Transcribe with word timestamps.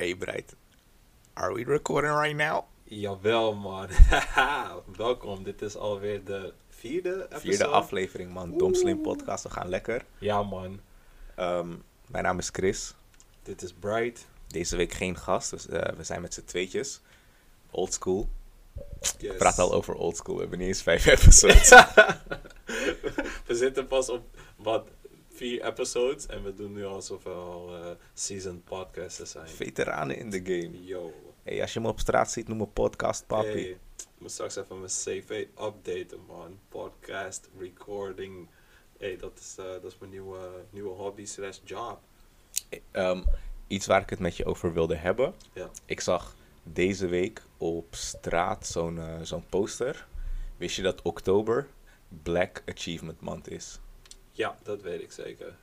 Hey 0.00 0.14
Breit, 0.14 0.54
are 1.36 1.52
we 1.52 1.64
recording 1.64 2.10
right 2.12 2.36
now? 2.36 2.64
Jawel, 2.84 3.54
man. 3.54 3.88
Welkom. 4.96 5.42
Dit 5.42 5.62
is 5.62 5.76
alweer 5.76 6.24
de 6.24 6.52
vierde 6.68 7.14
episode. 7.14 7.40
Vierde 7.40 7.66
aflevering 7.66 8.32
man, 8.32 8.58
Dom 8.58 8.74
Slim 8.74 9.02
podcast. 9.02 9.44
We 9.44 9.50
gaan 9.50 9.68
lekker. 9.68 10.04
Ja, 10.18 10.42
man. 10.42 10.80
Ehm, 11.36 11.68
mijn 12.06 12.24
naam 12.24 12.38
is 12.38 12.48
Chris. 12.52 12.94
Dit 13.42 13.62
is 13.62 13.72
Bright. 13.72 14.26
Deze 14.46 14.76
week 14.76 14.92
geen 14.92 15.16
gast, 15.16 15.50
dus 15.50 15.68
eh, 15.68 15.96
we 15.96 16.04
zijn 16.04 16.20
met 16.20 16.34
z'n 16.34 16.44
tweetjes. 16.44 17.00
Old 17.70 17.92
school. 17.92 18.28
Yes. 19.18 19.36
Praten 19.36 19.62
al 19.62 19.72
over 19.72 19.94
old 19.94 20.16
school. 20.16 20.34
We 20.34 20.40
hebben 20.40 20.58
niet 20.58 20.68
eens 20.68 20.82
vijf 20.82 21.06
episodes. 21.18 21.68
we 23.46 23.54
zitten 23.54 23.86
pas 23.86 24.08
op 24.08 24.24
wat 24.56 24.88
vier 25.40 25.64
episodes 25.64 26.26
en 26.26 26.42
we 26.42 26.54
doen 26.54 26.72
nu 26.72 26.84
alsof 26.84 27.22
we 27.22 27.30
al 27.30 27.76
eh 27.76 27.90
season 28.14 28.62
podcasters 28.62 29.30
zijn. 29.30 29.48
Veteranen 29.48 30.16
in 30.16 30.30
de 30.30 30.40
game. 30.44 30.84
Yo. 30.84 31.12
Hey, 31.42 31.60
als 31.60 31.72
je 31.72 31.80
me 31.80 31.88
op 31.88 32.00
straat 32.00 32.30
ziet, 32.30 32.48
noem 32.48 32.58
me 32.58 32.66
podcast 32.66 33.26
papi. 33.26 33.48
Hey, 33.48 33.78
ik 33.96 34.06
moet 34.18 34.30
straks 34.30 34.56
even 34.56 34.78
mijn 34.78 34.90
cv 34.90 35.46
updaten, 35.60 36.20
man. 36.26 36.58
Podcast, 36.68 37.48
recording. 37.58 38.48
Hey, 38.98 39.16
dat 39.16 39.38
is, 39.38 39.54
eh, 39.58 39.64
dat 39.64 39.84
is 39.84 39.98
mijn 39.98 40.10
nieuwe, 40.10 40.64
nieuwe 40.70 40.94
hobby 40.94 41.24
slash 41.24 41.58
job. 41.64 41.98
Ehm, 42.90 43.22
iets 43.66 43.86
waar 43.86 44.00
ik 44.00 44.10
het 44.10 44.18
met 44.18 44.36
je 44.36 44.44
over 44.44 44.72
wilde 44.72 44.96
hebben. 44.96 45.34
Ja. 45.52 45.70
Ik 45.84 46.00
zag 46.00 46.36
deze 46.62 47.06
week 47.06 47.42
op 47.56 47.94
straat 47.94 48.66
zo'n 48.66 48.98
eh, 48.98 49.20
zo'n 49.22 49.46
poster. 49.48 50.06
Wist 50.56 50.76
je 50.76 50.82
dat 50.82 51.02
oktober 51.02 51.68
Black 52.22 52.62
Achievement 52.66 53.20
Month 53.20 53.50
is? 53.50 53.80
Ja, 54.32 54.58
dat 54.62 54.82
weet 54.82 55.02
ik 55.02 55.12
zeker. 55.12 55.54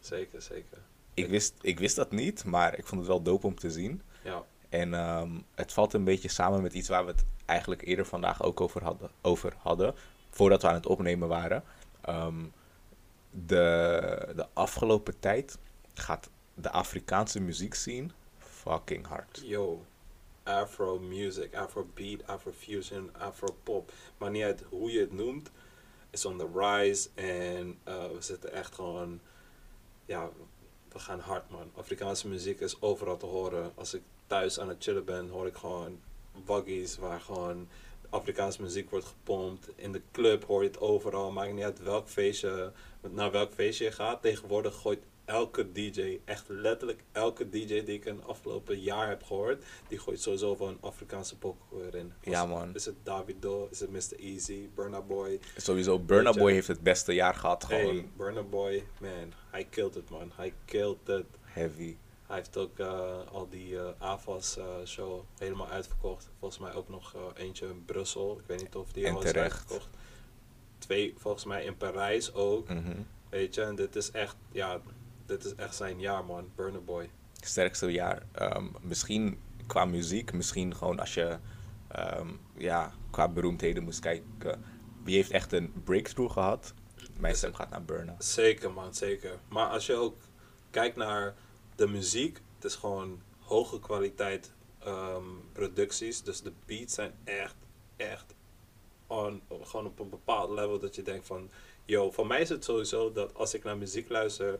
Zeker, 0.00 0.42
zeker. 0.42 0.78
Ik 1.14 1.28
wist, 1.28 1.54
ik 1.60 1.78
wist 1.78 1.96
dat 1.96 2.10
niet, 2.10 2.44
maar 2.44 2.78
ik 2.78 2.86
vond 2.86 3.00
het 3.00 3.10
wel 3.10 3.22
dope 3.22 3.46
om 3.46 3.54
te 3.54 3.70
zien. 3.70 4.02
Ja. 4.24 4.44
En 4.68 4.94
ehm, 4.94 5.30
het 5.54 5.72
valt 5.72 5.92
een 5.92 6.04
beetje 6.04 6.28
samen 6.28 6.62
met 6.62 6.72
iets 6.72 6.88
waar 6.88 7.04
we 7.04 7.10
het 7.10 7.24
eigenlijk 7.44 7.82
eerder 7.82 8.06
vandaag 8.06 8.42
ook 8.42 8.60
over 8.60 8.82
hadden. 8.82 9.10
Over 9.22 9.54
hadden 9.58 9.94
voordat 10.30 10.62
we 10.62 10.68
aan 10.68 10.74
het 10.74 10.86
opnemen 10.86 11.28
waren. 11.28 11.64
Ehm, 12.00 12.44
de, 13.30 14.32
de 14.36 14.46
afgelopen 14.52 15.18
tijd 15.18 15.58
gaat 15.94 16.30
de 16.54 16.70
Afrikaanse 16.70 17.40
muziekscene 17.40 18.08
fucking 18.38 19.06
hard. 19.06 19.42
Yo, 19.44 19.84
Afro 20.42 20.98
music, 20.98 21.54
Afro 21.54 21.86
beat, 21.94 22.26
Afro 22.26 22.52
fusion, 22.52 23.10
Afro 23.18 23.56
pop. 23.62 23.92
Maar 24.18 24.30
niet 24.30 24.42
uit 24.42 24.62
hoe 24.68 24.92
je 24.92 25.00
het 25.00 25.12
noemt, 25.12 25.50
is 26.10 26.24
on 26.24 26.38
the 26.38 26.48
rise. 26.54 27.08
En 27.14 27.78
eh, 27.84 28.06
we 28.06 28.20
zitten 28.22 28.52
echt 28.52 28.74
gewoon, 28.74 29.20
ja, 30.04 30.30
we 30.92 30.98
gaan 30.98 31.20
hard 31.20 31.50
man. 31.50 31.70
Afrikaanse 31.74 32.28
muziek 32.28 32.60
is 32.60 32.80
overal 32.82 33.16
te 33.16 33.26
horen. 33.26 33.72
Als 33.74 33.94
ik 33.94 34.02
thuis 34.26 34.60
aan 34.60 34.68
het 34.68 34.82
chillen 34.82 35.04
ben, 35.04 35.28
hoor 35.28 35.46
ik 35.46 35.56
gewoon 35.56 36.00
waggies 36.44 36.96
waar 36.96 37.20
gewoon 37.20 37.68
Afrikaanse 38.10 38.62
muziek 38.62 38.90
wordt 38.90 39.06
gepompt. 39.06 39.68
In 39.74 39.92
de 39.92 40.02
club 40.12 40.44
hoor 40.44 40.62
je 40.62 40.68
het 40.68 40.80
overal. 40.80 41.30
Maakt 41.30 41.52
niet 41.52 41.64
uit 41.64 41.82
welk 41.82 42.08
feestje, 42.08 42.72
naar 43.00 43.30
welk 43.30 43.52
feestje 43.52 43.84
je 43.84 43.92
gaat. 43.92 44.22
Tegenwoordig 44.22 44.74
gooit 44.74 45.02
elke 45.26 45.72
DJ, 45.72 46.18
echt 46.24 46.44
letterlijk 46.48 47.02
elke 47.12 47.48
DJ 47.48 47.66
die 47.66 47.94
ik 47.94 48.04
een 48.04 48.24
afgelopen 48.24 48.80
jaar 48.80 49.08
heb 49.08 49.22
gehoord, 49.22 49.64
die 49.88 49.98
gooit 49.98 50.20
sowieso 50.20 50.54
van 50.56 50.68
een 50.68 50.78
Afrikaanse 50.80 51.38
pokoe 51.38 51.84
erin. 51.86 52.12
Ja, 52.20 52.40
Als- 52.40 52.48
man. 52.50 52.74
Is 52.74 52.84
het 52.84 52.94
Davido, 53.02 53.68
is 53.70 53.80
het 53.80 53.90
Mr. 53.90 54.18
Easy, 54.18 54.68
Burna 54.74 55.00
Boy? 55.00 55.40
Sowieso, 55.56 55.98
Burna 55.98 56.32
Boy 56.32 56.52
heeft 56.52 56.68
het 56.68 56.80
beste 56.80 57.12
jaar 57.14 57.34
gehad. 57.34 57.64
Gewoon 57.64 57.80
Hey, 57.96 58.08
Burna 58.16 58.42
Boy, 58.42 58.84
man, 59.00 59.32
hij 59.50 59.64
killed 59.64 59.96
it 59.96 60.10
man. 60.10 60.32
Hij 60.34 60.52
killed 60.64 61.08
it. 61.08 61.24
heavy. 61.42 61.96
Hij 62.26 62.36
heeft 62.36 62.56
ook 62.56 62.78
eh, 62.78 63.18
al 63.32 63.48
die 63.48 63.78
eh 63.78 63.88
AFAS 63.98 64.56
eh, 64.56 64.64
show 64.84 65.22
helemaal 65.38 65.68
uitverkocht. 65.68 66.30
Volgens 66.38 66.60
mij 66.60 66.74
ook 66.74 66.88
nog 66.88 67.14
eentje 67.34 67.66
in 67.66 67.84
Brussel. 67.84 68.38
Ik 68.38 68.44
weet 68.46 68.60
niet 68.60 68.74
of 68.74 68.92
die 68.92 69.10
al 69.12 69.22
is 69.22 69.32
uitverkocht. 69.32 69.88
Twee 70.78 71.14
volgens 71.16 71.44
mij 71.44 71.64
in 71.64 71.76
Parijs 71.76 72.32
ook. 72.34 72.68
Mhm. 72.68 73.00
Weet 73.28 73.54
je, 73.54 73.62
en 73.62 73.74
dit 73.74 73.96
is 73.96 74.10
echt, 74.10 74.36
ja, 74.52 74.80
dit 75.26 75.44
is 75.44 75.54
echt 75.54 75.74
zijn 75.74 76.00
jaar 76.00 76.24
man, 76.24 76.50
Burna 76.54 76.78
Boy. 76.78 77.10
Sterkste 77.40 77.92
jaar. 77.92 78.22
Ehm, 78.32 78.66
misschien 78.80 79.38
qua 79.66 79.84
muziek, 79.84 80.32
misschien 80.32 80.76
gewoon 80.76 81.00
als 81.00 81.14
je 81.14 81.38
ehm, 81.88 82.28
ja, 82.56 82.92
qua 83.10 83.28
beroemdheden 83.28 83.82
moest 83.82 84.00
kijken. 84.00 84.64
Wie 85.02 85.14
heeft 85.14 85.30
echt 85.30 85.52
een 85.52 85.72
breakthrough 85.84 86.32
gehad? 86.32 86.74
Mijn 87.18 87.34
stem 87.34 87.54
gaat 87.54 87.70
naar 87.70 87.84
Burna. 87.84 88.14
Zeker 88.18 88.72
man, 88.72 88.94
zeker. 88.94 89.38
Maar 89.48 89.68
als 89.68 89.86
je 89.86 89.94
ook 89.94 90.16
kijkt 90.70 90.96
naar 90.96 91.34
de 91.74 91.88
muziek, 91.88 92.40
het 92.54 92.64
is 92.64 92.74
gewoon 92.74 93.20
hoge 93.40 93.80
kwaliteit 93.80 94.52
ehm, 94.78 95.24
producties. 95.52 96.22
Dus 96.22 96.42
de 96.42 96.52
beats 96.66 96.94
zijn 96.94 97.12
echt, 97.24 97.56
echt 97.96 98.34
on, 99.06 99.42
gewoon 99.62 99.86
op 99.86 99.98
een 99.98 100.10
bepaald 100.10 100.50
level 100.50 100.78
dat 100.78 100.94
je 100.94 101.02
denkt 101.02 101.26
van... 101.26 101.50
Yo, 101.84 102.10
voor 102.10 102.26
mij 102.26 102.40
is 102.40 102.48
het 102.48 102.64
sowieso 102.64 103.12
dat 103.12 103.34
als 103.34 103.54
ik 103.54 103.64
naar 103.64 103.76
muziek 103.76 104.08
luister, 104.08 104.58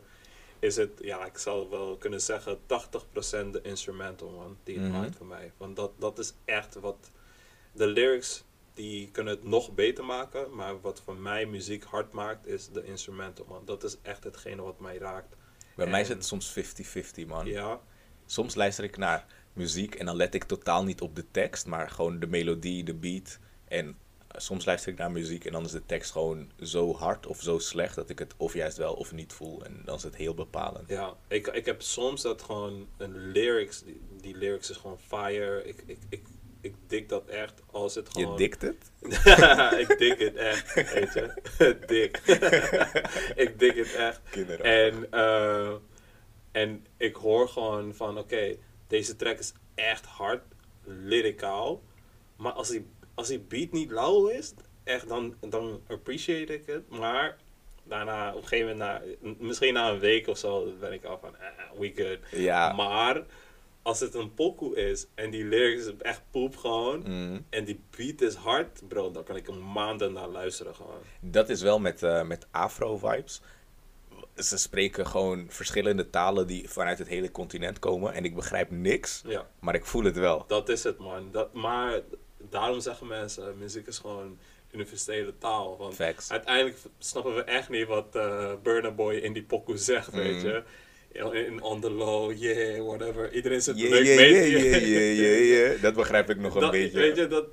is 0.59 0.75
het, 0.75 0.91
ja, 1.01 1.25
ik 1.25 1.37
zal 1.37 1.69
wel 1.69 1.97
kunnen 1.97 2.21
zeggen, 2.21 2.57
80% 2.65 3.51
de 3.53 3.59
instrumental 3.61 4.29
man, 4.29 4.57
die 4.63 4.79
het 4.79 4.87
Mhm. 4.91 4.99
maakt 5.01 5.15
voor 5.15 5.25
mij. 5.25 5.51
Want 5.57 5.75
dat, 5.75 5.91
dat 5.97 6.19
is 6.19 6.33
echt 6.45 6.75
wat, 6.75 7.11
de 7.71 7.87
lyrics 7.87 8.43
die 8.73 9.09
kunnen 9.11 9.33
het 9.33 9.43
nog 9.43 9.71
beter 9.75 10.05
maken, 10.05 10.55
maar 10.55 10.81
wat 10.81 11.01
voor 11.05 11.15
mij 11.15 11.45
muziek 11.45 11.83
hard 11.83 12.11
maakt, 12.11 12.47
is 12.47 12.69
de 12.69 12.83
instrumental 12.83 13.45
man. 13.49 13.61
Dat 13.65 13.83
is 13.83 13.97
echt 14.01 14.23
hetgene 14.23 14.61
wat 14.61 14.79
mij 14.79 14.97
raakt. 14.97 15.35
Bij 15.75 15.87
mij 15.87 16.01
is 16.01 16.09
En- 16.09 16.15
het 16.15 16.25
soms 16.25 16.49
50-50, 16.51 17.25
man. 17.27 17.45
Ja, 17.45 17.79
Soms 18.29 18.55
luister 18.55 18.83
ik 18.83 18.97
naar 18.97 19.25
muziek 19.53 19.95
en 19.95 20.05
dan 20.05 20.15
let 20.15 20.33
ik 20.33 20.43
totaal 20.43 20.83
niet 20.83 21.01
op 21.01 21.15
de 21.15 21.25
tekst, 21.31 21.65
maar 21.65 21.89
gewoon 21.89 22.19
de 22.19 22.27
melodie, 22.27 22.83
de 22.83 22.93
beat. 22.93 23.39
En 23.67 23.97
soms 24.37 24.65
luister 24.65 24.91
ik 24.91 24.97
naar 24.97 25.11
muziek 25.11 25.45
en 25.45 25.51
dan 25.51 25.65
is 25.65 25.71
de 25.71 25.85
tekst 25.85 26.11
gewoon 26.11 26.51
zo 26.61 26.93
hard 26.93 27.25
of 27.25 27.41
zo 27.41 27.59
slecht 27.59 27.95
dat 27.95 28.09
ik 28.09 28.19
het 28.19 28.33
of 28.37 28.53
juist 28.53 28.77
wel 28.77 28.93
of 28.93 29.11
niet 29.11 29.33
voel. 29.33 29.65
En 29.65 29.81
dan 29.85 29.95
is 29.95 30.03
het 30.03 30.15
heel 30.15 30.33
bepalend. 30.33 30.89
ja. 30.89 31.15
Ik, 31.27 31.47
ik 31.47 31.65
heb 31.65 31.81
soms 31.81 32.21
dat 32.21 32.41
gewoon 32.41 32.87
een 32.97 33.31
lyrics, 33.31 33.83
die, 33.83 34.01
die 34.21 34.35
lyrics 34.37 34.69
is 34.69 34.77
gewoon 34.77 34.99
fire. 34.99 35.63
Ik, 35.63 35.83
ik, 35.85 35.97
ik, 36.09 36.23
ik 36.61 36.75
dik 36.87 37.09
dat 37.09 37.27
echt 37.27 37.61
als 37.71 37.95
het 37.95 38.09
gewoon... 38.09 38.31
Je 38.31 38.37
dikt 38.37 38.61
het? 38.61 38.91
ik 39.89 39.95
dik 39.97 40.19
het 40.19 40.35
echt, 40.35 40.73
weet 40.73 41.13
je. 41.13 41.33
dik. 41.87 42.17
ik 43.43 43.59
dik 43.59 43.75
het 43.75 43.93
echt. 43.93 44.21
Kinderen. 44.29 44.65
En, 44.65 45.11
eh, 45.11 45.73
en 46.51 46.85
ik 46.97 47.15
hoor 47.15 47.49
gewoon 47.49 47.95
van, 47.95 48.17
oké, 48.17 48.55
deze 48.87 49.15
track 49.15 49.39
is 49.39 49.53
echt 49.75 50.05
hard, 50.05 50.43
lyricaal. 50.83 51.81
Maar 52.35 52.51
als 52.51 52.69
die, 52.69 52.85
als 53.17 53.27
die 53.27 53.39
beat 53.39 53.71
niet 53.71 53.91
lauw 53.91 54.27
is, 54.27 54.53
echt, 54.83 55.07
dan, 55.07 55.35
dan 55.49 55.81
appreciate 55.87 56.53
ik 56.53 56.65
het. 56.65 56.89
Maar 56.89 57.37
daarna, 57.83 58.29
op 58.29 58.41
een 58.41 58.47
gegeven 58.47 58.77
moment, 58.77 59.01
na, 59.21 59.35
misschien 59.39 59.73
na 59.73 59.89
een 59.89 59.99
week 59.99 60.27
of 60.27 60.37
zo, 60.37 60.73
ben 60.79 60.93
ik 60.93 61.03
al 61.03 61.17
van, 61.21 61.35
eh, 61.35 61.79
we 61.79 61.91
good. 61.95 62.41
Ja. 62.41 62.73
Maar 62.73 63.23
als 63.81 63.99
het 63.99 64.13
een 64.13 64.33
pokoe 64.33 64.75
is 64.75 65.07
en 65.15 65.29
die 65.29 65.43
lyrics 65.45 65.85
is 65.85 65.93
echt 65.99 66.21
poep 66.31 66.55
gewoon, 66.57 67.03
Mm. 67.05 67.45
en 67.49 67.65
die 67.65 67.79
beat 67.97 68.21
is 68.21 68.35
hard, 68.35 68.81
bro, 68.87 69.11
dan 69.11 69.23
kan 69.23 69.35
ik 69.35 69.47
er 69.47 69.55
maanden 69.55 70.13
naar 70.13 70.27
luisteren 70.27 70.75
gewoon. 70.75 71.01
Dat 71.19 71.49
is 71.49 71.61
wel 71.61 71.79
met, 71.79 72.03
eh, 72.03 72.23
met 72.23 72.47
afro-vibes. 72.51 73.41
Ze 74.35 74.57
spreken 74.57 75.07
gewoon 75.07 75.45
verschillende 75.49 76.09
talen 76.09 76.47
die 76.47 76.69
vanuit 76.69 76.97
het 76.99 77.07
hele 77.07 77.31
continent 77.31 77.79
komen. 77.79 78.13
En 78.13 78.25
ik 78.25 78.35
begrijp 78.35 78.71
niks, 78.71 79.21
Ja. 79.25 79.47
maar 79.59 79.75
ik 79.75 79.85
voel 79.85 80.03
het 80.03 80.17
wel. 80.17 80.43
Dat 80.47 80.69
is 80.69 80.83
het, 80.83 80.97
man. 80.97 81.31
Dat, 81.31 81.53
maar 81.53 82.01
daarom 82.49 82.79
zeggen 82.79 83.07
mensen, 83.07 83.57
muziek 83.57 83.87
is 83.87 83.97
gewoon 83.97 84.37
universele 84.71 85.33
taal. 85.37 85.77
Want 85.77 85.95
Facts. 85.95 86.31
uiteindelijk 86.31 86.77
snappen 86.99 87.35
we 87.35 87.43
echt 87.43 87.69
niet 87.69 87.87
wat 87.87 88.15
eh 88.15 88.53
Burna 88.63 88.91
Boy 88.91 89.15
in 89.15 89.33
die 89.33 89.43
pokoe 89.43 89.77
zegt, 89.77 90.11
weet 90.11 90.43
Mm. 90.43 90.49
je. 90.49 90.63
In, 91.31 91.61
On 91.61 91.81
The 91.81 91.89
Low, 91.91 92.33
yeah, 92.37 92.85
whatever. 92.85 93.33
Iedereen 93.33 93.61
zit 93.61 93.79
Yeah, 93.79 93.89
leuk 93.89 94.05
yeah, 94.05 94.17
mee 94.17 94.31
yeah, 94.31 94.43
te- 94.43 94.49
yeah, 94.49 94.87
yeah, 94.87 95.17
yeah, 95.17 95.45
yeah. 95.69 95.81
Dat 95.81 95.93
begrijp 95.93 96.29
ik 96.29 96.37
nog 96.37 96.55
een 96.55 96.69
beetje. 96.71 96.97
Weet 96.99 97.15
je, 97.15 97.27
dat, 97.27 97.45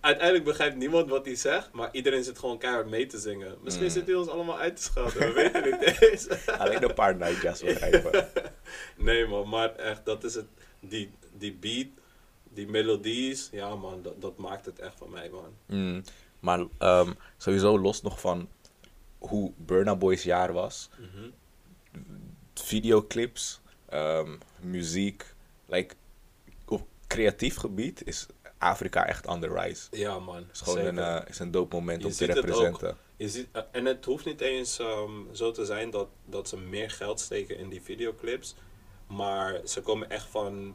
uiteindelijk 0.00 0.44
begrijpt 0.44 0.76
niemand 0.76 1.10
wat 1.10 1.26
hij 1.26 1.34
zegt, 1.34 1.72
maar 1.72 1.88
iedereen 1.92 2.24
zit 2.24 2.38
gewoon 2.38 2.58
keihard 2.58 2.88
mee 2.88 3.06
te 3.06 3.18
zingen. 3.18 3.56
Misschien 3.62 3.84
Mm. 3.86 3.90
zit 3.90 4.06
hij 4.06 4.14
ons 4.14 4.28
allemaal 4.28 4.58
uit 4.58 4.76
te 4.76 4.82
schelden, 4.82 5.18
we 5.18 5.32
weten 5.32 5.70
niet 5.70 6.00
eens. 6.02 6.26
Alleen 6.58 6.82
een 6.82 6.94
paar 6.94 7.16
nightjazz 7.16 7.62
begrijpen. 7.62 8.28
Nee 8.96 9.26
man, 9.26 9.48
maar 9.48 9.74
echt, 9.76 10.04
dat 10.04 10.24
is 10.24 10.34
het. 10.34 10.46
Die, 10.80 11.10
die 11.38 11.52
beat, 11.60 11.86
die 12.56 12.68
melodies, 12.68 13.48
ja 13.52 13.74
man, 13.74 14.02
dat, 14.02 14.20
dat 14.20 14.36
maakt 14.36 14.66
het 14.66 14.78
echt 14.78 14.98
van 14.98 15.10
mij 15.10 15.30
man. 15.30 15.52
Mm, 15.66 16.02
maar 16.40 16.66
ehm, 16.78 17.12
sowieso 17.36 17.78
los 17.78 18.02
nog 18.02 18.20
van 18.20 18.48
hoe 19.18 19.52
Burna 19.56 19.96
Boy's 19.96 20.22
jaar 20.22 20.52
was. 20.52 20.88
Mhm. 20.98 21.30
Videoclips, 22.54 23.60
ehm, 23.88 24.30
muziek. 24.60 25.34
Like, 25.66 25.94
op 26.66 26.86
creatief 27.06 27.56
gebied 27.56 28.06
is 28.06 28.26
Afrika 28.58 29.06
echt 29.06 29.26
on 29.26 29.40
the 29.40 29.48
rise. 29.52 29.86
Ja 29.90 30.18
man, 30.18 30.36
Het 30.36 30.44
is 30.52 30.60
gewoon 30.60 30.78
zeker. 30.78 30.98
een, 30.98 31.22
eh, 31.22 31.28
is 31.28 31.38
een 31.38 31.50
dope 31.50 31.74
moment 31.74 32.00
Je 32.00 32.06
om 32.06 32.10
te 32.10 32.16
ziet 32.16 32.28
het 32.28 32.36
representen. 32.36 32.96
Je 33.16 33.28
ziet, 33.28 33.48
eh, 33.52 33.62
en 33.72 33.84
het 33.84 34.04
hoeft 34.04 34.24
niet 34.24 34.40
eens 34.40 34.78
ehm, 34.78 35.10
zo 35.32 35.50
te 35.50 35.64
zijn 35.64 35.90
dat, 35.90 36.08
dat 36.24 36.48
ze 36.48 36.56
meer 36.56 36.90
geld 36.90 37.20
steken 37.20 37.58
in 37.58 37.68
die 37.68 37.82
videoclips. 37.82 38.54
Maar 39.06 39.60
ze 39.64 39.80
komen 39.80 40.10
echt 40.10 40.26
van 40.26 40.74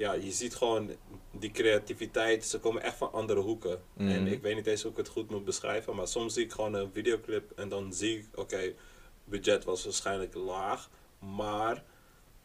ja, 0.00 0.12
je 0.12 0.32
ziet 0.32 0.54
gewoon 0.54 0.90
die 1.30 1.50
creativiteit, 1.50 2.44
ze 2.44 2.58
komen 2.58 2.82
echt 2.82 2.96
van 2.96 3.12
andere 3.12 3.40
hoeken. 3.40 3.82
Mhm. 3.92 4.08
En 4.08 4.26
ik 4.26 4.42
weet 4.42 4.54
niet 4.54 4.66
eens 4.66 4.82
hoe 4.82 4.90
ik 4.90 4.96
het 4.96 5.08
goed 5.08 5.30
moet 5.30 5.44
beschrijven, 5.44 5.96
maar 5.96 6.08
soms 6.08 6.34
zie 6.34 6.44
ik 6.44 6.52
gewoon 6.52 6.74
een 6.74 6.92
videoclip 6.92 7.50
en 7.56 7.68
dan 7.68 7.92
zie 7.92 8.18
ik, 8.18 8.26
oké, 8.34 8.72
budget 9.24 9.64
was 9.64 9.84
waarschijnlijk 9.84 10.34
laag, 10.34 10.90
maar 11.18 11.84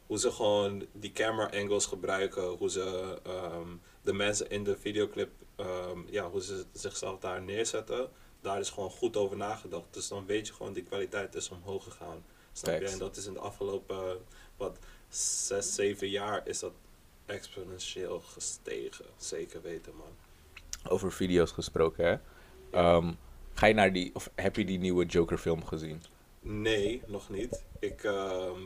hoe 0.06 0.20
ze 0.20 0.32
gewoon 0.32 0.86
die 0.92 1.12
camera 1.12 1.58
angles 1.60 1.86
gebruiken, 1.86 2.48
hoe 2.48 2.70
ze 2.70 3.20
ehm, 3.24 3.70
de 4.02 4.14
mensen 4.14 4.50
in 4.50 4.64
de 4.64 4.78
videoclip, 4.78 5.32
ehm, 5.56 6.00
ja, 6.10 6.30
hoe 6.30 6.42
ze 6.42 6.66
zichzelf 6.74 7.20
daar 7.20 7.42
neerzetten, 7.42 8.10
daar 8.42 8.60
is 8.60 8.70
gewoon 8.70 8.92
goed 8.92 9.18
over 9.18 9.38
nagedacht. 9.38 9.94
Dus 9.94 10.08
dan 10.08 10.26
weet 10.26 10.48
je 10.48 10.54
gewoon, 10.54 10.74
die 10.74 10.84
kwaliteit 10.84 11.36
is 11.36 11.50
omhoog 11.50 11.84
gegaan. 11.84 12.26
Snap 12.52 12.80
je? 12.80 12.88
En 12.88 12.98
dat 12.98 13.18
is 13.18 13.26
in 13.26 13.34
de 13.34 13.40
afgelopen, 13.40 14.18
wat, 14.58 14.78
zes, 15.10 15.76
zeven 15.76 16.10
jaar 16.10 16.48
is 16.48 16.60
dat 16.60 16.74
exponentieel 17.26 18.20
gestegen. 18.20 19.06
Zeker 19.18 19.62
weten, 19.62 19.96
man. 19.96 20.14
Over 20.92 21.12
video's 21.12 21.52
gesproken, 21.52 22.06
hè? 22.06 22.18
Ehm, 22.72 23.14
ga 23.54 23.66
je 23.66 23.74
naar 23.74 23.94
die, 23.94 24.12
of 24.14 24.30
heb 24.36 24.56
je 24.56 24.66
die 24.66 24.80
nieuwe 24.80 25.06
Joker 25.06 25.38
film 25.38 25.66
gezien? 25.66 26.04
Nee, 26.40 27.02
nog 27.06 27.30
niet. 27.30 27.64
Ik, 27.80 28.04
ehm, 28.04 28.60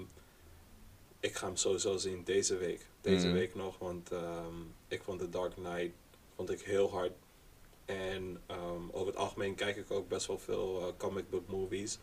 ik 1.20 1.36
ga 1.36 1.46
hem 1.46 1.56
sowieso 1.56 1.98
zien 1.98 2.24
deze 2.24 2.58
week. 2.58 2.86
Deze 3.02 3.26
Mhm. 3.26 3.36
week 3.36 3.56
nog, 3.56 3.78
want 3.78 4.12
ehm, 4.12 4.56
ik 4.88 5.02
vond 5.04 5.20
The 5.20 5.30
Dark 5.30 5.54
Knight 5.54 5.92
vond 6.36 6.52
ik 6.52 6.62
heel 6.62 6.92
hard. 6.92 7.12
En 7.86 8.42
over 8.92 9.08
het 9.08 9.16
algemeen 9.16 9.56
kijk 9.56 9.76
ik 9.76 9.92
ook 9.92 10.08
best 10.08 10.28
wel 10.28 10.38
veel 10.40 10.82
eh, 10.88 10.94
comic 10.98 11.30
book 11.30 11.48
movies. 11.48 12.00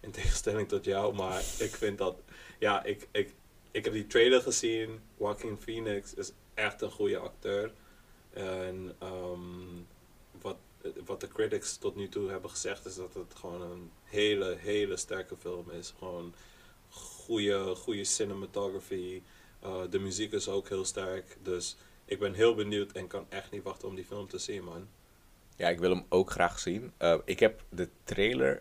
In 0.00 0.10
tegenstelling 0.10 0.68
tot 0.68 0.84
jou, 0.84 1.14
maar 1.14 1.38
ik 1.58 1.74
vind 1.74 1.98
dat... 1.98 2.16
Ja, 2.58 2.84
ik, 2.84 3.08
ik, 3.10 3.34
ik 3.72 3.84
heb 3.84 3.92
die 3.92 4.06
trailer 4.06 4.40
gezien. 4.40 5.00
Joaquin 5.18 5.58
Phoenix 5.58 6.14
is 6.14 6.32
echt 6.54 6.82
een 6.82 6.90
goede 6.90 7.18
acteur. 7.18 7.72
En 8.30 8.94
ehm, 8.98 9.82
wat, 10.40 10.56
wat 11.04 11.20
de 11.20 11.28
critics 11.28 11.76
tot 11.76 11.96
nu 11.96 12.08
toe 12.08 12.30
hebben 12.30 12.50
gezegd 12.50 12.86
is 12.86 12.94
dat 12.94 13.14
het 13.14 13.34
gewoon 13.34 13.62
een 13.62 13.90
hele, 14.04 14.56
hele 14.58 14.96
sterke 14.96 15.36
film 15.36 15.70
is. 15.70 15.94
Gewoon 15.98 16.34
goede, 16.88 17.74
goede 17.74 18.04
cinematography. 18.04 19.22
Eh, 19.60 19.80
de 19.90 19.98
muziek 19.98 20.32
is 20.32 20.48
ook 20.48 20.68
heel 20.68 20.84
sterk. 20.84 21.36
Dus 21.42 21.76
ik 22.04 22.18
ben 22.18 22.34
heel 22.34 22.54
benieuwd 22.54 22.92
en 22.92 23.06
kan 23.06 23.26
echt 23.28 23.50
niet 23.50 23.62
wachten 23.62 23.88
om 23.88 23.94
die 23.94 24.04
film 24.04 24.28
te 24.28 24.38
zien, 24.38 24.64
man. 24.64 24.88
Ja, 25.56 25.68
ik 25.68 25.78
wil 25.78 25.90
hem 25.90 26.04
ook 26.08 26.30
graag 26.30 26.58
zien. 26.58 26.92
Eh, 26.96 27.18
ik 27.24 27.40
heb 27.40 27.64
de 27.68 27.88
trailer 28.04 28.60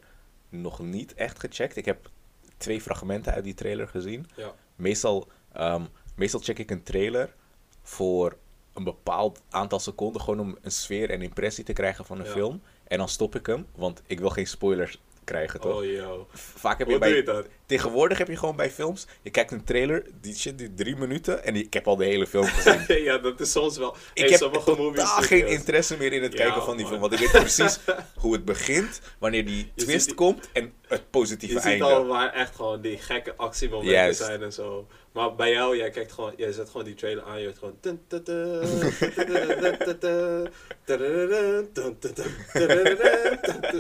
nog 0.49 0.79
niet 0.79 1.13
echt 1.13 1.39
gecheckt. 1.39 1.75
Ik 1.75 1.85
heb 1.85 2.09
twee 2.57 2.81
fragmenten 2.81 3.33
uit 3.33 3.43
die 3.43 3.53
trailer 3.53 3.87
gezien. 3.87 4.27
Ja. 4.35 4.55
Meestal, 4.81 5.27
ehm, 5.53 5.83
meestal 6.15 6.39
check 6.39 6.59
ik 6.59 6.71
een 6.71 6.83
trailer 6.83 7.33
voor 7.81 8.37
een 8.73 8.83
bepaald 8.83 9.41
aantal 9.49 9.79
seconden, 9.79 10.21
gewoon 10.21 10.39
om 10.39 10.57
een 10.61 10.71
sfeer 10.71 11.09
en 11.09 11.21
impressie 11.21 11.63
te 11.63 11.73
krijgen 11.73 12.05
van 12.05 12.19
een 12.19 12.25
Ja. 12.25 12.31
film. 12.31 12.61
En 12.87 12.97
dan 12.97 13.07
stop 13.09 13.35
ik 13.35 13.45
hem, 13.45 13.65
want 13.75 14.01
ik 14.07 14.19
wil 14.19 14.29
geen 14.29 14.47
spoilers 14.47 15.01
krijgen, 15.23 15.59
toch? 15.59 15.77
Oh, 15.77 15.85
yo. 15.85 16.27
Vaak 16.31 16.77
heb 16.77 16.87
je 16.87 16.93
Hoe 16.93 17.01
doe 17.01 17.09
bij, 17.09 17.17
je 17.17 17.23
dat? 17.23 17.47
Tegenwoordig 17.71 18.17
heb 18.17 18.27
je 18.27 18.37
gewoon 18.37 18.55
bij 18.55 18.71
films, 18.71 19.07
je 19.21 19.29
kijkt 19.29 19.51
een 19.51 19.63
trailer, 19.63 20.05
die 20.21 20.35
shit 20.35 20.57
duurt 20.57 20.77
drie 20.77 20.95
minuten 20.95 21.43
en 21.43 21.55
ik 21.55 21.73
heb 21.73 21.87
al 21.87 21.95
de 21.95 22.05
hele 22.05 22.27
film 22.27 22.45
gezien. 22.45 23.03
ja, 23.03 23.17
dat 23.17 23.39
is 23.39 23.51
soms 23.51 23.77
wel. 23.77 23.95
Ik 24.13 24.29
heb 24.29 24.39
totaal 24.39 25.21
geen 25.21 25.47
interesse 25.47 25.97
meer 25.97 26.13
in 26.13 26.23
het 26.23 26.33
kijken 26.33 26.63
van 26.63 26.77
die 26.77 26.85
film, 26.85 26.99
want 26.99 27.13
ik 27.13 27.19
weet 27.19 27.31
precies 27.31 27.79
hoe 28.21 28.33
het 28.33 28.45
begint, 28.45 29.01
wanneer 29.19 29.45
die 29.45 29.71
twist 29.75 30.13
komt 30.13 30.49
en 30.53 30.73
het 30.87 31.09
positieve 31.09 31.59
einde. 31.59 31.85
Je 31.85 31.91
ziet 31.91 31.99
al 31.99 32.05
waar 32.05 32.33
echt 32.33 32.55
gewoon 32.55 32.81
die 32.81 32.97
gekke 32.97 33.33
actiemomenten 33.35 34.15
zijn 34.15 34.43
en 34.43 34.53
zo. 34.53 34.87
Maar 35.11 35.35
bij 35.35 35.51
jou, 35.51 35.77
jij 35.77 35.89
kijkt 35.89 36.11
gewoon, 36.11 36.33
jij 36.37 36.51
zet 36.51 36.69
gewoon 36.69 36.85
die 36.85 36.95
trailer 36.95 37.23
aan, 37.23 37.39
je 37.39 37.45
hoort 37.45 37.57
gewoon. 37.57 37.77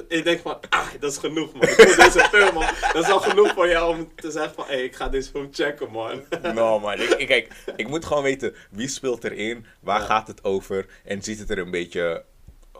Ik 0.07 0.23
denk 0.23 0.41
van, 0.41 0.57
ah, 0.69 0.87
dat 0.99 1.11
is 1.11 1.17
genoeg 1.17 1.53
man. 1.53 1.61
Deze 1.61 2.27
film 2.31 2.53
man, 2.53 2.65
dat 2.93 3.03
is 3.03 3.09
al 3.09 3.19
genoeg 3.19 3.53
voor 3.53 3.67
jou 3.67 3.80
om 3.87 4.15
te 4.15 4.31
zeggen 4.31 4.53
van, 4.53 4.65
hey, 4.65 4.83
ik 4.83 4.95
ga 4.95 5.09
deze 5.09 5.29
film 5.29 5.47
checken 5.51 5.91
man. 5.91 6.23
No 6.53 6.79
man, 6.79 6.93
ik, 6.99 7.09
ik, 7.09 7.27
kijk, 7.27 7.63
ik 7.75 7.87
moet 7.87 8.05
gewoon 8.05 8.23
weten 8.23 8.55
wie 8.71 8.87
speelt 8.87 9.23
erin, 9.23 9.65
waar 9.79 9.99
Ja. 9.99 10.05
gaat 10.05 10.27
het 10.27 10.43
over 10.43 10.85
en 11.03 11.21
ziet 11.23 11.39
het 11.39 11.49
er 11.49 11.57
een 11.57 11.71
beetje 11.71 12.23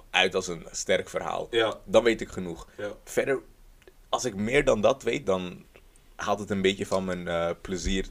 uit 0.09 0.36
als 0.36 0.48
een 0.48 0.65
sterk 0.71 1.09
verhaal. 1.09 1.48
Ja, 1.51 1.80
Dan 1.86 2.03
weet 2.03 2.21
ik 2.21 2.30
genoeg. 2.30 2.68
ja. 2.77 2.92
Verder, 3.03 3.39
als 4.09 4.25
ik 4.25 4.36
meer 4.36 4.63
dan 4.63 4.81
dat 4.81 5.03
weet, 5.03 5.25
dan 5.25 5.65
haalt 6.15 6.39
het 6.39 6.50
een 6.50 6.62
beetje 6.62 6.86
van 6.86 7.06
mijn 7.06 7.27
eh, 7.27 7.50
plezier 7.62 8.06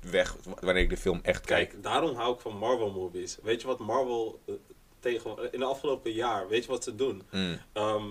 weg 0.00 0.36
wanneer 0.60 0.82
ik 0.82 0.90
de 0.90 0.96
film 0.96 1.20
echt 1.22 1.44
kijk. 1.46 1.68
Kijk, 1.68 1.82
daarom 1.82 2.14
hou 2.16 2.34
ik 2.34 2.40
van 2.40 2.56
Marvel 2.56 2.90
movies. 2.90 3.38
Weet 3.42 3.60
je 3.60 3.66
wat 3.66 3.78
Marvel 3.78 4.40
eh, 4.46 4.54
tegen, 5.00 5.52
in 5.52 5.58
de 5.58 5.64
afgelopen 5.64 6.12
jaar, 6.12 6.48
weet 6.48 6.64
je 6.64 6.70
wat 6.70 6.84
ze 6.84 6.94
doen? 6.94 7.22
Mm. 7.30 7.58
Ehm, 7.72 8.04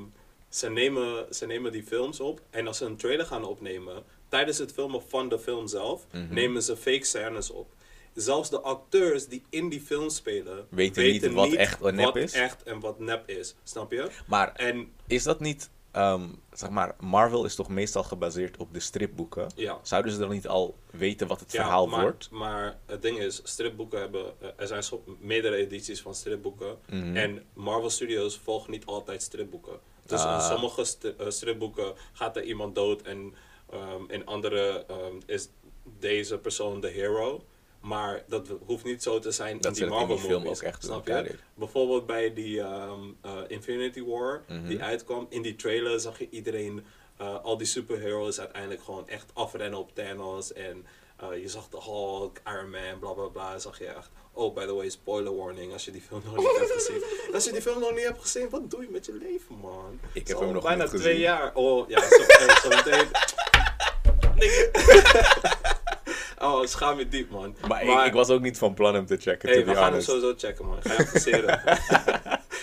ze, 0.53 0.69
nemen, 0.69 1.25
ze 1.35 1.45
nemen 1.45 1.71
die 1.71 1.83
films 1.83 2.19
op 2.19 2.41
en 2.49 2.67
als 2.67 2.77
ze 2.77 2.85
een 2.85 2.95
trailer 2.97 3.25
gaan 3.25 3.43
opnemen, 3.43 4.03
tijdens 4.27 4.57
het 4.57 4.71
filmen 4.73 5.01
van 5.07 5.29
de 5.29 5.39
film 5.39 5.67
zelf, 5.67 6.05
Mhm. 6.11 6.33
nemen 6.33 6.63
ze 6.63 6.77
fake 6.77 7.05
scènes 7.05 7.49
op. 7.49 7.73
Zelfs 8.13 8.49
de 8.49 8.59
acteurs 8.61 9.27
die 9.27 9.43
in 9.49 9.69
die 9.69 9.81
film 9.81 10.09
spelen, 10.09 10.67
Weten 10.69 11.03
niet 11.03 11.31
wat 11.33 11.51
echt 11.53 11.81
en 11.81 11.95
nep 11.95 12.05
wat 12.05 12.15
is? 12.15 12.33
echt 12.33 12.63
en 12.63 12.79
wat 12.79 12.99
nep 12.99 13.29
is. 13.29 13.55
Snap 13.63 13.91
je? 13.91 14.09
Maar 14.27 14.53
En 14.55 14.91
is 15.07 15.23
dat 15.23 15.39
niet, 15.39 15.69
ehm, 15.91 16.27
zeg 16.51 16.69
maar, 16.69 16.95
Marvel 16.99 17.45
is 17.45 17.55
toch 17.55 17.69
meestal 17.69 18.03
gebaseerd 18.03 18.57
op 18.57 18.73
de 18.73 18.79
stripboeken? 18.79 19.47
ja. 19.55 19.79
Zouden 19.83 20.11
ze 20.11 20.19
dan 20.19 20.29
niet 20.29 20.47
al 20.47 20.75
weten 20.91 21.27
wat 21.27 21.39
het 21.39 21.51
Ja, 21.51 21.61
verhaal 21.61 21.87
maar, 21.87 22.01
wordt? 22.01 22.29
Maar 22.31 22.77
het 22.85 23.01
ding 23.01 23.19
is, 23.19 23.41
stripboeken 23.43 23.99
hebben, 23.99 24.33
eh, 24.41 24.47
er 24.55 24.67
zijn 24.67 24.83
meerdere 25.19 25.55
edities 25.55 26.01
van 26.01 26.15
stripboeken. 26.15 26.77
Mhm. 26.89 27.15
En 27.15 27.43
Marvel 27.53 27.89
Studios 27.89 28.37
volgen 28.43 28.71
niet 28.71 28.85
altijd 28.85 29.21
stripboeken. 29.21 29.79
Dus 30.05 30.21
in 30.21 30.27
Ah. 30.27 30.49
sommige 30.49 30.85
eh, 31.17 31.29
stripboeken 31.29 31.93
gaat 32.13 32.35
er 32.35 32.43
iemand 32.43 32.75
dood 32.75 33.01
en 33.01 33.33
ehm, 33.69 34.03
in 34.07 34.25
andere 34.25 34.85
ehm, 34.87 35.15
is 35.25 35.49
deze 35.99 36.37
persoon 36.37 36.79
de 36.81 36.89
hero. 36.89 37.43
Maar 37.81 38.23
dat 38.27 38.47
hoeft 38.65 38.83
niet 38.83 39.03
zo 39.03 39.19
te 39.19 39.31
zijn 39.31 39.57
Dat 39.57 39.65
in 39.65 39.73
die 39.73 39.83
in 39.83 39.89
Marvel 39.89 40.15
die 40.15 40.25
film 40.25 40.43
movies. 40.43 40.57
ook 40.61 40.67
echt. 40.67 40.83
Snap 40.83 41.07
je? 41.07 41.35
Bijvoorbeeld 41.53 42.05
bij 42.05 42.33
die 42.33 42.61
ehm, 42.61 42.99
eh, 43.21 43.31
Infinity 43.47 44.03
War, 44.03 44.43
Mhm. 44.47 44.67
die 44.67 44.81
uitkwam. 44.83 45.25
In 45.29 45.41
die 45.41 45.55
trailer 45.55 45.99
zag 45.99 46.19
je 46.19 46.29
iedereen, 46.29 46.85
eh, 47.17 47.43
al 47.43 47.57
die 47.57 47.67
superheroes 47.67 48.39
uiteindelijk 48.39 48.83
gewoon 48.83 49.07
echt 49.07 49.31
afrennen 49.33 49.79
op 49.79 49.95
Thanos. 49.95 50.53
En 50.53 50.85
je 51.41 51.49
zag 51.49 51.69
de 51.69 51.77
Hulk, 51.83 52.37
Iron 52.47 52.69
Man, 52.69 52.99
bla 52.99 53.11
bla 53.11 53.25
bla. 53.27 53.59
Zag 53.59 53.79
je 53.79 53.85
echt. 53.85 54.09
Oh, 54.35 54.53
by 54.55 54.65
the 54.65 54.73
way, 54.75 54.89
spoiler 54.89 55.35
warning 55.35 55.73
als 55.73 55.85
je 55.85 55.91
die 55.91 56.01
film 56.01 56.21
nog 56.25 56.37
niet 56.37 56.57
hebt 56.57 56.71
gezien. 56.71 57.03
Als 57.33 57.45
je 57.45 57.51
die 57.51 57.61
film 57.61 57.79
nog 57.79 57.91
niet 57.91 58.03
hebt 58.03 58.21
gezien, 58.21 58.49
wat 58.49 58.69
doe 58.71 58.81
je 58.81 58.87
met 58.91 59.05
je 59.05 59.13
leven, 59.13 59.55
man? 59.61 59.99
Ik 60.13 60.27
heb 60.27 60.39
hem 60.39 60.51
nog 60.51 60.63
bijna 60.63 60.83
niet 60.83 60.91
twee 60.91 61.01
gezien. 61.03 61.19
jaar. 61.19 61.51
Oh, 61.53 61.89
ja, 61.89 61.99
zo, 62.09 62.21
eh, 62.23 62.55
zo 62.57 62.69
meteen. 62.69 63.07
Nee. 64.35 64.69
oh, 66.39 66.65
schaam 66.65 66.97
je 66.97 67.07
diep, 67.07 67.29
man. 67.29 67.55
Maar, 67.67 67.83
ik, 67.83 68.05
ik 68.05 68.13
was 68.13 68.29
ook 68.29 68.41
niet 68.41 68.57
van 68.57 68.73
plan 68.73 68.93
hem 68.93 69.05
te 69.05 69.17
checken, 69.17 69.49
Hey, 69.49 69.57
to 69.59 69.65
we 69.65 69.69
be 69.71 69.75
gaan 69.77 69.83
hem 69.83 69.91
honest. 69.91 70.09
sowieso 70.09 70.33
checken, 70.37 70.65
man. 70.65 70.77
Ik 70.81 70.83
ga 70.83 70.93
je 70.93 70.99
adviseren. 71.03 71.61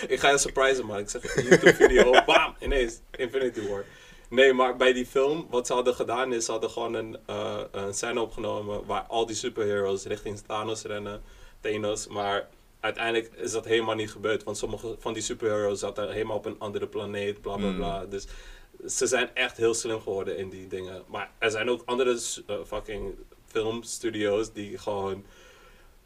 ik 0.09 0.21
ga 0.21 0.31
je 0.31 0.39
surprisen, 0.39 0.87
man. 0.87 0.99
Ik 0.99 1.11
zeg 1.11 1.37
een 1.37 1.43
YouTube-video, 1.45 2.11
bam, 2.27 2.55
ineens, 2.61 3.01
Infinity 3.17 3.69
War. 3.69 3.85
Nee, 4.29 4.53
maar 4.53 4.77
bij 4.77 4.93
die 4.93 5.07
film, 5.07 5.47
wat 5.51 5.67
ze 5.67 5.73
hadden 5.73 5.95
gedaan 5.95 6.33
is, 6.33 6.45
ze 6.45 6.51
hadden 6.51 6.71
gewoon 6.71 6.95
een, 6.95 7.19
eh, 7.27 7.59
een 7.71 7.95
scène 7.95 8.21
opgenomen 8.21 8.87
waar 8.87 9.03
al 9.03 9.27
die 9.27 9.37
superheroes 9.37 10.05
richting 10.05 10.39
Thanos 10.47 10.83
rennen, 10.83 11.23
Thanos, 11.61 12.07
maar 12.07 12.49
uiteindelijk 12.81 13.31
is 13.35 13.53
dat 13.53 13.65
helemaal 13.65 13.95
niet 13.95 14.11
gebeurd, 14.11 14.43
want 14.43 14.57
sommige 14.57 14.97
van 14.99 15.13
die 15.13 15.23
superheroes 15.23 15.79
zaten 15.81 16.13
helemaal 16.13 16.37
op 16.37 16.45
een 16.47 16.59
andere 16.59 16.87
planeet, 16.87 17.41
bla 17.41 17.57
bla 17.57 17.69
Mm. 17.69 17.77
bla. 17.77 18.07
Dus 18.07 18.27
ze 18.87 19.07
zijn 19.07 19.35
echt 19.35 19.57
heel 19.57 19.75
slim 19.75 20.01
geworden 20.01 20.37
in 20.37 20.49
die 20.49 20.67
dingen. 20.67 21.03
Maar 21.07 21.31
er 21.39 21.51
zijn 21.51 21.71
ook 21.71 21.83
andere 21.85 22.21
eh, 22.47 22.57
fucking 22.67 23.15
filmstudio's 23.47 24.53
die 24.53 24.79
gewoon 24.79 25.25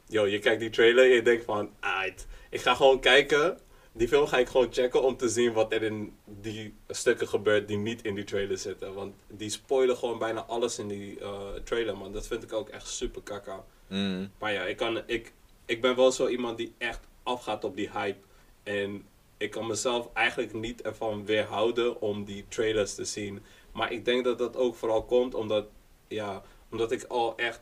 yo, 0.06 0.26
je 0.26 0.38
kijkt 0.38 0.60
die 0.60 0.70
trailer 0.70 1.04
en 1.04 1.10
je 1.10 1.22
denkt 1.22 1.44
van, 1.44 1.70
aight, 1.80 2.26
ik 2.50 2.60
ga 2.60 2.74
gewoon 2.74 3.00
kijken. 3.00 3.58
Die 3.92 4.08
film 4.08 4.26
ga 4.26 4.38
ik 4.38 4.48
gewoon 4.48 4.72
checken 4.72 5.02
om 5.02 5.16
te 5.16 5.28
zien 5.28 5.52
wat 5.52 5.72
er 5.72 5.82
in 5.82 6.16
die 6.24 6.74
stukken 6.88 7.28
gebeurt 7.28 7.68
die 7.68 7.76
niet 7.76 8.02
in 8.02 8.14
die 8.14 8.24
trailer 8.24 8.58
zitten. 8.58 8.94
Want 8.94 9.14
die 9.28 9.50
spoilen 9.50 9.96
gewoon 9.96 10.18
bijna 10.18 10.44
alles 10.44 10.78
in 10.78 10.88
die 10.88 11.20
eh, 11.20 11.40
trailer, 11.64 11.96
man. 11.96 12.12
Dat 12.12 12.26
vind 12.26 12.42
ik 12.42 12.52
ook 12.52 12.68
echt 12.68 12.88
super 12.88 13.22
kaka. 13.22 13.64
Mm. 13.88 14.30
Maar 14.38 14.52
ja, 14.52 14.64
ik, 14.64 14.76
kan, 14.76 15.02
ik, 15.06 15.32
ik 15.66 15.80
ben 15.80 15.96
wel 15.96 16.12
zo 16.12 16.28
iemand 16.28 16.58
die 16.58 16.74
echt 16.78 17.00
afgaat 17.22 17.64
op 17.64 17.76
die 17.76 17.90
hype. 17.90 18.18
En 18.62 19.06
ik 19.36 19.50
kan 19.50 19.66
mezelf 19.66 20.08
eigenlijk 20.12 20.52
niet 20.52 20.82
ervan 20.82 21.24
weerhouden 21.24 22.00
om 22.00 22.24
die 22.24 22.44
trailers 22.48 22.94
te 22.94 23.04
zien. 23.04 23.42
Maar 23.72 23.92
ik 23.92 24.04
denk 24.04 24.24
dat 24.24 24.38
dat 24.38 24.56
ook 24.56 24.74
vooral 24.74 25.04
komt 25.04 25.34
omdat, 25.34 25.66
ja, 26.08 26.42
omdat 26.70 26.92
ik 26.92 27.04
al 27.04 27.36
echt 27.36 27.60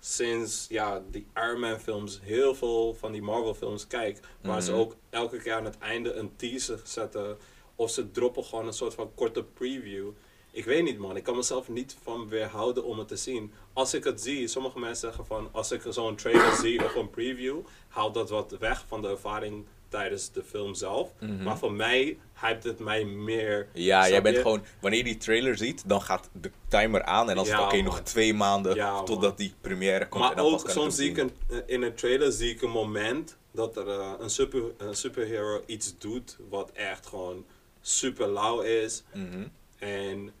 sinds 0.00 0.66
ja, 0.68 1.02
die 1.10 1.26
Iron 1.34 1.60
Man 1.60 1.80
films 1.80 2.20
heel 2.22 2.54
veel 2.54 2.94
van 2.94 3.12
die 3.12 3.22
Marvel 3.22 3.54
films 3.54 3.86
kijk. 3.86 4.20
Waar 4.40 4.62
ze 4.62 4.70
Mhm. 4.70 4.80
ook 4.80 4.94
elke 5.10 5.38
keer 5.38 5.52
aan 5.54 5.64
het 5.64 5.78
einde 5.78 6.12
een 6.12 6.36
teaser 6.36 6.80
zetten. 6.84 7.36
Of 7.76 7.90
ze 7.90 8.10
droppen 8.10 8.44
gewoon 8.44 8.66
een 8.66 8.72
soort 8.72 8.94
van 8.94 9.14
korte 9.14 9.44
preview. 9.44 10.10
Ik 10.50 10.64
weet 10.64 10.84
niet 10.84 10.98
man, 10.98 11.16
ik 11.16 11.22
kan 11.22 11.36
mezelf 11.36 11.68
niet 11.68 11.96
van 12.02 12.28
weerhouden 12.28 12.84
om 12.84 12.98
het 12.98 13.08
te 13.08 13.16
zien. 13.16 13.52
Als 13.72 13.94
ik 13.94 14.04
het 14.04 14.20
zie, 14.20 14.48
sommige 14.48 14.78
mensen 14.78 15.06
zeggen 15.08 15.26
van, 15.26 15.48
als 15.52 15.72
ik 15.72 15.82
zo'n 15.88 16.16
trailer 16.16 16.56
zie 16.56 16.84
of 16.84 16.94
een 16.94 17.10
preview, 17.10 17.58
haalt 17.88 18.14
dat 18.14 18.30
wat 18.30 18.56
weg 18.58 18.84
van 18.88 19.02
de 19.02 19.08
ervaring 19.08 19.64
tijdens 19.88 20.32
de 20.32 20.42
film 20.42 20.74
zelf. 20.74 21.10
Mhm. 21.20 21.42
Maar 21.42 21.58
voor 21.58 21.72
mij 21.72 22.18
hypt 22.34 22.64
het 22.64 22.78
mij 22.78 23.04
meer. 23.04 23.68
Ja, 23.72 24.08
jij 24.08 24.22
bent 24.22 24.36
je? 24.36 24.42
gewoon, 24.42 24.64
wanneer 24.80 24.98
je 24.98 25.04
die 25.04 25.16
trailer 25.16 25.56
ziet, 25.56 25.82
dan 25.86 26.02
gaat 26.02 26.28
de 26.32 26.50
timer 26.68 27.02
aan 27.02 27.28
en 27.28 27.34
dan 27.36 27.44
is 27.44 27.50
Ja, 27.50 27.64
oké, 27.64 27.80
nog 27.80 28.00
twee 28.00 28.34
maanden 28.34 28.74
Ja, 28.74 29.02
totdat 29.02 29.20
man. 29.28 29.36
die 29.36 29.54
première 29.60 30.08
komt. 30.08 30.22
en 30.22 30.28
Maar 30.28 30.36
dan 30.36 30.50
pas 30.52 30.62
ook 30.62 30.70
soms 30.70 30.96
zie 30.96 31.10
ik 31.10 31.16
een, 31.16 31.30
eh, 31.50 31.56
in 31.66 31.82
een 31.82 31.94
trailer 31.94 32.32
zie 32.32 32.50
ik 32.50 32.62
een 32.62 32.70
moment 32.70 33.36
dat 33.50 33.76
er 33.76 33.88
eh, 33.88 34.12
een, 34.18 34.30
super, 34.30 34.62
een 34.76 34.94
superhero 34.96 35.62
iets 35.66 35.98
doet 35.98 36.36
wat 36.48 36.70
echt 36.72 37.06
gewoon 37.06 37.44
super 37.80 38.28
lauw 38.28 38.60
is. 38.60 39.02
Mhm. 39.14 39.46
En 39.78 40.32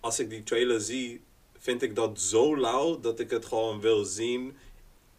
als 0.00 0.18
ik 0.20 0.30
die 0.30 0.42
trailer 0.42 0.80
zie, 0.80 1.22
vind 1.58 1.82
ik 1.82 1.94
dat 1.94 2.20
zo 2.20 2.56
lauw 2.58 3.00
dat 3.00 3.20
ik 3.20 3.30
het 3.30 3.44
gewoon 3.46 3.80
wil 3.80 4.04
zien 4.04 4.56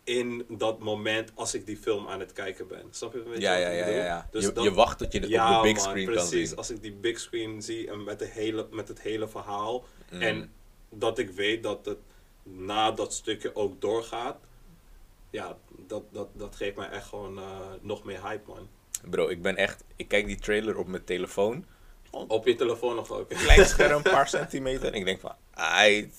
in 0.04 0.46
dat 0.50 0.80
moment 0.80 1.32
als 1.36 1.54
ik 1.54 1.66
die 1.66 1.78
film 1.78 2.08
aan 2.08 2.20
het 2.20 2.34
kijken 2.34 2.68
ben. 2.68 2.86
Snap 2.90 3.14
je 3.14 3.24
wat 3.24 3.38
Ja, 3.42 3.56
ja, 3.56 3.70
ja, 3.70 3.88
ja. 3.88 4.04
ja. 4.06 4.28
Dus 4.32 4.46
je, 4.46 4.52
dat- 4.52 4.64
je 4.64 4.74
wacht 4.74 4.98
tot 4.98 5.12
je 5.14 5.20
het 5.20 5.30
ja, 5.30 5.58
op 5.58 5.64
de 5.64 5.70
big 5.74 5.78
man, 5.78 5.90
screen 5.90 6.06
precies. 6.06 6.30
kan 6.32 6.40
zien. 6.48 6.56
Als 6.58 6.70
ik 6.70 6.82
die 6.82 6.92
big 6.94 7.20
screen 7.20 7.62
zie 7.62 7.90
en 7.90 8.04
met, 8.04 8.20
de 8.20 8.26
hele, 8.26 8.68
met 8.72 8.88
het 8.88 9.02
hele 9.02 9.28
verhaal. 9.28 9.86
Mm. 10.12 10.22
En 10.22 10.52
dat 10.90 11.18
ik 11.18 11.30
weet 11.30 11.64
dat 11.64 11.86
het 11.86 11.98
na 12.44 12.92
dat 12.92 13.14
stukje 13.14 13.56
ook 13.56 13.82
doorgaat. 13.82 14.38
Ja, 15.30 15.58
dat, 15.88 16.04
dat, 16.12 16.28
dat 16.34 16.56
geeft 16.56 16.76
mij 16.76 16.90
echt 16.90 17.08
gewoon 17.08 17.38
eh, 17.38 17.60
nog 17.82 18.04
meer 18.04 18.28
hype, 18.28 18.50
man. 18.52 18.68
Bro, 19.10 19.28
ik 19.28 19.42
ben 19.42 19.56
echt, 19.56 19.84
ik 19.96 20.08
kijk 20.08 20.26
die 20.26 20.40
trailer 20.40 20.78
op 20.78 20.88
mijn 20.88 21.04
telefoon. 21.04 21.66
Op 22.28 22.46
je 22.48 22.56
telefoon 22.56 22.96
nog 22.96 23.12
ook. 23.12 23.30
Klein 23.30 23.66
scherm, 23.66 23.92
een 24.06 24.12
paar 24.12 24.28
centimeter. 24.28 24.88
En 24.88 24.94
ik 24.94 25.06
denk 25.06 25.20
van, 25.20 25.32
ai, 25.54 26.12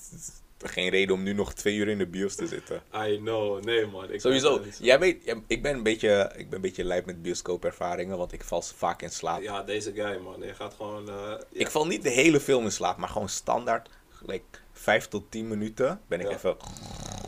geen 0.63 0.89
reden 0.89 1.15
om 1.15 1.23
nu 1.23 1.33
nog 1.33 1.53
twee 1.53 1.75
uur 1.75 1.87
in 1.87 1.97
de 1.97 2.07
bios 2.07 2.35
te 2.35 2.47
zitten. 2.47 2.81
I 2.95 3.17
know, 3.17 3.63
nee 3.63 3.85
man. 3.85 4.11
Ik 4.11 4.21
Sowieso, 4.21 4.59
ben- 4.59 4.71
jij 4.79 4.99
weet, 4.99 5.35
ik 5.47 5.61
ben 5.61 5.73
een 5.75 5.83
beetje, 5.83 6.31
ik 6.35 6.45
ben 6.49 6.55
een 6.55 6.61
beetje 6.61 6.83
lijp 6.83 7.05
met 7.05 7.21
bioscoopervaringen, 7.21 8.17
want 8.17 8.31
ik 8.31 8.43
val 8.43 8.61
vaak 8.61 9.01
in 9.01 9.09
slaap. 9.09 9.41
Ja, 9.41 9.63
deze 9.63 9.93
guy 9.93 10.17
man. 10.17 10.41
Je 10.41 10.53
gaat 10.53 10.73
gewoon... 10.73 11.09
eh, 11.09 11.15
ja. 11.15 11.39
Ik 11.51 11.69
val 11.69 11.87
niet 11.87 12.03
de 12.03 12.09
hele 12.09 12.39
film 12.39 12.63
in 12.63 12.71
slaap, 12.71 12.97
maar 12.97 13.09
gewoon 13.09 13.29
standaard, 13.29 13.89
like, 14.25 14.43
5 14.77 15.07
tot 15.07 15.31
10 15.31 15.47
minuten 15.47 16.01
ben 16.07 16.19
ik 16.19 16.29
Ja. 16.29 16.35
even... 16.35 16.57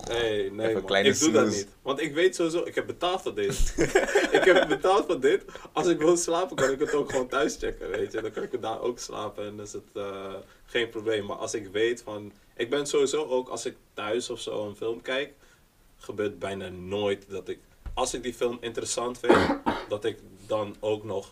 Hey, 0.08 0.50
nee 0.50 0.70
Even 0.70 0.86
kleine 0.86 1.10
ik 1.10 1.20
doe 1.20 1.32
dat 1.32 1.48
niet. 1.48 1.68
Want 1.82 2.02
ik 2.02 2.14
weet 2.14 2.36
sowieso, 2.36 2.66
ik 2.66 2.76
heb 2.76 2.86
betaald 2.86 3.22
voor 3.22 3.36
dit. 3.36 3.74
ik 4.38 4.42
heb 4.44 4.68
betaald 4.68 5.06
voor 5.06 5.20
dit. 5.20 5.46
Als 5.72 5.88
ik 5.88 5.98
wil 5.98 6.18
slapen, 6.18 6.56
kan 6.56 6.72
ik 6.72 6.80
het 6.80 6.94
ook 6.94 7.10
gewoon 7.12 7.28
thuis 7.28 7.56
checken, 7.60 7.90
weet 7.90 8.12
je. 8.12 8.22
Dan 8.22 8.32
kan 8.32 8.44
ik 8.44 8.62
daar 8.62 8.82
ook 8.82 9.00
slapen 9.00 9.46
en 9.46 9.56
dan 9.56 9.66
is 9.66 9.74
het 9.74 9.90
eh, 9.94 10.34
geen 10.66 10.90
probleem. 10.90 11.26
Maar 11.26 11.38
als 11.38 11.54
ik 11.54 11.68
weet 11.68 12.02
van... 12.02 12.32
Ik 12.56 12.70
ben 12.70 12.88
sowieso 12.88 13.26
ook, 13.26 13.50
als 13.50 13.66
ik 13.66 13.76
thuis 13.94 14.30
of 14.30 14.40
zo 14.40 14.68
een 14.68 14.76
film 14.76 15.02
kijk, 15.02 15.34
gebeurt 15.98 16.40
bijna 16.40 16.70
nooit 16.70 17.30
dat 17.30 17.48
ik... 17.48 17.60
Als 17.94 18.14
ik 18.14 18.24
die 18.24 18.34
film 18.34 18.58
interessant 18.62 19.20
vind, 19.20 19.60
dat 19.90 20.06
ik 20.06 20.20
dan 20.48 20.76
ook 20.80 21.04
nog 21.04 21.30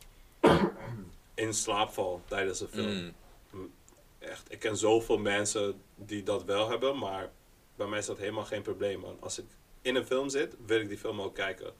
in 1.34 1.54
slaap 1.54 1.94
val 1.94 2.22
tijdens 2.28 2.60
de 2.60 2.68
film. 2.68 3.14
Mm. 3.52 3.72
Echt, 4.20 4.52
ik 4.52 4.60
ken 4.60 4.78
zoveel 4.78 5.18
mensen 5.18 5.82
die 5.96 6.24
dat 6.24 6.44
wel 6.44 6.70
hebben, 6.70 6.98
maar 6.98 7.32
bij 7.76 7.88
mij 7.88 8.00
is 8.00 8.06
dat 8.06 8.18
helemaal 8.18 8.46
geen 8.46 8.62
probleem, 8.62 9.00
man. 9.00 9.18
Als 9.20 9.40
ik 9.40 9.46
in 9.82 9.96
een 9.96 10.06
film 10.06 10.30
zit, 10.30 10.56
wil 10.66 10.80
ik 10.80 10.88
die 10.88 10.98
film 10.98 11.22
ook 11.22 11.36
kijken. 11.36 11.74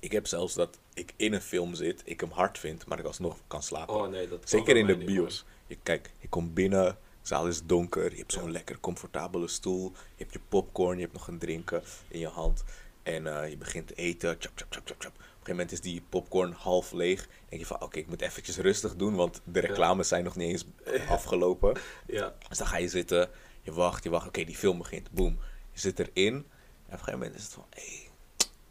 Ik 0.00 0.12
heb 0.12 0.26
zelfs 0.26 0.54
dat 0.54 0.78
ik 0.94 1.12
in 1.16 1.32
een 1.32 1.40
film 1.40 1.74
zit, 1.74 2.02
ik 2.04 2.20
hem 2.20 2.30
hard 2.30 2.58
vind, 2.58 2.86
maar 2.86 2.98
ik 2.98 3.04
alsnog 3.04 3.36
kan 3.46 3.62
slapen. 3.62 3.94
Oh 3.94 4.08
nee, 4.08 4.28
dat 4.28 4.38
kan 4.38 4.48
Zeker 4.48 4.76
in 4.76 4.86
de 4.86 4.96
niet, 4.96 5.06
bios. 5.06 5.44
Je, 5.66 5.76
kijk, 5.82 6.10
je 6.20 6.28
komt 6.28 6.54
binnen, 6.54 6.84
de 6.84 6.96
zaal 7.28 7.46
is 7.46 7.62
donker, 7.62 8.10
je 8.10 8.18
hebt 8.18 8.32
zo'n 8.32 8.52
lekker 8.52 8.80
comfortabele 8.80 9.48
stoel, 9.48 9.92
je 9.92 10.22
hebt 10.22 10.32
je 10.32 10.40
popcorn, 10.48 10.96
je 10.96 11.02
hebt 11.02 11.12
nog 11.12 11.28
een 11.28 11.38
drinken 11.38 11.82
in 12.08 12.18
je 12.18 12.28
hand 12.28 12.64
en 13.04 13.26
eh, 13.26 13.50
je 13.50 13.56
begint 13.56 13.86
te 13.86 13.94
eten. 13.94 14.36
Chap, 14.38 14.52
chap, 14.54 14.72
chap, 14.72 14.86
chap, 14.86 15.00
chap. 15.00 15.12
Op 15.12 15.18
een 15.18 15.22
gegeven 15.22 15.50
moment 15.50 15.72
is 15.72 15.80
die 15.80 16.02
popcorn 16.08 16.52
half 16.52 16.92
leeg. 16.92 17.20
Dan 17.20 17.28
denk 17.48 17.60
je 17.60 17.66
van, 17.66 17.80
oké, 17.82 17.98
ik 17.98 18.06
moet 18.08 18.20
eventjes 18.20 18.56
rustig 18.56 18.96
doen, 18.96 19.14
want 19.14 19.40
de 19.44 19.60
reclames 19.60 20.08
zijn 20.08 20.24
nog 20.24 20.36
niet 20.36 20.48
eens 20.48 20.66
afgelopen. 21.08 21.76
Ja, 22.06 22.34
Dus 22.48 22.58
dan 22.58 22.66
ga 22.66 22.76
je 22.76 22.88
zitten, 22.88 23.30
je 23.62 23.72
wacht, 23.72 24.04
je 24.04 24.10
wacht, 24.10 24.26
oké, 24.26 24.44
die 24.44 24.56
film 24.56 24.78
begint, 24.78 25.10
boom. 25.10 25.38
Je 25.72 25.80
zit 25.80 25.98
erin 25.98 26.34
en 26.34 26.40
op 26.86 26.92
een 26.92 26.98
gegeven 26.98 27.18
moment 27.18 27.34
is 27.34 27.42
het 27.42 27.52
van, 27.52 27.66
hé, 27.70 27.82
hey, 27.82 28.10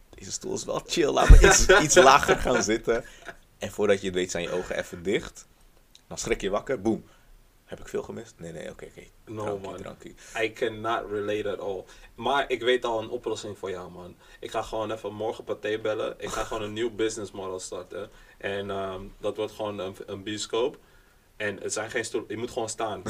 deze 0.09 0.31
stoel 0.31 0.53
is 0.53 0.65
wel 0.65 0.81
chill, 0.85 1.11
laat 1.11 1.29
me 1.29 1.39
iets, 1.47 1.67
iets 1.85 1.95
lager 1.95 2.37
gaan 2.37 2.63
zitten. 2.63 3.05
En 3.57 3.71
voordat 3.71 3.99
je 3.99 4.05
het 4.05 4.15
weet 4.15 4.31
zijn 4.31 4.43
je 4.43 4.51
ogen 4.51 4.77
even 4.77 5.03
dicht. 5.03 5.47
Dan 6.07 6.17
schrik 6.17 6.41
je 6.41 6.49
wakker, 6.49 6.81
boom. 6.81 7.03
Heb 7.73 7.81
ik 7.81 7.87
veel 7.87 8.03
gemist? 8.03 8.33
Nee, 8.37 8.51
nee, 8.51 8.69
oké, 8.69 8.85
oké. 8.85 9.03
No, 9.25 9.43
Drankie, 9.43 9.69
man. 9.69 9.77
drankie. 9.77 10.15
I 10.41 10.53
cannot 10.53 11.11
relate 11.11 11.51
at 11.51 11.59
all. 11.59 11.83
Maar 12.15 12.45
ik 12.47 12.61
weet 12.61 12.85
al 12.85 13.01
een 13.01 13.09
oplossing 13.09 13.57
voor 13.57 13.69
jou, 13.69 13.91
man. 13.91 14.15
Ik 14.39 14.51
ga 14.51 14.61
gewoon 14.61 14.91
even 14.91 15.13
morgen 15.13 15.43
Pathé 15.43 15.79
bellen. 15.79 16.15
Ik 16.17 16.29
ga 16.29 16.43
gewoon 16.43 16.63
een 16.63 16.73
nieuw 16.79 16.91
business 16.95 17.31
model 17.31 17.59
starten. 17.59 18.09
En 18.37 18.69
ehm, 18.69 19.01
dat 19.17 19.37
wordt 19.37 19.51
gewoon 19.51 19.79
een, 19.79 19.95
een 20.05 20.23
bioscoop. 20.23 20.77
En 21.37 21.61
het 21.61 21.73
zijn 21.73 21.89
geen 21.89 22.05
stoelen, 22.05 22.29
je 22.29 22.37
moet 22.37 22.51
gewoon 22.51 22.69
staan. 22.69 23.01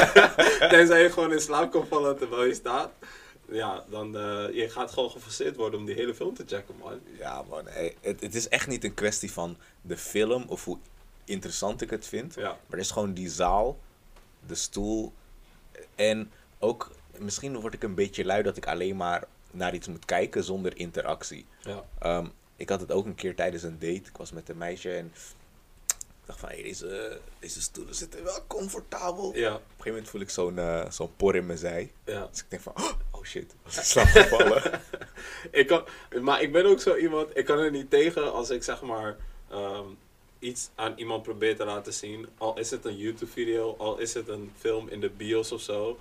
Tenzij 0.74 1.02
je 1.02 1.10
gewoon 1.12 1.32
in 1.32 1.40
slaap 1.40 1.70
kan 1.70 1.86
vallen 1.86 2.16
terwijl 2.16 2.44
je 2.44 2.54
staat. 2.54 2.90
Ja, 3.48 3.84
dan 3.90 4.06
uh, 4.16 4.54
je 4.54 4.66
gaat 4.68 4.90
gewoon 4.90 5.10
geforceerd 5.10 5.56
worden 5.56 5.80
om 5.80 5.86
die 5.86 5.94
hele 5.94 6.14
film 6.14 6.34
te 6.34 6.44
checken, 6.46 6.74
man. 6.80 7.00
Ja, 7.18 7.42
man. 7.48 7.66
hey, 7.66 7.96
het, 8.00 8.20
het 8.20 8.34
is 8.34 8.48
echt 8.48 8.66
niet 8.66 8.84
een 8.84 8.94
kwestie 8.94 9.32
van 9.32 9.56
de 9.80 9.96
film 9.96 10.44
of 10.48 10.64
hoe 10.64 10.78
interessant 11.24 11.80
ik 11.80 11.90
het 11.90 12.06
vind. 12.06 12.34
Ja, 12.34 12.48
Maar 12.48 12.58
het 12.68 12.80
is 12.80 12.90
gewoon 12.90 13.12
die 13.14 13.28
zaal, 13.28 13.78
de 14.46 14.54
stoel. 14.54 15.12
En 15.94 16.30
ook, 16.58 16.90
misschien 17.18 17.60
word 17.60 17.74
ik 17.74 17.82
een 17.82 17.94
beetje 17.94 18.24
lui 18.24 18.42
dat 18.42 18.56
ik 18.56 18.66
alleen 18.66 18.96
maar 18.96 19.24
naar 19.50 19.74
iets 19.74 19.88
moet 19.88 20.04
kijken 20.04 20.44
zonder 20.44 20.76
interactie. 20.76 21.46
ja. 21.60 21.84
Ehm, 21.98 22.26
ik 22.56 22.68
had 22.68 22.80
het 22.80 22.92
ook 22.92 23.06
een 23.06 23.14
keer 23.14 23.34
tijdens 23.34 23.62
een 23.62 23.78
date. 23.78 23.92
Ik 24.08 24.16
was 24.16 24.32
met 24.32 24.48
een 24.48 24.56
meisje 24.58 24.92
en 24.96 25.12
ik 25.96 26.28
dacht 26.28 26.38
van, 26.40 26.48
hey, 26.48 26.62
deze, 26.62 27.20
deze 27.38 27.62
stoelen 27.62 27.94
zitten 27.94 28.24
wel 28.24 28.44
comfortabel. 28.46 29.34
Ja, 29.36 29.54
Op 29.54 29.60
een 29.60 29.66
gegeven 29.68 29.90
moment 29.90 30.08
voel 30.08 30.20
ik 30.20 30.30
zo'n 30.30 30.58
eh, 30.58 30.90
zo'n 30.90 31.16
por 31.16 31.36
in 31.36 31.46
mijn 31.46 31.58
zij. 31.58 31.92
ja. 32.04 32.26
Dus 32.30 32.40
ik 32.40 32.46
denk 32.50 32.62
van, 32.62 32.74
oh 33.10 33.22
shit, 33.24 33.54
was 33.62 33.76
in 33.76 33.84
slaap 33.84 34.06
gevallen. 34.06 34.80
ik 35.50 35.66
kan, 35.66 35.84
maar 36.20 36.42
ik 36.42 36.52
ben 36.52 36.66
ook 36.66 36.80
zo 36.80 36.96
iemand, 36.96 37.36
ik 37.36 37.44
kan 37.44 37.58
er 37.58 37.70
niet 37.70 37.90
tegen 37.90 38.32
als 38.32 38.50
ik 38.50 38.62
zeg 38.62 38.82
maar 38.82 39.16
ehm, 39.50 39.86
iets 40.42 40.70
aan 40.74 40.92
iemand 40.96 41.22
probeer 41.22 41.56
te 41.56 41.64
laten 41.64 41.92
zien. 41.92 42.28
Al 42.38 42.58
is 42.58 42.70
het 42.70 42.84
een 42.84 42.96
YouTube 42.96 43.30
video, 43.30 43.74
al 43.78 43.98
is 43.98 44.14
het 44.14 44.28
een 44.28 44.52
film 44.58 44.88
in 44.88 45.00
de 45.00 45.10
bios 45.10 45.52
of 45.52 45.60
zo. 45.60 45.98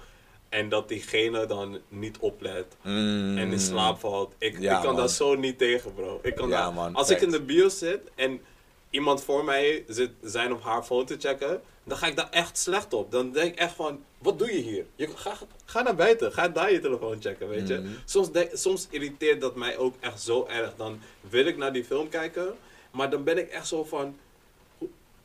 En 0.49 0.69
dat 0.69 0.87
diegene 0.87 1.45
dan 1.45 1.79
niet 1.87 2.17
oplet 2.19 2.65
Mm. 2.83 3.37
en 3.37 3.51
in 3.51 3.59
slaap 3.59 3.99
valt. 3.99 4.33
Ik, 4.37 4.59
Ja, 4.59 4.75
ik 4.77 4.83
kan 4.83 4.95
daar 4.95 5.09
zo 5.09 5.35
niet 5.35 5.57
tegen, 5.57 5.93
bro. 5.93 6.19
Ik 6.23 6.35
kan 6.35 6.49
Ja, 6.49 6.71
man, 6.71 6.95
als 6.95 7.09
ik 7.09 7.21
in 7.21 7.31
de 7.31 7.41
bios 7.41 7.77
zit 7.77 7.99
en 8.15 8.41
iemand 8.89 9.23
voor 9.23 9.43
mij 9.43 9.83
zit 9.87 10.11
zijn 10.21 10.53
of 10.53 10.61
haar 10.61 10.83
phone 10.83 11.03
te 11.03 11.15
checken, 11.19 11.61
dan 11.83 11.97
ga 11.97 12.07
ik 12.07 12.15
daar 12.15 12.29
echt 12.29 12.57
slecht 12.57 12.93
op. 12.93 13.11
Dan 13.11 13.31
denk 13.31 13.51
ik 13.53 13.59
echt 13.59 13.73
van, 13.75 14.03
wat 14.17 14.39
doe 14.39 14.53
je 14.53 14.61
hier? 14.61 14.85
Je, 14.95 15.07
ga, 15.15 15.33
ga 15.65 15.81
naar 15.81 15.95
buiten, 15.95 16.31
ga 16.33 16.47
daar 16.49 16.71
je 16.71 16.79
telefoon 16.79 17.21
checken, 17.21 17.47
weet 17.49 17.67
je. 17.67 17.77
Mhm. 17.77 17.87
Soms, 18.05 18.29
soms 18.53 18.87
irriteert 18.89 19.41
dat 19.41 19.55
mij 19.55 19.77
ook 19.77 19.95
echt 19.99 20.21
zo 20.21 20.45
erg. 20.49 20.73
Dan 20.75 20.99
wil 21.29 21.45
ik 21.45 21.57
naar 21.57 21.73
die 21.73 21.83
film 21.85 22.09
kijken, 22.09 22.55
maar 22.91 23.09
dan 23.09 23.23
ben 23.23 23.37
ik 23.37 23.49
echt 23.49 23.67
zo 23.67 23.83
van, 23.83 24.17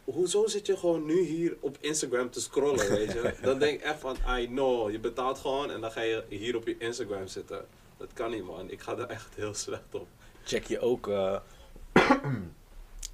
hoezo 0.07 0.47
zit 0.47 0.67
je 0.67 0.77
gewoon 0.77 1.05
nu 1.07 1.21
hier 1.21 1.57
op 1.61 1.77
Instagram 1.81 2.31
te 2.31 2.41
scrollen, 2.41 2.89
weet 2.89 3.13
je? 3.13 3.35
Dan 3.43 3.59
denk 3.59 3.79
ik 3.79 3.85
echt 3.85 4.01
van, 4.01 4.17
I 4.39 4.47
know, 4.47 4.91
je 4.91 4.99
betaalt 4.99 5.39
gewoon 5.39 5.71
en 5.71 5.81
dan 5.81 5.91
ga 5.91 6.01
je 6.01 6.25
hier 6.29 6.57
op 6.57 6.67
je 6.67 6.77
Instagram 6.79 7.27
zitten. 7.27 7.67
Dat 7.97 8.09
kan 8.13 8.31
niet, 8.31 8.45
man. 8.45 8.71
Ik 8.71 8.81
ga 8.81 8.95
daar 8.95 9.09
echt 9.09 9.35
heel 9.35 9.55
slecht 9.55 9.95
op. 9.95 10.07
Check 10.45 10.65
je 10.67 10.81
ook, 10.81 11.09
eh, 11.09 11.37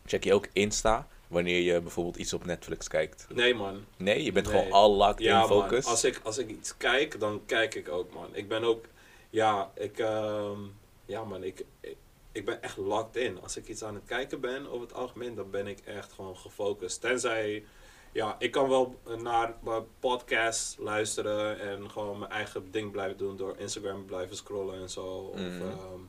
check 0.07 0.25
je 0.25 0.35
ook 0.35 0.47
Insta 0.53 1.09
wanneer 1.27 1.61
je 1.61 1.81
bijvoorbeeld 1.81 2.17
iets 2.17 2.33
op 2.33 2.45
Netflix 2.45 2.89
kijkt? 2.89 3.27
Nee, 3.35 3.55
man. 3.55 3.85
Nee, 3.97 4.23
je 4.25 4.33
bent 4.33 4.47
Nee. 4.47 4.55
gewoon 4.57 4.73
all 4.73 4.91
locked 4.97 5.21
Ja, 5.21 5.43
in 5.43 5.49
man. 5.49 5.61
focus. 5.63 5.87
Als 5.87 6.05
ik, 6.05 6.21
als 6.23 6.39
ik 6.39 6.49
iets 6.51 6.77
kijk, 6.77 7.21
dan 7.21 7.43
kijk 7.47 7.75
ik 7.75 7.89
ook, 7.89 8.13
man. 8.15 8.29
Ik 8.33 8.49
ben 8.49 8.65
ook, 8.65 8.85
ja, 9.31 9.71
ik, 9.75 9.99
ehm, 9.99 10.59
ja, 11.07 11.25
man, 11.25 11.45
ik, 11.45 11.65
ik, 11.81 11.97
ik 12.33 12.45
ben 12.45 12.63
echt 12.63 12.77
locked 12.77 13.17
in. 13.17 13.41
Als 13.43 13.57
ik 13.57 13.69
iets 13.69 13.85
aan 13.85 13.95
het 13.95 14.05
kijken 14.05 14.41
ben, 14.41 14.67
over 14.67 14.81
het 14.87 14.95
algemeen, 14.95 15.35
dan 15.35 15.51
ben 15.51 15.67
ik 15.67 15.79
echt 15.81 16.13
gewoon 16.13 16.37
gefocust. 16.37 17.01
Tenzij, 17.01 17.65
ja, 18.13 18.37
ik 18.39 18.51
kan 18.51 18.69
wel 18.69 19.01
naar 19.19 19.55
podcasts 20.01 20.77
luisteren 20.79 21.61
en 21.61 21.91
gewoon 21.91 22.19
mijn 22.19 22.31
eigen 22.31 22.71
ding 22.71 22.91
blijven 22.91 23.17
doen 23.17 23.37
door 23.37 23.57
Instagram 23.59 24.05
blijven 24.05 24.37
scrollen 24.37 24.81
en 24.81 24.91
zo. 24.91 25.07
Of, 25.07 25.39
Mhm. 25.39 25.63
ehm, 25.63 26.01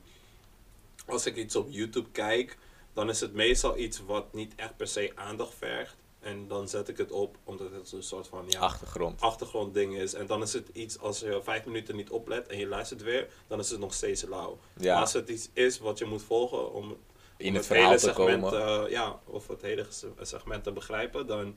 als 1.05 1.25
ik 1.25 1.35
iets 1.35 1.55
op 1.55 1.67
YouTube 1.69 2.09
kijk, 2.11 2.57
dan 2.93 3.09
is 3.09 3.19
het 3.19 3.33
meestal 3.33 3.77
iets 3.77 3.99
wat 4.05 4.33
niet 4.33 4.55
echt 4.55 4.77
per 4.77 4.87
se 4.87 5.11
aandacht 5.15 5.53
vergt. 5.55 5.95
En 6.23 6.47
dan 6.47 6.67
zet 6.67 6.87
ik 6.89 6.97
het 6.97 7.11
op, 7.11 7.37
omdat 7.43 7.71
het 7.71 7.91
een 7.91 8.03
soort 8.03 8.27
van 8.27 8.45
ja, 8.47 8.59
Achtergrond. 8.59 9.21
achtergrondding 9.21 9.95
is. 9.97 10.13
En 10.13 10.25
dan 10.25 10.41
is 10.41 10.53
het 10.53 10.69
iets, 10.73 10.99
als 10.99 11.19
je 11.19 11.39
vijf 11.43 11.65
minuten 11.65 11.95
niet 11.95 12.09
oplet 12.09 12.47
en 12.47 12.57
je 12.57 12.67
luistert 12.67 13.01
weer, 13.03 13.27
dan 13.47 13.59
is 13.59 13.69
het 13.69 13.79
nog 13.79 13.93
steeds 13.93 14.25
lauw. 14.25 14.57
Maar 14.81 14.91
als 14.93 15.13
het 15.13 15.29
iets 15.29 15.49
is 15.53 15.79
wat 15.79 15.97
je 15.97 16.05
moet 16.05 16.23
volgen 16.23 16.73
om, 16.73 16.97
in 17.37 17.55
het 17.55 17.65
verhaal 17.65 17.91
te 17.91 17.99
segment, 17.99 18.41
komen. 18.43 18.83
eh, 18.85 18.91
ja, 18.91 19.19
of 19.25 19.47
het 19.47 19.61
hele 19.61 19.85
segment 20.21 20.63
te 20.63 20.71
begrijpen, 20.71 21.27
dan, 21.27 21.55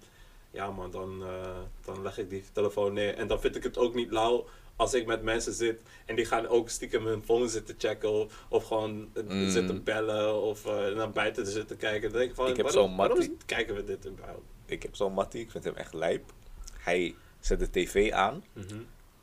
ja 0.50 0.70
man, 0.70 0.90
dan, 0.90 1.22
eh, 1.22 1.58
dan 1.84 2.02
leg 2.02 2.18
ik 2.18 2.30
die 2.30 2.44
telefoon 2.52 2.92
neer. 2.92 3.14
En 3.14 3.26
dan 3.26 3.40
vind 3.40 3.56
ik 3.56 3.62
het 3.62 3.78
ook 3.78 3.94
niet 3.94 4.10
lauw 4.10 4.46
als 4.76 4.94
ik 4.94 5.06
met 5.06 5.22
mensen 5.22 5.52
zit 5.52 5.80
en 6.06 6.16
die 6.16 6.24
gaan 6.24 6.46
ook 6.48 6.68
stiekem 6.68 7.06
hun 7.06 7.22
phone 7.24 7.48
zitten 7.48 7.74
checken 7.78 8.10
of, 8.10 8.44
of 8.48 8.64
gewoon 8.64 9.10
eh, 9.14 9.22
Mm. 9.22 9.50
zitten 9.50 9.82
bellen 9.84 10.34
of 10.42 10.64
naar 10.94 11.10
buiten 11.10 11.46
zitten 11.46 11.76
kijken. 11.76 12.08
Dan 12.10 12.18
denk 12.18 12.30
ik 12.30 12.36
van, 12.36 12.48
Ik 12.48 12.56
heb 12.56 12.66
waarom, 12.66 12.88
zo'n 12.88 12.96
waarom 12.96 13.36
kijken 13.46 13.74
we 13.74 13.84
dit 13.84 14.06
überhaupt? 14.06 14.54
Ik 14.66 14.82
heb 14.82 14.94
zo'n 14.96 15.12
mattie, 15.12 15.40
ik 15.40 15.50
vind 15.50 15.64
hem 15.64 15.74
echt 15.74 15.92
lijp. 15.94 16.32
Hij 16.78 17.14
zet 17.40 17.58
de 17.58 17.70
tv 17.70 18.12
aan, 18.12 18.44
Mhm. 18.52 18.76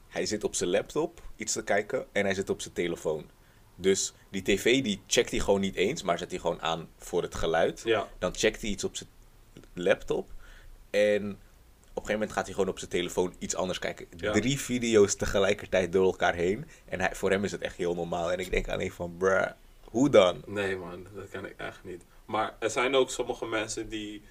hij 0.07 0.25
zit 0.25 0.43
op 0.43 0.55
zijn 0.55 0.69
laptop 0.69 1.21
iets 1.35 1.53
te 1.53 1.63
kijken 1.63 2.05
en 2.11 2.25
hij 2.25 2.33
zit 2.33 2.49
op 2.49 2.61
zijn 2.61 2.73
telefoon. 2.73 3.29
Dus 3.75 4.13
die 4.29 4.41
tv 4.41 4.83
die 4.83 5.01
checkt 5.07 5.31
hij 5.31 5.39
gewoon 5.39 5.59
niet 5.61 5.75
eens, 5.75 6.03
maar 6.03 6.17
zet 6.17 6.31
hij 6.31 6.39
gewoon 6.39 6.61
aan 6.61 6.89
voor 6.97 7.21
het 7.21 7.35
geluid. 7.35 7.81
Ja, 7.85 8.07
Dan 8.19 8.35
checkt 8.35 8.61
hij 8.61 8.69
iets 8.69 8.83
op 8.83 8.95
zijn 8.95 9.09
laptop. 9.73 10.31
En 10.89 11.21
op 11.25 11.29
een 11.29 11.93
gegeven 11.93 12.13
moment 12.13 12.31
gaat 12.31 12.45
hij 12.45 12.53
gewoon 12.53 12.69
op 12.69 12.77
zijn 12.79 12.89
telefoon 12.91 13.33
iets 13.39 13.55
anders 13.55 13.79
kijken. 13.79 14.07
Ja. 14.17 14.31
Drie 14.31 14.59
video's 14.59 15.15
tegelijkertijd 15.15 15.91
door 15.91 16.05
elkaar 16.05 16.33
heen. 16.33 16.65
En 16.85 16.99
hij, 16.99 17.15
voor 17.15 17.31
hem 17.31 17.43
is 17.43 17.51
het 17.51 17.61
echt 17.61 17.75
heel 17.75 17.95
normaal. 17.95 18.31
En 18.31 18.39
ik 18.39 18.51
denk 18.51 18.67
alleen 18.67 18.91
van, 18.91 19.15
bruh, 19.17 19.51
hoe 19.83 20.09
dan? 20.09 20.41
nee 20.45 20.75
man, 20.77 21.07
dat 21.15 21.29
kan 21.29 21.45
ik 21.45 21.53
echt 21.57 21.83
niet. 21.83 22.03
Maar 22.25 22.55
er 22.59 22.69
zijn 22.69 22.95
ook 22.95 23.09
sommige 23.09 23.45
mensen 23.45 23.89
die, 23.89 24.21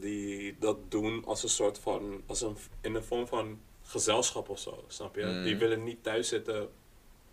die 0.00 0.56
dat 0.60 0.76
doen 0.88 1.24
als 1.24 1.42
een 1.42 1.48
soort 1.48 1.78
van, 1.78 2.22
als 2.26 2.40
een, 2.40 2.56
in 2.80 2.94
een 2.94 3.04
vorm 3.04 3.26
van 3.26 3.60
gezelschap 3.82 4.48
of 4.48 4.58
zo, 4.58 4.84
snap 4.88 5.16
je? 5.16 5.24
Mm. 5.24 5.44
Die 5.44 5.56
willen 5.56 5.84
niet 5.84 6.02
thuis 6.02 6.28
zitten 6.28 6.68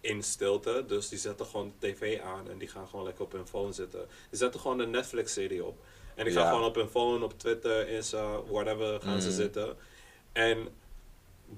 in 0.01 0.23
stilte, 0.23 0.83
dus 0.87 1.09
die 1.09 1.19
zetten 1.19 1.45
gewoon 1.45 1.73
de 1.79 1.87
tv 1.93 2.19
aan 2.21 2.49
en 2.49 2.57
die 2.57 2.67
gaan 2.67 2.87
gewoon 2.87 3.05
lekker 3.05 3.23
op 3.25 3.31
hun 3.31 3.47
phone 3.47 3.71
zitten. 3.71 4.05
Die 4.29 4.39
zetten 4.39 4.59
gewoon 4.59 4.79
een 4.79 4.89
Netflix-serie 4.89 5.65
op. 5.65 5.77
En 6.15 6.23
die 6.25 6.33
gaan 6.33 6.43
Ja. 6.43 6.49
gewoon 6.49 6.65
op 6.65 6.75
hun 6.75 6.89
phone, 6.89 7.23
op 7.25 7.39
Twitter, 7.39 7.87
Insta, 7.89 8.43
whatever, 8.43 9.01
gaan 9.01 9.21
ze 9.21 9.27
Mm. 9.29 9.33
zitten. 9.35 9.75
En 10.31 10.67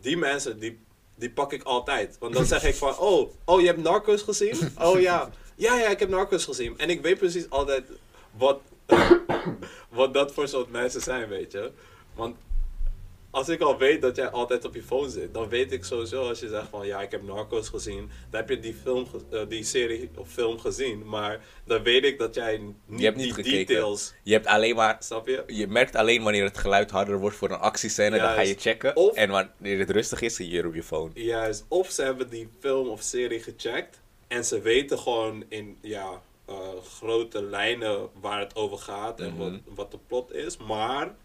die 0.01 0.17
mensen, 0.17 0.59
die, 0.59 0.79
die 1.15 1.29
pak 1.31 1.53
ik 1.53 1.63
altijd. 1.63 2.17
Want 2.19 2.33
dan 2.33 2.45
zeg 2.45 2.63
ik 2.63 2.75
van, 2.75 2.97
oh, 3.09 3.31
oh, 3.45 3.59
je 3.61 3.67
hebt 3.67 3.81
Narcos 3.81 4.21
gezien? 4.21 4.71
Oh 4.81 4.99
ja. 4.99 5.29
Ja, 5.55 5.77
ja, 5.79 5.87
ik 5.89 5.99
heb 5.99 6.09
Narcos 6.09 6.45
gezien. 6.45 6.77
En 6.77 6.89
ik 6.89 7.01
weet 7.01 7.17
precies 7.17 7.49
altijd 7.49 7.89
wat, 8.37 8.59
wat 9.89 10.13
dat 10.13 10.33
voor 10.33 10.47
soort 10.47 10.71
mensen 10.71 11.01
zijn, 11.01 11.27
weet 11.27 11.51
je. 11.51 11.71
Want 12.15 12.35
als 13.31 13.49
ik 13.49 13.61
al 13.61 13.77
weet 13.77 14.01
dat 14.01 14.15
jij 14.15 14.29
altijd 14.29 14.65
op 14.65 14.75
je 14.75 14.83
phone 14.83 15.09
zit, 15.09 15.33
dan 15.33 15.49
weet 15.49 15.71
ik 15.71 15.83
sowieso 15.85 16.27
als 16.27 16.39
je 16.39 16.47
zegt 16.47 16.67
van, 16.69 16.85
ja, 16.87 17.01
ik 17.01 17.11
heb 17.11 17.23
Narcos 17.23 17.69
gezien. 17.69 18.09
Dan 18.29 18.39
heb 18.39 18.49
je 18.49 18.59
die, 18.59 18.73
film, 18.83 19.07
eh, 19.31 19.39
die 19.47 19.63
serie 19.63 20.09
of 20.15 20.29
film 20.31 20.59
gezien. 20.59 21.07
Maar 21.07 21.39
dan 21.63 21.83
weet 21.83 22.03
ik 22.03 22.19
dat 22.19 22.35
jij 22.35 22.61
niet, 22.85 23.01
hebt 23.01 23.15
niet 23.17 23.25
die 23.25 23.33
gekeken. 23.33 23.65
details, 23.75 24.13
Je 24.23 24.33
hebt 24.33 24.45
alleen 24.45 24.75
maar... 24.75 24.97
snap 24.99 25.27
je? 25.27 25.43
Je 25.47 25.67
merkt 25.67 25.95
alleen 25.95 26.23
wanneer 26.23 26.43
het 26.43 26.57
geluid 26.57 26.91
harder 26.91 27.19
wordt 27.19 27.35
voor 27.35 27.49
een 27.49 27.57
actiescène, 27.59 28.17
dan 28.17 28.33
ga 28.33 28.41
je 28.41 28.55
checken. 28.57 28.95
Of- 28.95 29.15
En 29.15 29.29
wanneer 29.29 29.79
het 29.79 29.89
rustig 29.89 30.21
is, 30.21 30.35
zie 30.35 30.45
je 30.45 30.51
hier 30.51 30.65
op 30.67 30.75
je 30.75 30.83
phone. 30.83 31.09
Juist, 31.13 31.65
of 31.67 31.89
ze 31.91 32.01
hebben 32.03 32.29
die 32.29 32.49
film 32.59 32.87
of 32.87 33.01
serie 33.01 33.39
gecheckt 33.39 34.01
en 34.27 34.45
ze 34.45 34.61
weten 34.61 34.99
gewoon 34.99 35.43
in 35.47 35.77
ja, 35.81 36.21
eh, 36.45 36.55
grote 36.99 37.43
lijnen 37.43 38.09
waar 38.21 38.39
het 38.39 38.55
over 38.55 38.77
gaat 38.77 39.19
en 39.19 39.37
wat, 39.37 39.51
Mhm. 39.51 39.59
wat 39.75 39.91
de 39.91 39.99
plot 40.07 40.33
is, 40.33 40.57
maar 40.57 41.15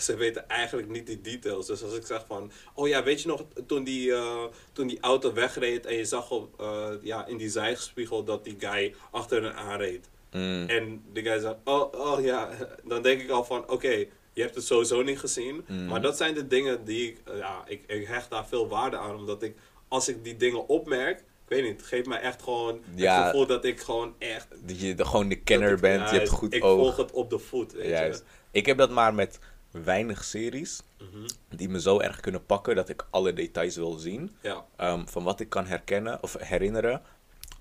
ze 0.00 0.16
weten 0.16 0.48
eigenlijk 0.48 0.88
niet 0.88 1.06
die 1.06 1.20
details. 1.20 1.66
Dus 1.66 1.82
als 1.82 1.94
ik 1.94 2.06
zeg 2.06 2.24
van, 2.26 2.50
oh 2.74 2.88
ja, 2.88 3.02
weet 3.02 3.22
je 3.22 3.28
nog 3.28 3.44
toen 3.66 3.84
die, 3.84 4.12
eh, 4.14 4.44
toen 4.72 4.86
die 4.86 5.00
auto 5.00 5.32
wegreed 5.32 5.86
en 5.86 5.94
je 5.96 6.04
zag 6.04 6.30
op, 6.30 6.60
eh, 6.60 6.88
ja, 7.02 7.26
in 7.26 7.36
die 7.36 7.48
zijspiegel 7.50 8.24
dat 8.24 8.44
die 8.44 8.56
guy 8.58 8.94
achter 9.10 9.42
hen 9.42 9.54
aanreed. 9.56 10.08
Mm. 10.32 10.66
En 10.68 11.02
die 11.12 11.22
guy 11.22 11.38
zegt, 11.40 11.56
oh, 11.64 11.92
oh 11.92 12.24
ja, 12.24 12.50
dan 12.84 13.02
denk 13.02 13.20
ik 13.22 13.30
al 13.30 13.44
van, 13.44 13.70
oké, 13.70 14.06
je 14.32 14.42
hebt 14.44 14.54
het 14.54 14.64
sowieso 14.64 15.02
niet 15.02 15.18
gezien. 15.18 15.64
Mhm. 15.66 15.86
Maar 15.86 16.00
dat 16.02 16.16
zijn 16.16 16.34
de 16.34 16.46
dingen 16.46 16.84
die 16.84 17.08
ik, 17.08 17.20
ja, 17.34 17.64
ik, 17.66 17.82
ik 17.86 18.06
hecht 18.06 18.30
daar 18.30 18.46
veel 18.46 18.68
waarde 18.68 18.96
aan. 18.96 19.14
Omdat 19.16 19.42
ik, 19.42 19.56
als 19.88 20.08
ik 20.08 20.24
die 20.24 20.36
dingen 20.36 20.68
opmerk, 20.68 21.24
ik 21.48 21.56
weet 21.56 21.62
niet, 21.62 21.76
het 21.80 21.86
geeft 21.86 22.06
mij 22.06 22.20
echt 22.20 22.42
gewoon 22.42 22.80
Ja. 22.94 23.16
het 23.16 23.24
gevoel 23.30 23.46
dat 23.46 23.64
ik 23.64 23.80
gewoon 23.80 24.14
echt... 24.18 24.46
Dat 24.64 24.80
je 24.80 24.94
de, 24.94 25.04
gewoon 25.04 25.28
de 25.28 25.40
kenner 25.40 25.72
ik- 25.72 25.80
bent, 25.80 26.10
je 26.10 26.16
hebt 26.16 26.28
goed 26.28 26.54
ik 26.54 26.64
oog. 26.64 26.78
volg 26.78 26.96
het 26.96 27.10
op 27.12 27.30
de 27.30 27.38
voet, 27.38 27.72
weet 27.72 27.88
Juist. 27.88 28.18
je. 28.18 28.24
Ik 28.58 28.66
heb 28.66 28.78
dat 28.78 28.90
maar 28.90 29.14
met 29.14 29.38
weinig 29.70 30.24
series 30.24 30.80
Mhm. 30.98 31.28
die 31.48 31.68
me 31.68 31.80
zo 31.80 32.00
erg 32.00 32.20
kunnen 32.20 32.46
pakken 32.46 32.74
dat 32.76 32.88
ik 32.88 33.06
alle 33.10 33.32
details 33.32 33.76
wil 33.76 33.92
zien. 33.92 34.36
Ja, 34.40 34.64
Ehm, 34.76 35.06
van 35.06 35.22
wat 35.24 35.40
ik 35.40 35.48
kan 35.48 35.66
herkennen 35.66 36.22
of 36.22 36.36
herinneren. 36.38 37.02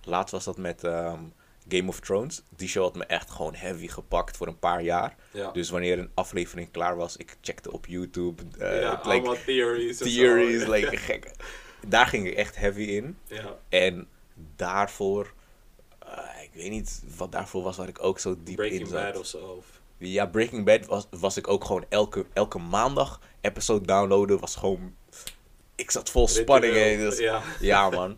Laatst 0.04 0.32
was 0.32 0.44
dat 0.44 0.58
met 0.58 0.84
ehm, 0.84 1.20
Game 1.70 1.88
of 1.88 2.00
Thrones. 2.00 2.42
Die 2.56 2.68
show 2.68 2.84
had 2.84 2.96
me 2.96 3.04
echt 3.06 3.30
gewoon 3.32 3.56
heavy 3.56 3.88
gepakt 3.88 4.38
voor 4.38 4.48
een 4.48 4.60
paar 4.60 4.82
jaar. 4.82 5.16
ja. 5.32 5.52
Dus 5.52 5.70
wanneer 5.70 6.00
een 6.00 6.12
aflevering 6.14 6.72
klaar 6.72 6.96
was, 6.98 7.18
ik 7.18 7.38
checkte 7.42 7.72
op 7.72 7.86
YouTube. 7.86 8.42
ja, 8.58 8.66
het 8.66 9.06
like, 9.06 9.10
allemaal 9.10 9.36
theories. 9.46 9.98
theories, 9.98 10.66
like 10.76 10.98
gek. 10.98 11.32
Daar 11.90 12.08
ging 12.08 12.28
ik 12.28 12.34
echt 12.34 12.56
heavy 12.56 12.82
in. 12.82 13.18
Ja, 13.28 13.56
En 13.70 14.08
daarvoor, 14.56 15.34
eh, 16.00 16.44
ik 16.44 16.50
weet 16.54 16.70
niet 16.70 17.04
wat 17.18 17.32
daarvoor 17.32 17.64
was 17.64 17.78
waar 17.78 17.88
ik 17.88 18.04
ook 18.04 18.20
zo 18.20 18.30
diep 18.38 18.48
in 18.48 18.56
Breaking 18.56 18.88
zat. 18.88 19.02
Bad 19.04 19.18
of 19.20 19.26
zo. 19.26 19.64
Ja, 19.98 20.26
Breaking 20.26 20.66
Bad 20.66 20.86
was, 20.86 21.08
was 21.10 21.38
ik 21.38 21.48
ook 21.48 21.64
gewoon 21.66 21.86
elke, 21.90 22.26
elke 22.34 22.58
maandag 22.58 23.22
episode 23.42 23.86
downloaden. 23.86 24.40
Was 24.40 24.56
gewoon. 24.56 24.96
Ik 25.76 25.92
zat 25.92 26.10
vol 26.10 26.28
spanning. 26.28 26.74
ritueel. 26.74 27.10
dus- 27.10 27.20
Ja. 27.20 27.42
ja, 27.60 27.90
man. 27.90 28.18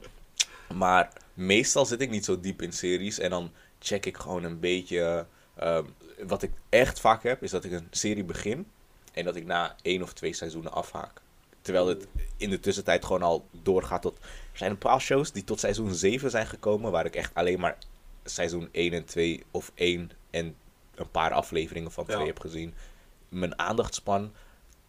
Maar 0.73 1.13
meestal 1.33 1.85
zit 1.85 2.01
ik 2.01 2.09
niet 2.09 2.25
zo 2.25 2.39
diep 2.39 2.61
in 2.61 2.71
series. 2.73 3.19
En 3.19 3.29
dan 3.29 3.51
check 3.79 4.05
ik 4.05 4.17
gewoon 4.17 4.43
een 4.43 4.59
beetje. 4.59 5.25
ehm, 5.55 5.85
wat 6.27 6.43
ik 6.43 6.51
echt 6.69 6.99
vaak 6.99 7.23
heb, 7.23 7.43
is 7.43 7.51
dat 7.51 7.63
ik 7.63 7.71
een 7.71 7.87
serie 7.91 8.23
begin. 8.23 8.67
En 9.13 9.25
dat 9.25 9.35
ik 9.35 9.45
na 9.45 9.75
één 9.81 10.01
of 10.01 10.13
twee 10.13 10.33
seizoenen 10.33 10.71
afhaak. 10.71 11.21
Terwijl 11.69 11.87
het 11.87 12.07
in 12.37 12.49
de 12.49 12.59
tussentijd 12.59 13.05
gewoon 13.05 13.23
al 13.23 13.45
doorgaat 13.51 14.01
tot. 14.01 14.17
Er 14.51 14.57
zijn 14.57 14.71
een 14.71 14.77
paar 14.77 15.01
shows 15.01 15.31
die 15.31 15.43
tot 15.43 15.59
seizoen 15.59 15.93
7 15.93 16.29
zijn 16.29 16.47
gekomen. 16.47 16.91
Waar 16.91 17.05
ik 17.05 17.15
echt 17.15 17.33
alleen 17.33 17.59
maar 17.59 17.77
seizoen 18.23 18.69
1 18.71 18.93
en 18.93 19.05
2 19.05 19.43
of 19.51 19.71
1 19.75 20.11
en 20.29 20.55
een 20.95 21.09
paar 21.11 21.31
afleveringen 21.31 21.91
van 21.91 22.03
Ja. 22.07 22.13
2 22.13 22.27
heb 22.27 22.39
gezien. 22.39 22.73
Mijn 23.29 23.59
aandachtspan 23.59 24.33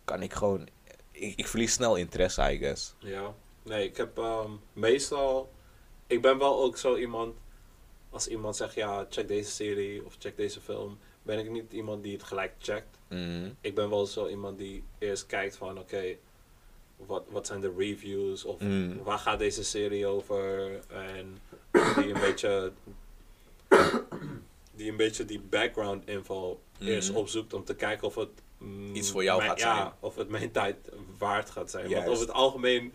kan 0.05 0.23
ik 0.23 0.33
gewoon. 0.33 0.69
Ik, 1.11 1.37
ik 1.37 1.47
verlies 1.47 1.73
snel 1.73 1.97
interesse, 1.97 2.53
I 2.53 2.59
guess. 2.59 2.95
Ja, 2.99 3.35
nee, 3.63 3.85
ik 3.85 3.97
heb 3.97 4.19
ehm, 4.19 4.51
meestal. 4.73 5.53
Ik 6.07 6.23
ben 6.23 6.39
wel 6.39 6.63
ook 6.63 6.77
zo 6.77 6.97
iemand. 6.97 7.35
Als 8.11 8.29
iemand 8.29 8.57
zegt 8.57 8.75
ja, 8.75 9.07
check 9.11 9.29
deze 9.29 9.51
serie 9.51 10.05
of 10.05 10.17
check 10.19 10.37
deze 10.37 10.61
film, 10.61 10.99
ben 11.23 11.39
ik 11.39 11.51
niet 11.51 11.73
iemand 11.73 12.03
die 12.03 12.13
het 12.13 12.23
gelijk 12.23 12.53
checkt. 12.59 12.99
Mhm. 13.09 13.51
Ik 13.61 13.75
ben 13.75 13.91
wel 13.91 14.07
zo 14.07 14.29
iemand 14.29 14.59
die 14.59 14.85
eerst 14.99 15.27
kijkt 15.27 15.57
van 15.57 15.79
oké, 15.79 16.17
wat, 17.07 17.25
wat 17.29 17.47
zijn 17.47 17.61
de 17.61 17.75
reviews 17.77 18.45
of 18.45 18.61
Mm. 18.61 19.03
waar 19.03 19.19
gaat 19.19 19.39
deze 19.39 19.65
serie 19.65 20.07
over 20.07 20.71
en 20.89 21.39
die 21.71 22.15
een 22.15 22.21
beetje 22.21 22.73
die 24.77 24.91
een 24.91 24.97
beetje 24.97 25.25
die 25.25 25.41
background 25.41 26.07
info 26.09 26.61
eerst 26.79 27.09
Mhm. 27.09 27.19
opzoekt 27.19 27.53
om 27.55 27.65
te 27.65 27.75
kijken 27.75 28.07
of 28.07 28.15
het 28.15 28.29
mm, 28.59 28.95
Iets 28.95 29.11
voor 29.11 29.23
jou 29.23 29.39
mijn- 29.39 29.51
gaat 29.51 29.61
ja, 29.61 29.77
zijn. 29.77 29.93
of 30.01 30.17
het 30.17 30.29
mijn 30.29 30.51
tijd 30.51 30.77
waard 31.19 31.51
gaat 31.51 31.71
zijn. 31.71 31.91
Want 31.91 32.07
over 32.09 32.21
het 32.27 32.33
algemeen, 32.35 32.93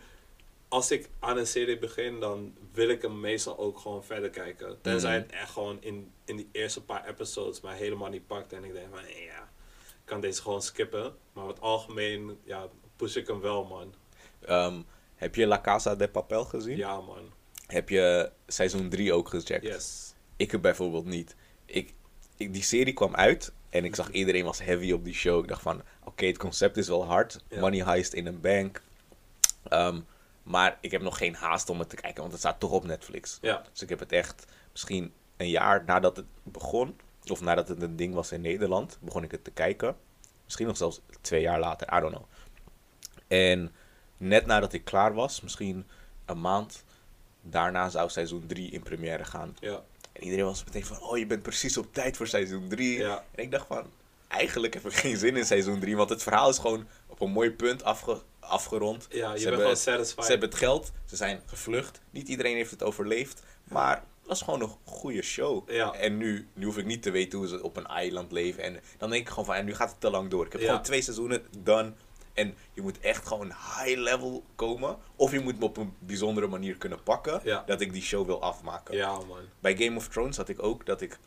als 0.68 0.92
ik 0.92 1.10
aan 1.20 1.38
een 1.38 1.48
serie 1.48 1.78
begin, 1.80 2.20
dan 2.20 2.54
wil 2.72 2.90
ik 2.90 3.02
hem 3.02 3.20
meestal 3.20 3.58
ook 3.58 3.80
gewoon 3.80 4.04
verder 4.04 4.30
kijken. 4.30 4.78
Tenzij 4.82 5.18
Mhm. 5.18 5.22
het 5.28 5.32
echt 5.32 5.52
gewoon 5.52 5.78
in, 5.82 6.12
in 6.26 6.36
die 6.36 6.50
eerste 6.52 6.84
paar 6.84 7.08
episodes 7.08 7.62
mij 7.62 7.78
helemaal 7.78 8.10
niet 8.10 8.28
pakt 8.28 8.54
en 8.54 8.64
ik 8.64 8.74
denk 8.74 8.88
van 8.96 9.00
ja, 9.08 9.50
ik 9.84 10.06
kan 10.06 10.22
deze 10.22 10.42
gewoon 10.42 10.62
skippen. 10.62 11.16
Maar 11.34 11.44
over 11.44 11.56
het 11.56 11.64
algemeen, 11.64 12.38
ja, 12.44 12.68
push 12.96 13.16
ik 13.16 13.28
hem 13.28 13.40
wel 13.42 13.66
man. 13.66 13.94
Ehm, 14.46 14.82
heb 15.16 15.36
je 15.36 15.46
La 15.48 15.62
Casa 15.62 15.96
de 15.96 16.08
Papel 16.08 16.46
gezien? 16.46 16.78
Ja 16.78 17.02
man, 17.02 17.32
Heb 17.68 17.90
je 17.90 18.32
seizoen 18.48 18.90
3 18.90 19.14
ook 19.14 19.30
gecheckt? 19.30 19.66
yes. 19.66 20.14
Ik 20.38 20.52
heb 20.52 20.62
bijvoorbeeld 20.62 21.06
niet. 21.06 21.36
Ik, 21.66 21.94
ik, 22.38 22.54
die 22.54 22.64
serie 22.64 22.94
kwam 22.94 23.16
uit 23.16 23.52
en 23.70 23.86
ik 23.86 23.96
zag 23.96 24.10
iedereen 24.12 24.44
was 24.46 24.60
heavy 24.64 24.92
op 24.92 25.04
die 25.04 25.14
show. 25.14 25.42
Ik 25.44 25.48
dacht 25.48 25.62
van, 25.62 25.82
oké, 26.04 26.26
het 26.26 26.38
concept 26.38 26.78
is 26.78 26.88
wel 26.88 27.06
hard. 27.06 27.44
Ja. 27.50 27.60
Money 27.60 27.84
heist 27.84 28.14
in 28.14 28.26
een 28.26 28.42
bank. 28.42 28.82
Ehm, 29.70 30.00
maar 30.44 30.78
ik 30.82 30.92
heb 30.92 31.02
nog 31.02 31.18
geen 31.18 31.36
haast 31.36 31.70
om 31.70 31.80
het 31.80 31.90
te 31.90 31.96
kijken, 31.96 32.20
want 32.20 32.32
het 32.32 32.42
staat 32.42 32.60
toch 32.60 32.72
op 32.72 32.84
Netflix. 32.84 33.38
Ja, 33.42 33.64
Dus 33.72 33.82
ik 33.82 33.90
heb 33.90 34.00
het 34.00 34.12
echt 34.12 34.46
misschien 34.72 35.14
een 35.38 35.50
jaar 35.50 35.84
nadat 35.86 36.16
het 36.18 36.26
begon, 36.44 37.00
of 37.28 37.42
nadat 37.42 37.68
het 37.68 37.82
een 37.82 37.96
ding 37.96 38.14
was 38.14 38.32
in 38.32 38.42
Nederland, 38.42 38.98
begon 39.02 39.24
ik 39.24 39.32
het 39.32 39.44
te 39.44 39.52
kijken. 39.52 39.96
Misschien 40.44 40.68
nog 40.68 40.78
zelfs 40.78 41.00
twee 41.22 41.42
jaar 41.42 41.60
later, 41.60 41.88
I 41.98 42.00
don't 42.00 42.14
know. 42.16 42.26
En 43.28 43.72
net 44.18 44.46
nadat 44.46 44.74
ik 44.74 44.86
klaar 44.86 45.14
was, 45.14 45.42
misschien 45.42 45.86
een 46.26 46.42
maand 46.42 46.84
daarna 47.42 47.90
zou 47.90 48.10
seizoen 48.10 48.44
3 48.48 48.72
in 48.72 48.84
première 48.84 49.24
gaan. 49.26 49.58
ja, 49.60 49.84
En 50.14 50.24
iedereen 50.24 50.46
was 50.46 50.64
meteen 50.64 50.86
van, 50.86 51.02
oh 51.02 51.18
je 51.18 51.26
bent 51.26 51.42
precies 51.42 51.78
op 51.78 51.94
tijd 51.94 52.18
voor 52.18 52.28
seizoen 52.28 52.68
3. 52.70 52.98
ja. 52.98 53.24
En 53.36 53.44
ik 53.44 53.52
dacht 53.52 53.68
van, 53.68 53.90
eigenlijk 54.28 54.74
heb 54.74 54.86
ik 54.86 54.94
geen 54.94 55.18
zin 55.18 55.38
in 55.38 55.46
seizoen 55.46 55.80
3, 55.80 55.96
want 55.96 56.10
het 56.10 56.24
verhaal 56.24 56.50
is 56.50 56.58
gewoon 56.58 56.88
op 57.08 57.22
een 57.22 57.32
mooi 57.32 57.52
punt 57.52 57.84
afge- 57.84 58.22
afgerond. 58.40 59.08
Ja, 59.10 59.34
je 59.34 59.40
Ze 59.40 59.46
bent 59.50 59.58
hebben- 59.60 59.78
satisfied. 59.78 60.24
Ze 60.26 60.32
hebben 60.32 60.50
het 60.50 60.58
geld, 60.58 60.92
ze 61.06 61.16
zijn 61.16 61.42
gevlucht. 61.46 62.02
Niet 62.10 62.28
iedereen 62.28 62.56
heeft 62.56 62.72
het 62.72 62.84
overleefd. 62.84 63.44
Maar 63.64 64.04
was 64.24 64.42
gewoon 64.42 64.62
een 64.62 64.76
goede 64.84 65.22
show. 65.22 65.70
Ja. 65.70 65.94
En 65.94 66.18
nu, 66.18 66.48
nu 66.54 66.66
hoef 66.66 66.78
ik 66.78 66.86
niet 66.86 67.02
te 67.02 67.12
weten 67.12 67.38
hoe 67.40 67.48
ze 67.48 67.64
op 67.64 67.78
een 67.78 67.86
eiland 67.88 68.32
leven. 68.32 68.64
En 68.64 68.80
dan 68.98 69.10
denk 69.10 69.22
ik 69.22 69.30
gewoon 69.30 69.46
van, 69.46 69.56
en 69.56 69.66
nu 69.66 69.76
gaat 69.76 69.90
het 69.90 70.00
te 70.02 70.10
lang 70.10 70.30
door. 70.30 70.46
Ik 70.46 70.52
heb 70.52 70.62
Ja. 70.62 70.68
gewoon 70.68 70.84
twee 70.84 71.02
seizoenen 71.02 71.46
done. 71.60 71.94
En 72.36 72.56
je 72.74 72.82
moet 72.82 73.00
echt 73.00 73.28
gewoon 73.28 73.48
high 73.48 73.98
level 73.98 74.44
komen. 74.56 74.98
Of 75.16 75.32
je 75.32 75.40
moet 75.40 75.60
me 75.60 75.66
op 75.66 75.78
een 75.78 75.94
bijzondere 76.00 76.48
manier 76.48 76.78
kunnen 76.78 77.04
pakken. 77.04 77.42
Ja. 77.44 77.64
Dat 77.66 77.82
ik 77.82 77.94
die 77.94 78.02
show 78.02 78.26
wil 78.26 78.42
afmaken. 78.42 78.96
Ja, 78.96 79.14
man. 79.18 79.40
Bij 79.60 79.76
Game 79.78 79.98
of 79.98 80.08
Thrones 80.08 80.38
had 80.38 80.50
ik 80.50 80.64
ook 80.64 80.86
dat 80.86 81.02
ik 81.02 81.18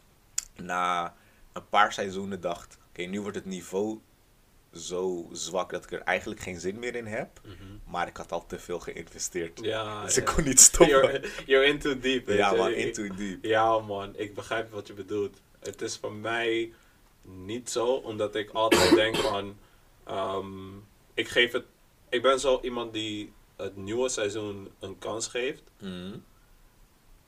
na 0.57 1.15
een 1.53 1.69
paar 1.69 1.93
seizoenen 1.93 2.41
dacht... 2.41 2.79
Oké, 2.89 3.03
nu 3.03 3.21
wordt 3.21 3.37
het 3.37 3.47
niveau 3.47 3.99
zo 4.73 5.29
zwak 5.33 5.71
dat 5.71 5.85
ik 5.85 5.93
er 5.93 6.01
eigenlijk 6.01 6.41
geen 6.41 6.61
zin 6.61 6.79
meer 6.79 6.95
in 6.95 7.07
heb. 7.07 7.41
Maar 7.85 8.09
ik 8.09 8.17
had 8.17 8.33
al 8.33 8.47
te 8.47 8.59
veel 8.59 8.81
geïnvesteerd. 8.81 9.61
Ja, 9.63 10.03
dus 10.03 10.15
ja. 10.15 10.21
ik 10.21 10.27
kon 10.27 10.45
niet 10.45 10.61
stoppen. 10.61 10.89
You're, 10.97 11.29
you're 11.47 11.67
in 11.67 11.79
too 11.79 11.99
deep, 11.99 12.29
ja, 12.29 12.53
man, 12.53 12.71
Ik- 12.71 12.77
into 12.77 13.15
deep. 13.15 13.45
Ja, 13.45 13.79
man, 13.79 14.17
ik 14.17 14.35
begrijp 14.35 14.71
wat 14.73 14.87
je 14.87 14.93
bedoelt. 14.93 15.41
Het 15.61 15.83
is 15.83 15.97
voor 15.97 16.13
mij 16.13 16.73
niet 17.23 17.71
zo, 17.71 17.87
omdat 17.87 18.35
ik 18.35 18.51
altijd 18.51 18.95
denk 18.95 19.17
van, 19.17 19.57
ehm, 20.05 20.47
ik 21.19 21.29
geef 21.29 21.53
het, 21.53 21.65
ik 22.09 22.23
ben 22.23 22.41
zo 22.41 22.61
iemand 22.63 22.93
die 22.93 23.33
het 23.57 23.77
nieuwe 23.77 24.09
seizoen 24.09 24.71
een 24.79 24.99
kans 24.99 25.27
geeft. 25.27 25.63
Mhm. 25.81 26.19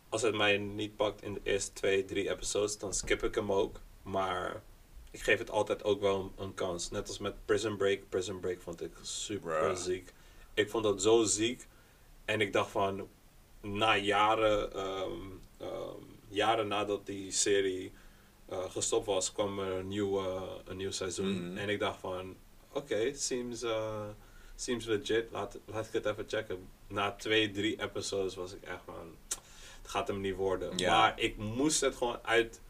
Als 0.09 0.23
het 0.23 0.35
mij 0.35 0.59
niet 0.59 0.97
pakt 0.97 1.23
in 1.23 1.35
de 1.35 1.41
eerste 1.43 1.73
twee, 1.73 2.05
drie 2.05 2.31
episodes, 2.31 2.79
dan 2.79 2.95
skip 2.95 3.23
ik 3.23 3.35
hem 3.35 3.53
ook. 3.53 3.81
Maar 4.03 4.63
ik 5.11 5.21
geef 5.21 5.39
het 5.39 5.51
altijd 5.51 5.85
ook 5.85 6.01
wel 6.01 6.21
een, 6.21 6.45
een 6.45 6.55
kans. 6.55 6.91
Net 6.91 7.09
als 7.09 7.19
met 7.19 7.45
Prison 7.45 7.77
Break. 7.77 8.09
Prison 8.09 8.41
Break 8.41 8.61
vond 8.61 8.83
ik 8.83 8.93
super 9.03 9.59
Bruh. 9.59 9.77
ziek. 9.77 10.13
Ik 10.55 10.71
vond 10.71 10.85
dat 10.85 11.03
zo 11.03 11.25
ziek. 11.25 11.67
En 12.25 12.41
ik 12.41 12.53
dacht 12.53 12.71
van, 12.71 13.09
na 13.61 13.97
jaren, 13.97 14.73
ehm, 14.73 15.21
ehm, 15.59 16.03
jaren 16.29 16.69
nadat 16.69 17.07
die 17.07 17.31
serie 17.31 17.93
eh, 18.47 18.71
gestopt 18.71 19.07
was, 19.07 19.33
kwam 19.33 19.59
er 19.59 19.73
een 19.73 19.89
nieuw, 19.89 20.19
een 20.65 20.77
nieuw 20.77 20.91
seizoen. 20.91 21.49
Mhm. 21.49 21.57
En 21.57 21.69
ik 21.69 21.79
dacht 21.79 22.01
van, 22.01 22.37
oké, 22.73 23.15
seems, 23.15 23.63
eh, 23.63 24.09
seems 24.55 24.85
legit. 24.85 25.31
Laat, 25.31 25.59
laat 25.65 25.87
ik 25.87 25.93
het 25.93 26.07
even 26.07 26.25
checken. 26.29 26.69
Na 26.87 27.13
twee, 27.13 27.51
drie 27.51 27.83
episodes 27.83 28.35
was 28.35 28.53
ik 28.53 28.63
echt 28.63 28.83
van, 28.85 29.17
het 29.83 29.91
gaat 29.91 30.09
hem 30.09 30.21
niet 30.21 30.35
worden. 30.35 30.79
Ja. 30.79 30.99
Maar 30.99 31.21
ik 31.21 31.37
moest 31.37 31.81
het 31.81 31.97
gewoon 31.97 32.19
uit, 32.23 32.61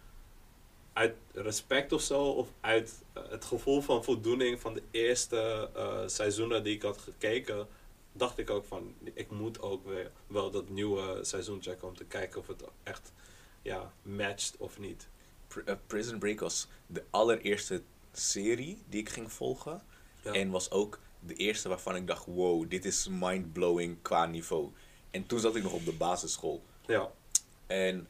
uit 0.93 1.17
respect 1.33 1.93
of 1.93 2.01
zo, 2.01 2.23
of 2.23 2.49
uit 2.61 3.03
eh, 3.13 3.23
het 3.29 3.45
gevoel 3.45 3.81
van 3.81 4.05
voldoening 4.05 4.61
van 4.61 4.75
de 4.75 4.83
eerste 4.91 5.71
eh, 5.75 6.03
seizoenen 6.07 6.63
die 6.65 6.75
ik 6.75 6.83
had 6.83 6.99
gekeken, 6.99 7.69
dacht 8.13 8.39
ik 8.39 8.51
ook 8.51 8.65
van, 8.65 8.95
ik 9.15 9.31
moet 9.31 9.61
ook 9.63 9.87
weer 9.87 10.11
wel 10.27 10.51
dat 10.51 10.69
nieuwe 10.69 11.19
seizoen 11.25 11.63
checken 11.63 11.89
om 11.89 11.97
te 11.97 12.05
kijken 12.05 12.41
of 12.41 12.47
het 12.47 12.63
echt 12.83 13.13
ja, 13.63 13.93
matcht 14.03 14.55
of 14.59 14.79
niet. 14.79 15.09
Pr- 15.49 15.73
Prison 15.87 16.19
Break 16.19 16.41
was 16.41 16.69
de 16.87 17.05
allereerste 17.11 17.83
serie 18.13 18.83
die 18.89 19.01
ik 19.01 19.09
ging 19.09 19.33
volgen. 19.33 19.83
Ja. 20.23 20.33
En 20.33 20.51
was 20.51 20.71
ook 20.71 20.99
de 21.21 21.35
eerste 21.35 21.69
waarvan 21.69 21.97
ik 21.97 22.07
dacht, 22.07 22.27
wow, 22.27 22.71
dit 22.71 22.85
is 22.85 23.09
mind-blowing 23.11 23.97
qua 24.03 24.27
niveau. 24.27 24.71
En 25.11 25.27
toen 25.27 25.41
zat 25.41 25.57
ik 25.57 25.63
nog 25.63 25.73
op 25.73 25.85
de 25.85 25.93
basisschool. 25.93 26.63
Ja, 26.87 27.11
En 27.67 28.09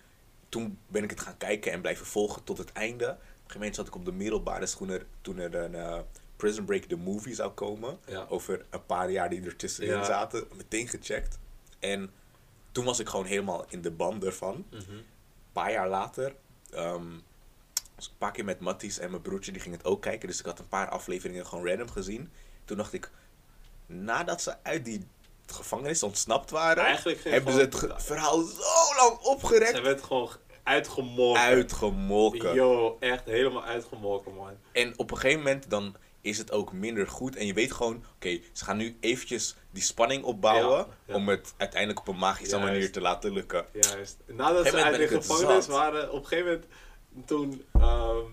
toen 0.48 0.78
ben 0.86 1.02
ik 1.04 1.10
het 1.10 1.20
gaan 1.20 1.36
kijken 1.36 1.72
en 1.72 1.80
blijven 1.80 2.06
volgen 2.06 2.44
tot 2.44 2.58
het 2.58 2.72
einde. 2.72 3.04
Op 3.04 3.10
een 3.10 3.16
gegeven 3.36 3.58
moment 3.58 3.74
zat 3.74 3.86
ik 3.86 3.94
op 3.94 4.04
de 4.04 4.12
middelbare 4.12 4.66
schoen 4.66 4.88
er, 4.90 5.06
toen 5.20 5.38
er 5.38 5.54
een 5.54 5.74
eh, 5.74 5.98
Prison 6.36 6.64
Break 6.64 6.82
the 6.82 6.96
movie 6.96 7.34
zou 7.34 7.50
komen. 7.50 7.98
Ja. 8.06 8.26
Over 8.28 8.64
een 8.70 8.86
paar 8.86 9.10
jaar 9.10 9.30
die 9.30 9.42
er 9.42 9.56
tussenin 9.56 9.90
Ja. 9.90 10.04
zaten. 10.04 10.44
Meteen 10.56 10.88
gecheckt. 10.88 11.38
En 11.78 12.10
toen 12.72 12.84
was 12.84 12.98
ik 12.98 13.08
gewoon 13.08 13.26
helemaal 13.26 13.64
in 13.68 13.80
de 13.82 13.90
band 13.90 14.24
ervan. 14.24 14.64
Mhm. 14.70 14.90
Een 14.90 15.04
paar 15.52 15.72
jaar 15.72 15.88
later 15.88 16.34
ehm, 16.70 17.06
ik 18.04 18.10
een 18.12 18.18
paar 18.18 18.32
keer 18.32 18.44
met 18.44 18.60
Matties 18.60 18.98
en 18.98 19.10
mijn 19.10 19.22
broertje, 19.22 19.52
die 19.52 19.60
ging 19.60 19.74
het 19.76 19.84
ook 19.84 20.02
kijken. 20.02 20.28
Dus 20.28 20.38
ik 20.38 20.44
had 20.44 20.58
een 20.58 20.68
paar 20.68 20.88
afleveringen 20.88 21.46
gewoon 21.46 21.66
random 21.68 21.88
gezien. 21.90 22.32
Toen 22.64 22.76
dacht 22.76 22.92
ik, 22.92 23.10
nadat 23.86 24.42
ze 24.42 24.54
uit 24.62 24.84
die 24.84 25.06
gevangenis 25.46 26.02
ontsnapt 26.02 26.50
waren, 26.50 26.84
hebben 27.22 27.52
ze 27.52 27.60
het 27.60 27.74
ge- 27.74 27.94
verhaal 27.96 28.42
zo 28.42 28.62
lang 28.96 29.18
opgerekt. 29.18 29.76
Ze 29.76 29.82
werd 29.82 30.02
gewoon 30.02 30.30
uitgemolken. 30.62 31.42
Uitgemolken. 31.42 32.54
Yo, 32.54 32.96
echt 33.00 33.24
helemaal 33.24 33.64
uitgemolken, 33.64 34.34
man. 34.34 34.52
En 34.72 34.92
op 34.98 35.10
een 35.10 35.16
gegeven 35.18 35.42
moment 35.42 35.70
dan 35.70 35.96
is 36.20 36.38
het 36.38 36.52
ook 36.52 36.72
minder 36.72 37.08
goed. 37.08 37.36
En 37.36 37.46
je 37.46 37.52
weet 37.54 37.72
gewoon, 37.72 38.04
oké, 38.14 38.40
ze 38.52 38.64
gaan 38.64 38.76
nu 38.76 38.96
eventjes 39.00 39.56
die 39.70 39.82
spanning 39.82 40.24
opbouwen. 40.24 40.78
Ja, 40.78 40.86
ja. 41.04 41.14
Om 41.14 41.28
het 41.28 41.54
uiteindelijk 41.56 42.00
op 42.00 42.08
een 42.08 42.16
magische 42.16 42.56
Juist. 42.56 42.72
manier 42.72 42.92
te 42.92 43.00
laten 43.00 43.32
lukken. 43.32 43.66
Juist. 43.72 44.16
Nadat 44.26 44.66
ze 44.66 44.82
uit 44.84 44.96
de 44.96 45.08
gevangenis 45.08 45.66
waren, 45.66 46.12
op 46.12 46.20
een 46.22 46.26
gegeven 46.26 46.50
moment, 46.52 46.66
toen, 47.26 47.64
ehm, 47.72 48.24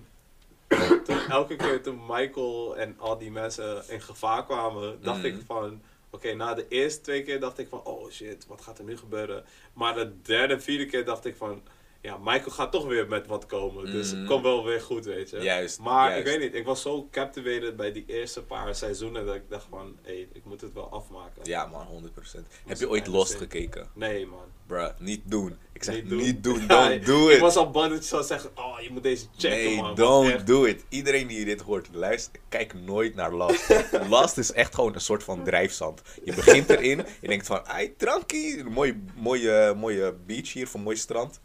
toen 1.06 1.20
elke 1.30 1.56
keer 1.56 1.82
toen 1.84 2.00
Michael 2.08 2.78
en 2.78 2.96
al 3.00 3.18
die 3.18 3.32
mensen 3.32 3.90
in 3.90 4.02
gevaar 4.02 4.46
kwamen, 4.46 5.02
dacht 5.02 5.18
Mhm. 5.18 5.26
ik 5.26 5.36
van, 5.46 5.82
oké, 6.10 6.34
na 6.34 6.54
de 6.54 6.68
eerste 6.68 7.02
twee 7.02 7.24
keer 7.24 7.40
dacht 7.40 7.58
ik 7.58 7.68
van, 7.70 7.84
oh 7.84 8.10
shit, 8.12 8.48
wat 8.48 8.62
gaat 8.62 8.78
er 8.78 8.84
nu 8.84 8.98
gebeuren? 8.98 9.44
Maar 9.74 9.96
de 9.96 10.22
derde, 10.22 10.60
vierde 10.60 10.86
keer 10.86 11.06
dacht 11.06 11.26
ik 11.26 11.36
van, 11.36 11.62
ja, 12.02 12.18
Michael 12.18 12.52
gaat 12.52 12.72
toch 12.72 12.86
weer 12.86 13.08
met 13.08 13.28
wat 13.28 13.46
komen. 13.46 13.86
Dus 13.92 14.10
Mhm. 14.12 14.20
het 14.20 14.28
komt 14.30 14.44
wel 14.44 14.66
weer 14.66 14.82
goed, 14.82 15.06
weet 15.06 15.30
je. 15.30 15.38
Juist, 15.40 15.80
Maar 15.80 16.10
juist. 16.10 16.20
ik 16.20 16.26
weet 16.34 16.40
niet, 16.40 16.54
ik 16.60 16.66
was 16.66 16.82
zo 16.82 17.08
captivated 17.12 17.76
bij 17.76 17.92
die 17.92 18.04
eerste 18.08 18.44
paar 18.44 18.76
seizoenen 18.76 19.26
dat 19.26 19.36
ik 19.36 19.50
dacht 19.50 19.66
van, 19.70 19.98
hé, 20.02 20.12
hey, 20.14 20.28
ik 20.34 20.46
moet 20.46 20.62
het 20.62 20.74
wel 20.74 20.90
afmaken. 20.92 21.42
Ja 21.44 21.66
man, 21.66 21.86
100%. 21.86 22.48
Heb 22.66 22.78
je 22.78 22.90
ooit 22.90 23.08
Lost 23.08 23.30
zin. 23.30 23.40
gekeken? 23.40 23.88
Nee, 23.94 24.26
man. 24.26 24.46
Bruh, 24.66 24.90
niet 25.00 25.22
doen. 25.26 25.58
Ik 25.74 25.84
zeg 25.84 25.96
Niet 25.96 26.12
niet 26.12 26.44
doen. 26.44 26.60
Ja, 26.68 26.90
don't 26.90 27.06
do 27.06 27.28
Ik 27.30 27.36
it. 27.36 27.40
was 27.42 27.56
al 27.56 27.72
bang 27.72 27.92
dat 27.92 28.02
je 28.04 28.08
zou 28.10 28.24
zeggen, 28.24 28.50
oh, 28.56 28.80
je 28.80 28.90
moet 28.92 29.04
deze 29.04 29.26
checken, 29.38 29.58
nee, 29.66 29.76
man. 29.82 29.96
Don't 29.96 30.30
echt- 30.32 30.48
do 30.48 30.64
it. 30.64 30.86
Iedereen 30.90 31.28
die 31.28 31.46
dit 31.46 31.62
hoort, 31.62 31.88
luister, 31.92 32.40
kijk 32.50 32.74
nooit 32.74 33.16
naar 33.16 33.34
Last. 33.34 33.74
Last 34.10 34.38
is 34.44 34.52
echt 34.52 34.76
gewoon 34.76 34.94
een 34.94 35.02
soort 35.02 35.24
van 35.24 35.44
drijfzand. 35.44 36.02
Je 36.24 36.34
begint 36.34 36.70
erin, 36.70 37.06
je 37.22 37.28
denkt 37.28 37.46
van, 37.48 37.66
ai, 37.68 37.96
trankie, 37.96 38.64
mooie, 38.64 39.00
mooie, 39.16 39.74
mooie 39.78 40.14
beach 40.26 40.54
hier, 40.54 40.68
van 40.68 40.82
mooi 40.82 40.96
strand. 40.96 41.40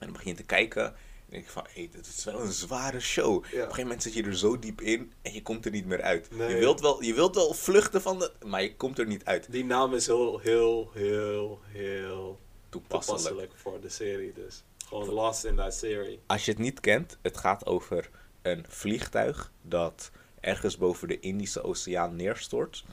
En 0.00 0.06
dan 0.06 0.12
begin 0.12 0.30
je 0.30 0.36
te 0.36 0.42
kijken, 0.42 0.84
en 0.84 0.94
denk 1.26 1.44
je 1.44 1.50
van, 1.50 1.66
hé, 1.74 1.88
dit 1.92 2.06
is 2.06 2.24
wel 2.24 2.40
een 2.40 2.52
zware 2.52 3.00
show. 3.00 3.36
Op 3.36 3.44
een 3.44 3.50
gegeven 3.50 3.82
moment 3.82 4.02
zit 4.02 4.14
je 4.14 4.22
er 4.22 4.36
zo 4.36 4.58
diep 4.58 4.80
in, 4.80 5.12
en 5.22 5.32
je 5.32 5.42
komt 5.42 5.64
er 5.64 5.70
niet 5.70 5.86
meer 5.86 6.02
uit. 6.02 6.30
Nee. 6.30 6.48
Je, 6.48 6.58
wilt 6.58 6.80
wel, 6.80 7.02
je 7.02 7.14
wilt 7.14 7.34
wel 7.34 7.54
vluchten 7.54 8.02
van 8.02 8.18
de, 8.18 8.32
maar 8.44 8.62
je 8.62 8.76
komt 8.76 8.98
er 8.98 9.06
niet 9.06 9.24
uit. 9.24 9.52
Die 9.52 9.64
naam 9.64 9.94
is 9.94 10.06
heel, 10.06 10.38
heel, 10.38 10.90
heel, 10.94 11.60
heel 11.64 12.38
Toepasselijk. 12.68 13.20
toepasselijk 13.20 13.52
voor 13.56 13.80
de 13.80 13.88
serie. 13.88 14.32
Dus 14.32 14.62
gewoon 14.86 15.08
Lost 15.08 15.44
in 15.44 15.56
that 15.56 15.74
serie. 15.74 16.20
Als 16.26 16.44
je 16.44 16.50
het 16.50 16.60
niet 16.60 16.80
kent, 16.80 17.18
het 17.22 17.36
gaat 17.36 17.66
over 17.66 18.10
een 18.42 18.64
vliegtuig 18.68 19.52
dat 19.62 20.10
ergens 20.40 20.76
boven 20.76 21.08
de 21.08 21.20
Indische 21.20 21.62
Oceaan 21.62 22.16
neerstort. 22.16 22.84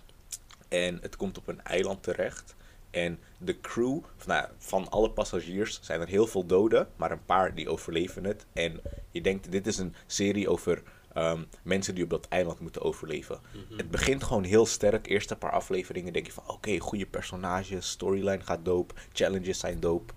En 0.67 0.97
het 1.01 1.15
komt 1.15 1.37
op 1.37 1.47
een 1.47 1.63
eiland 1.63 2.03
terecht. 2.03 2.55
En 2.91 3.19
de 3.37 3.59
crew, 3.61 3.97
of 4.17 4.27
nou, 4.27 4.47
van 4.57 4.89
alle 4.89 5.09
passagiers 5.11 5.79
zijn 5.81 6.01
er 6.01 6.07
heel 6.07 6.27
veel 6.27 6.45
doden, 6.45 6.87
maar 6.95 7.11
een 7.11 7.25
paar 7.25 7.55
die 7.55 7.69
overleven 7.69 8.23
het. 8.23 8.45
En 8.53 8.81
je 9.11 9.21
denkt, 9.21 9.51
dit 9.51 9.67
is 9.67 9.77
een 9.77 9.95
serie 10.05 10.49
over 10.49 10.83
ehm, 11.13 11.43
mensen 11.63 11.95
die 11.95 12.03
op 12.03 12.09
dat 12.09 12.27
eiland 12.27 12.59
moeten 12.59 12.81
overleven. 12.81 13.39
Het 13.75 13.91
begint 13.91 14.23
gewoon 14.23 14.43
heel 14.43 14.65
sterk. 14.65 15.07
Eerste 15.07 15.35
paar 15.35 15.51
afleveringen 15.51 16.13
denk 16.13 16.25
je 16.25 16.31
van, 16.31 16.43
oké, 16.47 16.77
goede 16.79 17.05
personages, 17.05 17.89
storyline 17.89 18.43
gaat 18.43 18.65
dope, 18.65 18.93
challenges 19.13 19.59
zijn 19.59 19.79
dope 19.79 20.13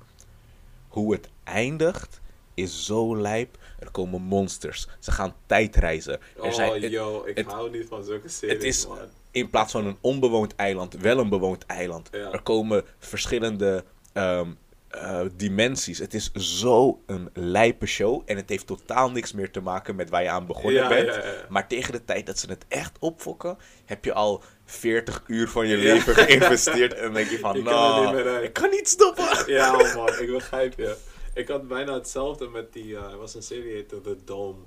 hoe 0.89 1.13
het 1.13 1.29
eindigt 1.45 2.21
is 2.55 2.85
zo 2.85 3.17
lijp. 3.17 3.59
Er 3.79 3.91
komen 3.91 4.23
monsters. 4.23 4.89
Ze 4.99 5.11
gaan 5.13 5.35
tijdreizen. 5.47 6.13
Er 6.37 6.43
Oh, 6.43 6.53
zijn, 6.53 6.83
het- 6.83 6.91
yo, 6.93 7.25
ik 7.25 7.37
het- 7.37 7.47
hou 7.47 7.71
niet 7.71 7.87
van 7.89 8.05
zulke 8.05 8.29
series, 8.29 8.55
het 8.57 8.65
is 8.65 8.87
man. 8.87 8.99
In 9.31 9.51
plaats 9.51 9.73
van 9.73 9.87
een 9.87 9.97
onbewoond 10.01 10.55
eiland, 10.57 10.95
wel 10.95 11.19
een 11.19 11.29
bewoond 11.29 11.67
eiland. 11.67 12.09
Ja. 12.13 12.33
Er 12.33 12.43
komen 12.43 12.85
verschillende 12.99 13.85
ehm, 14.13 14.49
eh, 14.89 15.21
dimensies. 15.37 15.99
Het 15.99 16.15
is 16.15 16.33
zo 16.33 17.01
een 17.07 17.31
lijpe 17.35 17.87
show. 17.87 18.23
En 18.27 18.37
het 18.37 18.49
heeft 18.49 18.67
totaal 18.67 19.11
niks 19.11 19.33
meer 19.33 19.51
te 19.51 19.61
maken 19.61 19.97
met 19.97 20.11
waar 20.11 20.23
je 20.23 20.29
aan 20.29 20.47
begonnen 20.47 20.83
Ja, 20.83 20.89
bent. 20.89 21.15
ja. 21.15 21.23
Maar 21.49 21.69
tegen 21.69 21.93
de 21.93 22.05
tijd 22.05 22.27
dat 22.27 22.39
ze 22.39 22.47
het 22.49 22.65
echt 22.69 22.99
opfokken, 22.99 23.59
heb 23.85 24.05
je 24.05 24.13
al 24.13 24.43
40 24.65 25.23
uur 25.27 25.49
van 25.49 25.67
je 25.67 25.77
leven 25.77 26.15
geïnvesteerd. 26.15 26.95
En 26.95 27.03
dan 27.03 27.13
denk 27.13 27.31
je 27.31 27.39
van, 27.39 27.53
kan 27.65 27.67
er 27.67 27.73
nou, 27.73 28.15
meer 28.15 28.29
uit." 28.29 28.45
ik 28.45 28.53
kan 28.53 28.71
niet 28.71 28.89
stoppen. 28.89 29.29
Ja, 29.47 29.73
man, 29.95 30.09
ik 30.19 30.31
begrijp 30.31 30.75
je. 30.77 30.97
Ik 31.35 31.49
had 31.49 31.69
bijna 31.69 31.95
hetzelfde 31.95 32.49
met 32.49 32.73
die, 32.73 32.97
er 32.97 33.19
was 33.19 33.35
een 33.35 33.43
serie 33.43 33.73
heette 33.73 34.01
The 34.01 34.17
Dome. 34.25 34.59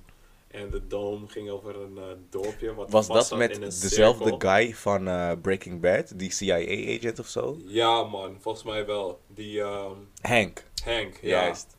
En 0.53 0.69
The 0.69 0.87
Dome 0.87 1.27
ging 1.27 1.49
over 1.49 1.75
een 1.75 1.97
eh, 1.97 2.03
dorpje 2.29 2.73
wat 2.73 2.89
Was 2.89 3.07
dat 3.07 3.37
met 3.37 3.55
dezelfde 3.55 4.23
cirkel. 4.23 4.49
guy 4.49 4.73
van 4.73 5.07
eh, 5.07 5.31
Breaking 5.41 5.81
Bad, 5.81 6.19
die 6.19 6.31
CIA-agent 6.31 7.19
of 7.19 7.27
zo? 7.27 7.57
Ja, 7.65 8.03
man, 8.03 8.37
volgens 8.39 8.63
mij 8.63 8.85
wel. 8.85 9.19
Die 9.27 9.61
ehm, 9.61 9.97
Hank. 10.21 10.63
Hank, 10.83 11.17
ja. 11.21 11.41
Juist. 11.41 11.75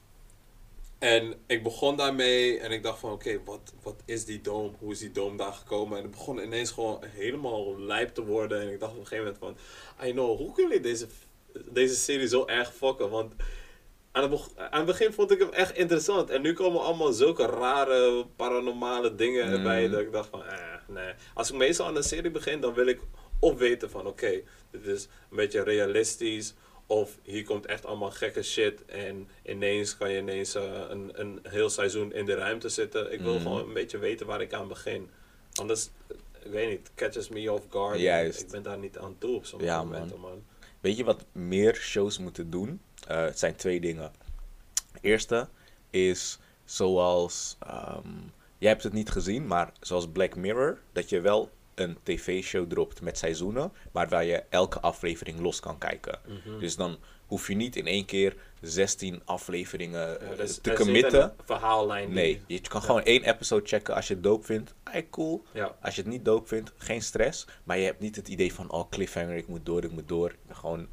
En 0.99 1.35
ik 1.47 1.63
begon 1.63 1.97
daarmee 1.97 2.59
en 2.59 2.71
ik 2.71 2.83
dacht 2.83 2.99
van, 2.99 3.13
oké, 3.13 3.41
wat, 3.45 3.73
wat 3.83 4.03
is 4.05 4.25
die 4.25 4.41
dome? 4.41 4.71
Hoe 4.79 4.93
is 4.93 4.99
die 4.99 5.13
dome 5.13 5.37
daar 5.37 5.53
gekomen? 5.53 5.97
En 5.97 6.03
het 6.03 6.13
begon 6.13 6.39
ineens 6.39 6.71
gewoon 6.71 7.05
helemaal 7.05 7.81
lijp 7.81 8.15
te 8.15 8.25
worden. 8.25 8.61
En 8.61 8.73
ik 8.73 8.81
dacht 8.81 8.93
op 8.93 8.99
een 8.99 9.07
gegeven 9.07 9.39
moment 9.41 9.57
van, 9.99 10.07
I 10.09 10.11
know, 10.13 10.37
hoe 10.37 10.53
kunnen 10.53 10.73
jullie 10.73 10.91
deze, 10.91 11.07
deze 11.71 11.95
serie 11.95 12.29
zo 12.29 12.47
erg 12.47 12.75
fokken? 12.75 13.11
Want 13.11 13.35
aan 14.15 14.23
het, 14.23 14.31
beg- 14.31 14.57
aan 14.71 14.77
het 14.79 14.87
begin 14.87 15.13
vond 15.13 15.31
ik 15.31 15.39
hem 15.39 15.49
echt 15.53 15.77
interessant. 15.77 16.31
En 16.31 16.43
nu 16.43 16.53
komen 16.53 16.81
allemaal 16.81 17.13
zulke 17.13 17.47
rare 17.47 18.27
paranormale 18.37 19.15
dingen 19.15 19.47
Mm. 19.47 19.53
erbij. 19.53 19.89
Dat 19.89 20.01
ik 20.01 20.13
dacht 20.13 20.29
van, 20.29 20.45
eh, 20.45 20.59
nee. 20.89 21.13
Als 21.35 21.51
ik 21.51 21.57
meestal 21.57 21.87
aan 21.87 21.97
een 21.97 22.03
serie 22.03 22.31
begin, 22.31 22.61
dan 22.61 22.75
wil 22.75 22.87
ik 22.87 23.01
of 23.39 23.59
weten 23.59 23.91
van, 23.91 24.07
oké, 24.07 24.41
dit 24.71 24.87
is 24.87 25.03
een 25.31 25.37
beetje 25.37 25.63
realistisch. 25.63 26.55
Of 26.87 27.19
hier 27.23 27.45
komt 27.45 27.67
echt 27.67 27.87
allemaal 27.87 28.11
gekke 28.11 28.43
shit. 28.43 28.85
En 28.85 29.29
ineens 29.43 29.97
kan 29.97 30.11
je 30.11 30.19
ineens 30.19 30.55
eh, 30.55 30.63
een, 30.89 31.11
een 31.15 31.41
heel 31.43 31.71
seizoen 31.71 32.13
in 32.13 32.25
de 32.25 32.35
ruimte 32.35 32.69
zitten. 32.69 33.13
Ik 33.13 33.21
wil 33.21 33.33
Mhm. 33.35 33.43
gewoon 33.43 33.67
een 33.67 33.73
beetje 33.75 33.99
weten 33.99 34.27
waar 34.27 34.41
ik 34.41 34.53
aan 34.53 34.69
begin. 34.69 35.11
Anders, 35.55 35.91
ik 36.45 36.51
weet 36.51 36.69
niet, 36.69 36.91
catches 36.95 37.29
me 37.29 37.53
off 37.53 37.65
guard. 37.71 38.01
Juist. 38.01 38.41
Ik 38.41 38.49
ben 38.51 38.63
daar 38.63 38.79
niet 38.79 38.99
aan 38.99 39.17
toe 39.19 39.37
op 39.37 39.47
sommige 39.47 39.71
Ja, 39.71 39.77
man. 39.79 39.87
momenten, 39.89 40.21
man. 40.21 40.45
Weet 40.81 40.97
je 40.97 41.05
wat 41.05 41.25
meer 41.33 41.75
shows 41.75 42.19
moeten 42.19 42.51
doen? 42.51 42.81
Eh, 43.07 43.21
het 43.25 43.39
zijn 43.39 43.57
twee 43.57 43.81
dingen. 43.81 44.13
Eerste 45.01 45.49
is 45.91 46.39
zoals. 46.65 47.57
ehm, 47.61 48.09
jij 48.59 48.71
hebt 48.71 48.83
het 48.83 48.93
niet 48.93 49.11
gezien, 49.11 49.47
maar 49.47 49.73
zoals 49.81 50.09
Black 50.09 50.37
Mirror, 50.37 50.79
dat 50.93 51.09
je 51.09 51.21
wel 51.21 51.51
een 51.75 51.99
tv-show 52.03 52.71
dropt 52.71 53.01
met 53.03 53.19
seizoenen, 53.19 53.73
maar 53.93 54.09
waar 54.09 54.25
je 54.25 54.43
elke 54.49 54.81
aflevering 54.81 55.41
los 55.41 55.61
kan 55.61 55.79
kijken. 55.79 56.19
Mhm. 56.27 56.59
Dus 56.59 56.77
dan 56.77 56.99
hoef 57.27 57.49
je 57.49 57.55
niet 57.55 57.77
in 57.77 57.87
één 57.87 58.05
keer 58.05 58.37
16 58.61 59.23
afleveringen 59.25 60.09
Ja, 60.09 60.17
eh, 60.17 60.45
te 60.47 60.73
committen. 60.73 61.23
een 61.23 61.31
verhaallijn. 61.45 62.13
Nee, 62.13 62.43
je 62.47 62.61
kan 62.61 62.81
Ja. 62.81 62.87
gewoon 62.87 63.03
één 63.03 63.23
episode 63.23 63.67
checken 63.67 63.95
als 63.95 64.09
je 64.09 64.15
het 64.15 64.23
dope 64.23 64.45
vindt. 64.45 64.75
Hey, 64.85 65.07
cool. 65.11 65.45
Ja. 65.53 65.77
Als 65.83 65.95
je 65.95 66.01
het 66.03 66.11
niet 66.11 66.25
dope 66.25 66.49
vindt, 66.49 66.73
geen 66.77 67.03
stress. 67.03 67.47
Maar 67.65 67.79
je 67.79 67.85
hebt 67.85 68.01
niet 68.01 68.17
het 68.17 68.29
idee 68.29 68.55
van, 68.55 68.71
oh, 68.71 68.91
cliffhanger, 68.91 69.37
ik 69.37 69.47
moet 69.49 69.67
door, 69.67 69.85
ik 69.85 69.91
moet 69.93 70.09
door. 70.09 70.35
Gewoon 70.51 70.87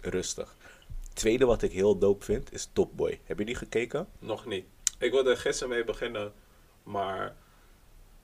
rustig. 0.00 0.55
Tweede 1.16 1.44
wat 1.44 1.62
ik 1.62 1.72
heel 1.72 1.98
dope 1.98 2.24
vind, 2.24 2.52
is 2.52 2.68
Top 2.72 2.96
Boy. 2.96 3.20
Heb 3.24 3.38
je 3.38 3.44
die 3.44 3.54
gekeken? 3.54 4.08
Nog 4.18 4.46
niet. 4.46 4.64
Ik 4.98 5.10
wilde 5.10 5.30
er 5.30 5.36
gisteren 5.36 5.68
mee 5.74 5.84
beginnen, 5.84 6.32
maar 6.82 7.34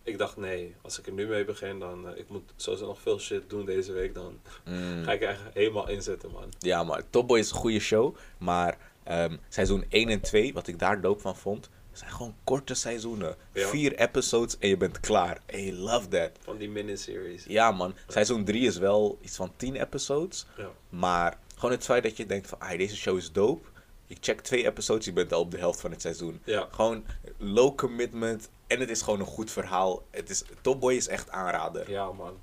ik 0.02 0.18
dacht 0.18 0.36
nee, 0.36 0.74
als 0.82 0.98
ik 0.98 1.06
er 1.06 1.12
nu 1.12 1.26
mee 1.26 1.44
begin, 1.44 1.78
dan 1.78 2.08
eh, 2.08 2.18
ik 2.18 2.28
moet 2.28 2.52
sowieso 2.56 2.86
nog 2.86 3.00
veel 3.00 3.18
shit 3.18 3.50
doen 3.50 3.64
deze 3.64 3.92
week, 3.92 4.14
dan 4.14 4.40
Mm. 4.64 5.02
ga 5.04 5.12
ik 5.12 5.22
er 5.22 5.28
echt 5.28 5.40
helemaal 5.52 5.88
inzetten, 5.88 6.30
man. 6.30 6.52
Ja, 6.58 6.84
maar 6.84 7.02
Top 7.10 7.28
Boy 7.28 7.38
is 7.38 7.50
een 7.50 7.56
goede 7.56 7.78
show. 7.80 8.16
Maar 8.38 8.78
ehm, 9.02 9.36
seizoen 9.48 9.84
1 9.88 10.08
en 10.08 10.20
2, 10.20 10.52
wat 10.52 10.66
ik 10.66 10.78
daar 10.78 11.00
dope 11.00 11.20
van 11.20 11.36
vond, 11.36 11.70
zijn 11.92 12.10
gewoon 12.10 12.34
korte 12.44 12.74
seizoenen. 12.74 13.36
Ja. 13.52 13.66
Vier 13.68 13.94
episodes 13.98 14.58
en 14.58 14.68
je 14.68 14.76
bent 14.76 15.00
klaar. 15.00 15.40
En 15.46 15.64
je 15.64 15.72
love 15.72 16.08
that. 16.08 16.30
Van 16.40 16.56
die 16.56 16.68
miniseries. 16.70 17.44
Ja, 17.44 17.70
man. 17.70 17.94
Seizoen 18.06 18.44
3 18.44 18.66
is 18.66 18.78
wel 18.78 19.18
iets 19.20 19.36
van 19.36 19.52
10 19.56 19.76
episodes. 19.76 20.46
Ja. 20.56 20.70
Maar 20.88 21.38
gewoon 21.62 21.74
het 21.76 21.84
feit 21.84 22.02
dat 22.02 22.16
je 22.16 22.26
denkt 22.26 22.46
van, 22.48 22.60
ah, 22.60 22.76
deze 22.78 22.96
show 22.96 23.16
is 23.16 23.32
dope. 23.32 23.68
Je 24.06 24.16
checkt 24.20 24.44
twee 24.44 24.66
episodes, 24.66 25.04
je 25.04 25.12
bent 25.12 25.32
al 25.32 25.40
op 25.40 25.50
de 25.50 25.58
helft 25.58 25.80
van 25.80 25.90
het 25.90 26.00
seizoen. 26.00 26.40
Ja. 26.44 26.68
Gewoon 26.70 27.04
low 27.38 27.74
commitment. 27.76 28.50
En 28.66 28.80
het 28.80 28.90
is 28.90 29.02
gewoon 29.02 29.20
een 29.20 29.26
goed 29.26 29.50
verhaal. 29.50 30.02
Het 30.10 30.30
is, 30.30 30.44
Top 30.60 30.80
Boy 30.80 30.94
is 30.94 31.08
echt 31.08 31.30
aanrader. 31.30 31.90
Ja, 31.90 32.12
man. 32.12 32.38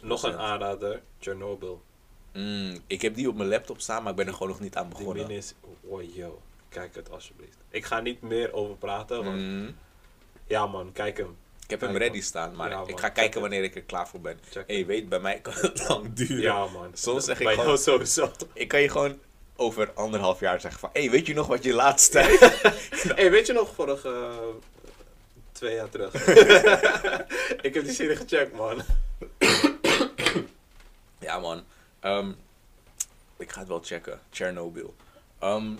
100%. 0.00 0.02
Nog 0.02 0.22
een 0.22 0.36
aanrader, 0.36 1.02
Chernobyl. 1.18 1.82
Mm, 2.32 2.78
ik 2.86 3.02
heb 3.02 3.14
die 3.14 3.28
op 3.28 3.36
mijn 3.36 3.48
laptop 3.48 3.80
staan, 3.80 4.02
maar 4.02 4.10
ik 4.10 4.16
ben 4.16 4.26
er 4.26 4.32
gewoon 4.32 4.48
nog 4.48 4.60
niet 4.60 4.76
aan 4.76 4.88
Die 4.88 4.98
begonnen. 4.98 5.26
minis, 5.26 5.54
oh 5.80 6.14
yo, 6.14 6.40
kijk 6.68 6.94
het 6.94 7.10
alsjeblieft. 7.10 7.56
Ik 7.68 7.84
ga 7.84 8.00
niet 8.00 8.20
meer 8.22 8.52
over 8.52 8.76
praten, 8.76 9.24
want 9.24 9.36
Mm, 9.36 9.76
ja 10.46 10.66
man, 10.66 10.92
kijk 10.92 11.16
hem. 11.16 11.36
Ik 11.72 11.80
heb 11.80 11.88
hem 11.88 11.96
ready 11.98 12.20
staan, 12.20 12.56
maar 12.56 12.70
Ja, 12.70 12.82
ik 12.86 13.00
ga 13.00 13.08
kijken 13.08 13.40
wanneer 13.40 13.62
ik 13.62 13.74
er 13.74 13.82
klaar 13.82 14.08
voor 14.08 14.20
ben. 14.20 14.38
Check 14.50 14.86
weet, 14.86 15.08
bij 15.08 15.20
mij 15.20 15.40
kan 15.40 15.52
het 15.56 15.84
lang 15.88 16.12
duren. 16.12 16.40
Ja 16.40 16.66
man. 16.66 16.90
Soms 16.94 17.24
zeg 17.24 17.38
ik 17.38 17.44
Bij 17.46 17.54
gewoon- 17.54 17.78
sowieso. 17.78 18.32
Ik 18.52 18.68
kan 18.68 18.80
je 18.80 18.88
gewoon 18.88 19.18
over 19.56 19.92
anderhalf 19.92 20.40
jaar 20.40 20.60
zeggen 20.60 20.80
van... 20.80 20.90
Hé, 20.92 21.00
hey, 21.00 21.10
weet 21.10 21.26
je 21.26 21.34
nog 21.34 21.46
wat 21.46 21.64
je 21.64 21.72
laatst 21.74 22.12
zei? 22.12 22.38
hey, 23.18 23.30
weet 23.30 23.46
je 23.46 23.52
nog 23.52 23.74
vorige 23.74 24.08
eh, 24.08 24.46
twee 25.52 25.74
jaar 25.74 25.88
terug? 25.88 26.14
ik 27.66 27.74
heb 27.74 27.84
die 27.84 27.92
serie 27.92 28.16
gecheckt, 28.16 28.56
man. 28.56 28.82
Ja, 31.18 31.38
man. 31.38 31.64
Ehm, 32.00 32.32
ik 33.36 33.52
ga 33.52 33.58
het 33.58 33.68
wel 33.68 33.80
checken. 33.82 34.20
Chernobyl. 34.30 34.94
Ehm, 35.38 35.72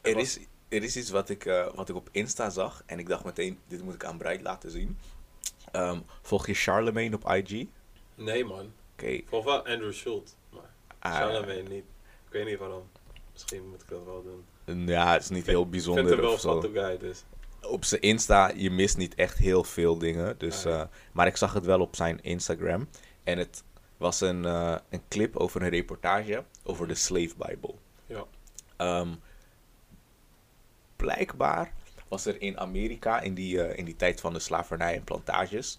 er, 0.00 0.16
is, 0.18 0.38
er 0.68 0.82
is 0.82 0.96
iets 0.96 1.10
wat 1.10 1.28
ik, 1.28 1.44
eh, 1.44 1.66
wat 1.74 1.88
ik 1.88 1.94
op 1.96 2.08
Insta 2.12 2.50
zag. 2.50 2.82
En 2.86 2.98
ik 2.98 3.08
dacht 3.08 3.24
meteen, 3.24 3.58
dit 3.68 3.82
moet 3.82 3.94
ik 3.94 4.04
aan 4.04 4.18
Bright 4.18 4.42
laten 4.42 4.70
zien. 4.70 4.98
Ehm, 5.72 6.00
volg 6.22 6.46
je 6.46 6.54
Charlemagne 6.54 7.14
op 7.16 7.30
IG? 7.32 7.66
Nee, 8.14 8.44
man. 8.44 8.72
Oké. 8.92 9.20
Volgens 9.28 9.52
wel 9.52 9.66
Andrew 9.74 9.92
Schultz, 9.92 10.32
maar 10.50 10.70
ah, 10.98 11.14
Charlemagne 11.14 11.62
niet. 11.62 11.84
Ik 12.26 12.32
weet 12.32 12.46
niet 12.46 12.58
waarom. 12.58 12.82
Misschien 13.32 13.68
moet 13.68 13.82
ik 13.82 13.88
dat 13.88 14.04
wel 14.04 14.22
doen. 14.64 14.86
ja, 14.86 15.12
het 15.12 15.22
is 15.22 15.28
niet 15.28 15.46
heel 15.46 15.54
Ik 15.54 15.58
vind 15.60 15.70
bijzonder 15.70 16.04
hem 16.04 16.20
wel 16.42 16.64
een 16.64 16.72
guy, 16.72 16.98
dus. 16.98 17.24
Op 17.62 17.84
zijn 17.84 18.00
Insta, 18.00 18.50
je 18.54 18.70
mist 18.70 18.96
niet 18.96 19.14
echt 19.14 19.38
heel 19.38 19.64
veel 19.64 19.98
dingen. 19.98 20.38
Dus, 20.38 20.66
Ah, 20.66 20.72
ja. 20.72 20.80
eh, 20.82 20.86
maar 21.12 21.26
ik 21.26 21.36
zag 21.36 21.52
het 21.52 21.64
wel 21.64 21.80
op 21.80 21.96
zijn 21.96 22.22
Instagram. 22.22 22.88
En 23.24 23.38
het 23.38 23.62
was 23.96 24.20
een, 24.20 24.44
eh, 24.44 24.76
een 24.90 25.02
clip 25.08 25.36
over 25.36 25.62
een 25.62 25.68
reportage 25.68 26.44
over 26.62 26.88
de 26.88 26.94
Slave 26.94 27.34
Bible. 27.38 27.74
Ja. 28.06 28.24
Ehm, 28.76 29.08
blijkbaar 31.02 31.72
was 32.08 32.26
er 32.26 32.40
in 32.40 32.58
Amerika, 32.58 33.20
in 33.20 33.34
die, 33.34 33.62
eh, 33.62 33.78
in 33.78 33.84
die 33.84 33.96
tijd 33.96 34.20
van 34.20 34.32
de 34.32 34.38
slavernij 34.38 34.94
en 34.94 35.04
plantages, 35.04 35.78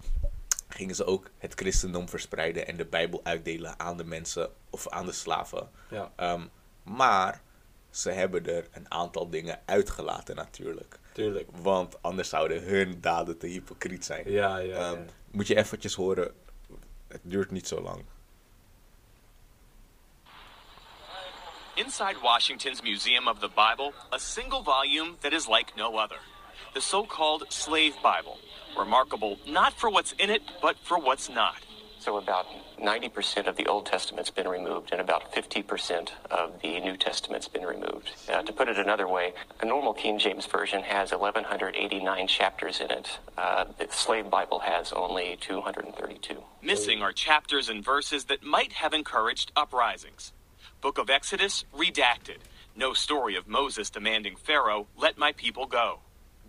gingen 0.67 0.95
ze 0.95 1.05
ook 1.05 1.29
het 1.37 1.53
christendom 1.53 2.09
verspreiden 2.09 2.67
en 2.67 2.77
de 2.77 2.85
Bijbel 2.85 3.19
uitdelen 3.23 3.79
aan 3.79 3.97
de 3.97 4.03
mensen 4.03 4.49
of 4.69 4.87
aan 4.89 5.05
de 5.05 5.11
slaven. 5.11 5.69
Ja, 5.89 6.11
Ehm, 6.15 6.41
maar 6.83 7.41
ze 7.89 8.11
hebben 8.11 8.45
er 8.45 8.67
een 8.71 8.91
aantal 8.91 9.29
dingen 9.29 9.59
uitgelaten 9.65 10.35
natuurlijk. 10.35 10.99
tuurlijk. 11.13 11.49
Want 11.61 12.01
anders 12.01 12.29
zouden 12.29 12.63
hun 12.63 13.01
daden 13.01 13.37
te 13.37 13.47
hypocriet 13.47 14.05
zijn. 14.05 14.31
Ja, 14.31 14.57
ja, 14.57 14.75
Ehm, 14.75 14.99
ja. 14.99 15.05
Moet 15.31 15.47
je 15.47 15.55
eventjes 15.55 15.93
horen, 15.95 16.31
het 17.07 17.21
duurt 17.23 17.51
niet 17.51 17.67
zo 17.67 17.81
lang. 17.81 18.03
Inside 21.79 22.17
Washington's 22.21 22.83
Museum 22.83 23.25
of 23.25 23.39
the 23.39 23.47
Bible, 23.47 23.93
a 24.11 24.19
single 24.19 24.61
volume 24.63 25.15
that 25.21 25.31
is 25.31 25.47
like 25.47 25.77
no 25.77 25.95
other. 25.95 26.17
The 26.73 26.81
so 26.81 27.05
called 27.05 27.45
Slave 27.47 27.95
Bible. 28.03 28.37
Remarkable 28.77 29.39
not 29.47 29.71
for 29.79 29.89
what's 29.89 30.11
in 30.19 30.29
it, 30.29 30.41
but 30.61 30.75
for 30.83 30.99
what's 30.99 31.29
not. 31.29 31.55
So 31.99 32.17
about 32.17 32.47
90% 32.81 33.47
of 33.47 33.55
the 33.55 33.65
Old 33.67 33.85
Testament's 33.85 34.29
been 34.29 34.47
removed, 34.49 34.91
and 34.91 34.99
about 34.99 35.31
50% 35.31 36.09
of 36.29 36.61
the 36.61 36.81
New 36.81 36.97
Testament's 36.97 37.47
been 37.47 37.63
removed. 37.63 38.11
Uh, 38.29 38.41
to 38.41 38.51
put 38.51 38.67
it 38.67 38.77
another 38.77 39.07
way, 39.07 39.33
a 39.61 39.65
normal 39.65 39.93
King 39.93 40.19
James 40.19 40.45
Version 40.45 40.83
has 40.83 41.11
1,189 41.11 42.27
chapters 42.27 42.81
in 42.81 42.91
it. 42.91 43.19
Uh, 43.37 43.63
the 43.77 43.87
Slave 43.89 44.29
Bible 44.29 44.59
has 44.59 44.91
only 44.91 45.37
232. 45.39 46.43
Missing 46.61 47.01
are 47.01 47.13
chapters 47.13 47.69
and 47.69 47.85
verses 47.85 48.25
that 48.25 48.43
might 48.43 48.73
have 48.73 48.93
encouraged 48.93 49.53
uprisings. 49.55 50.33
Book 50.81 50.97
of 50.97 51.09
Exodus, 51.09 51.65
redacted. 51.75 52.37
No 52.75 52.93
story 52.93 53.35
of 53.35 53.47
Moses 53.47 53.89
demanding 53.89 54.35
Pharaoh, 54.35 54.87
let 54.97 55.17
my 55.17 55.33
people 55.33 55.65
go. 55.65 55.99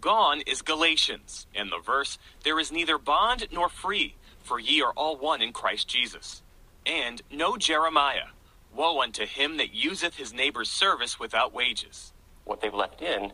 Gone 0.00 0.40
is 0.42 0.62
Galatians, 0.62 1.46
and 1.54 1.70
the 1.70 1.80
verse, 1.84 2.16
There 2.44 2.60
is 2.60 2.70
neither 2.70 2.96
bond 2.96 3.48
nor 3.50 3.68
free, 3.68 4.14
for 4.42 4.60
ye 4.60 4.82
are 4.82 4.92
all 4.92 5.16
one 5.16 5.42
in 5.42 5.52
Christ 5.52 5.88
Jesus. 5.88 6.42
And 6.86 7.20
no 7.30 7.56
Jeremiah, 7.56 8.28
Woe 8.72 9.02
unto 9.02 9.26
him 9.26 9.56
that 9.56 9.74
useth 9.74 10.14
his 10.14 10.32
neighbor's 10.32 10.70
service 10.70 11.18
without 11.18 11.52
wages. 11.52 12.12
What 12.44 12.60
they've 12.60 12.72
left 12.72 13.02
in 13.02 13.32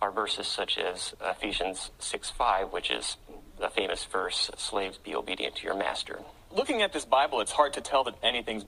are 0.00 0.12
verses 0.12 0.46
such 0.46 0.78
as 0.78 1.14
Ephesians 1.20 1.90
6 1.98 2.30
5, 2.30 2.72
which 2.72 2.90
is 2.90 3.16
a 3.60 3.68
famous 3.70 4.04
verse 4.04 4.50
Slaves, 4.56 4.98
be 4.98 5.14
obedient 5.14 5.56
to 5.56 5.64
your 5.64 5.76
master. 5.76 6.20
Looking 6.52 6.82
at 6.82 6.92
this 6.92 7.04
Bible, 7.04 7.40
it's 7.40 7.52
hard 7.52 7.72
to 7.72 7.80
tell 7.80 8.04
that 8.04 8.14
anything's 8.22 8.64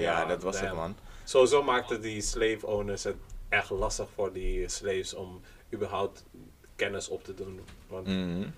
Ja, 0.00 0.24
dat 0.24 0.42
was 0.42 0.54
het 0.60 0.64
damn. 0.68 0.76
man. 0.80 0.96
Sowieso 1.24 1.62
maakten 1.62 2.00
die 2.00 2.20
slave 2.22 2.66
owners 2.66 3.04
het 3.04 3.16
echt 3.48 3.70
lastig 3.70 4.06
voor 4.14 4.32
die 4.32 4.68
slaves 4.68 5.14
om 5.14 5.40
überhaupt 5.74 6.24
kennis 6.76 7.08
op 7.08 7.24
te 7.24 7.34
doen. 7.34 7.60
Want 7.88 8.06
Mhm. 8.06 8.48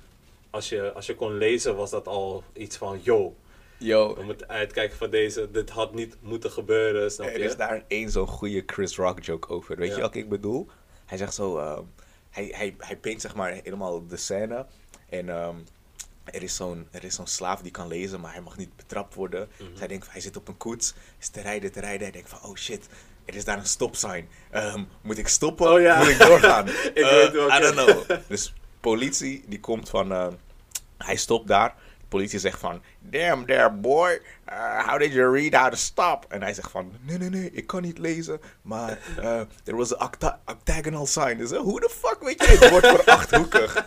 als, 0.50 0.68
je, 0.68 0.92
als 0.92 1.06
je 1.06 1.14
kon 1.14 1.36
lezen 1.38 1.76
was 1.76 1.90
dat 1.90 2.06
al 2.06 2.42
iets 2.52 2.76
van, 2.76 3.00
yo, 3.02 3.36
Yo, 3.80 4.14
we 4.14 4.22
moeten 4.22 4.48
uitkijken 4.48 4.96
van 4.96 5.10
deze, 5.10 5.50
dit 5.50 5.70
had 5.70 5.94
niet 5.94 6.16
moeten 6.20 6.50
gebeuren, 6.50 7.10
snap 7.10 7.26
Er 7.26 7.38
je? 7.38 7.44
is 7.44 7.56
daar 7.56 7.84
één 7.88 8.10
zo'n 8.10 8.26
goede 8.26 8.62
Chris 8.66 8.96
Rock 8.96 9.20
joke 9.24 9.48
over. 9.48 9.76
Weet 9.76 9.88
Ja. 9.88 9.94
je 9.96 10.00
wat 10.00 10.14
ik 10.14 10.28
bedoel? 10.28 10.68
Hij 11.06 11.18
zegt 11.18 11.34
zo, 11.34 11.58
ehm, 11.58 11.82
hij, 12.30 12.48
hij, 12.54 12.74
hij 12.78 12.96
paint 12.96 13.20
zeg 13.20 13.34
maar 13.34 13.50
helemaal 13.62 14.06
de 14.06 14.16
scène. 14.16 14.66
En 15.08 15.28
ehm, 15.28 15.54
er 16.32 16.42
is 17.04 17.14
zo'n 17.14 17.26
slaaf 17.26 17.60
die 17.60 17.70
kan 17.70 17.88
lezen, 17.88 18.20
maar 18.20 18.32
hij 18.32 18.40
mag 18.42 18.56
niet 18.56 18.76
betrapt 18.76 19.14
worden. 19.14 19.48
Dus 19.56 19.78
hij 19.78 19.88
denkt, 19.88 20.04
van, 20.04 20.12
hij 20.12 20.22
zit 20.22 20.36
op 20.36 20.48
een 20.48 20.56
koets, 20.56 20.94
is 21.18 21.28
te 21.28 21.40
rijden, 21.40 21.72
te 21.72 21.80
rijden. 21.80 22.02
Hij 22.02 22.10
denkt 22.10 22.28
van, 22.28 22.42
oh 22.42 22.56
shit, 22.56 22.86
er 23.24 23.34
is 23.34 23.44
daar 23.44 23.58
een 23.58 23.66
stopsign. 23.66 24.28
Ehm, 24.50 24.82
moet 25.02 25.18
ik 25.18 25.28
stoppen? 25.28 25.72
Oh 25.72 25.80
ja. 25.80 25.98
Moet 25.98 26.08
ik 26.08 26.18
doorgaan? 26.18 26.68
Ik 26.94 26.96
Eh, 26.96 27.10
weet 27.10 27.32
welke. 27.32 27.56
I 27.56 27.60
don't 27.60 27.74
know. 27.74 28.18
Dus 28.28 28.54
politie, 28.80 29.44
die 29.46 29.60
komt 29.60 29.88
van, 29.88 30.12
ehm, 30.12 30.32
hij 30.98 31.16
stopt 31.16 31.48
daar. 31.48 31.74
politie 32.08 32.38
zegt 32.38 32.58
van, 32.60 32.82
damn 33.00 33.46
there 33.46 33.70
boy, 33.70 34.20
uh, 34.48 34.86
how 34.88 34.98
did 34.98 35.12
you 35.12 35.32
read 35.40 35.54
how 35.62 35.70
to 35.70 35.76
stop? 35.76 36.24
En 36.28 36.42
hij 36.42 36.54
zegt 36.54 36.70
van, 36.70 36.92
nee, 37.00 37.18
nee, 37.18 37.28
nee, 37.30 37.50
ik 37.52 37.66
kan 37.66 37.82
niet 37.82 37.98
lezen, 37.98 38.40
maar 38.62 38.98
there 39.64 39.76
was 39.76 39.96
an 39.96 40.06
octa 40.06 40.40
octagonal 40.46 41.06
sign. 41.06 41.36
Dus 41.36 41.50
hoe 41.50 41.80
de 41.80 41.90
fuck 41.90 42.18
weet 42.20 42.44
jij 42.44 42.56
het 42.56 42.70
woord 42.70 42.86
voor 42.86 43.04
achthoekig? 43.04 43.86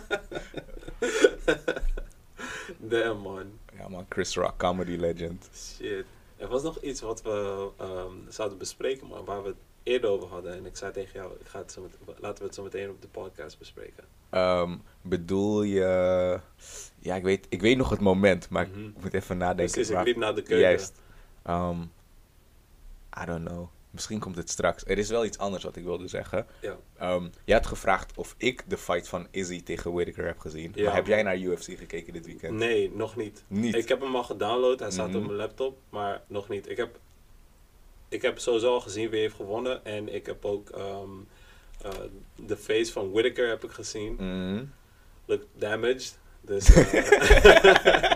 Damn, 2.78 3.20
man. 3.22 3.46
Ja 3.78 3.88
man, 3.88 4.06
Chris 4.08 4.34
Rock, 4.36 4.56
comedy 4.58 4.96
legend. 4.96 5.48
Shit. 5.54 6.04
Er 6.36 6.48
was 6.48 6.62
nog 6.62 6.80
iets 6.82 7.00
wat 7.00 7.22
we 7.22 7.68
um, 7.80 8.24
zouden 8.28 8.58
bespreken, 8.58 9.06
maar 9.08 9.24
waar 9.24 9.42
we 9.42 9.48
het 9.48 9.56
eerder 9.82 10.10
over 10.10 10.28
hadden. 10.28 10.52
En 10.54 10.66
ik 10.66 10.76
zei 10.76 10.92
tegen 10.92 11.12
jou, 11.20 11.32
ik 11.40 11.46
ga 11.46 11.58
het 11.58 11.72
zo 11.72 11.82
met, 11.82 12.18
laten 12.20 12.38
we 12.38 12.44
het 12.44 12.54
zo 12.54 12.62
meteen 12.62 12.90
op 12.90 13.02
de 13.02 13.08
podcast 13.08 13.58
bespreken. 13.58 14.04
Um, 14.30 14.82
bedoel 15.02 15.62
je... 15.62 16.40
Ja, 16.98 17.14
ik 17.14 17.22
weet, 17.22 17.46
ik 17.48 17.60
weet 17.60 17.76
nog 17.76 17.90
het 17.90 18.00
moment, 18.00 18.48
maar 18.48 18.68
Mhm. 18.68 18.84
ik 18.86 19.02
moet 19.02 19.14
even 19.14 19.36
nadenken. 19.36 19.72
Precies, 19.74 19.90
ik 19.90 20.04
liep 20.04 20.16
naar 20.16 20.34
de 20.34 20.42
keuken. 20.42 20.58
Juist. 20.68 21.00
Um, 21.46 21.92
I 23.22 23.24
don't 23.26 23.46
know. 23.48 23.68
Misschien 23.92 24.18
komt 24.18 24.36
het 24.36 24.50
straks. 24.50 24.82
Er 24.86 24.98
is 24.98 25.08
wel 25.08 25.24
iets 25.24 25.38
anders 25.38 25.64
wat 25.64 25.76
ik 25.76 25.84
wilde 25.84 26.08
zeggen. 26.08 26.46
Ja. 26.60 26.76
Um, 27.14 27.30
je 27.44 27.52
had 27.52 27.66
gevraagd 27.66 28.12
of 28.16 28.34
ik 28.38 28.64
de 28.68 28.76
fight 28.78 29.08
van 29.08 29.26
Izzy 29.30 29.62
tegen 29.62 29.92
Whittaker 29.92 30.26
heb 30.26 30.38
gezien. 30.38 30.72
Ja, 30.74 30.84
maar 30.84 30.94
heb 30.94 31.06
jij 31.06 31.22
naar 31.22 31.38
UFC 31.38 31.64
gekeken 31.78 32.12
dit 32.12 32.26
weekend? 32.26 32.58
Nee, 32.58 32.90
nog 32.94 33.16
niet. 33.16 33.42
Niet? 33.46 33.74
Ik 33.74 33.88
heb 33.88 34.00
hem 34.00 34.16
al 34.16 34.24
gedownload, 34.24 34.78
hij 34.80 34.90
staat 34.90 35.08
Mhm. 35.08 35.16
op 35.16 35.24
mijn 35.24 35.36
laptop, 35.36 35.78
maar 35.90 36.22
nog 36.26 36.48
niet. 36.48 36.68
Ik 36.70 36.76
heb, 36.76 36.98
ik 38.08 38.22
heb 38.22 38.38
sowieso 38.38 38.72
al 38.72 38.80
gezien 38.80 39.10
wie 39.10 39.20
heeft 39.20 39.34
gewonnen. 39.34 39.84
En 39.84 40.14
ik 40.14 40.26
heb 40.26 40.44
ook 40.44 40.70
ehm, 40.70 41.08
eh, 41.82 41.90
de 42.36 42.56
face 42.56 42.92
van 42.92 43.10
Whittaker 43.12 43.48
heb 43.48 43.64
ik 43.64 43.70
gezien. 43.70 44.14
Mhm. 44.14 44.64
Look 45.24 45.42
damaged. 45.54 46.18
Dus, 46.40 46.68
eh, 46.74 46.94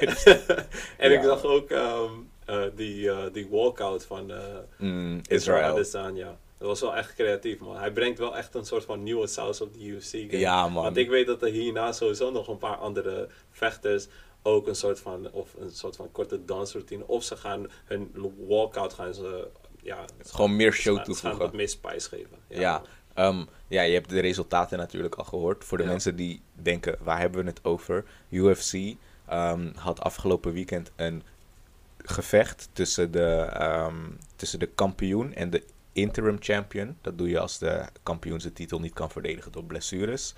it. 0.00 0.24
en 0.96 1.12
ik 1.12 1.22
zag 1.22 1.42
ook 1.42 1.70
ehm, 1.70 2.12
eh, 2.48 2.62
die, 2.74 3.30
die 3.32 3.48
walkout 3.50 4.04
van 4.04 4.30
eh 4.30 4.36
Mm, 4.78 5.16
Israel 5.16 5.28
Israel. 5.28 5.72
Adesanya. 5.72 6.38
Dat 6.58 6.68
was 6.68 6.80
wel 6.80 6.96
echt 6.96 7.14
creatief, 7.14 7.58
man. 7.58 7.76
Hij 7.76 7.92
brengt 7.92 8.18
wel 8.18 8.36
echt 8.36 8.54
een 8.54 8.64
soort 8.64 8.84
van 8.84 9.02
nieuwe 9.02 9.26
saus 9.26 9.60
op 9.60 9.72
de 9.72 9.84
UFC. 9.86 10.10
game. 10.10 10.38
Ja, 10.38 10.68
man. 10.68 10.82
Want 10.82 10.96
ik 10.96 11.08
weet 11.08 11.26
dat 11.26 11.42
er 11.42 11.48
hierna 11.48 11.92
sowieso 11.92 12.30
nog 12.30 12.48
een 12.48 12.58
paar 12.58 12.76
andere 12.76 13.28
vechters 13.50 14.06
ook 14.42 14.66
een 14.66 14.74
soort 14.74 15.00
van, 15.00 15.30
of 15.32 15.54
een 15.58 15.70
soort 15.70 15.96
van 15.96 16.10
korte 16.12 16.44
dansroutine. 16.44 17.06
Of 17.06 17.22
ze 17.24 17.36
gaan 17.36 17.66
hun 17.84 18.10
walkout 18.46 18.92
gaan 18.92 19.14
ze, 19.14 19.48
ja, 19.82 20.04
Gewoon 20.26 20.56
meer 20.56 20.72
show 20.72 20.96
gaan- 20.96 21.04
ze 21.04 21.10
gaan 21.12 21.20
toevoegen. 21.20 21.38
wat 21.38 21.52
meer 21.52 21.68
spice 21.68 22.08
geven. 22.08 22.36
Ja, 22.48 22.82
ehm, 23.14 23.44
ja, 23.68 23.82
je 23.82 23.94
hebt 23.94 24.08
de 24.10 24.20
resultaten 24.20 24.78
natuurlijk 24.78 25.14
al 25.14 25.24
gehoord. 25.24 25.64
Voor 25.64 25.78
de 25.78 25.84
Ja. 25.84 25.90
mensen 25.90 26.16
die 26.16 26.42
denken, 26.52 26.96
waar 27.02 27.18
hebben 27.20 27.40
we 27.44 27.50
het 27.50 27.64
over? 27.64 28.04
UFC 28.30 28.96
ehm, 29.26 29.72
had 29.74 30.00
afgelopen 30.00 30.52
weekend 30.52 30.90
een 30.96 31.22
gevecht 32.08 32.68
tussen 32.72 33.10
de, 33.10 33.26
ehm, 33.52 34.10
tussen 34.36 34.58
de 34.58 34.66
kampioen 34.66 35.34
en 35.34 35.50
de 35.50 35.64
interim 35.92 36.36
champion. 36.40 36.96
Dat 37.00 37.18
doe 37.18 37.28
je 37.28 37.38
als 37.38 37.58
de 37.58 37.84
kampioen 38.02 38.40
zijn 38.40 38.52
titel 38.52 38.80
niet 38.80 38.92
kan 38.92 39.10
verdedigen 39.10 39.52
door 39.52 39.64
blessures. 39.64 40.34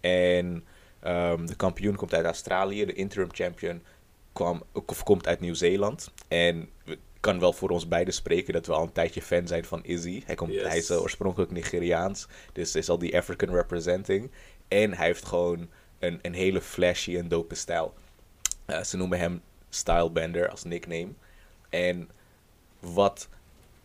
En 0.00 0.64
ehm, 1.00 1.46
de 1.46 1.54
kampioen 1.54 1.96
komt 1.96 2.14
uit 2.14 2.24
Australië, 2.24 2.84
de 2.84 2.92
interim 2.92 3.28
champion 3.32 3.82
kwam, 4.32 4.62
of 4.86 5.02
komt 5.02 5.26
uit 5.26 5.40
Nieuw-Zeeland. 5.40 6.10
En 6.28 6.68
we 6.84 6.98
kan 7.20 7.38
wel 7.40 7.52
voor 7.52 7.68
ons 7.70 7.88
beiden 7.88 8.14
spreken 8.14 8.52
dat 8.52 8.66
we 8.66 8.72
al 8.72 8.82
een 8.82 8.92
tijdje 8.92 9.22
fan 9.22 9.46
zijn 9.46 9.64
van 9.64 9.84
Izzy. 9.84 10.22
Hij, 10.26 10.34
komt, 10.34 10.52
Yes. 10.52 10.62
hij 10.66 10.76
is 10.76 10.90
eh, 10.90 11.00
oorspronkelijk 11.00 11.50
Nigeriaans, 11.50 12.26
dus 12.52 12.74
is 12.74 12.88
al 12.88 12.98
die 12.98 13.16
African 13.16 13.54
representing. 13.54 14.30
En 14.68 14.94
hij 14.94 15.06
heeft 15.06 15.24
gewoon 15.26 15.68
een, 15.98 16.18
een 16.22 16.34
hele 16.34 16.60
flashy 16.60 17.16
en 17.16 17.28
dope 17.28 17.54
stijl. 17.54 17.94
Eh, 18.64 18.82
ze 18.82 18.96
noemen 18.96 19.18
hem 19.18 19.42
Stylebender 19.74 20.48
als 20.48 20.64
nickname. 20.64 21.12
En 21.68 22.10
wat 22.80 23.28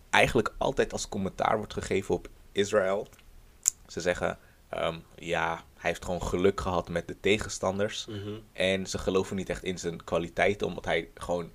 eigenlijk 0.10 0.54
altijd 0.58 0.94
als 0.94 1.10
commentaar 1.10 1.58
wordt 1.58 1.74
gegeven 1.74 2.16
op 2.16 2.30
Israël. 2.52 3.08
Ze 3.88 4.02
zeggen, 4.02 4.38
ehm, 4.70 4.98
ja, 5.16 5.64
hij 5.78 5.90
heeft 5.90 6.06
gewoon 6.06 6.24
geluk 6.24 6.62
gehad 6.62 6.90
met 6.90 7.08
de 7.08 7.16
tegenstanders. 7.20 8.06
Mhm. 8.06 8.34
En 8.54 8.88
ze 8.88 8.98
geloven 8.98 9.36
niet 9.36 9.50
echt 9.50 9.64
in 9.64 9.80
zijn 9.80 10.04
kwaliteiten, 10.04 10.68
omdat 10.68 10.86
hij 10.86 11.10
gewoon 11.16 11.52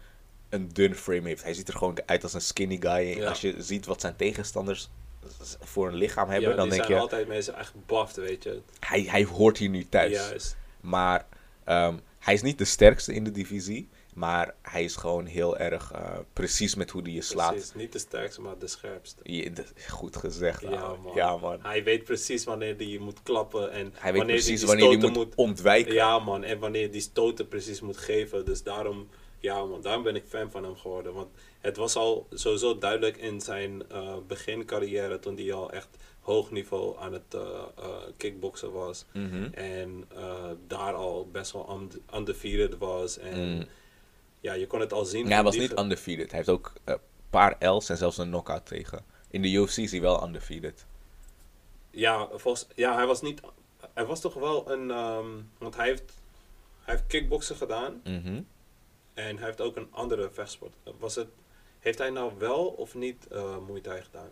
een 0.48 0.68
dun 0.68 0.94
frame 0.94 1.28
heeft. 1.28 1.42
Hij 1.42 1.54
ziet 1.54 1.68
er 1.68 1.76
gewoon 1.76 1.98
uit 2.06 2.22
als 2.22 2.34
een 2.34 2.40
skinny 2.40 2.76
guy. 2.80 3.18
Ja. 3.18 3.28
als 3.28 3.40
je 3.40 3.54
ziet 3.58 3.86
wat 3.86 4.00
zijn 4.00 4.16
tegenstanders 4.16 4.90
voor 5.60 5.88
een 5.88 5.94
lichaam 5.94 6.28
hebben, 6.28 6.50
ja, 6.50 6.56
dan 6.56 6.68
die 6.68 6.72
denk 6.72 6.84
zijn 6.84 6.96
je, 6.96 7.02
altijd 7.02 7.28
mensen 7.28 7.56
echt 7.56 7.72
buffed, 7.86 8.16
weet 8.16 8.42
je. 8.42 8.60
hij, 8.80 9.02
hij 9.02 9.24
hoort 9.24 9.58
hier 9.58 9.68
nu 9.68 9.88
thuis. 9.88 10.12
Juist. 10.12 10.56
Maar 10.80 11.26
ehm, 11.64 11.96
hij 12.18 12.34
is 12.34 12.42
niet 12.42 12.58
de 12.58 12.64
sterkste 12.64 13.14
in 13.14 13.24
de 13.24 13.30
divisie. 13.30 13.88
Maar 14.12 14.54
hij 14.62 14.84
is 14.84 14.96
gewoon 14.96 15.26
heel 15.26 15.56
erg 15.58 15.92
eh, 15.92 16.18
precies 16.32 16.74
met 16.74 16.90
hoe 16.90 17.02
hij 17.02 17.12
je 17.12 17.22
slaat. 17.22 17.50
Precies. 17.50 17.74
Niet 17.74 17.92
de 17.92 17.98
sterkste, 17.98 18.40
maar 18.40 18.58
de 18.58 18.66
scherpste. 18.66 19.20
Je- 19.22 19.52
goed 19.88 20.16
gezegd. 20.16 20.60
Ja, 20.60 20.94
man. 21.02 21.14
Ja, 21.14 21.36
man. 21.36 21.58
Hij 21.62 21.84
weet 21.84 22.04
precies 22.04 22.44
wanneer 22.44 22.76
hij 22.76 22.98
moet 23.00 23.22
klappen 23.22 23.70
en 23.70 23.92
Hij 23.94 24.12
weet 24.12 24.26
precies 24.26 24.58
die 24.58 24.66
wanneer 24.68 24.86
hij 24.88 24.96
stoten 24.98 25.12
moet, 25.16 25.34
ontwijken. 25.34 25.94
Ja, 25.94 26.18
man. 26.18 26.44
En 26.44 26.58
wanneer 26.58 26.90
die 26.90 27.00
stoten 27.00 27.48
precies 27.48 27.80
moet 27.80 27.96
geven. 27.96 28.44
Dus 28.44 28.62
daarom, 28.62 29.08
ja, 29.38 29.64
man. 29.64 29.80
Daarom 29.82 30.02
ben 30.02 30.16
ik 30.16 30.24
fan 30.28 30.50
van 30.50 30.64
hem 30.64 30.76
geworden. 30.76 31.14
Want 31.14 31.28
het 31.60 31.76
was 31.76 31.96
al 31.96 32.26
sowieso 32.32 32.78
duidelijk 32.78 33.16
in 33.16 33.40
zijn 33.40 33.82
eh 33.90 34.14
begincarrière. 34.26 35.18
Toen 35.18 35.36
hij 35.36 35.52
al 35.52 35.70
echt 35.72 35.88
hoog 36.20 36.50
niveau 36.50 36.98
aan 36.98 37.12
het 37.12 37.34
eh, 37.34 37.62
kickboksen 38.16 38.72
was. 38.72 39.04
Mhm. 39.12 39.44
En 39.52 40.08
daar 40.66 40.92
al 40.94 41.28
best 41.32 41.52
wel 41.52 41.62
und- 41.62 41.98
undefeated 42.14 42.78
was. 42.78 43.18
En 43.18 43.40
Mm. 43.54 43.66
Ja, 44.42 44.52
je 44.52 44.66
kon 44.66 44.80
het 44.80 44.92
al 44.92 45.04
zien. 45.04 45.26
Ja, 45.26 45.34
hij 45.34 45.42
was 45.42 45.56
niet 45.56 45.78
undefeated. 45.78 46.26
Hij 46.28 46.36
heeft 46.36 46.48
ook 46.48 46.72
een 46.84 46.98
paar 47.30 47.56
L's 47.68 47.88
en 47.88 47.96
zelfs 47.96 48.18
een 48.18 48.28
knockout 48.28 48.66
tegen. 48.66 49.04
In 49.30 49.42
de 49.42 49.50
UFC 49.52 49.76
is 49.76 49.90
hij 49.90 50.00
wel 50.00 50.24
undefeated. 50.26 50.86
Ja, 51.90 52.28
volgens, 52.34 52.66
ja, 52.74 52.94
hij 52.94 53.06
was 53.06 53.22
niet. 53.22 53.40
Hij 53.94 54.04
was 54.06 54.20
toch 54.20 54.34
wel 54.34 54.70
een. 54.70 54.90
ehm, 54.90 55.26
want 55.58 55.76
hij 55.76 55.86
heeft, 55.86 56.12
hij 56.82 56.94
heeft 56.94 57.06
kickboksen 57.06 57.56
gedaan. 57.56 58.00
Mhm. 58.04 58.42
En 59.14 59.36
hij 59.36 59.46
heeft 59.46 59.60
ook 59.60 59.76
een 59.76 59.88
andere 59.90 60.30
vechtsport. 60.30 60.72
Was 60.98 61.14
het, 61.14 61.28
heeft 61.78 61.98
hij 61.98 62.10
nou 62.10 62.32
wel 62.38 62.66
of 62.66 62.94
niet 62.94 63.26
eh 63.26 63.56
Thai 63.82 64.02
gedaan? 64.02 64.30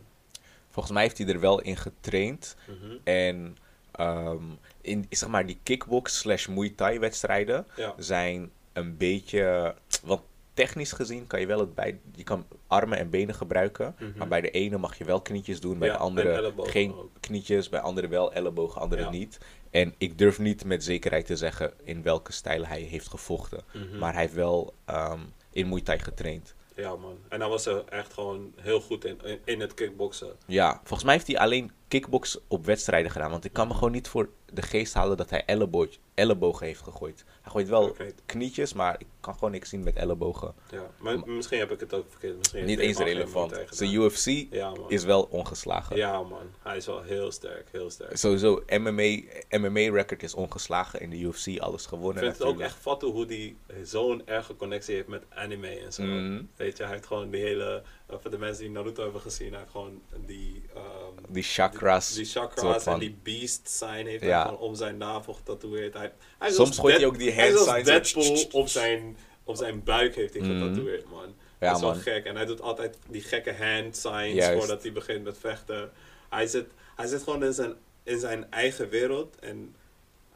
Volgens 0.70 0.94
mij 0.94 1.02
heeft 1.02 1.18
hij 1.18 1.26
er 1.26 1.40
wel 1.40 1.60
in 1.60 1.76
getraind. 1.76 2.56
Mhm. 2.68 2.96
En 3.04 3.56
ehm, 3.92 4.44
in 4.80 5.06
zeg 5.10 5.28
maar 5.28 5.46
die 5.46 5.58
kickbox 5.62 6.18
slash 6.18 6.46
Muay 6.46 6.70
Thai 6.70 6.98
wedstrijden 6.98 7.66
Ja. 7.76 7.94
zijn 7.98 8.50
een 8.72 8.96
beetje... 8.96 9.74
Want 10.04 10.20
technisch 10.54 10.92
gezien 10.92 11.26
kan 11.26 11.40
je 11.40 11.46
wel 11.46 11.58
het 11.60 11.74
bij... 11.74 12.00
Je 12.14 12.22
kan 12.22 12.46
armen 12.66 12.98
en 12.98 13.10
benen 13.10 13.34
gebruiken. 13.34 13.94
Mhm. 13.98 14.18
Maar 14.18 14.28
bij 14.28 14.40
de 14.40 14.50
ene 14.50 14.78
mag 14.78 14.98
je 14.98 15.04
wel 15.04 15.20
knietjes 15.20 15.60
doen. 15.60 15.78
Bij 15.78 15.88
Ja, 15.88 15.94
de 15.94 16.00
andere 16.00 16.52
geen 16.56 16.94
ook. 16.94 17.10
knietjes. 17.20 17.68
Bij 17.68 17.80
andere 17.80 18.08
wel 18.08 18.32
ellebogen, 18.32 18.80
andere 18.80 19.02
Ja. 19.02 19.10
niet. 19.10 19.38
En 19.70 19.94
ik 19.98 20.18
durf 20.18 20.38
niet 20.38 20.64
met 20.64 20.84
zekerheid 20.84 21.26
te 21.26 21.36
zeggen 21.36 21.72
in 21.84 22.02
welke 22.02 22.32
stijl 22.32 22.66
hij 22.66 22.80
heeft 22.80 23.08
gevochten. 23.08 23.62
Mhm. 23.72 23.98
Maar 23.98 24.12
hij 24.12 24.22
heeft 24.22 24.34
wel 24.34 24.74
ehm, 24.84 25.20
in 25.52 25.68
Muay 25.68 25.80
Thai 25.80 25.98
getraind. 25.98 26.54
Ja, 26.76 26.96
man. 26.96 27.18
En 27.28 27.40
hij 27.40 27.48
was 27.48 27.66
er 27.66 27.84
echt 27.84 28.12
gewoon 28.12 28.52
heel 28.56 28.80
goed 28.80 29.04
in, 29.04 29.18
in, 29.24 29.38
in 29.44 29.60
het 29.60 29.74
kickboksen. 29.74 30.32
Ja, 30.46 30.74
volgens 30.76 31.04
mij 31.04 31.14
heeft 31.14 31.26
hij 31.26 31.38
alleen 31.38 31.70
kickbox 31.90 32.38
op 32.48 32.64
wedstrijden 32.64 33.10
gedaan. 33.10 33.30
Want 33.30 33.44
ik 33.44 33.52
kan 33.52 33.68
me 33.68 33.74
gewoon 33.74 33.92
niet 33.92 34.08
voor 34.08 34.28
de 34.52 34.62
geest 34.62 34.94
halen 34.94 35.16
dat 35.16 35.30
hij 35.30 35.44
elleboog, 35.44 35.88
ellebogen 36.14 36.66
heeft 36.66 36.82
gegooid. 36.82 37.24
Hij 37.42 37.52
gooit 37.52 37.68
wel 37.68 37.96
knietjes, 38.26 38.72
maar 38.72 38.94
ik 38.98 39.06
kan 39.20 39.34
gewoon 39.34 39.50
niks 39.50 39.68
zien 39.68 39.82
met 39.82 39.96
ellebogen. 39.96 40.54
Ja. 40.70 40.90
Maar 40.98 41.28
misschien 41.28 41.58
heb 41.58 41.70
ik 41.70 41.80
het 41.80 41.94
ook 41.94 42.06
verkeerd. 42.10 42.36
Misschien 42.36 42.64
niet 42.64 42.78
eens 42.78 42.98
hij 42.98 43.12
relevant. 43.12 43.60
Zijn. 43.70 43.92
UFC 43.92 44.26
Ja, 44.50 44.72
is 44.88 45.04
wel 45.04 45.22
ongeslagen. 45.22 45.96
Ja, 45.96 46.22
man. 46.22 46.50
Hij 46.62 46.76
is 46.76 46.86
wel 46.86 47.02
heel 47.02 47.32
sterk. 47.32 47.68
Heel 47.70 47.90
sterk. 47.90 48.16
Sowieso, 48.16 48.62
MMA, 48.78 49.20
MMA-record 49.50 50.22
is 50.22 50.34
ongeslagen. 50.34 51.00
In 51.00 51.10
de 51.10 51.18
UFC 51.20 51.58
alles 51.58 51.82
Ik 51.82 51.88
gewonnen 51.88 52.22
vind 52.22 52.38
het 52.38 52.46
ook 52.46 52.60
echt 52.60 52.76
fattig 52.76 53.10
hoe 53.10 53.26
die 53.26 53.56
zo'n 53.82 54.26
erge 54.26 54.56
connectie 54.56 54.94
heeft 54.94 55.08
met 55.08 55.22
anime 55.28 55.78
en 55.80 55.92
zo. 55.92 56.02
Mhm. 56.02 56.42
Weet 56.56 56.76
je, 56.76 56.82
hij 56.82 56.92
heeft 56.92 57.06
gewoon 57.06 57.30
die 57.30 57.42
hele... 57.42 57.82
voor 58.20 58.30
de 58.30 58.38
mensen 58.38 58.62
die 58.64 58.72
Naruto 58.72 59.02
hebben 59.02 59.20
gezien, 59.20 59.52
hij 59.54 59.64
gewoon 59.70 60.02
die... 60.26 60.62
ehm, 60.74 60.84
Die 61.32 61.42
chakras. 61.42 62.12
Die, 62.12 62.24
chakras 62.24 62.82
van- 62.82 62.92
en 62.92 62.98
die 62.98 63.16
beast 63.22 63.68
sign 63.68 64.06
heeft 64.06 64.22
hij 64.24 64.40
gewoon 64.42 64.58
om 64.58 64.74
zijn 64.74 64.96
navel 64.96 65.34
getatoeëerd. 65.34 65.94
Hij, 65.94 66.12
hij 66.38 66.50
Soms 66.52 66.78
gooit 66.78 66.96
hij 66.96 67.06
ook 67.06 67.18
die 67.18 67.30
hij 67.30 67.50
hand 67.52 67.58
signs 67.64 68.10
zo- 68.10 68.20
Deadpool 68.20 68.60
op 68.60 68.68
zijn, 68.68 69.16
op 69.44 69.56
zijn 69.56 69.84
buik 69.84 70.14
heeft 70.14 70.34
hij 70.34 70.42
Mhm. 70.42 70.60
getatoeëerd, 70.60 71.10
man. 71.10 71.34
Ja, 71.60 71.66
dat 71.66 71.76
is 71.76 71.82
wel 71.82 71.92
man. 71.92 72.00
gek. 72.00 72.24
En 72.24 72.36
hij 72.36 72.44
doet 72.44 72.60
altijd 72.60 72.98
die 73.08 73.22
gekke 73.22 73.54
hand 73.54 73.96
signs 73.96 74.34
Juist. 74.34 74.58
voordat 74.58 74.82
hij 74.82 74.92
begint 74.92 75.24
met 75.24 75.38
vechten. 75.38 75.90
Hij 76.28 76.46
zit, 76.46 76.66
hij 76.96 77.06
zit 77.06 77.22
gewoon 77.22 77.44
in 77.44 77.52
zijn, 77.52 77.74
in 78.02 78.18
zijn 78.18 78.50
eigen 78.50 78.88
wereld 78.88 79.36
en 79.38 79.74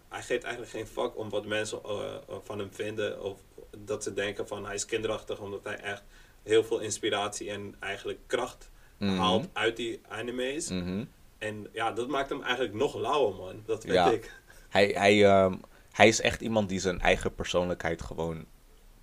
hij 0.08 0.22
geeft 0.22 0.42
eigenlijk 0.42 0.72
geen 0.72 0.86
fuck 0.86 1.16
om 1.18 1.30
wat 1.30 1.46
mensen 1.46 1.80
eh, 1.84 2.14
van 2.44 2.58
hem 2.58 2.68
vinden. 2.72 3.22
Of 3.22 3.38
dat 3.78 4.02
ze 4.02 4.14
denken 4.14 4.48
van 4.48 4.64
hij 4.66 4.74
is 4.74 4.84
kinderachtig 4.86 5.38
omdat 5.40 5.60
hij 5.64 5.76
echt 5.76 6.02
heel 6.44 6.64
veel 6.64 6.78
inspiratie 6.80 7.50
en 7.50 7.74
eigenlijk 7.80 8.18
kracht 8.26 8.70
Mhm. 8.98 9.16
haalt 9.16 9.48
uit 9.52 9.76
die 9.76 10.00
anime's. 10.08 10.68
Mhm. 10.68 11.04
En 11.38 11.66
ja, 11.72 11.92
dat 11.92 12.08
maakt 12.08 12.28
hem 12.28 12.42
eigenlijk 12.42 12.74
nog 12.74 12.94
lauwer, 12.94 13.34
man. 13.34 13.62
Dat 13.66 13.82
vind 13.82 13.94
Ja. 13.94 14.10
ik. 14.10 14.40
Hij, 14.68 14.86
hij, 14.86 15.24
ehm, 15.24 15.54
hij 15.92 16.08
is 16.08 16.20
echt 16.20 16.40
iemand 16.40 16.68
die 16.68 16.80
zijn 16.80 17.00
eigen 17.00 17.34
persoonlijkheid 17.34 18.02
gewoon 18.02 18.44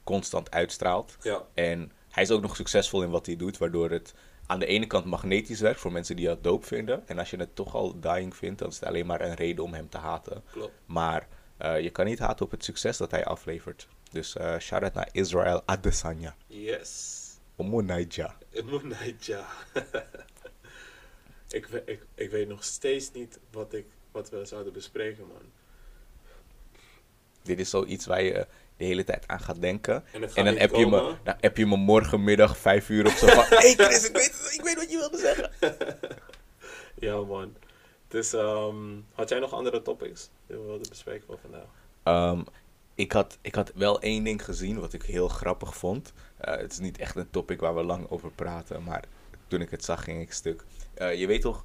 constant 0.04 0.52
uitstraalt. 0.52 1.18
Ja. 1.22 1.44
En 1.54 1.92
hij 2.10 2.24
is 2.24 2.32
ook 2.32 2.42
nog 2.42 2.56
succesvol 2.56 3.04
in 3.04 3.10
wat 3.10 3.26
hij 3.26 3.36
doet, 3.36 3.58
waardoor 3.58 3.89
het 3.89 4.14
aan 4.46 4.60
de 4.60 4.66
ene 4.66 4.88
kant 4.88 5.06
magnetisch 5.06 5.60
werkt 5.60 5.80
voor 5.80 5.92
mensen 5.92 6.16
die 6.16 6.26
dat 6.26 6.44
doop 6.44 6.66
vinden. 6.66 7.08
En 7.08 7.20
als 7.20 7.30
je 7.30 7.38
het 7.38 7.56
toch 7.56 7.76
al 7.76 8.00
dying 8.00 8.36
vindt, 8.36 8.60
dan 8.60 8.70
is 8.70 8.76
het 8.80 8.86
alleen 8.89 9.06
maar 9.06 9.22
een 9.22 9.36
reden 9.36 9.64
om 9.64 9.74
hem 9.74 9.89
te 9.89 9.98
haten. 9.98 10.44
Klopt. 10.52 10.74
Maar 10.86 11.28
eh, 11.58 11.82
je 11.82 11.89
kan 11.89 12.06
niet 12.06 12.20
haten 12.20 12.46
op 12.46 12.52
het 12.52 12.64
succes 12.64 12.98
dat 12.98 13.12
hij 13.12 13.26
aflevert. 13.26 13.88
Dus 14.12 14.36
eh 14.36 14.58
shout-out 14.60 14.94
naar 14.94 15.10
Israel 15.12 15.62
Adesanya. 15.66 16.36
Yes. 16.48 17.20
Omonaija. 17.62 18.36
Moonlight, 18.66 19.30
ik, 21.57 21.68
ik, 21.86 22.01
ik 22.16 22.30
weet 22.30 22.47
nog 22.47 22.64
steeds 22.64 23.12
niet 23.12 23.39
wat, 23.51 23.74
ik, 23.74 23.86
wat 24.12 24.30
we 24.30 24.45
zouden 24.45 24.74
bespreken, 24.74 25.28
man. 25.28 25.41
Dit 27.41 27.59
is 27.59 27.70
zoiets 27.70 28.05
waar 28.05 28.24
je 28.24 28.47
de 28.78 28.86
hele 28.86 29.03
tijd 29.03 29.28
aan 29.28 29.39
gaat 29.39 29.62
denken. 29.62 30.03
En 30.12 30.45
dan 30.45 30.57
heb 30.57 30.72
je, 30.72 30.88
me, 30.88 31.16
dan 31.24 31.51
je 31.53 31.66
me 31.66 31.78
morgenmiddag 31.78 32.57
vijf 32.57 32.89
uur 32.89 33.05
op 33.05 33.12
zo 33.12 33.28
van... 33.28 33.43
hey 33.59 33.74
Chris, 33.74 34.07
ik 34.07 34.16
weet, 34.16 34.53
ik 34.57 34.62
weet 34.64 34.76
wat 34.76 34.91
je 34.91 34.97
wilde 34.97 35.18
zeggen. 35.18 35.51
Ja, 36.99 37.22
man. 37.22 37.55
Dus, 38.07 38.34
ehm, 38.34 38.99
had 39.14 39.30
jij 39.30 39.39
nog 39.39 39.53
andere 39.53 39.82
topics 39.82 40.30
die 40.47 40.57
we 40.57 40.64
wilden 40.64 40.89
bespreken 40.89 41.26
voor 41.28 41.39
vandaag? 41.41 41.68
Ehm, 42.03 42.41
ik, 42.95 43.12
had, 43.12 43.38
ik 43.41 43.55
had 43.55 43.72
wel 43.76 44.01
één 44.01 44.24
ding 44.24 44.45
gezien 44.45 44.80
wat 44.80 44.93
ik 44.93 45.03
heel 45.03 45.28
grappig 45.28 45.76
vond. 45.78 46.14
Eh, 46.42 46.58
het 46.58 46.72
is 46.72 46.80
niet 46.80 46.98
echt 46.98 47.16
een 47.16 47.30
topic 47.30 47.60
waar 47.60 47.76
we 47.76 47.84
lang 47.84 48.10
over 48.10 48.32
praten, 48.32 48.84
maar 48.84 49.04
toen 49.48 49.62
ik 49.62 49.70
het 49.70 49.84
zag 49.86 50.04
ging 50.04 50.22
ik 50.22 50.32
stuk. 50.34 50.64
Eh, 50.94 51.20
je 51.20 51.28
weet 51.28 51.42
toch, 51.42 51.64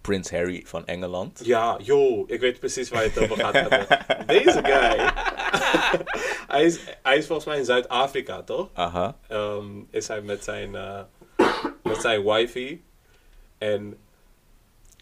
Prins 0.00 0.30
Harry 0.30 0.62
van 0.66 0.86
Engeland? 0.86 1.40
Ja, 1.44 1.78
joh, 1.82 2.30
ik 2.30 2.40
weet 2.40 2.58
precies 2.58 2.88
waar 2.88 3.02
je 3.02 3.08
het 3.08 3.18
over 3.18 3.36
gaat 3.36 3.52
hebben. 3.52 3.86
Deze 4.36 4.60
guy. 4.62 5.10
hij, 6.54 6.64
is, 6.64 6.80
hij 7.02 7.16
is 7.16 7.26
volgens 7.26 7.46
mij 7.46 7.58
in 7.58 7.64
Zuid-Afrika, 7.64 8.42
toch? 8.42 8.68
Aha. 8.72 9.16
Ehm, 9.28 9.66
is 9.90 10.08
hij 10.08 10.20
met 10.20 10.44
zijn, 10.44 10.74
eh 10.74 11.00
met 11.82 12.00
zijn 12.00 12.24
wifey. 12.24 12.82
En 13.58 13.98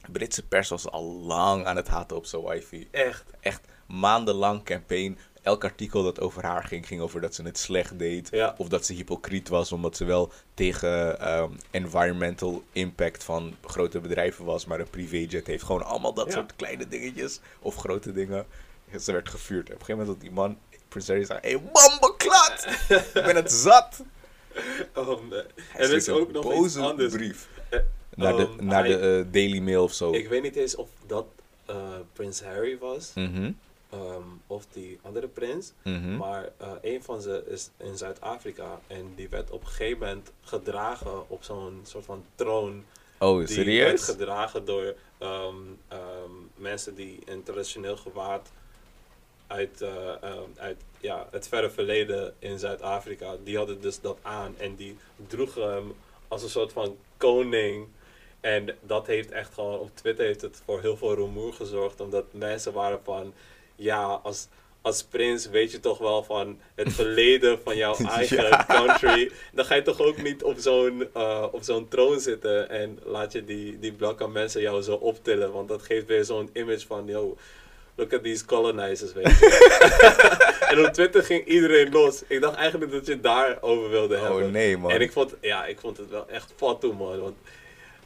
De 0.05 0.11
Britse 0.13 0.47
pers 0.47 0.69
was 0.69 0.89
al 0.91 1.05
lang 1.05 1.65
aan 1.67 1.77
het 1.77 1.89
haten 1.89 2.17
op 2.17 2.27
zijn 2.27 2.43
wifi. 2.45 2.89
echt, 2.91 3.25
Echt 3.41 3.61
maandenlang 3.87 4.65
campaign. 4.65 5.19
Elk 5.47 5.65
artikel 5.65 6.03
dat 6.03 6.21
over 6.21 6.45
haar 6.45 6.65
ging, 6.65 6.87
ging 6.87 7.01
over 7.01 7.21
dat 7.21 7.35
ze 7.35 7.43
het 7.43 7.59
slecht 7.59 7.99
deed. 7.99 8.29
Ja. 8.31 8.55
Of 8.59 8.69
dat 8.69 8.87
ze 8.87 8.93
hypocriet 8.93 9.49
was, 9.49 9.73
omdat 9.73 9.97
ze 9.97 10.05
wel 10.05 10.33
tegen 10.55 11.21
ehm, 11.21 11.51
environmental 11.71 12.63
impact 12.73 13.25
van 13.25 13.55
grote 13.65 14.01
bedrijven 14.01 14.45
was, 14.45 14.65
maar 14.67 14.81
een 14.81 14.91
privéjet 14.91 15.47
heeft. 15.47 15.63
Gewoon 15.65 15.85
allemaal 15.85 16.13
dat 16.15 16.27
Ja. 16.27 16.33
soort 16.33 16.57
kleine 16.57 16.89
dingetjes. 16.89 17.41
Of 17.61 17.77
grote 17.77 18.13
dingen. 18.13 18.47
Ze 19.01 19.13
werd 19.13 19.29
gevuurd. 19.29 19.65
Op 19.67 19.71
een 19.73 19.85
gegeven 19.85 19.97
moment 19.99 20.13
had 20.17 20.21
die 20.21 20.31
man, 20.37 20.59
Prince 20.89 21.11
Harry, 21.11 21.25
zei: 21.27 21.39
Hé, 21.43 21.49
hey, 21.49 21.63
bambeklat! 21.73 22.67
Ik 23.15 23.23
ben 23.25 23.37
het 23.37 23.53
zat! 23.53 24.03
oh, 24.95 25.07
nee. 25.31 25.43
Hij 25.55 25.85
en 25.85 25.91
er 25.91 25.97
is 25.97 26.09
ook 26.09 26.27
een 26.29 26.33
nog 26.35 26.65
iets 26.65 26.77
anders. 26.77 27.13
brief. 27.15 27.49
Eh, 27.69 27.79
Naar 28.15 28.37
de, 28.37 28.43
ehm, 28.43 28.65
naar 28.67 28.85
de 28.85 28.99
eh, 28.99 29.33
Daily 29.33 29.59
Mail 29.59 29.83
of 29.83 29.93
zo. 29.93 30.13
Ik 30.13 30.29
weet 30.29 30.43
niet 30.43 30.57
eens 30.57 30.75
of 30.77 30.89
dat 31.07 31.27
eh, 31.67 31.77
Prins 32.13 32.43
Harry 32.43 32.79
was. 32.79 33.11
Mhm, 33.15 33.53
ehm, 33.91 34.23
of 34.47 34.67
die 34.73 34.99
andere 35.03 35.29
prins. 35.29 35.73
mhm. 35.83 36.17
Maar 36.17 36.51
eh, 36.57 36.71
een 36.83 37.03
van 37.03 37.21
ze 37.21 37.45
is 37.49 37.71
in 37.77 37.97
Zuid-Afrika. 37.97 38.81
En 38.87 39.13
die 39.17 39.29
werd 39.29 39.51
op 39.51 39.61
een 39.61 39.67
gegeven 39.67 39.99
moment 39.99 40.33
gedragen 40.41 41.31
op 41.31 41.43
zo'n 41.43 41.81
soort 41.83 42.05
van 42.05 42.25
troon. 42.35 42.85
Oh, 43.19 43.47
Die 43.47 43.81
werd 43.83 44.03
gedragen 44.03 44.65
door 44.65 44.95
ehm, 45.19 45.55
ehm, 45.89 46.31
mensen 46.55 46.95
die 46.95 47.19
in 47.25 47.43
traditioneel 47.43 47.97
gewaad 47.97 48.51
uit, 49.47 49.81
eh, 49.81 50.13
uit 50.57 50.81
ja, 51.01 51.29
het 51.31 51.49
verre 51.49 51.71
verleden 51.71 52.35
in 52.39 52.59
Zuid-Afrika. 52.59 53.37
Die 53.45 53.57
hadden 53.57 53.81
dus 53.81 54.01
dat 54.01 54.19
aan 54.23 54.55
en 54.59 54.75
die 54.75 54.97
droegen 55.27 55.73
hem 55.75 55.95
als 56.29 56.43
een 56.43 56.49
soort 56.49 56.73
van 56.73 56.97
koning. 57.17 57.87
En 58.41 58.77
dat 58.81 59.07
heeft 59.07 59.31
echt 59.31 59.55
gewoon, 59.55 59.79
op 59.79 59.91
Twitter 59.95 60.25
heeft 60.27 60.41
het 60.41 60.63
voor 60.65 60.81
heel 60.81 60.97
veel 60.97 61.15
rumoer 61.15 61.53
gezorgd. 61.53 62.01
Omdat 62.01 62.25
mensen 62.31 62.73
waren 62.73 63.01
van, 63.05 63.35
ja, 63.77 64.05
als, 64.23 64.49
als 64.83 65.03
prins 65.03 65.49
weet 65.49 65.73
je 65.73 65.81
toch 65.81 65.99
wel 65.99 66.23
van 66.23 66.59
het 66.75 66.93
verleden 66.93 67.59
van 67.65 67.77
jouw 67.77 67.97
eigen 68.17 68.45
Ja. 68.45 68.65
country. 68.69 69.31
Dan 69.53 69.65
ga 69.65 69.75
je 69.75 69.83
toch 69.83 70.01
ook 70.01 70.23
niet 70.23 70.43
op 70.43 70.59
zo'n 70.59 71.09
eh, 71.15 71.47
op 71.53 71.63
zo'n 71.63 71.89
troon 71.89 72.21
zitten 72.21 72.69
en 72.71 72.99
laat 73.05 73.33
je 73.33 73.45
die, 73.45 73.79
die 73.79 73.93
blakke 73.93 74.29
mensen 74.29 74.61
jou 74.61 74.83
zo 74.83 74.95
optillen. 74.95 75.53
Want 75.53 75.69
dat 75.69 75.83
geeft 75.83 76.07
weer 76.07 76.25
zo'n 76.25 76.51
image 76.53 76.87
van, 76.87 77.07
yo, 77.07 77.37
look 77.95 78.13
at 78.13 78.23
these 78.23 78.45
colonizers, 78.45 79.13
weet 79.13 79.39
je. 79.39 80.67
en 80.71 80.87
op 80.87 80.93
Twitter 80.93 81.23
ging 81.23 81.45
iedereen 81.47 81.93
los. 81.93 82.23
Ik 82.27 82.41
dacht 82.41 82.57
eigenlijk 82.57 82.93
dat 82.93 83.07
je 83.07 83.13
het 83.13 83.23
daarover 83.23 83.91
wilde 83.91 84.17
hebben. 84.17 84.45
Oh 84.45 84.51
nee, 84.51 84.77
man. 84.77 84.91
En 84.91 85.01
ik 85.01 85.13
vond, 85.13 85.35
ja, 85.41 85.67
ik 85.67 85.81
vond 85.81 85.97
het 85.97 86.11
wel 86.11 86.29
echt 86.29 86.53
fat 86.57 86.81
toen, 86.81 86.97
man. 86.97 87.21
Want 87.21 87.37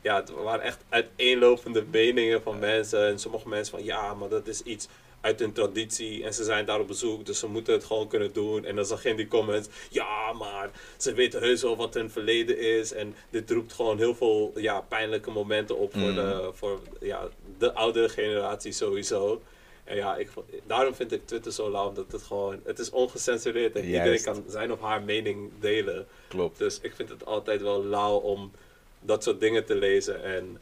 ja, 0.03 0.17
het 0.17 0.31
waren 0.31 0.65
echt 0.65 0.79
uiteenlopende 0.89 1.85
meningen 1.91 2.43
van 2.43 2.59
mensen. 2.59 3.07
En 3.07 3.19
sommige 3.19 3.49
mensen 3.49 3.75
van, 3.77 3.85
ja, 3.85 4.15
maar 4.15 4.29
dat 4.29 4.47
is 4.47 4.63
iets 4.63 4.89
uit 5.21 5.41
hun 5.41 5.53
traditie. 5.53 6.25
En 6.25 6.35
ze 6.35 6.45
zijn 6.45 6.65
daar 6.65 6.81
op 6.81 6.87
bezoek, 6.87 7.27
dus 7.27 7.39
ze 7.39 7.47
moeten 7.47 7.73
het 7.73 7.85
gewoon 7.85 8.09
kunnen 8.09 8.33
doen. 8.33 8.65
En 8.65 8.77
dan 8.77 8.85
zag 8.87 9.03
je 9.03 9.09
in 9.09 9.17
die 9.17 9.29
comments, 9.29 9.69
ja, 9.91 10.33
maar 10.33 10.71
ze 10.97 11.13
weten 11.13 11.41
heus 11.41 11.63
wel 11.63 11.77
wat 11.77 11.95
hun 11.95 12.11
verleden 12.11 12.59
is. 12.59 12.93
En 12.93 13.15
dit 13.31 13.51
roept 13.51 13.73
gewoon 13.73 13.99
heel 13.99 14.15
veel 14.15 14.53
ja, 14.57 14.81
pijnlijke 14.81 15.31
momenten 15.31 15.77
op 15.79 15.93
voor, 15.93 16.09
Mm. 16.09 16.15
de, 16.15 16.51
voor 16.55 16.81
ja, 17.01 17.29
de 17.59 17.73
oudere 17.73 18.09
generatie 18.09 18.73
sowieso. 18.73 19.43
En 19.85 19.97
ja, 19.97 20.17
ik, 20.17 20.29
daarom 20.67 20.95
vind 20.95 21.13
ik 21.13 21.27
Twitter 21.27 21.53
zo 21.53 21.71
lauw, 21.71 21.89
omdat 21.89 22.13
het 22.13 22.23
gewoon, 22.23 22.61
het 22.65 22.79
is 22.79 22.91
ongecensureerd. 22.91 23.77
En 23.77 23.85
iedereen 23.85 24.23
kan 24.23 24.45
zijn 24.49 24.73
of 24.73 24.81
haar 24.81 25.03
mening 25.03 25.51
delen. 25.61 26.07
Klopt. 26.29 26.59
Dus 26.59 26.79
ik 26.83 26.95
vind 26.95 27.09
het 27.09 27.25
altijd 27.27 27.63
wel 27.63 27.85
lauw 27.85 28.17
om 28.17 28.53
dat 29.01 29.23
soort 29.23 29.41
dingen 29.41 29.65
te 29.65 29.75
lezen. 29.75 30.23
En 30.23 30.59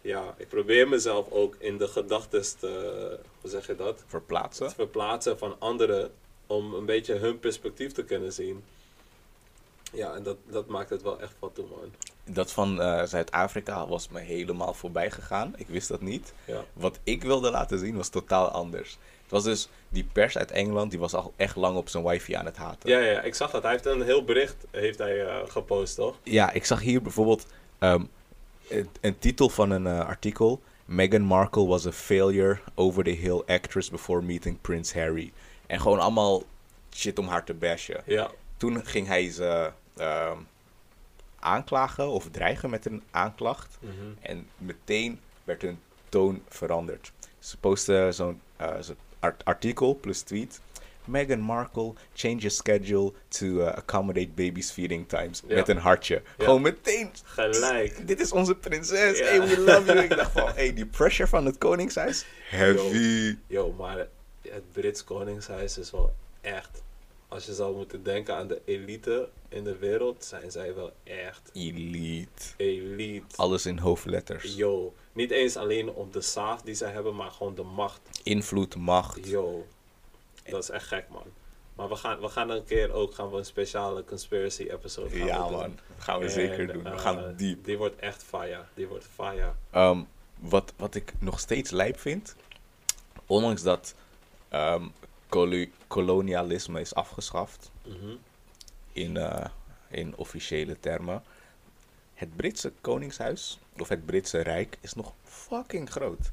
ja, 0.00 0.34
ik 0.38 0.48
probeer 0.48 0.88
mezelf 0.88 1.30
ook 1.30 1.56
in 1.58 1.78
de 1.78 1.88
gedachten 1.88 2.42
te, 2.58 3.18
hoe 3.46 3.54
zeg 3.54 3.66
je 3.66 3.84
dat? 3.84 4.04
Verplaatsen. 4.06 4.68
Te 4.68 4.74
verplaatsen 4.74 5.38
van 5.38 5.56
anderen 5.58 6.10
om 6.46 6.74
een 6.74 6.84
beetje 6.84 7.14
hun 7.14 7.38
perspectief 7.38 7.92
te 7.92 8.04
kunnen 8.04 8.32
zien. 8.32 8.64
Ja, 9.92 10.14
en 10.14 10.22
dat, 10.22 10.36
dat 10.46 10.66
maakt 10.66 10.90
het 10.90 11.02
wel 11.02 11.20
echt 11.20 11.34
wat 11.38 11.54
toe, 11.54 11.66
man. 11.66 11.92
Dat 12.24 12.52
van 12.52 12.80
eh, 12.80 13.04
Zuid-Afrika 13.04 13.86
was 13.86 14.08
me 14.08 14.20
helemaal 14.20 14.74
voorbij 14.74 15.10
gegaan. 15.10 15.54
Ik 15.56 15.68
wist 15.68 15.88
dat 15.88 16.00
niet. 16.00 16.32
Ja. 16.44 16.64
Wat 16.72 16.98
ik 17.04 17.22
wilde 17.22 17.50
laten 17.50 17.78
zien 17.78 17.96
was 17.96 18.08
totaal 18.08 18.48
anders. 18.48 18.98
Het 19.22 19.30
was 19.30 19.44
dus 19.44 19.68
die 19.88 20.08
pers 20.12 20.38
uit 20.38 20.50
Engeland, 20.50 20.90
die 20.90 21.00
was 21.00 21.14
al 21.14 21.32
echt 21.36 21.56
lang 21.56 21.76
op 21.76 21.88
zijn 21.88 22.04
wifi 22.04 22.32
aan 22.34 22.44
het 22.44 22.56
haten. 22.56 22.90
Ja, 22.90 22.98
ja, 22.98 23.20
ik 23.20 23.34
zag 23.34 23.50
dat. 23.50 23.62
Hij 23.62 23.72
heeft 23.72 23.86
een 23.86 24.02
heel 24.02 24.24
bericht 24.24 24.66
heeft 24.70 24.98
hij, 24.98 25.26
eh, 25.26 25.36
gepost, 25.48 25.94
toch? 25.94 26.18
Ja, 26.22 26.52
ik 26.52 26.64
zag 26.64 26.80
hier 26.80 27.02
bijvoorbeeld 27.02 27.46
ehm, 27.78 28.04
een, 28.68 28.88
een 29.00 29.18
titel 29.18 29.48
van 29.48 29.70
een 29.70 29.86
eh, 29.86 30.06
artikel. 30.06 30.60
Meghan 30.86 31.22
Markle 31.22 31.66
was 31.66 31.86
a 31.86 31.92
failure 31.92 32.60
over 32.74 33.04
the 33.04 33.10
hill 33.10 33.42
actress 33.46 33.90
before 33.90 34.22
meeting 34.22 34.60
Prince 34.60 34.98
Harry. 34.98 35.32
En 35.66 35.80
gewoon 35.80 35.98
allemaal 35.98 36.42
shit 36.94 37.18
om 37.18 37.26
haar 37.26 37.44
te 37.44 37.54
bashen. 37.54 38.02
Ja, 38.06 38.30
Toen 38.56 38.86
ging 38.86 39.06
hij 39.06 39.30
ze 39.30 39.70
ehm, 39.96 40.36
aanklagen 41.38 42.08
of 42.08 42.28
dreigen 42.30 42.70
met 42.70 42.86
een 42.86 43.02
aanklacht. 43.10 43.78
Mhm. 43.80 43.92
En 44.20 44.48
meteen 44.58 45.20
werd 45.44 45.62
hun 45.62 45.78
toon 46.08 46.42
veranderd. 46.48 47.12
Ze 47.38 47.56
posten 47.56 48.14
zo'n 48.14 48.40
eh, 48.56 48.74
art- 49.20 49.44
artikel 49.44 49.94
plus 49.94 50.20
tweet. 50.20 50.60
Meghan 51.06 51.40
Markle 51.40 51.92
changes 52.14 52.56
schedule 52.56 53.12
to 53.28 53.46
uh, 53.46 53.66
accommodate 53.66 54.28
baby's 54.34 54.70
feeding 54.70 55.08
times. 55.08 55.42
Ja. 55.46 55.54
Met 55.54 55.68
een 55.68 55.76
hartje. 55.78 56.22
Ja. 56.38 56.44
Gewoon 56.44 56.62
meteen. 56.62 57.10
gelijk. 57.24 58.06
Dit 58.06 58.20
is 58.20 58.32
onze 58.32 58.54
prinses. 58.54 59.18
Ja. 59.18 59.24
Hey, 59.24 59.40
we 59.40 59.60
love 59.60 59.92
you. 59.92 59.98
Ik 59.98 60.16
dacht 60.16 60.32
van, 60.32 60.48
hey, 60.54 60.74
die 60.74 60.86
pressure 60.86 61.28
van 61.28 61.46
het 61.46 61.58
koningshuis. 61.58 62.26
Heavy. 62.48 63.36
Yo, 63.46 63.72
maar 63.72 64.06
het 64.42 64.72
Brits 64.72 65.04
Koningshuis 65.04 65.78
is 65.78 65.90
wel 65.90 66.12
echt. 66.40 66.82
Als 67.28 67.46
je 67.46 67.54
zou 67.54 67.76
moeten 67.76 68.02
denken 68.02 68.36
aan 68.36 68.48
de 68.48 68.60
elite 68.64 69.28
in 69.48 69.64
de 69.64 69.76
wereld, 69.76 70.24
zijn 70.24 70.50
zij 70.50 70.74
wel 70.74 70.92
echt 71.04 71.50
Elite. 71.52 72.42
elite. 72.56 73.36
Alles 73.36 73.66
in 73.66 73.78
hoofdletters. 73.78 74.54
Yo, 74.54 74.94
niet 75.12 75.30
eens 75.30 75.56
alleen 75.56 75.90
om 75.90 76.10
de 76.10 76.20
saaf 76.20 76.62
die 76.62 76.74
zij 76.74 76.90
hebben, 76.90 77.14
maar 77.14 77.30
gewoon 77.30 77.54
de 77.54 77.62
macht. 77.62 78.00
Invloed, 78.22 78.76
macht. 78.76 79.28
Yo, 79.28 79.66
dat 80.50 80.62
is 80.62 80.70
echt 80.70 80.86
gek, 80.86 81.04
man. 81.08 81.22
Maar 81.74 81.88
we 81.88 81.96
gaan, 81.96 82.20
we 82.20 82.28
gaan 82.28 82.50
een 82.50 82.64
keer 82.64 82.92
ook 82.92 83.14
gaan 83.14 83.30
we 83.30 83.36
een 83.38 83.44
speciale 83.44 84.04
conspiracy 84.04 84.62
episode 84.62 85.16
gaan 85.16 85.26
Ja, 85.26 85.42
doen. 85.48 85.50
man. 85.56 85.78
Dat 85.94 86.04
gaan 86.04 86.18
we 86.18 86.24
En, 86.24 86.30
zeker 86.30 86.66
doen. 86.72 86.82
We 86.82 86.88
eh, 86.90 86.98
gaan 86.98 87.34
diep. 87.36 87.64
Die 87.64 87.78
wordt 87.78 87.96
echt 87.96 88.22
fire. 88.22 88.64
Die 88.74 88.86
wordt 88.86 89.06
fire. 89.14 89.52
Ehm, 89.70 90.02
wat, 90.38 90.72
wat 90.76 90.94
ik 90.94 91.12
nog 91.18 91.40
steeds 91.40 91.70
lijp 91.70 91.98
vind, 92.00 92.36
ondanks 93.26 93.62
dat 93.62 93.94
ehm, 94.48 94.82
kolo- 95.28 95.66
kolonialisme 95.86 96.80
is 96.80 96.94
afgeschaft 96.94 97.70
Mhm. 97.84 98.14
in, 98.92 99.16
eh, 99.16 99.46
in 99.90 100.16
officiële 100.16 100.80
termen, 100.80 101.22
het 102.14 102.36
Britse 102.36 102.72
koningshuis 102.80 103.58
of 103.78 103.88
het 103.88 104.06
Britse 104.06 104.40
Rijk 104.40 104.78
is 104.80 104.92
nog 104.94 105.12
fucking 105.24 105.90
groot. 105.90 106.30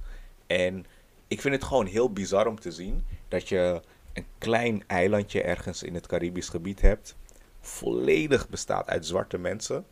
En 0.48 0.86
ik 1.28 1.42
vind 1.42 1.54
het 1.56 1.64
gewoon 1.64 1.86
heel 1.86 2.10
bizar 2.14 2.48
om 2.48 2.60
te 2.60 2.72
zien 2.72 3.06
dat 3.28 3.50
je 3.50 3.82
een 4.14 4.26
klein 4.38 4.84
eilandje 4.88 5.42
ergens 5.42 5.84
in 5.84 5.94
het 5.94 6.08
Caribisch 6.08 6.50
gebied 6.50 6.82
hebt, 6.82 7.16
volledig 7.60 8.50
bestaat 8.50 8.90
uit 8.90 9.06
zwarte 9.06 9.38
mensen. 9.38 9.86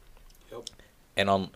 Yup. 0.50 0.70
En 1.14 1.26
dan 1.26 1.54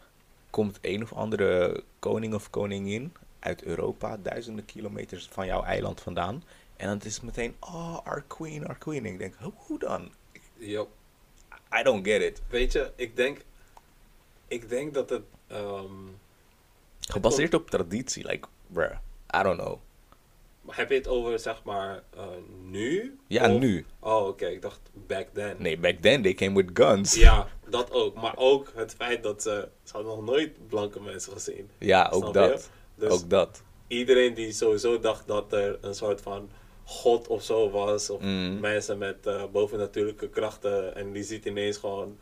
komt 0.49 0.78
een 0.82 1.03
of 1.03 1.13
andere 1.13 1.84
koning 1.99 2.34
of 2.34 2.49
koningin 2.49 3.13
uit 3.39 3.63
Europa, 3.63 4.18
duizenden 4.18 4.66
kilometers 4.66 5.28
van 5.28 5.45
jouw 5.45 5.63
eiland 5.63 6.01
vandaan. 6.01 6.43
En 6.76 6.88
dan 6.88 7.01
is 7.03 7.13
het 7.13 7.24
meteen, 7.24 7.55
oh, 7.59 7.97
our 8.03 8.24
queen, 8.28 8.68
our 8.68 8.78
queen. 8.78 9.05
En 9.05 9.11
ik 9.11 9.20
denk, 9.20 9.36
hoe 9.55 9.80
dan? 9.80 10.11
Yup. 10.57 10.89
I 11.80 11.84
don't 11.84 12.07
get 12.07 12.22
it. 12.22 12.41
Weet 12.47 12.72
je, 12.72 12.91
ik 12.95 13.16
denk, 13.16 13.41
ik 14.47 14.70
denk 14.70 14.93
dat 14.93 15.09
het, 15.09 15.24
ehm, 15.47 16.07
Gebaseerd 16.99 17.53
op 17.53 17.70
traditie, 17.70 18.28
like, 18.28 18.47
bruh, 18.68 18.97
I 19.36 19.43
don't 19.43 19.59
know. 19.59 19.80
Heb 20.68 20.89
je 20.89 20.95
het 20.95 21.07
over 21.07 21.39
zeg 21.39 21.61
maar 21.63 22.03
eh, 22.16 22.24
nu? 22.63 23.18
Ja, 23.28 23.53
Of- 23.53 23.59
nu. 23.59 23.86
Oh, 23.99 24.28
oké, 24.28 24.45
ik 24.45 24.61
dacht 24.61 24.80
back 25.07 25.28
then. 25.34 25.55
Nee, 25.57 25.78
back 25.78 25.95
then 26.01 26.22
they 26.22 26.34
came 26.34 26.55
with 26.63 26.70
guns. 26.74 27.16
Ja, 27.16 27.47
dat 27.70 27.91
ook. 27.91 28.16
Maar 28.16 28.34
ook 28.38 28.72
het 28.76 28.93
feit 28.97 29.24
dat 29.24 29.41
ze, 29.41 29.68
ze 29.84 29.93
hadden 29.93 30.16
nog 30.16 30.26
nooit 30.26 30.68
blanke 30.68 31.01
mensen 31.01 31.32
gezien. 31.34 31.70
Ja, 31.80 32.09
ook 32.13 32.34
dat. 32.34 32.70
Dus 32.95 33.11
Ook 33.11 33.30
dat. 33.30 33.61
iedereen 33.88 34.34
die 34.34 34.51
sowieso 34.51 34.99
dacht 34.99 35.28
dat 35.28 35.53
er 35.53 35.78
een 35.82 35.95
soort 35.95 36.22
van 36.22 36.49
god 36.84 37.28
of 37.28 37.43
zo 37.43 37.70
was, 37.70 38.09
of 38.09 38.22
Mm. 38.22 38.59
mensen 38.59 38.97
met 38.97 39.26
eh, 39.28 39.43
bovennatuurlijke 39.51 40.30
krachten, 40.30 40.95
en 40.95 41.11
die 41.11 41.24
ziet 41.24 41.45
ineens 41.45 41.78
gewoon 41.78 42.18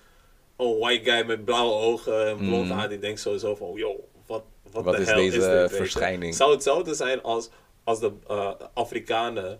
een 0.58 0.78
white 0.80 1.12
guy 1.12 1.26
met 1.26 1.46
blauwe 1.46 1.74
ogen 1.74 2.28
en 2.28 2.38
blond 2.38 2.66
Mm. 2.66 2.72
haar, 2.72 2.90
die 2.90 3.00
denkt 3.00 3.20
sowieso 3.20 3.56
van, 3.56 3.72
yo, 3.76 4.08
wat, 4.26 4.44
wat, 4.72 4.84
Wat 4.84 4.96
de 4.96 5.02
is 5.02 5.08
hel 5.08 5.16
deze 5.16 5.38
is 5.38 5.44
dit, 5.70 5.78
verschijning? 5.78 6.36
Zou 6.36 6.52
hetzelfde 6.52 6.94
zijn 6.94 7.22
als, 7.24 7.50
als 7.84 8.00
de 8.00 8.12
eh, 8.28 8.52
Afrikanen 8.74 9.60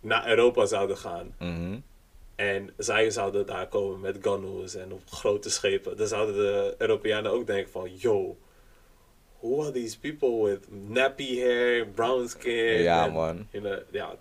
naar 0.00 0.28
Europa 0.28 0.66
zouden 0.66 0.96
gaan 0.96 1.34
Mhm. 1.38 1.78
en 2.34 2.70
zij 2.76 3.10
zouden 3.10 3.46
daar 3.46 3.68
komen 3.68 4.00
met 4.00 4.18
canoes 4.18 4.74
en 4.74 4.92
op 4.92 5.02
grote 5.10 5.50
schepen. 5.50 5.96
Dan 5.96 6.06
zouden 6.06 6.34
de 6.34 6.74
Europeanen 6.78 7.30
ook 7.32 7.46
denken 7.46 7.70
van, 7.72 7.96
yo, 7.96 8.36
who 9.40 9.62
are 9.62 9.70
these 9.70 9.98
people 9.98 10.42
with 10.50 10.66
nappy 10.70 11.40
hair, 11.40 11.86
brown 11.86 12.26
skin? 12.28 12.82
Ja, 12.82 13.06
en, 13.06 13.12
man. 13.12 13.46
you 13.50 13.64
know, 13.64 13.78
ja, 13.90 14.14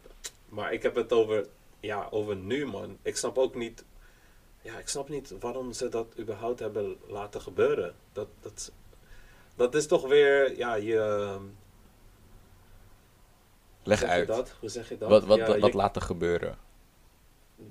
maar 0.49 0.73
ik 0.73 0.83
heb 0.83 0.95
het 0.95 1.13
over, 1.13 1.47
ja, 1.79 2.07
over 2.11 2.35
nu, 2.35 2.65
man. 2.65 2.97
Ik 3.01 3.15
snap 3.17 3.37
ook 3.37 3.55
niet, 3.55 3.83
ja, 4.61 4.77
ik 4.77 4.87
snap 4.87 5.09
niet 5.09 5.33
waarom 5.39 5.73
ze 5.73 5.89
dat 5.89 6.07
überhaupt 6.19 6.59
hebben 6.59 6.97
laten 7.07 7.41
gebeuren. 7.41 7.93
Dat, 8.13 8.27
dat, 8.41 8.71
dat 9.55 9.75
is 9.75 9.87
toch 9.87 10.07
weer, 10.07 10.57
ja, 10.57 10.75
je... 10.75 11.37
Leg 13.83 14.03
uit. 14.03 14.27
dat? 14.27 14.53
Hoe 14.59 14.69
zeg 14.69 14.89
je 14.89 14.97
dat? 14.97 15.09
Wat, 15.09 15.25
wat, 15.25 15.37
Ja, 15.37 15.45
wat, 15.45 15.55
je- 15.55 15.61
wat 15.61 15.73
laten 15.73 16.01
gebeuren? 16.01 16.57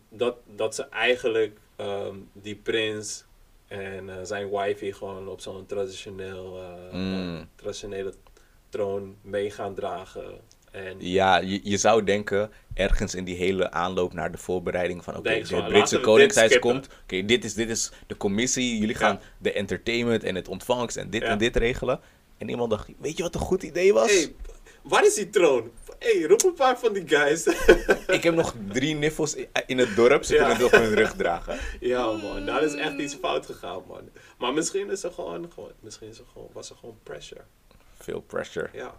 dat, 0.09 0.37
dat 0.57 0.75
ze 0.75 0.83
eigenlijk 0.89 1.59
ehm, 1.77 2.15
die 2.33 2.55
prins 2.55 3.25
en 3.69 4.09
eh, 4.09 4.17
zijn 4.23 4.51
wifey 4.51 4.93
gewoon 4.93 5.29
op 5.29 5.41
zo'n 5.41 5.67
traditioneel, 5.67 6.63
eh, 6.63 6.93
Mm. 6.95 7.49
traditionele 7.55 8.15
troon 8.69 9.17
mee 9.23 9.51
gaan 9.51 9.75
dragen. 9.75 10.41
En 10.71 10.97
Ja, 10.99 11.37
je, 11.39 11.61
je 11.63 11.77
zou 11.77 12.05
denken, 12.05 12.51
ergens 12.75 13.15
in 13.15 13.25
die 13.25 13.37
hele 13.37 13.71
aanloop 13.71 14.13
naar 14.13 14.33
de 14.33 14.39
voorbereiding 14.39 15.05
van... 15.05 15.17
Oké, 15.17 15.31
het 15.31 15.51
laten 15.51 15.69
Britse 15.73 16.01
Koningshuis 16.01 16.59
komt. 16.59 16.89
Oké, 17.03 17.25
dit, 17.25 17.45
is, 17.45 17.55
dit 17.55 17.69
is 17.71 17.93
de 18.07 18.17
commissie. 18.17 18.79
Jullie 18.79 18.95
gaan 18.95 19.21
de 19.39 19.53
entertainment 19.53 20.25
en 20.25 20.35
het 20.35 20.49
ontvangst 20.49 20.97
en 20.97 21.11
dit 21.11 21.23
Ja. 21.23 21.29
en 21.29 21.39
dit 21.39 21.57
regelen. 21.57 22.01
En 22.39 22.49
iemand 22.49 22.71
dacht, 22.71 22.89
weet 22.99 23.17
je 23.17 23.23
wat 23.23 23.35
een 23.35 23.41
goed 23.41 23.63
idee 23.63 23.93
was? 23.93 24.11
hey, 24.11 24.35
waar 24.83 25.05
is 25.07 25.15
die 25.15 25.31
troon? 25.31 25.71
hey, 25.99 26.23
roep 26.23 26.43
een 26.45 26.55
paar 26.55 26.79
van 26.79 26.93
die 26.93 27.09
guys. 27.09 27.47
Ik 28.17 28.23
heb 28.23 28.35
nog 28.35 28.55
drie 28.73 28.95
niffels 28.95 29.37
i- 29.37 29.49
in 29.67 29.79
het 29.79 29.97
dorp. 29.97 30.25
Ze 30.25 30.35
kunnen 30.35 30.53
het 30.57 30.63
op 30.65 30.71
hun 30.71 30.95
rug 30.95 31.15
dragen. 31.15 31.59
ja 31.81 32.13
man, 32.13 32.47
daar 32.47 32.63
is 32.63 32.75
echt 32.75 32.99
iets 32.99 33.15
fout 33.15 33.47
gegaan 33.47 33.83
man. 33.89 34.09
Maar 34.39 34.53
misschien 34.53 34.91
is 34.91 35.03
er 35.03 35.13
gewoon, 35.13 35.51
gewoon 35.55 35.73
misschien 35.81 36.09
is 36.09 36.19
er 36.19 36.25
gewoon, 36.33 36.49
was 36.53 36.71
er 36.71 36.77
gewoon 36.77 36.99
pressure. 37.03 37.41
Veel 37.99 38.21
pressure. 38.21 38.69
Ja. 38.73 38.99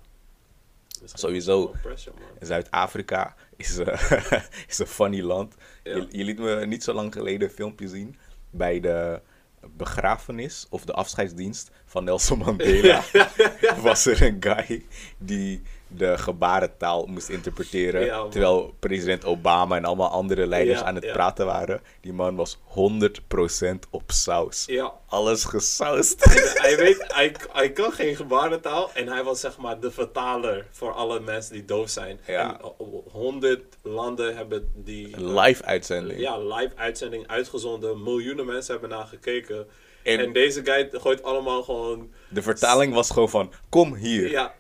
Misschien 1.02 1.22
Sowieso. 1.22 1.74
Pressure. 1.82 2.16
Zuid-Afrika 2.40 3.36
is, 3.58 3.78
eh, 3.78 4.32
is 4.68 4.78
een 4.80 4.88
funny 4.88 5.22
land. 5.22 5.56
Ja. 5.84 5.96
Je, 5.96 6.06
je 6.10 6.24
liet 6.24 6.40
me 6.40 6.66
niet 6.66 6.84
zo 6.84 6.94
lang 6.94 7.14
geleden 7.14 7.48
een 7.48 7.54
filmpje 7.56 7.88
zien 7.88 8.18
bij 8.50 8.80
de 8.80 9.22
begrafenis 9.68 10.68
of 10.70 10.86
de 10.86 10.94
afscheidsdienst 10.94 11.72
van 11.86 12.04
Nelson 12.04 12.38
Mandela. 12.38 13.04
Was 13.82 14.06
er 14.06 14.22
een 14.22 14.38
guy 14.40 14.86
die 15.18 15.62
de 15.92 16.18
gebarentaal 16.18 17.06
moest 17.06 17.30
interpreteren. 17.30 18.06
Ja, 18.06 18.28
terwijl 18.28 18.76
president 18.80 19.26
Obama 19.26 19.76
en 19.76 19.86
allemaal 19.86 20.10
andere 20.10 20.48
leiders 20.48 20.80
Ja, 20.80 20.86
aan 20.86 20.96
het 20.96 21.04
ja. 21.04 21.12
praten 21.14 21.46
waren. 21.46 21.82
Die 22.02 22.14
man 22.14 22.36
was 22.36 22.58
100% 22.58 23.80
op 23.90 24.04
saus. 24.12 24.64
Ja. 24.68 24.94
Alles 25.08 25.44
gesausd. 25.44 26.24
hij 26.62 26.78
weet, 26.78 27.04
hij, 27.08 27.36
hij 27.52 27.72
kan 27.72 27.92
geen 27.92 28.16
gebarentaal 28.16 28.90
en 28.94 29.08
hij 29.08 29.24
was 29.24 29.40
zeg 29.40 29.58
maar 29.58 29.80
de 29.80 29.92
vertaler 29.92 30.66
voor 30.72 30.94
alle 30.94 31.20
mensen 31.20 31.54
die 31.54 31.66
doof 31.66 31.90
zijn. 31.90 32.20
Ja. 32.28 32.60
En 32.60 32.72
honderd 33.12 33.64
landen 33.82 34.36
hebben 34.38 34.72
die 34.76 35.24
Live 35.24 35.64
uitzending. 35.64 36.20
ja, 36.20 36.38
live 36.38 36.72
uitzending 36.76 37.28
uitgezonden. 37.28 38.04
Miljoenen 38.04 38.46
mensen 38.46 38.72
hebben 38.72 38.90
naar 38.98 39.06
gekeken. 39.08 39.68
En- 40.04 40.20
En, 40.20 40.34
deze 40.34 40.62
guy 40.64 40.90
gooit 40.92 41.24
allemaal 41.24 41.64
gewoon, 41.64 42.12
De 42.30 42.42
vertaling 42.42 42.94
was 42.94 43.10
gewoon 43.12 43.30
van, 43.30 43.54
kom 43.70 43.96
hier. 43.96 44.30
ja, 44.32 44.54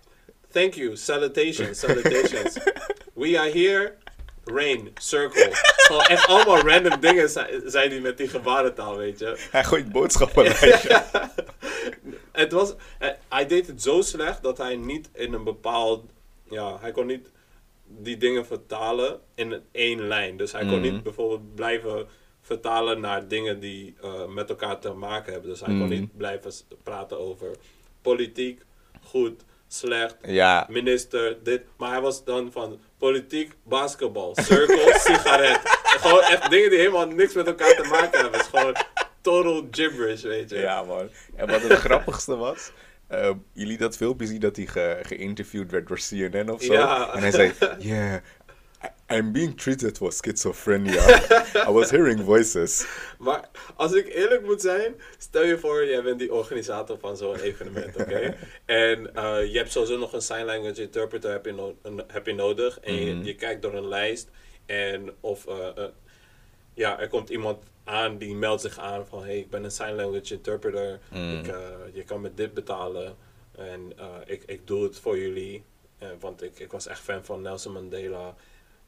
thank 0.51 0.73
you, 0.73 0.95
salutations, 0.95 1.79
salutations. 1.79 2.57
We 3.13 3.39
are 3.39 3.49
here, 3.51 3.93
rain, 4.45 4.91
circle. 4.99 5.49
Gewoon 5.51 6.01
echt 6.05 6.27
allemaal 6.27 6.59
random 6.67 6.99
dingen 6.99 7.29
zei 7.29 7.89
hij 7.89 7.99
met 7.99 8.17
die 8.17 8.27
gebarentaal, 8.27 8.97
weet 8.97 9.19
je. 9.19 9.47
Hij 9.51 9.63
gooit 9.63 9.91
boodschappenlijstje. 9.91 11.03
Het 12.31 12.51
was, 12.51 12.73
eh, 12.99 13.09
hij 13.29 13.45
deed 13.45 13.67
het 13.67 13.81
zo 13.81 14.01
slecht 14.01 14.43
dat 14.43 14.57
hij 14.57 14.75
niet 14.75 15.09
in 15.13 15.33
een 15.33 15.43
bepaald, 15.43 16.05
ja, 16.49 16.77
hij 16.79 16.91
kon 16.91 17.05
niet 17.05 17.31
die 17.87 18.17
dingen 18.17 18.45
vertalen 18.45 19.19
in 19.35 19.61
één 19.71 20.07
lijn. 20.07 20.37
Dus 20.37 20.51
hij 20.51 20.61
kon 20.65 20.79
Mhm. 20.79 20.81
niet 20.81 21.03
bijvoorbeeld 21.03 21.55
blijven 21.55 22.07
vertalen 22.41 22.99
naar 22.99 23.27
dingen 23.27 23.59
die 23.59 23.95
eh, 24.01 24.25
met 24.25 24.49
elkaar 24.49 24.79
te 24.79 24.91
maken 24.91 25.31
hebben. 25.31 25.49
Dus 25.49 25.59
hij 25.59 25.69
Mhm. 25.69 25.79
kon 25.79 25.89
niet 25.89 26.17
blijven 26.17 26.51
praten 26.83 27.19
over 27.19 27.47
politiek, 28.01 28.61
goed, 29.03 29.41
slecht, 29.73 30.15
Ja, 30.21 30.65
minister, 30.69 31.37
dit. 31.43 31.61
Maar 31.77 31.91
hij 31.91 32.01
was 32.01 32.23
dan 32.23 32.51
van 32.51 32.79
politiek, 32.97 33.53
basketbal, 33.63 34.35
circle, 34.41 34.93
sigaret. 35.05 35.59
Gewoon 35.83 36.21
echt 36.23 36.49
dingen 36.49 36.69
die 36.69 36.79
helemaal 36.79 37.07
niks 37.07 37.33
met 37.33 37.47
elkaar 37.47 37.75
te 37.75 37.87
maken 37.89 38.19
hebben. 38.19 38.39
Het 38.39 38.49
is 38.53 38.59
gewoon 38.59 38.75
total 39.21 39.67
gibberish, 39.71 40.21
weet 40.21 40.49
je. 40.49 40.57
Ja, 40.57 40.83
man. 40.83 41.09
En 41.35 41.47
wat 41.47 41.61
het 41.61 41.79
grappigste 41.87 42.35
was, 42.35 42.71
eh, 43.07 43.31
jullie 43.53 43.77
dat 43.77 43.95
filmpje 43.97 44.27
zien 44.27 44.39
dat 44.39 44.55
hij 44.55 44.65
ge- 44.65 44.99
geïnterviewd 45.01 45.71
werd 45.71 45.87
door 45.87 45.97
CNN 46.09 46.49
of 46.49 46.61
zo. 46.61 46.73
Ja. 46.73 47.13
En 47.13 47.19
hij 47.21 47.31
zei, 47.31 47.53
yeah, 47.79 48.15
I'm 49.11 49.31
being 49.31 49.55
treated 49.57 49.97
for 49.97 50.11
schizophrenia. 50.11 51.01
I 51.67 51.71
was 51.71 51.89
hearing 51.89 52.19
voices. 52.23 52.85
Maar 53.19 53.49
als 53.75 53.93
ik 53.93 54.07
eerlijk 54.07 54.45
moet 54.45 54.61
zijn, 54.61 54.95
stel 55.17 55.43
je 55.43 55.57
voor, 55.57 55.85
jij 55.85 56.03
bent 56.03 56.19
die 56.19 56.33
organisator 56.33 56.97
van 56.99 57.17
zo'n 57.17 57.35
evenement, 57.39 57.95
oké? 57.95 58.35
en 58.65 59.15
eh, 59.15 59.51
je 59.51 59.57
hebt 59.57 59.71
sowieso 59.71 59.97
nog 59.97 60.13
een 60.13 60.21
sign 60.21 60.43
language 60.45 60.81
interpreter 60.81 61.31
heb 61.31 61.45
je, 61.45 61.51
no- 61.53 61.77
een- 61.81 62.03
heb 62.07 62.25
je 62.25 62.33
nodig. 62.33 62.79
En 62.79 62.93
je, 62.93 63.23
je 63.23 63.35
kijkt 63.35 63.61
door 63.61 63.73
een 63.73 63.87
lijst 63.87 64.29
en 64.65 65.11
of 65.19 65.47
eh, 65.47 65.67
eh, 65.77 65.83
ja, 66.73 66.99
er 66.99 67.07
komt 67.07 67.29
iemand 67.29 67.63
aan 67.83 68.17
die 68.17 68.35
meldt 68.35 68.61
zich 68.61 68.79
aan 68.79 69.07
van 69.07 69.23
hey, 69.23 69.37
ik 69.37 69.49
ben 69.49 69.63
een 69.63 69.71
sign 69.71 69.91
language 69.95 70.33
interpreter. 70.33 70.99
Ik, 71.11 71.47
eh, 71.47 71.55
je 71.93 72.03
kan 72.03 72.21
me 72.21 72.33
dit 72.33 72.53
betalen 72.53 73.15
en 73.57 73.93
ik, 74.25 74.43
ik 74.45 74.67
doe 74.67 74.83
het 74.83 74.99
voor 74.99 75.17
jullie. 75.17 75.63
Want 76.19 76.43
ik, 76.43 76.59
ik 76.59 76.71
was 76.71 76.87
echt 76.87 76.99
fan 76.99 77.25
van 77.25 77.41
Nelson 77.41 77.73
Mandela. 77.73 78.35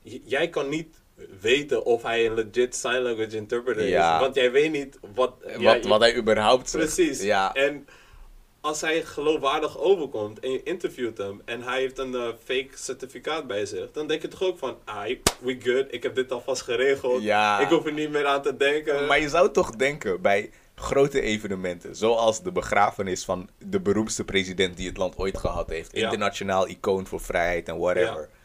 Jij 0.04 0.50
kan 0.50 0.70
niet 0.70 0.96
weten 1.42 1.86
of 1.86 2.04
hij 2.04 2.26
een 2.26 2.34
legit 2.34 2.76
sign 2.76 2.98
language 2.98 3.36
interpreter 3.36 3.88
Ja. 3.88 4.14
is. 4.16 4.22
Want 4.22 4.36
jij 4.36 4.52
weet 4.52 4.72
niet 4.72 4.98
wat... 5.14 5.34
ja, 5.58 5.62
wat, 5.74 5.84
je- 5.84 5.90
wat 5.90 6.00
hij 6.00 6.16
überhaupt 6.16 6.70
zegt. 6.70 6.96
Precies. 6.96 7.22
Ja. 7.22 7.54
En 7.54 7.88
als 8.62 8.82
hij 8.82 9.04
geloofwaardig 9.04 9.80
overkomt 9.80 10.40
en 10.40 10.52
je 10.52 10.64
interviewt 10.64 11.18
hem 11.18 11.42
en 11.46 11.62
hij 11.62 11.80
heeft 11.80 11.98
een 11.98 12.16
eh, 12.16 12.28
fake 12.44 12.68
certificaat 12.76 13.48
bij 13.48 13.66
zich, 13.66 13.92
dan 13.92 14.08
denk 14.08 14.22
je 14.22 14.28
toch 14.28 14.44
ook 14.44 14.58
van, 14.58 14.78
ah, 14.86 15.10
we 15.40 15.58
good, 15.64 15.86
ik 15.90 16.04
heb 16.04 16.16
dit 16.16 16.32
alvast 16.32 16.62
geregeld. 16.62 17.22
Ja. 17.24 17.60
Ik 17.60 17.70
hoef 17.70 17.86
er 17.86 17.94
niet 17.94 18.10
meer 18.12 18.26
aan 18.26 18.42
te 18.42 18.58
denken. 18.58 19.06
Maar 19.06 19.20
je 19.20 19.30
zou 19.30 19.52
toch 19.52 19.70
denken 19.72 20.22
bij 20.22 20.50
grote 20.76 21.22
evenementen, 21.22 21.96
zoals 21.96 22.44
de 22.44 22.52
begrafenis 22.52 23.26
van 23.26 23.50
de 23.58 23.80
beroemdste 23.80 24.24
president 24.26 24.78
die 24.78 24.88
het 24.88 24.98
land 24.98 25.18
ooit 25.18 25.38
gehad 25.38 25.70
heeft, 25.70 25.94
internationaal 25.94 26.68
icoon 26.68 27.08
voor 27.08 27.22
vrijheid 27.22 27.68
en 27.68 27.78
whatever. 27.78 28.22
Ja. 28.22 28.40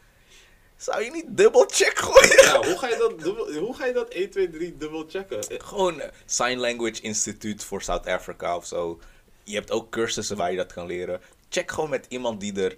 Zou 0.77 1.03
je 1.03 1.11
niet 1.11 1.25
dubbel 1.27 1.65
check 1.67 1.97
gooien? 1.99 2.43
Ja, 2.45 2.67
hoe 2.67 2.77
ga 2.77 2.87
je 2.87 2.97
dat, 2.97 3.19
dubbel, 3.19 3.53
hoe 3.53 3.75
ga 3.75 3.85
je 3.85 3.93
dat 3.93 4.09
1, 4.09 4.29
2, 4.29 4.49
3 4.49 4.77
dubbel 4.77 5.05
checken? 5.09 5.41
Eh, 5.49 5.57
Gewoon 5.67 5.99
eh, 6.01 6.09
Sign 6.25 6.57
Language 6.57 7.01
Institute 7.01 7.65
voor 7.65 7.81
South 7.81 8.07
Africa 8.07 8.55
of 8.55 8.65
zo. 8.65 8.99
Je 9.43 9.55
hebt 9.55 9.71
ook 9.71 9.89
cursussen 9.91 10.37
waar 10.37 10.51
je 10.51 10.57
dat 10.57 10.73
kan 10.73 10.85
leren. 10.85 11.21
Check 11.49 11.71
gewoon 11.71 11.89
met 11.89 12.05
iemand 12.09 12.39
die 12.39 12.61
er 12.61 12.77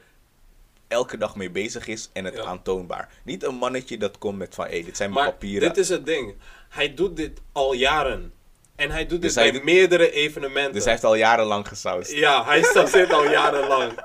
elke 0.88 1.18
dag 1.18 1.36
mee 1.36 1.50
bezig 1.50 1.88
is 1.88 2.10
en 2.14 2.26
het 2.26 2.34
Ja. 2.36 2.44
aantoonbaar. 2.44 3.10
Niet 3.24 3.44
een 3.44 3.56
mannetje 3.56 3.98
dat 3.98 4.18
komt 4.18 4.38
met 4.38 4.56
van, 4.56 4.66
hé, 4.68 4.82
dit 4.84 4.98
zijn 4.98 5.12
mijn 5.12 5.24
Maar 5.24 5.34
papieren. 5.34 5.68
dit 5.68 5.78
is 5.78 5.90
het 5.90 6.06
ding. 6.06 6.36
Hij 6.70 6.94
doet 6.94 7.16
dit 7.18 7.40
al 7.52 7.74
jaren. 7.74 8.34
En 8.80 8.92
hij 8.92 9.06
doet 9.06 9.22
Dus 9.22 9.34
dit 9.34 9.44
hij 9.44 9.52
bij 9.52 9.62
doet- 9.62 9.70
meerdere 9.74 10.12
evenementen. 10.12 10.74
Dus 10.74 10.84
hij 10.84 10.92
heeft 10.92 11.04
al 11.04 11.16
jarenlang 11.16 11.68
gesausd. 11.68 12.12
Ja, 12.12 12.46
hij 12.46 12.64
zit 12.88 13.12
al 13.14 13.30
jarenlang. 13.30 14.00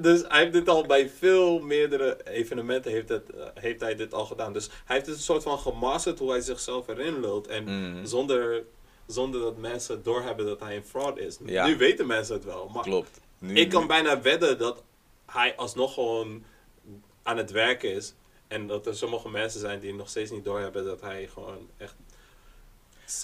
Dus 0.00 0.22
hij 0.28 0.40
heeft 0.40 0.52
dit 0.52 0.68
al 0.68 0.86
bij 0.86 1.10
veel 1.18 1.58
meerdere 1.60 2.16
evenementen 2.30 2.90
heeft, 2.92 3.08
het, 3.08 3.30
eh, 3.30 3.46
heeft 3.54 3.80
hij 3.80 3.94
dit 3.94 4.14
al 4.14 4.24
gedaan. 4.24 4.52
Dus 4.52 4.66
hij 4.84 4.96
heeft 4.96 5.06
het 5.06 5.16
een 5.16 5.22
soort 5.22 5.42
van 5.42 5.58
gemasterd 5.58 6.18
hoe 6.18 6.30
hij 6.30 6.40
zichzelf 6.40 6.88
erin 6.88 7.20
lult. 7.20 7.46
En 7.46 7.64
Mhm. 7.64 8.06
zonder, 8.06 8.62
zonder 9.06 9.40
dat 9.40 9.56
mensen 9.56 10.02
doorhebben 10.02 10.46
dat 10.46 10.60
hij 10.60 10.76
een 10.76 10.84
fraud 10.84 11.18
is. 11.18 11.38
Ja. 11.44 11.66
Nu 11.66 11.76
weten 11.76 12.06
mensen 12.06 12.34
het 12.34 12.44
wel. 12.44 12.70
Maar 12.74 12.82
Klopt. 12.82 13.20
Nu, 13.38 13.54
ik 13.54 13.68
kan 13.70 13.86
bijna 13.86 14.20
wedden 14.20 14.58
dat 14.58 14.82
hij 15.26 15.56
alsnog 15.56 15.94
gewoon 15.94 16.44
aan 17.22 17.36
het 17.36 17.50
werken 17.50 17.92
is. 17.92 18.14
En 18.48 18.66
dat 18.66 18.86
er 18.86 18.96
sommige 18.96 19.28
mensen 19.28 19.60
zijn 19.60 19.80
die 19.80 19.94
nog 19.94 20.08
steeds 20.08 20.30
niet 20.30 20.44
doorhebben 20.44 20.84
dat 20.84 21.00
hij 21.00 21.28
gewoon 21.32 21.68
echt... 21.76 21.94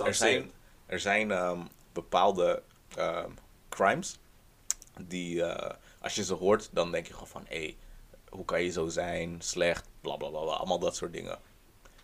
er 0.04 0.14
zijn, 0.14 0.50
er 0.92 1.00
zijn 1.00 1.30
ehm, 1.30 1.60
bepaalde 1.92 2.62
ehm, 2.96 3.30
crimes 3.68 4.18
die, 5.00 5.44
eh, 5.44 5.74
als 6.00 6.14
je 6.14 6.24
ze 6.24 6.34
hoort, 6.34 6.68
dan 6.72 6.90
denk 6.90 7.06
je 7.06 7.12
gewoon 7.12 7.28
van, 7.28 7.44
hé, 7.48 7.76
hoe 8.28 8.44
kan 8.44 8.62
je 8.62 8.70
zo 8.70 8.88
zijn, 8.88 9.36
slecht, 9.38 9.88
bla 10.00 10.16
bla 10.16 10.28
bla, 10.28 10.40
bla, 10.40 10.52
allemaal 10.52 10.78
dat 10.78 10.96
soort 10.96 11.12
dingen. 11.12 11.38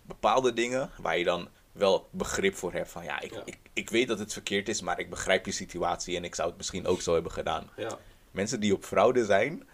Bepaalde 0.02 0.52
dingen 0.52 0.90
waar 1.00 1.18
je 1.18 1.24
dan 1.24 1.48
wel 1.72 2.08
begrip 2.10 2.56
voor 2.56 2.72
hebt 2.72 2.90
van, 2.90 3.04
ja 3.04 3.20
ik, 3.20 3.34
Ja. 3.34 3.42
Ik, 3.44 3.58
ik 3.72 3.90
weet 3.90 4.08
dat 4.08 4.18
het 4.18 4.32
verkeerd 4.32 4.68
is, 4.68 4.80
maar 4.80 4.98
ik 4.98 5.10
begrijp 5.10 5.46
je 5.46 5.52
situatie 5.52 6.16
en 6.16 6.24
ik 6.24 6.34
zou 6.34 6.48
het 6.48 6.56
misschien 6.56 6.86
ook 6.86 7.00
zo 7.00 7.14
hebben 7.14 7.32
gedaan. 7.32 7.70
Ja. 7.76 7.98
Mensen 8.30 8.60
die 8.60 8.74
op 8.74 8.84
fraude 8.84 9.24
zijn, 9.24 9.68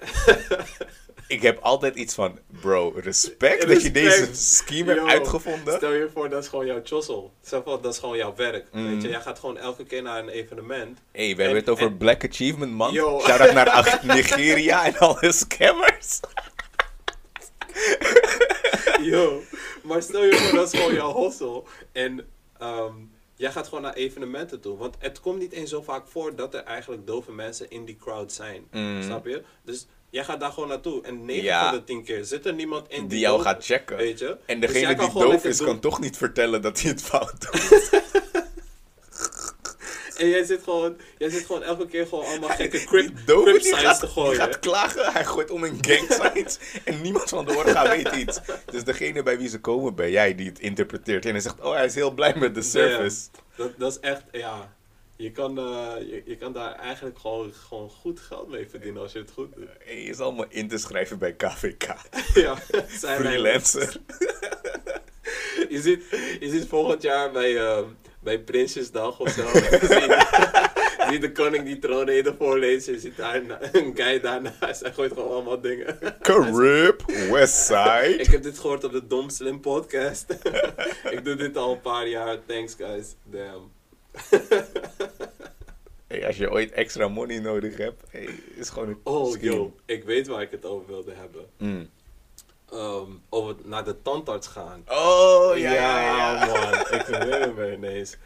ik 1.28 1.42
heb 1.42 1.58
altijd 1.62 1.94
iets 1.96 2.14
van, 2.14 2.38
bro, 2.60 2.92
respect, 2.96 3.68
dat 3.68 3.82
je 3.82 3.90
deze 3.90 4.28
scheme 4.32 4.94
hebt 4.94 5.06
uitgevonden. 5.06 5.76
Stel 5.76 5.92
je 5.92 6.08
voor, 6.14 6.28
dat 6.28 6.42
is 6.42 6.48
gewoon 6.48 6.66
jouw 6.66 6.80
chossel. 6.84 7.32
Dat 7.64 7.86
is 7.86 7.98
gewoon 7.98 8.16
jouw 8.16 8.34
werk. 8.34 8.66
Mm. 8.72 8.92
Weet 8.92 9.02
je, 9.02 9.08
jij 9.08 9.20
gaat 9.20 9.38
gewoon 9.38 9.58
elke 9.58 9.84
keer 9.84 10.02
naar 10.02 10.18
een 10.18 10.28
evenement. 10.28 10.98
Hé, 11.12 11.26
hey, 11.26 11.36
we 11.36 11.42
hebben 11.42 11.48
En- 11.48 11.54
het 11.64 11.68
over 11.68 11.86
en- 11.86 11.96
Black 11.96 12.24
Achievement 12.24 12.72
Month. 12.72 12.94
Yo. 12.94 13.20
Shout-out 13.20 13.52
naar 13.52 13.68
Ag- 13.70 14.02
Nigeria 14.14 14.84
en 14.84 14.98
alle 14.98 15.32
scammers. 15.32 16.20
Yo, 19.02 19.42
maar 19.82 20.02
stel 20.02 20.24
je 20.24 20.36
voor, 20.36 20.58
dat 20.58 20.72
is 20.72 20.78
gewoon 20.80 20.94
jouw 20.94 21.22
hustle. 21.22 21.62
En 21.92 22.26
ehm, 22.58 22.92
jij 23.36 23.50
gaat 23.52 23.68
gewoon 23.68 23.82
naar 23.82 23.94
evenementen 23.94 24.60
toe. 24.60 24.76
Want 24.76 24.94
het 24.98 25.20
komt 25.20 25.38
niet 25.38 25.52
eens 25.52 25.70
zo 25.70 25.82
vaak 25.82 26.08
voor 26.08 26.36
dat 26.36 26.54
er 26.54 26.62
eigenlijk 26.62 27.06
dove 27.06 27.32
mensen 27.32 27.70
in 27.70 27.84
die 27.84 27.96
crowd 27.96 28.32
zijn. 28.32 28.66
Mm. 28.70 29.02
Snap 29.02 29.26
je? 29.26 29.42
Dus 29.62 29.86
jij 30.14 30.24
gaat 30.24 30.40
daar 30.40 30.52
gewoon 30.52 30.68
naartoe. 30.68 31.02
En 31.02 31.24
9 31.24 31.42
Ja. 31.44 31.68
van 31.68 31.78
de 31.78 31.84
10 31.84 32.04
keer 32.04 32.24
zit 32.24 32.46
er 32.46 32.54
niemand 32.54 32.88
in 32.88 33.08
Die 33.08 33.18
jou 33.18 33.36
doof- 33.36 33.46
gaat 33.46 33.64
checken. 33.64 33.96
Weet 33.96 34.18
je? 34.18 34.36
En 34.46 34.60
Dus 34.60 34.72
degene 34.72 34.94
die 34.96 35.12
doof 35.12 35.44
is, 35.44 35.56
doen. 35.56 35.66
kan 35.66 35.80
toch 35.80 36.00
niet 36.00 36.16
vertellen 36.16 36.62
dat 36.62 36.80
hij 36.80 36.90
het 36.90 37.02
fout 37.02 37.34
doet. 37.52 37.90
En 40.16 40.28
jij 40.28 40.44
zit 40.44 40.62
gewoon, 40.62 40.96
jij 41.18 41.30
zit 41.30 41.46
gewoon 41.46 41.62
elke 41.62 41.86
keer 41.86 42.06
gewoon 42.06 42.24
allemaal 42.24 42.48
gekke 42.48 42.84
crip, 42.84 43.06
Die 43.16 43.24
doof 43.24 43.42
crip 43.44 43.62
die 43.62 43.66
signs 43.66 43.82
gaat, 43.82 43.98
te 44.00 44.04
die 44.06 44.14
gooien. 44.14 44.36
gaat 44.40 44.58
klagen, 44.58 45.12
hij 45.12 45.24
gooit 45.24 45.50
om 45.50 45.64
een 45.64 45.78
gang 45.80 46.06
signs 46.22 46.58
en 46.84 47.00
niemand 47.00 47.28
van 47.28 47.44
de 47.44 47.54
orga 47.56 47.88
weet 47.96 48.12
iets. 48.12 48.40
Dus 48.70 48.84
degene 48.84 49.22
bij 49.22 49.38
wie 49.38 49.48
ze 49.48 49.60
komen 49.60 49.94
ben 49.94 50.10
jij 50.10 50.34
die 50.34 50.46
het 50.48 50.58
interpreteert. 50.58 51.24
En 51.24 51.30
hij 51.30 51.40
zegt, 51.40 51.60
oh 51.60 51.74
hij 51.74 51.84
is 51.84 51.94
heel 51.94 52.10
blij 52.10 52.34
met 52.36 52.54
de 52.54 52.62
service. 52.62 53.20
Dat, 53.56 53.70
dat 53.78 53.90
is 53.92 54.00
echt, 54.00 54.22
ja. 54.32 54.74
Je 55.24 55.30
kan, 55.30 55.58
eh, 55.58 55.94
je, 55.98 56.22
je 56.24 56.36
kan 56.36 56.52
daar 56.52 56.74
eigenlijk 56.74 57.18
gewoon, 57.18 57.52
gewoon 57.52 57.90
goed 57.90 58.20
geld 58.20 58.48
mee 58.48 58.68
verdienen 58.68 59.02
als 59.02 59.12
je 59.12 59.18
het 59.18 59.30
goed 59.30 59.54
doet. 59.54 59.68
Hey, 59.84 60.02
je 60.02 60.08
is 60.08 60.18
allemaal 60.18 60.46
in 60.48 60.68
te 60.68 60.78
schrijven 60.78 61.18
bij 61.18 61.32
KVK. 61.32 61.94
ja, 62.34 62.56
Freelancer. 62.86 63.96
Je 65.68 65.80
ziet, 65.80 66.04
je 66.40 66.48
ziet 66.50 66.68
volgend 66.68 67.02
jaar 67.02 67.30
bij, 67.30 67.56
eh, 67.56 67.82
bij 68.20 68.40
Prinsjesdag 68.40 69.20
of 69.20 69.30
zo. 69.30 69.46
ziet 71.10 71.20
de 71.20 71.32
koning 71.32 71.64
die 71.64 71.78
troonrede 71.78 72.34
voorlezen. 72.38 72.92
Je 72.92 72.98
ziet 72.98 73.16
daar 73.16 73.34
een, 73.34 73.50
een 73.72 73.92
guy 73.96 74.20
daarnaast. 74.20 74.80
Hij 74.80 74.92
gooit 74.92 75.12
gewoon 75.12 75.30
allemaal 75.30 75.60
dingen. 75.60 75.98
Carib, 76.20 77.02
Westside. 77.30 78.16
Ik 78.18 78.26
heb 78.26 78.42
dit 78.42 78.58
gehoord 78.58 78.84
op 78.84 78.92
de 78.92 79.06
Dom 79.06 79.30
Slim 79.30 79.60
podcast. 79.60 80.32
ik 81.10 81.24
doe 81.24 81.34
dit 81.34 81.56
al 81.56 81.72
een 81.72 81.80
paar 81.80 82.08
jaar. 82.08 82.38
Thanks 82.46 82.74
guys. 82.74 83.14
Damn. 83.24 83.72
Hey, 86.06 86.26
als 86.26 86.36
je 86.36 86.50
ooit 86.50 86.70
extra 86.72 87.08
money 87.08 87.38
nodig 87.38 87.76
hebt, 87.76 88.02
hey, 88.10 88.28
is 88.56 88.68
gewoon 88.68 88.88
een 88.88 89.00
Oh, 89.04 89.30
scheme. 89.32 89.54
yo. 89.54 89.74
Ik 89.84 90.04
weet 90.04 90.26
waar 90.26 90.42
ik 90.42 90.50
het 90.50 90.64
over 90.64 90.86
wilde 90.86 91.12
hebben. 91.12 91.46
Mm. 91.58 91.90
Ehm, 92.70 93.10
over 93.28 93.54
naar 93.62 93.84
de 93.84 94.02
tandarts 94.02 94.46
gaan. 94.46 94.84
Oh, 94.88 95.52
ja, 95.56 95.72
ja, 95.72 96.04
ja. 96.04 96.46
man. 96.46 96.80
Ik 97.00 97.06
herinner 97.06 97.54
me 97.54 97.72
ineens. 97.72 98.16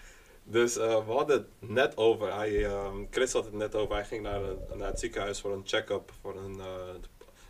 Dus 0.45 0.77
eh, 0.77 1.07
we 1.07 1.13
hadden 1.13 1.37
het 1.61 1.71
net 1.71 1.97
over. 1.97 2.35
Hij, 2.35 2.65
ehm, 2.65 2.97
Chris 3.11 3.33
had 3.33 3.45
het 3.45 3.55
net 3.55 3.75
over. 3.75 3.95
Hij 3.95 4.05
ging 4.05 4.23
naar, 4.23 4.43
een- 4.43 4.59
naar 4.75 4.89
het 4.89 5.01
ziekenhuis 5.01 5.41
voor 5.41 5.53
een 5.53 5.63
check-up. 5.67 6.13
Voor 6.23 6.37
een 6.37 6.61
eh, 6.61 6.95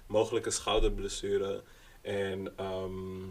mogelijke 0.07 0.51
schouderblessure. 0.51 1.63
En 2.03 2.53
ehm, 2.57 3.23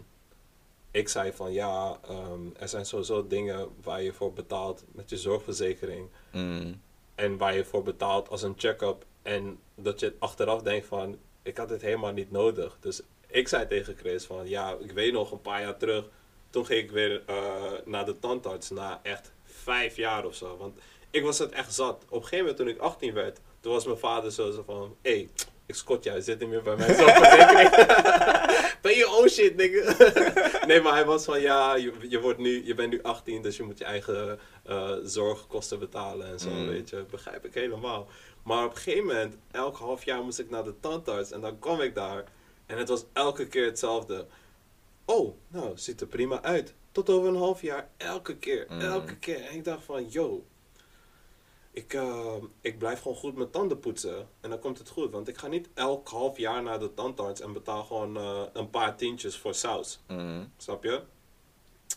ik 0.90 1.08
zei 1.08 1.32
van 1.32 1.52
ja, 1.52 1.98
ehm, 2.08 2.40
er 2.58 2.68
zijn 2.68 2.86
sowieso 2.86 3.26
dingen 3.26 3.68
waar 3.82 4.02
je 4.02 4.12
voor 4.12 4.32
betaalt 4.32 4.84
met 4.92 5.10
je 5.10 5.16
zorgverzekering. 5.16 6.08
Mm. 6.32 6.80
En 7.14 7.36
waar 7.36 7.54
je 7.54 7.64
voor 7.64 7.82
betaalt 7.82 8.28
als 8.28 8.42
een 8.42 8.54
check-up. 8.56 9.04
En 9.22 9.58
dat 9.74 10.00
je 10.00 10.14
achteraf 10.18 10.62
denkt 10.62 10.86
van, 10.86 11.18
ik 11.42 11.56
had 11.56 11.68
dit 11.68 11.82
helemaal 11.82 12.12
niet 12.12 12.30
nodig. 12.30 12.76
Dus 12.80 13.02
ik 13.26 13.48
zei 13.48 13.66
tegen 13.66 13.96
Chris 13.96 14.24
van, 14.24 14.48
ja, 14.48 14.76
ik 14.80 14.90
weet 14.90 15.12
nog 15.12 15.32
een 15.32 15.40
paar 15.40 15.60
jaar 15.60 15.76
terug. 15.76 16.08
Toen 16.50 16.66
ging 16.66 16.82
ik 16.82 16.90
weer 16.90 17.22
eh, 17.26 17.72
naar 17.84 18.04
de 18.04 18.18
tandarts 18.18 18.70
na 18.70 19.00
echt 19.02 19.32
vijf 19.44 19.96
jaar 19.96 20.24
of 20.24 20.34
zo. 20.34 20.56
Want 20.56 20.78
ik 21.10 21.22
was 21.22 21.38
het 21.38 21.52
echt 21.52 21.74
zat. 21.74 22.04
Op 22.04 22.12
een 22.12 22.22
gegeven 22.22 22.38
moment 22.38 22.56
toen 22.56 22.68
ik 22.68 22.78
18 22.78 23.12
werd, 23.12 23.40
toen 23.60 23.72
was 23.72 23.84
mijn 23.84 23.98
vader 23.98 24.32
zo 24.32 24.50
zo 24.50 24.62
van, 24.62 24.96
hé, 25.02 25.10
hey, 25.10 25.28
ik 25.68 25.74
scot 25.74 26.04
jou, 26.04 26.20
zit 26.22 26.40
niet 26.40 26.48
meer 26.48 26.62
bij 26.62 26.76
mijn 26.76 26.94
zorgverzekering. 26.94 27.70
ben 28.80 28.96
je 29.02 29.08
oh 29.08 29.26
shit, 29.26 29.56
nigga. 29.56 29.94
nee, 30.66 30.80
maar 30.80 30.92
hij 30.92 31.04
was 31.04 31.24
van, 31.24 31.40
ja, 31.40 31.74
je, 31.74 31.92
je, 32.08 32.20
wordt 32.20 32.38
nu, 32.38 32.66
je 32.66 32.74
bent 32.74 32.90
nu 32.90 33.02
18, 33.02 33.42
dus 33.42 33.56
je 33.56 33.62
moet 33.62 33.78
je 33.78 33.84
eigen 33.84 34.38
eh, 34.64 34.92
zorgkosten 35.04 35.78
betalen 35.78 36.26
en 36.26 36.38
zo, 36.38 36.48
Mm. 36.50 36.66
weet 36.68 36.88
je. 36.90 37.04
Begrijp 37.10 37.44
ik 37.44 37.54
helemaal. 37.54 38.08
Maar 38.42 38.64
op 38.64 38.70
een 38.70 38.76
gegeven 38.76 39.06
moment, 39.06 39.36
elk 39.50 39.76
half 39.76 40.04
jaar 40.04 40.22
moest 40.22 40.38
ik 40.38 40.50
naar 40.50 40.64
de 40.64 40.74
tandarts 40.80 41.30
en 41.30 41.40
dan 41.40 41.58
kwam 41.58 41.80
ik 41.80 41.94
daar. 41.94 42.24
En 42.66 42.78
het 42.78 42.88
was 42.88 43.04
elke 43.12 43.46
keer 43.46 43.64
hetzelfde. 43.64 44.26
Oh, 45.04 45.34
nou, 45.48 45.72
ziet 45.74 46.00
er 46.00 46.06
prima 46.06 46.42
uit. 46.42 46.74
Tot 46.92 47.10
over 47.10 47.28
een 47.28 47.36
half 47.36 47.62
jaar, 47.62 47.88
elke 47.96 48.36
keer, 48.36 48.66
Mm. 48.68 48.80
elke 48.80 49.16
keer. 49.16 49.40
En 49.44 49.54
ik 49.54 49.64
dacht 49.64 49.84
van, 49.84 50.08
yo, 50.08 50.44
ik, 51.78 51.94
eh, 51.94 52.34
ik 52.60 52.78
blijf 52.78 53.00
gewoon 53.00 53.16
goed 53.16 53.36
mijn 53.36 53.50
tanden 53.50 53.80
poetsen. 53.80 54.28
En 54.40 54.50
dan 54.50 54.58
komt 54.58 54.78
het 54.78 54.88
goed. 54.88 55.12
Want 55.12 55.28
ik 55.28 55.38
ga 55.38 55.46
niet 55.46 55.68
elk 55.74 56.08
half 56.08 56.38
jaar 56.38 56.62
naar 56.62 56.78
de 56.78 56.94
tandarts 56.94 57.40
en 57.40 57.52
betaal 57.52 57.84
gewoon 57.84 58.16
eh, 58.16 58.42
een 58.52 58.70
paar 58.70 58.96
tientjes 58.96 59.36
voor 59.36 59.54
saus. 59.54 60.00
Mm. 60.08 60.52
Snap 60.56 60.84
je? 60.84 61.02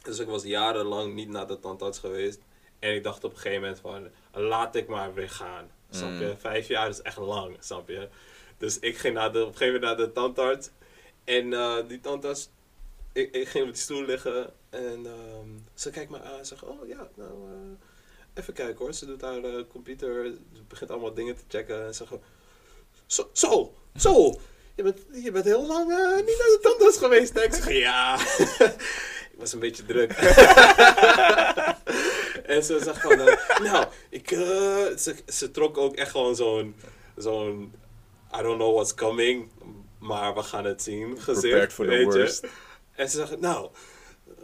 Dus 0.03 0.19
ik 0.19 0.27
was 0.27 0.43
jarenlang 0.43 1.13
niet 1.13 1.29
naar 1.29 1.47
de 1.47 1.59
tandarts 1.59 1.99
geweest. 1.99 2.39
En 2.79 2.95
ik 2.95 3.03
dacht 3.03 3.23
op 3.23 3.31
een 3.31 3.37
gegeven 3.37 3.61
moment 3.61 3.79
van, 3.79 4.09
laat 4.43 4.75
ik 4.75 4.87
maar 4.87 5.13
weer 5.13 5.29
gaan. 5.29 5.71
Snap 5.89 6.19
je? 6.19 6.25
Mm. 6.25 6.37
Vijf 6.37 6.67
jaar 6.67 6.89
is 6.89 7.01
echt 7.01 7.17
lang, 7.17 7.57
snap 7.59 7.87
je? 7.89 8.09
Dus 8.57 8.79
ik 8.79 8.97
ging 8.97 9.13
naar 9.13 9.33
de, 9.33 9.41
op 9.41 9.47
een 9.47 9.57
gegeven 9.57 9.73
moment 9.73 9.97
naar 9.97 10.07
de 10.07 10.13
tandarts. 10.13 10.69
En 11.23 11.53
eh, 11.53 11.77
die 11.87 11.99
tandarts, 11.99 12.49
ik, 13.13 13.35
ik 13.35 13.47
ging 13.47 13.67
op 13.67 13.73
die 13.73 13.81
stoel 13.81 14.05
liggen. 14.05 14.53
En 14.69 15.05
ehm, 15.05 15.49
ze 15.73 15.89
kijkt 15.89 16.11
me 16.11 16.21
aan 16.21 16.37
en 16.37 16.45
zegt, 16.45 16.63
oh 16.63 16.87
ja, 16.87 17.09
nou, 17.15 17.31
even 18.33 18.53
kijken 18.53 18.77
hoor. 18.77 18.93
Ze 18.93 19.05
doet 19.05 19.21
haar 19.21 19.43
eh, 19.43 19.63
computer, 19.69 20.25
ze 20.53 20.61
begint 20.67 20.91
allemaal 20.91 21.13
dingen 21.13 21.35
te 21.35 21.43
checken. 21.47 21.85
En 21.85 21.95
ze 21.95 22.05
zegt, 22.09 22.21
zo, 23.05 23.29
zo, 23.31 23.73
zo. 23.95 24.39
Je 24.75 24.83
bent, 24.83 24.99
je 25.23 25.31
bent 25.31 25.45
heel 25.45 25.67
lang 25.67 25.91
eh, 25.91 26.15
niet 26.15 26.25
naar 26.25 26.25
de 26.25 26.59
tandarts 26.61 26.97
geweest. 26.97 27.33
hè?" 27.33 27.43
Ik 27.43 27.53
zeg, 27.53 27.71
ja. 27.71 28.19
ik 29.33 29.37
was 29.37 29.53
een 29.53 29.59
beetje 29.59 29.85
druk. 29.85 30.11
en 32.53 32.63
ze 32.63 32.79
zegt 32.83 33.01
van, 33.01 33.19
eh, 33.19 33.59
nou, 33.59 33.85
ik, 34.09 34.29
ze, 34.97 35.15
ze 35.27 35.51
trok 35.51 35.77
ook 35.77 35.95
echt 35.95 36.11
gewoon 36.11 36.35
zo'n, 36.35 36.75
zo'n, 37.17 37.73
I 38.39 38.41
don't 38.41 38.57
know 38.57 38.73
what's 38.73 38.93
coming, 38.93 39.49
maar 39.99 40.33
we 40.33 40.43
gaan 40.43 40.65
het 40.65 40.83
zien, 40.83 41.21
gezicht. 41.21 41.41
Prepared 41.41 41.73
for 41.73 41.87
the 41.87 42.03
worst. 42.03 42.47
En 42.95 43.09
ze 43.09 43.17
zegt, 43.17 43.39
nou, 43.39 43.69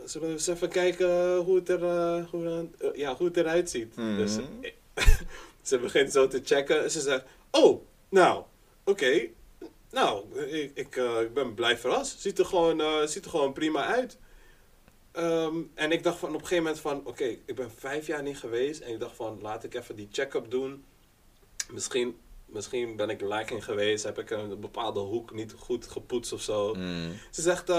zullen 0.10 0.28
we 0.28 0.34
eens 0.34 0.47
even 0.47 0.70
kijken 0.70 1.36
hoe 1.36 1.55
het, 1.55 1.70
er, 1.70 1.84
eh, 1.84 2.26
hoe, 2.30 2.68
eh, 2.80 2.95
ja, 2.95 3.16
hoe 3.16 3.28
het 3.28 3.38
eruit 3.38 3.70
ziet. 3.70 3.95
Mhm. 3.95 4.16
Dus 4.16 4.38
eh, 4.38 5.05
ze 5.62 5.80
begint 5.80 6.12
zo 6.12 6.28
te 6.28 6.41
checken 6.43 6.84
en 6.84 6.91
ze 6.91 7.01
zegt, 7.01 7.26
oh, 7.51 7.82
nou, 8.10 8.43
oké. 8.84 9.28
Nou, 9.91 10.39
ik, 10.39 10.72
ik, 10.74 10.95
ik 11.22 11.34
ben 11.34 11.53
blij 11.53 11.78
verrast. 11.78 12.22
Ziet 12.22 12.39
er 12.39 12.45
gewoon, 12.45 13.08
ziet 13.08 13.26
er 13.26 13.32
gewoon 13.32 13.53
prima 13.53 13.86
uit. 13.86 14.18
Ehm, 15.12 15.55
en 15.74 15.91
ik 15.91 16.03
dacht 16.03 16.18
van 16.18 16.30
op 16.30 16.34
een 16.36 16.47
gegeven 16.47 16.64
moment 16.64 16.82
van, 16.82 17.05
oké, 17.05 17.24
ik 17.24 17.55
ben 17.55 17.72
vijf 17.72 18.08
jaar 18.08 18.24
niet 18.24 18.38
geweest. 18.38 18.82
En 18.82 18.93
ik 18.93 18.99
dacht 18.99 19.16
van, 19.16 19.39
laat 19.41 19.64
ik 19.64 19.74
even 19.74 19.95
die 19.95 20.08
check-up 20.12 20.51
doen. 20.51 20.84
Misschien 21.72 22.18
misschien 22.45 22.95
ben 22.95 23.10
ik 23.10 23.22
lacking 23.22 23.64
geweest, 23.64 24.03
heb 24.03 24.20
ik 24.20 24.30
een 24.30 24.60
bepaalde 24.60 24.99
hoek 24.99 25.34
niet 25.34 25.53
goed 25.58 25.88
gepoetst 25.88 26.34
of 26.34 26.41
zo. 26.41 26.74
Mm. 26.74 27.14
Ze 27.32 27.41
zegt, 27.41 27.70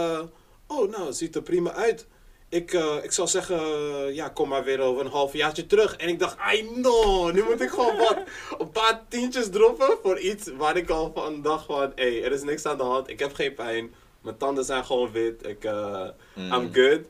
oh 0.66 0.90
nou, 0.90 1.06
het 1.06 1.16
ziet 1.16 1.36
er 1.36 1.42
prima 1.42 1.72
uit. 1.72 2.06
Ik, 2.50 2.72
eh, 2.72 2.96
ik 3.02 3.12
zou 3.12 3.28
zeggen, 3.28 3.58
eh, 3.58 4.14
ja, 4.14 4.28
kom 4.28 4.48
maar 4.48 4.64
weer 4.64 4.80
over 4.80 5.04
een 5.04 5.10
halfjaartje 5.10 5.66
terug. 5.66 5.96
En 5.96 6.08
ik 6.08 6.18
dacht, 6.18 6.38
ai 6.38 6.70
no, 6.74 7.30
nu 7.30 7.44
moet 7.44 7.60
ik 7.60 7.70
gewoon 7.70 7.96
wat, 7.96 8.16
een 8.58 8.70
paar 8.70 9.04
tientjes 9.08 9.50
droppen 9.50 9.98
voor 10.02 10.18
iets 10.18 10.48
waar 10.56 10.76
ik 10.76 10.90
al 10.90 11.12
van 11.14 11.42
dacht 11.42 11.64
van, 11.64 11.80
hé, 11.80 11.90
hey, 11.94 12.24
er 12.24 12.32
is 12.32 12.42
niks 12.42 12.64
aan 12.64 12.76
de 12.76 12.82
hand, 12.82 13.08
ik 13.08 13.18
heb 13.18 13.34
geen 13.34 13.54
pijn. 13.54 13.94
Mijn 14.20 14.36
tanden 14.36 14.64
zijn 14.64 14.84
gewoon 14.84 15.12
wit, 15.12 15.46
ik, 15.46 15.64
eh, 15.64 16.08
I'm 16.34 16.74
good. 16.74 17.00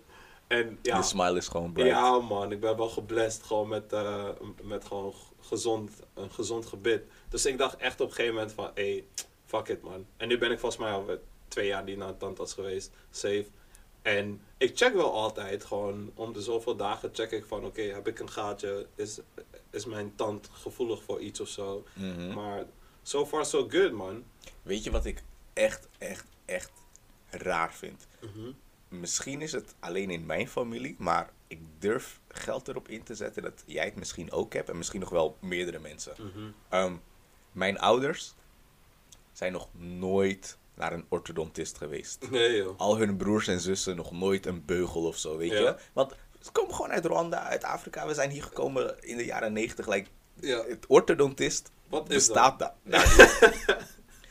En 0.47 0.79
ja, 0.83 0.97
De 0.97 1.03
smile 1.03 1.37
is 1.37 1.49
gewoon 1.49 1.73
bright. 1.73 1.91
ja 1.91 2.19
man, 2.19 2.53
ik 2.53 2.61
ben 2.61 2.77
wel 2.77 2.89
geblest 2.89 3.43
gewoon 3.43 3.69
met, 3.69 3.95
met 4.63 4.85
gewoon 4.85 5.15
gezond, 5.41 5.91
een 6.15 6.31
gezond 6.31 6.67
gebit. 6.67 7.03
Dus 7.29 7.47
ik 7.47 7.59
dacht 7.59 7.77
echt 7.77 8.01
op 8.01 8.09
een 8.09 8.15
gegeven 8.15 8.35
moment 8.35 8.53
van, 8.53 8.71
hey, 8.75 9.05
fuck 9.45 9.69
it 9.69 9.83
man. 9.83 10.07
En 10.17 10.29
nu 10.29 10.39
ben 10.39 10.51
ik 10.51 10.59
volgens 10.59 10.81
mij 10.83 10.93
al 10.93 11.05
twee 11.49 11.67
jaar 11.67 11.85
niet 11.85 11.97
naar 11.97 12.09
de 12.09 12.17
tandarts 12.17 12.53
geweest, 12.53 12.91
safe. 13.11 13.47
En 14.03 14.41
ik 14.57 14.77
check 14.77 14.95
wel 14.95 15.13
altijd 15.13 15.65
gewoon, 15.65 16.11
om 16.15 16.33
de 16.33 16.43
zoveel 16.43 16.77
dagen 16.77 17.11
check 17.13 17.31
ik 17.31 17.45
van, 17.45 17.65
oké, 17.65 17.83
heb 17.83 18.09
ik 18.09 18.19
een 18.19 18.31
gaatje? 18.31 18.87
Is, 18.95 19.21
is 19.71 19.85
mijn 19.85 20.15
tand 20.15 20.49
gevoelig 20.53 21.03
voor 21.03 21.21
iets 21.21 21.41
of 21.41 21.49
zo? 21.49 21.85
Mhm. 21.93 22.35
Maar 22.35 22.65
so 23.03 23.27
far 23.27 23.47
so 23.47 23.69
good 23.69 23.93
man. 23.93 24.25
Weet 24.63 24.85
je 24.85 24.91
wat 24.91 25.05
ik 25.05 25.23
echt, 25.53 25.89
echt, 25.99 26.25
echt 26.45 26.71
raar 27.31 27.75
vind? 27.75 28.07
Mhm. 28.21 28.53
Misschien 28.89 29.41
is 29.41 29.53
het 29.53 29.75
alleen 29.81 30.11
in 30.11 30.27
mijn 30.27 30.49
familie, 30.49 30.97
maar 30.99 31.31
ik 31.47 31.61
durf 31.79 32.21
geld 32.29 32.69
erop 32.69 32.89
in 32.89 33.03
te 33.03 33.15
zetten 33.15 33.43
dat 33.43 33.63
jij 33.67 33.85
het 33.85 33.97
misschien 33.97 34.33
ook 34.33 34.53
hebt 34.53 34.69
en 34.69 34.77
misschien 34.77 35.01
nog 35.01 35.11
wel 35.11 35.37
meerdere 35.41 35.79
mensen. 35.79 36.15
Mhm. 36.19 36.51
Ehm, 36.69 36.97
mijn 37.53 37.79
ouders 37.79 38.35
zijn 39.33 39.53
nog 39.53 39.69
nooit 39.75 40.59
naar 40.79 40.93
een 40.93 41.05
orthodontist 41.09 41.77
geweest. 41.79 42.31
Nee 42.31 42.57
joh. 42.57 42.79
Al 42.79 42.99
hun 42.99 43.17
broers 43.17 43.47
en 43.49 43.61
zussen 43.61 43.97
nog 43.97 44.13
nooit 44.13 44.47
een 44.47 44.65
beugel 44.65 45.07
of 45.07 45.17
zo, 45.17 45.37
weet 45.37 45.51
Ja. 45.51 45.59
je? 45.59 45.77
Want 45.93 46.15
ze 46.41 46.51
komen 46.53 46.75
gewoon 46.75 46.91
uit 46.91 47.05
Rwanda, 47.05 47.43
uit 47.43 47.65
Afrika. 47.65 48.07
We 48.07 48.15
zijn 48.15 48.31
hier 48.31 48.43
gekomen 48.43 48.97
in 49.03 49.17
de 49.17 49.25
jaren 49.25 49.53
negentig. 49.53 49.87
Like, 49.89 50.09
Ja. 50.41 50.65
Het 50.65 50.87
orthodontist 50.87 51.71
Wat 51.89 52.09
is 52.11 52.15
bestaat 52.15 52.59
daar. 52.59 52.75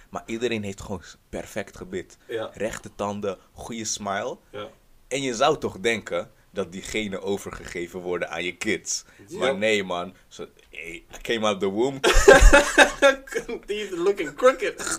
maar 0.10 0.24
iedereen 0.26 0.64
heeft 0.64 0.82
gewoon 0.82 1.02
perfect 1.30 1.78
gebit. 1.78 2.18
Ja. 2.28 2.50
Rechte 2.54 2.90
tanden, 2.96 3.38
goede 3.54 3.86
smile. 3.86 4.38
Ja. 4.52 4.68
En 5.08 5.22
je 5.22 5.36
zou 5.36 5.58
toch 5.58 5.80
denken 5.80 6.32
dat 6.58 6.72
die 6.72 6.82
genen 6.82 7.22
overgegeven 7.22 8.00
worden 8.00 8.30
aan 8.30 8.44
je 8.44 8.56
kids. 8.56 9.04
Maar 9.30 9.58
nee, 9.58 9.84
man. 9.84 10.14
Zo, 10.28 10.46
hey, 10.70 11.04
I 11.16 11.22
came 11.22 11.46
out 11.48 11.60
the 11.60 11.66
womb. 11.66 12.04
Teeth 13.68 13.92
looking 13.92 14.36
crooked. 14.36 14.98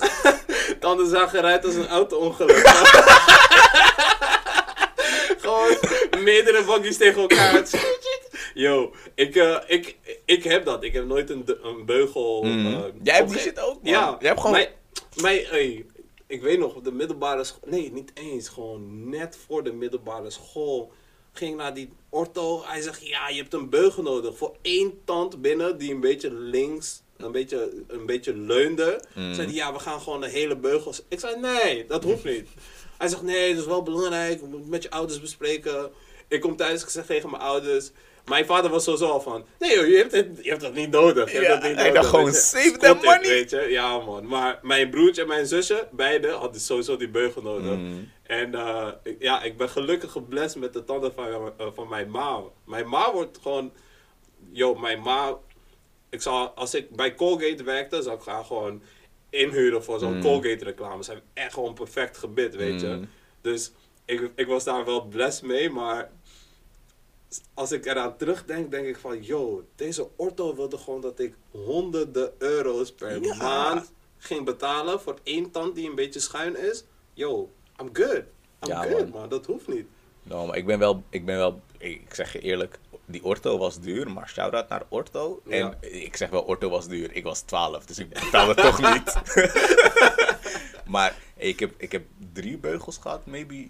Tanden 0.80 1.08
zagen 1.08 1.38
eruit 1.38 1.64
als 1.64 1.74
een 1.74 1.88
auto-ongeluk. 1.88 2.56
Gewoon 5.40 5.76
meerdere 6.24 6.64
bakjes 6.64 6.96
tegen 6.96 7.20
elkaar. 7.20 7.62
Yo, 8.54 8.94
ik, 9.14 9.36
eh, 9.36 9.56
ik, 9.66 9.96
ik 10.24 10.44
heb 10.44 10.64
dat. 10.64 10.84
Ik 10.84 10.92
heb 10.92 11.06
nooit 11.06 11.30
een, 11.30 11.44
een 11.62 11.84
beugel. 11.86 12.42
Mm. 12.44 12.66
eh, 12.74 12.80
Jij 13.02 13.14
hebt 13.16 13.30
die 13.30 13.38
shit 13.38 13.60
ook, 13.60 13.82
man. 13.82 13.92
Ja, 13.92 14.16
Jij 14.20 14.28
hebt 14.28 14.40
gewoon- 14.40 14.56
Mijn, 14.56 14.68
mijn, 15.14 15.44
hey, 15.46 15.86
ik 16.30 16.42
weet 16.42 16.58
nog, 16.58 16.74
op 16.74 16.84
de 16.84 16.92
middelbare 16.92 17.44
school. 17.44 17.60
Nee, 17.66 17.92
niet 17.92 18.10
eens. 18.14 18.48
Gewoon 18.48 19.08
net 19.08 19.36
voor 19.46 19.64
de 19.64 19.72
middelbare 19.72 20.30
school. 20.30 20.92
Ging 21.32 21.56
naar 21.56 21.74
die 21.74 21.92
ortho. 22.08 22.62
Hij 22.64 22.80
zegt: 22.80 23.06
Ja, 23.06 23.28
je 23.28 23.36
hebt 23.36 23.54
een 23.54 23.68
beugel 23.70 24.02
nodig. 24.02 24.36
Voor 24.36 24.56
één 24.62 25.00
tand 25.04 25.40
binnen 25.40 25.78
die 25.78 25.94
een 25.94 26.00
beetje 26.00 26.32
links. 26.32 27.02
Een 27.16 27.32
beetje, 27.32 27.84
een 27.86 28.06
beetje 28.06 28.36
leunde. 28.36 29.04
Mm. 29.14 29.34
Zei 29.34 29.46
hij, 29.46 29.56
ja, 29.56 29.72
we 29.72 29.78
gaan 29.78 30.00
gewoon 30.00 30.20
de 30.20 30.28
hele 30.28 30.56
beugel. 30.56 30.94
Ik 31.08 31.20
zei, 31.20 31.40
nee, 31.40 31.86
dat 31.86 32.04
hoeft 32.04 32.24
niet. 32.24 32.48
Hij 32.98 33.08
zegt, 33.08 33.22
nee, 33.22 33.50
dat 33.50 33.60
is 33.60 33.68
wel 33.68 33.82
belangrijk. 33.82 34.40
Het 34.40 34.68
met 34.68 34.82
je 34.82 34.90
ouders 34.90 35.20
bespreken. 35.20 35.90
Ik 36.28 36.40
kom 36.40 36.56
thuis, 36.56 36.82
ik 36.82 36.88
zeg 36.88 37.06
tegen 37.06 37.30
mijn 37.30 37.42
ouders. 37.42 37.90
Mijn 38.30 38.46
vader 38.46 38.70
was 38.70 38.84
sowieso 38.84 39.06
al 39.08 39.20
van, 39.20 39.44
nee 39.58 39.74
joh, 39.76 39.86
je 39.86 39.96
hebt, 39.96 40.12
het, 40.12 40.28
je 40.42 40.48
hebt 40.50 40.60
dat 40.62 40.74
niet 40.74 40.90
nodig. 40.90 41.30
Je 41.32 41.36
hebt 41.36 41.46
Ja, 41.46 41.54
dat 41.54 41.62
niet 41.68 41.74
hij 41.78 41.84
nodig. 41.88 42.00
dacht 42.02 42.14
gewoon, 42.14 42.32
save 42.32 42.76
that 42.78 42.96
it, 42.96 43.02
money. 43.04 43.20
Weet 43.28 43.50
je? 43.50 43.60
Ja 43.68 43.98
man, 43.98 44.26
maar 44.26 44.58
mijn 44.62 44.90
broertje 44.90 45.22
en 45.22 45.28
mijn 45.28 45.46
zusje, 45.46 45.88
beide, 45.92 46.28
hadden 46.30 46.60
sowieso 46.60 46.96
die 46.96 47.08
beugel 47.08 47.42
nodig. 47.42 47.76
Mm. 47.76 48.08
En 48.22 48.54
eh, 48.54 48.88
ik- 49.02 49.16
ja, 49.18 49.42
ik 49.42 49.56
ben 49.56 49.68
gelukkig 49.68 50.12
geblest 50.12 50.56
met 50.56 50.72
de 50.72 50.84
tanden 50.84 51.12
van, 51.14 51.52
eh, 51.58 51.66
van 51.74 51.88
mijn 51.88 52.10
ma. 52.10 52.40
Mijn 52.66 52.88
ma 52.88 53.12
wordt 53.12 53.38
gewoon, 53.42 53.72
joh, 54.52 54.80
mijn 54.80 55.00
ma 55.00 55.36
ik 56.10 56.22
zou, 56.22 56.48
als 56.54 56.74
ik 56.74 56.90
bij 56.96 57.14
Colgate 57.14 57.62
werkte, 57.62 58.02
zou 58.02 58.16
ik 58.16 58.22
graag 58.22 58.46
gewoon 58.46 58.82
inhuren 59.30 59.84
voor 59.84 59.98
zo'n 59.98 60.14
Mm. 60.16 60.22
Colgate 60.22 60.64
reclame. 60.64 61.04
Ze 61.04 61.10
hebben 61.10 61.28
echt 61.34 61.54
gewoon 61.54 61.74
perfect 61.74 62.16
gebit, 62.18 62.56
weet 62.56 62.80
je. 62.80 62.86
Mm. 62.86 63.08
Dus 63.40 63.72
ik, 64.04 64.30
ik 64.36 64.46
was 64.46 64.64
daar 64.64 64.84
wel 64.84 65.04
blessed 65.04 65.42
mee, 65.44 65.70
maar 65.70 66.10
als 67.54 67.72
ik 67.72 67.86
eraan 67.86 68.16
terugdenk, 68.16 68.70
denk 68.70 68.86
ik 68.86 68.96
van, 68.98 69.22
yo, 69.22 69.64
deze 69.76 70.08
ortho 70.16 70.54
wilde 70.54 70.78
gewoon 70.78 71.00
dat 71.00 71.18
ik 71.18 71.34
honderden 71.50 72.32
euro's 72.38 72.92
per 72.92 73.22
Ja. 73.22 73.34
maand 73.36 73.92
ging 74.18 74.44
betalen 74.44 75.00
voor 75.00 75.18
één 75.22 75.50
tand 75.50 75.74
die 75.74 75.88
een 75.88 75.94
beetje 75.94 76.20
schuin 76.20 76.56
is. 76.58 76.84
Yo, 77.14 77.50
I'm 77.80 77.88
good. 77.92 78.22
I'm 78.62 78.68
Ja, 78.68 78.82
good, 78.82 78.98
man. 79.00 79.10
man. 79.10 79.28
Dat 79.28 79.46
hoeft 79.46 79.68
niet. 79.68 79.86
Nou, 80.22 80.46
maar 80.46 80.56
ik 80.56 80.66
ben 80.66 80.78
wel, 80.78 81.02
ik 81.10 81.24
ben 81.24 81.36
wel, 81.36 81.60
ik 81.78 82.14
zeg 82.14 82.32
je 82.32 82.40
eerlijk, 82.40 82.78
die 83.04 83.24
ortho 83.24 83.58
was 83.58 83.80
duur, 83.80 84.10
maar 84.10 84.28
shout-out 84.28 84.68
naar 84.68 84.82
ortho. 84.88 85.40
En 85.48 85.76
ik 85.80 86.16
zeg 86.16 86.30
wel, 86.30 86.42
ortho 86.42 86.68
was 86.68 86.88
duur. 86.88 87.12
Ik 87.12 87.24
was 87.24 87.40
12, 87.40 87.84
dus 87.86 87.98
ik 87.98 88.08
betaalde 88.08 88.54
toch 88.54 88.92
niet. 88.94 89.14
maar 90.94 91.16
ik 91.36 91.60
heb, 91.60 91.72
ik 91.76 91.92
heb 91.92 92.02
drie 92.32 92.58
beugels 92.58 92.98
gehad, 92.98 93.26
maybe. 93.26 93.68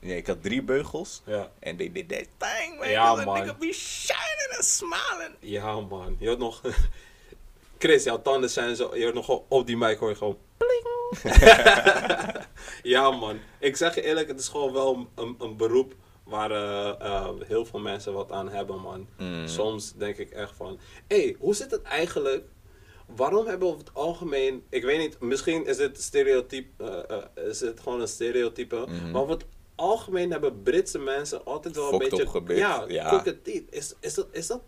Nee, 0.00 0.16
ik 0.16 0.26
had 0.26 0.42
drie 0.42 0.62
beugels. 0.62 1.22
Ja. 1.26 1.50
En 1.58 1.76
they 1.76 1.92
did 1.92 2.08
that 2.08 2.26
thing, 2.38 2.78
man. 2.78 2.88
Ja, 2.88 3.14
man. 3.14 3.38
nigga 3.38 3.54
be 3.58 3.72
shining 3.72 4.54
and 4.56 4.64
smiling. 4.64 5.34
Ja, 5.40 5.80
man. 5.80 6.16
Je 6.18 6.28
had 6.28 6.38
nog... 6.38 6.60
Chris, 7.78 8.04
jouw 8.04 8.22
tanden 8.22 8.50
zijn 8.50 8.76
zo... 8.76 8.96
Je 8.96 9.02
hoort 9.02 9.14
nog 9.14 9.42
op 9.48 9.66
die 9.66 9.76
mic 9.76 9.98
hoor 9.98 10.08
je 10.08 10.14
gewoon... 10.14 10.38
Pling. 10.56 10.88
ja, 12.94 13.10
man. 13.10 13.38
Ik 13.58 13.76
zeg 13.76 13.94
je 13.94 14.02
eerlijk, 14.02 14.28
het 14.28 14.40
is 14.40 14.48
gewoon 14.48 14.72
wel 14.72 15.08
een, 15.14 15.36
een 15.38 15.56
beroep 15.56 15.94
waar 16.24 16.50
eh, 16.50 17.00
eh, 17.00 17.28
heel 17.46 17.64
veel 17.64 17.80
mensen 17.80 18.12
wat 18.12 18.32
aan 18.32 18.48
hebben, 18.48 18.80
man. 18.80 19.08
Mm. 19.18 19.48
Soms 19.48 19.92
denk 19.92 20.16
ik 20.16 20.30
echt 20.30 20.52
van... 20.56 20.78
Hé, 21.06 21.22
hey, 21.22 21.36
hoe 21.38 21.54
zit 21.54 21.70
het 21.70 21.82
eigenlijk... 21.82 22.44
Waarom 23.16 23.46
hebben 23.46 23.68
we 23.68 23.74
over 23.74 23.86
het 23.86 23.94
algemeen... 23.94 24.62
Ik 24.68 24.84
weet 24.84 24.98
niet, 24.98 25.20
misschien 25.20 25.66
is 25.66 25.78
het 25.78 26.02
stereotype... 26.02 26.84
eh, 27.08 27.44
is 27.44 27.60
het 27.60 27.80
gewoon 27.80 28.00
een 28.00 28.08
stereotype. 28.08 28.86
Maar 29.12 29.22
over 29.22 29.34
het 29.34 29.44
algemeen 29.80 30.30
hebben 30.30 30.62
Britse 30.62 30.98
mensen 30.98 31.44
altijd 31.44 31.74
wel 31.74 31.84
een 31.84 31.90
Fokt 32.00 32.10
beetje... 32.10 32.34
op 32.34 32.50
Ja, 32.50 32.84
ja. 32.88 33.24
Is, 33.70 33.94
is, 34.00 34.14
dat, 34.14 34.26
is 34.32 34.46
dat... 34.46 34.60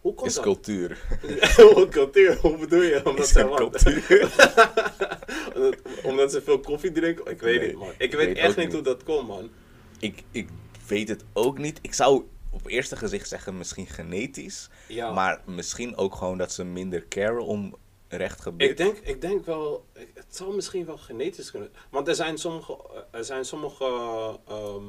Hoe 0.00 0.14
komt 0.14 0.28
Is 0.28 0.34
dat? 0.34 0.44
cultuur. 0.44 0.98
Cultuur, 1.90 2.38
hoe 2.40 2.58
bedoel 2.58 2.82
je? 2.82 3.00
Omdat, 3.04 3.24
Is 3.24 3.32
ze, 3.32 3.52
cultuur. 3.54 4.32
omdat, 5.54 5.76
omdat 6.02 6.32
ze 6.32 6.42
veel 6.42 6.60
koffie 6.60 6.92
drinken? 6.92 7.30
Ik 7.30 7.40
weet 7.40 7.60
Nee, 7.60 7.68
niet, 7.68 7.78
man. 7.78 7.88
Ik 7.88 7.94
ik 7.98 8.12
weet, 8.14 8.26
weet 8.26 8.36
echt 8.36 8.56
niet 8.56 8.64
niet. 8.64 8.74
hoe 8.74 8.82
dat 8.82 9.02
komt, 9.02 9.28
man. 9.28 9.50
ik, 9.98 10.22
ik 10.30 10.48
weet 10.86 11.08
het 11.08 11.24
ook 11.32 11.58
niet. 11.58 11.78
Ik 11.82 11.94
zou 11.94 12.24
op 12.50 12.66
eerste 12.66 12.96
gezicht 12.96 13.28
zeggen 13.28 13.58
misschien 13.58 13.86
genetisch. 13.86 14.68
Ja. 14.88 15.12
Maar 15.12 15.42
misschien 15.46 15.96
ook 15.96 16.14
gewoon 16.14 16.38
dat 16.38 16.52
ze 16.52 16.64
minder 16.64 17.08
caren 17.08 17.44
om 17.44 17.76
recht. 18.08 18.46
Ik 18.56 18.76
denk, 18.76 18.96
ik 18.96 19.20
denk 19.20 19.44
wel, 19.44 19.84
het 19.92 20.36
zou 20.36 20.54
misschien 20.54 20.86
wel 20.86 20.96
genetisch 20.98 21.50
kunnen. 21.50 21.72
Want 21.90 22.08
er 22.08 22.14
zijn 22.14 22.38
sommige, 22.38 22.76
er 23.10 23.24
zijn 23.24 23.44
sommige, 23.44 23.84
ehm, 24.48 24.84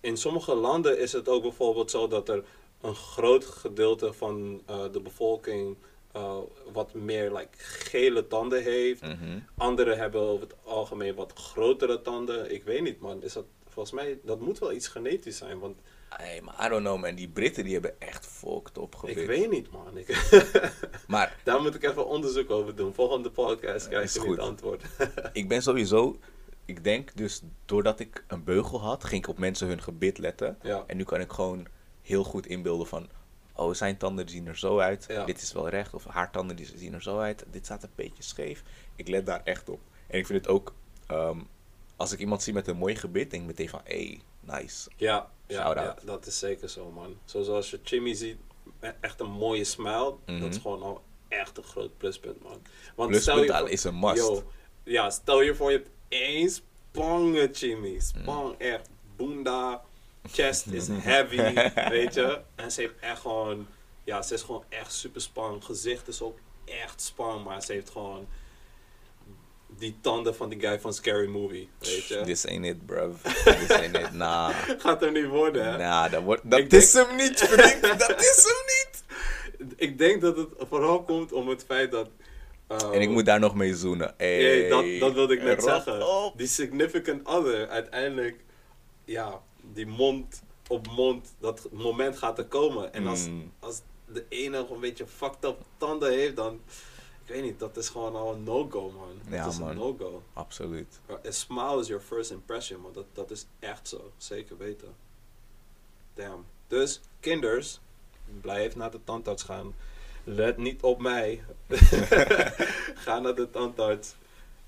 in 0.00 0.16
sommige 0.16 0.54
landen 0.54 0.98
is 0.98 1.12
het 1.12 1.28
ook 1.28 1.42
bijvoorbeeld 1.42 1.90
zo 1.90 2.08
dat 2.08 2.28
er 2.28 2.44
een 2.80 2.94
groot 2.94 3.44
gedeelte 3.44 4.12
van 4.12 4.62
eh, 4.66 4.84
de 4.92 5.00
bevolking 5.00 5.76
eh, 6.12 6.38
wat 6.72 6.94
meer 6.94 7.32
like, 7.32 7.58
gele 7.58 8.26
tanden 8.26 8.62
heeft. 8.62 9.02
Mhm. 9.02 9.38
Anderen 9.56 9.98
hebben 9.98 10.20
over 10.20 10.46
het 10.48 10.56
algemeen 10.64 11.14
wat 11.14 11.32
grotere 11.32 12.02
tanden. 12.02 12.52
Ik 12.52 12.64
weet 12.64 12.82
niet, 12.82 13.00
man. 13.00 13.22
Is 13.22 13.32
dat, 13.32 13.44
volgens 13.68 13.94
mij, 13.94 14.18
dat 14.22 14.40
moet 14.40 14.58
wel 14.58 14.72
iets 14.72 14.88
genetisch 14.88 15.36
zijn. 15.36 15.58
Want 15.58 15.78
Hey, 16.16 16.40
maar 16.40 16.66
I 16.66 16.68
don't 16.68 16.82
know 16.82 17.00
man, 17.00 17.14
die 17.14 17.28
Britten 17.28 17.64
die 17.64 17.72
hebben 17.72 18.00
echt 18.00 18.26
fucked 18.26 18.78
op 18.78 18.94
gebit. 18.94 19.16
ik 19.16 19.26
weet 19.26 19.50
niet, 19.50 19.70
man. 19.70 19.96
Ik, 19.98 20.30
Maar 21.06 21.36
daar 21.44 21.60
moet 21.62 21.74
ik 21.74 21.82
even 21.82 22.06
onderzoek 22.06 22.50
over 22.50 22.76
doen. 22.76 22.94
Volgende 22.94 23.30
podcast 23.30 23.88
krijg 23.88 24.12
je 24.12 24.20
goed. 24.20 24.28
niet 24.28 24.38
antwoord. 24.38 24.82
ik 25.32 25.48
ben 25.48 25.62
sowieso, 25.62 26.18
ik 26.64 26.84
denk 26.84 27.16
dus 27.16 27.42
doordat 27.64 28.00
ik 28.00 28.24
een 28.26 28.44
beugel 28.44 28.80
had, 28.80 29.04
ging 29.04 29.22
ik 29.22 29.28
op 29.30 29.38
mensen 29.38 29.68
hun 29.68 29.82
gebit 29.82 30.18
letten. 30.18 30.58
Ja. 30.62 30.84
En 30.86 30.96
nu 30.96 31.04
kan 31.04 31.20
ik 31.20 31.32
gewoon 31.32 31.66
heel 32.02 32.24
goed 32.24 32.46
inbeelden 32.46 32.86
van, 32.86 33.08
oh 33.54 33.74
zijn 33.74 33.96
tanden 33.96 34.28
zien 34.28 34.46
er 34.46 34.58
zo 34.58 34.78
uit, 34.78 35.04
Ja. 35.08 35.24
dit 35.24 35.42
is 35.42 35.52
wel 35.52 35.68
recht. 35.68 35.94
Of 35.94 36.04
haar 36.04 36.30
tanden 36.30 36.56
die 36.56 36.70
zien 36.76 36.94
er 36.94 37.02
zo 37.02 37.18
uit, 37.18 37.44
dit 37.50 37.64
staat 37.64 37.82
een 37.82 37.90
beetje 37.94 38.22
scheef. 38.22 38.62
Ik 38.96 39.08
let 39.08 39.26
daar 39.26 39.40
echt 39.44 39.68
op. 39.68 39.80
En 40.06 40.18
ik 40.18 40.26
vind 40.26 40.38
het 40.44 40.54
ook, 40.54 40.74
ehm, 41.06 41.38
als 41.96 42.12
ik 42.12 42.18
iemand 42.18 42.42
zie 42.42 42.52
met 42.52 42.66
een 42.66 42.76
mooi 42.76 42.96
gebit, 42.96 43.30
denk 43.30 43.42
ik 43.42 43.48
meteen 43.48 43.68
van, 43.68 43.80
hey, 43.84 44.20
nice. 44.42 44.90
Ja, 44.96 45.30
ja, 45.46 45.96
dat 46.04 46.26
is 46.26 46.38
zeker 46.38 46.68
zo, 46.68 46.90
man. 46.90 47.16
Zoals 47.24 47.70
je 47.70 47.80
Jimmy 47.82 48.14
ziet, 48.14 48.36
e- 48.80 48.92
echt 49.00 49.20
een 49.20 49.30
mooie 49.30 49.64
smile. 49.64 50.14
Mhm. 50.26 50.40
Dat 50.40 50.50
is 50.54 50.58
gewoon 50.60 50.82
al 50.82 51.02
echt 51.28 51.56
een 51.58 51.64
groot 51.64 51.96
pluspunt, 51.96 52.42
man. 52.42 52.62
Want 52.96 53.10
Pluspunt 53.10 53.46
je 53.46 53.56
voor- 53.56 53.68
is 53.70 53.84
een 53.84 53.98
must. 53.98 54.16
Yo, 54.16 54.42
ja, 54.84 55.10
stel 55.10 55.40
je 55.40 55.54
voor 55.54 55.70
je 55.70 55.76
hebt 55.76 55.90
één 56.08 56.50
spangetje, 56.50 57.66
Jimmy. 57.66 57.92
Mm. 57.92 58.00
Spang, 58.00 58.54
echt. 58.58 58.88
Bunda, 59.16 59.82
chest 60.22 60.66
is 60.66 60.88
heavy, 61.10 61.70
weet 61.88 62.14
je. 62.14 62.40
En 62.54 62.70
ze 62.72 62.80
heeft 62.80 62.94
echt 63.00 63.20
gewoon... 63.20 63.66
Ja, 64.04 64.22
ze 64.22 64.34
is 64.34 64.42
gewoon 64.42 64.64
echt 64.68 64.92
super 64.92 65.20
spang. 65.20 65.64
Gezicht 65.64 66.08
is 66.08 66.22
ook 66.22 66.38
echt 66.64 67.00
spang, 67.02 67.44
maar 67.44 67.62
ze 67.62 67.72
heeft 67.72 67.90
gewoon... 67.90 68.28
Die 69.82 69.96
tanden 70.00 70.34
van 70.34 70.48
die 70.48 70.60
guy 70.60 70.80
van 70.80 70.92
Scary 70.92 71.26
Movie, 71.28 71.68
weet 71.78 72.06
je. 72.06 72.20
This 72.24 72.46
ain't 72.46 72.64
it, 72.64 72.86
bruv. 72.86 73.14
This 73.44 73.70
ain't 73.70 73.96
it. 73.96 74.12
Nah. 74.12 74.54
Gaat 74.82 75.00
hem 75.00 75.12
niet 75.12 75.26
worden, 75.26 75.64
hè? 75.64 75.76
Nah, 75.78 76.12
dat, 76.12 76.22
wordt, 76.22 76.50
dat 76.50 76.72
is 76.72 76.92
hem 76.92 77.16
niet, 77.16 77.40
vriend. 77.40 77.82
Dat 78.08 78.20
is 78.20 78.44
hem 78.44 78.64
niet. 78.66 79.04
Ik 79.76 79.98
denk 79.98 80.20
dat 80.20 80.36
het 80.36 80.48
vooral 80.58 81.02
komt 81.02 81.32
om 81.32 81.48
het 81.48 81.64
feit 81.64 81.90
dat... 81.90 82.08
En 82.92 83.00
ik 83.00 83.08
moet 83.08 83.26
daar 83.26 83.40
nog 83.40 83.54
mee 83.54 83.74
zoenen. 83.74 84.14
Hey, 84.16 84.36
Nee, 84.36 84.68
dat, 84.68 84.84
dat 85.00 85.12
wilde 85.12 85.34
ik 85.34 85.42
net 85.42 85.62
zeggen. 85.62 86.24
op. 86.24 86.38
Die 86.38 86.46
significant 86.46 87.26
other, 87.28 87.68
uiteindelijk, 87.68 88.36
ja, 89.04 89.40
die 89.72 89.86
mond 89.86 90.42
op 90.68 90.88
mond, 90.88 91.34
dat 91.40 91.68
moment 91.72 92.18
gaat 92.18 92.38
er 92.38 92.44
komen. 92.46 92.92
En 92.92 93.06
als, 93.06 93.26
Mm. 93.26 93.52
als 93.58 93.80
de 94.06 94.24
ene 94.28 94.58
nog 94.58 94.70
een 94.70 94.80
beetje 94.80 95.06
fucked 95.06 95.44
up 95.44 95.56
tanden 95.76 96.12
heeft, 96.12 96.36
dan, 96.36 96.60
weet 97.32 97.42
niet, 97.42 97.58
dat 97.58 97.76
is 97.76 97.88
gewoon 97.88 98.16
al 98.16 98.34
een 98.34 98.42
no-go, 98.42 98.90
man. 98.90 99.20
Ja, 99.28 99.44
dat 99.44 99.52
is 99.52 99.58
man. 99.58 99.68
een 99.68 99.76
no-go. 99.76 100.22
Absoluut. 100.32 101.00
A 101.10 101.30
smile 101.30 101.80
is 101.80 101.86
your 101.86 102.02
first 102.02 102.30
impression, 102.30 102.80
man. 102.80 102.92
Dat, 102.92 103.06
dat 103.12 103.30
is 103.30 103.46
echt 103.58 103.88
zo. 103.88 104.12
Zeker 104.16 104.56
weten. 104.56 104.94
Damn. 106.14 106.44
Dus, 106.66 107.00
kinders, 107.20 107.80
blijf 108.40 108.76
naar 108.76 108.90
de 108.90 109.00
tandarts 109.04 109.42
gaan. 109.42 109.74
Let 110.24 110.56
niet 110.56 110.82
op 110.82 111.00
mij. 111.00 111.44
Ga 113.04 113.18
naar 113.18 113.34
de 113.34 113.50
tandarts. 113.50 114.14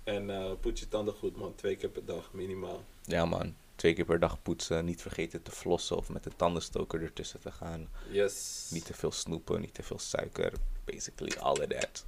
En 0.05 0.31
eh 0.31 0.51
poets 0.61 0.81
je 0.81 0.89
tanden 0.89 1.15
goed, 1.15 1.37
man. 1.37 1.55
Twee 1.55 1.77
keer 1.77 1.89
per 1.89 2.05
dag, 2.05 2.33
minimaal. 2.33 2.85
Ja, 3.03 3.25
man. 3.25 3.55
Twee 3.75 3.95
keer 3.95 4.05
per 4.05 4.19
dag 4.19 4.43
poetsen. 4.43 4.85
Niet 4.85 5.03
vergeten 5.03 5.43
te 5.43 5.51
flossen 5.51 5.97
of 5.97 6.09
met 6.09 6.25
de 6.25 6.31
tandenstoker 6.37 7.03
ertussen 7.03 7.41
te 7.41 7.53
gaan. 7.53 7.89
Yes. 8.11 8.69
Niet 8.71 8.85
te 8.85 8.95
veel 8.95 9.12
snoepen, 9.12 9.61
niet 9.61 9.75
te 9.75 9.83
veel 9.83 9.99
suiker. 9.99 10.53
Basically 10.85 11.37
all 11.39 11.53
of 11.53 11.67
that. 11.67 12.05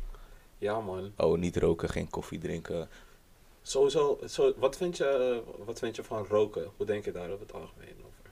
Ja, 0.59 0.81
man. 0.81 1.13
Oh, 1.17 1.39
niet 1.39 1.57
roken, 1.57 1.89
geen 1.89 2.11
koffie 2.11 2.39
drinken. 2.39 2.89
Sowieso, 3.63 4.19
zo, 4.29 4.53
wat, 4.57 4.77
vind 4.77 4.97
je, 4.97 5.43
wat 5.65 5.79
vind 5.79 5.97
je 5.97 6.05
van 6.05 6.27
roken? 6.27 6.71
Hoe 6.77 6.87
denk 6.87 7.05
je 7.05 7.13
daar 7.13 7.31
over 7.31 7.41
het 7.47 7.53
algemeen 7.53 7.95
over? 8.07 8.31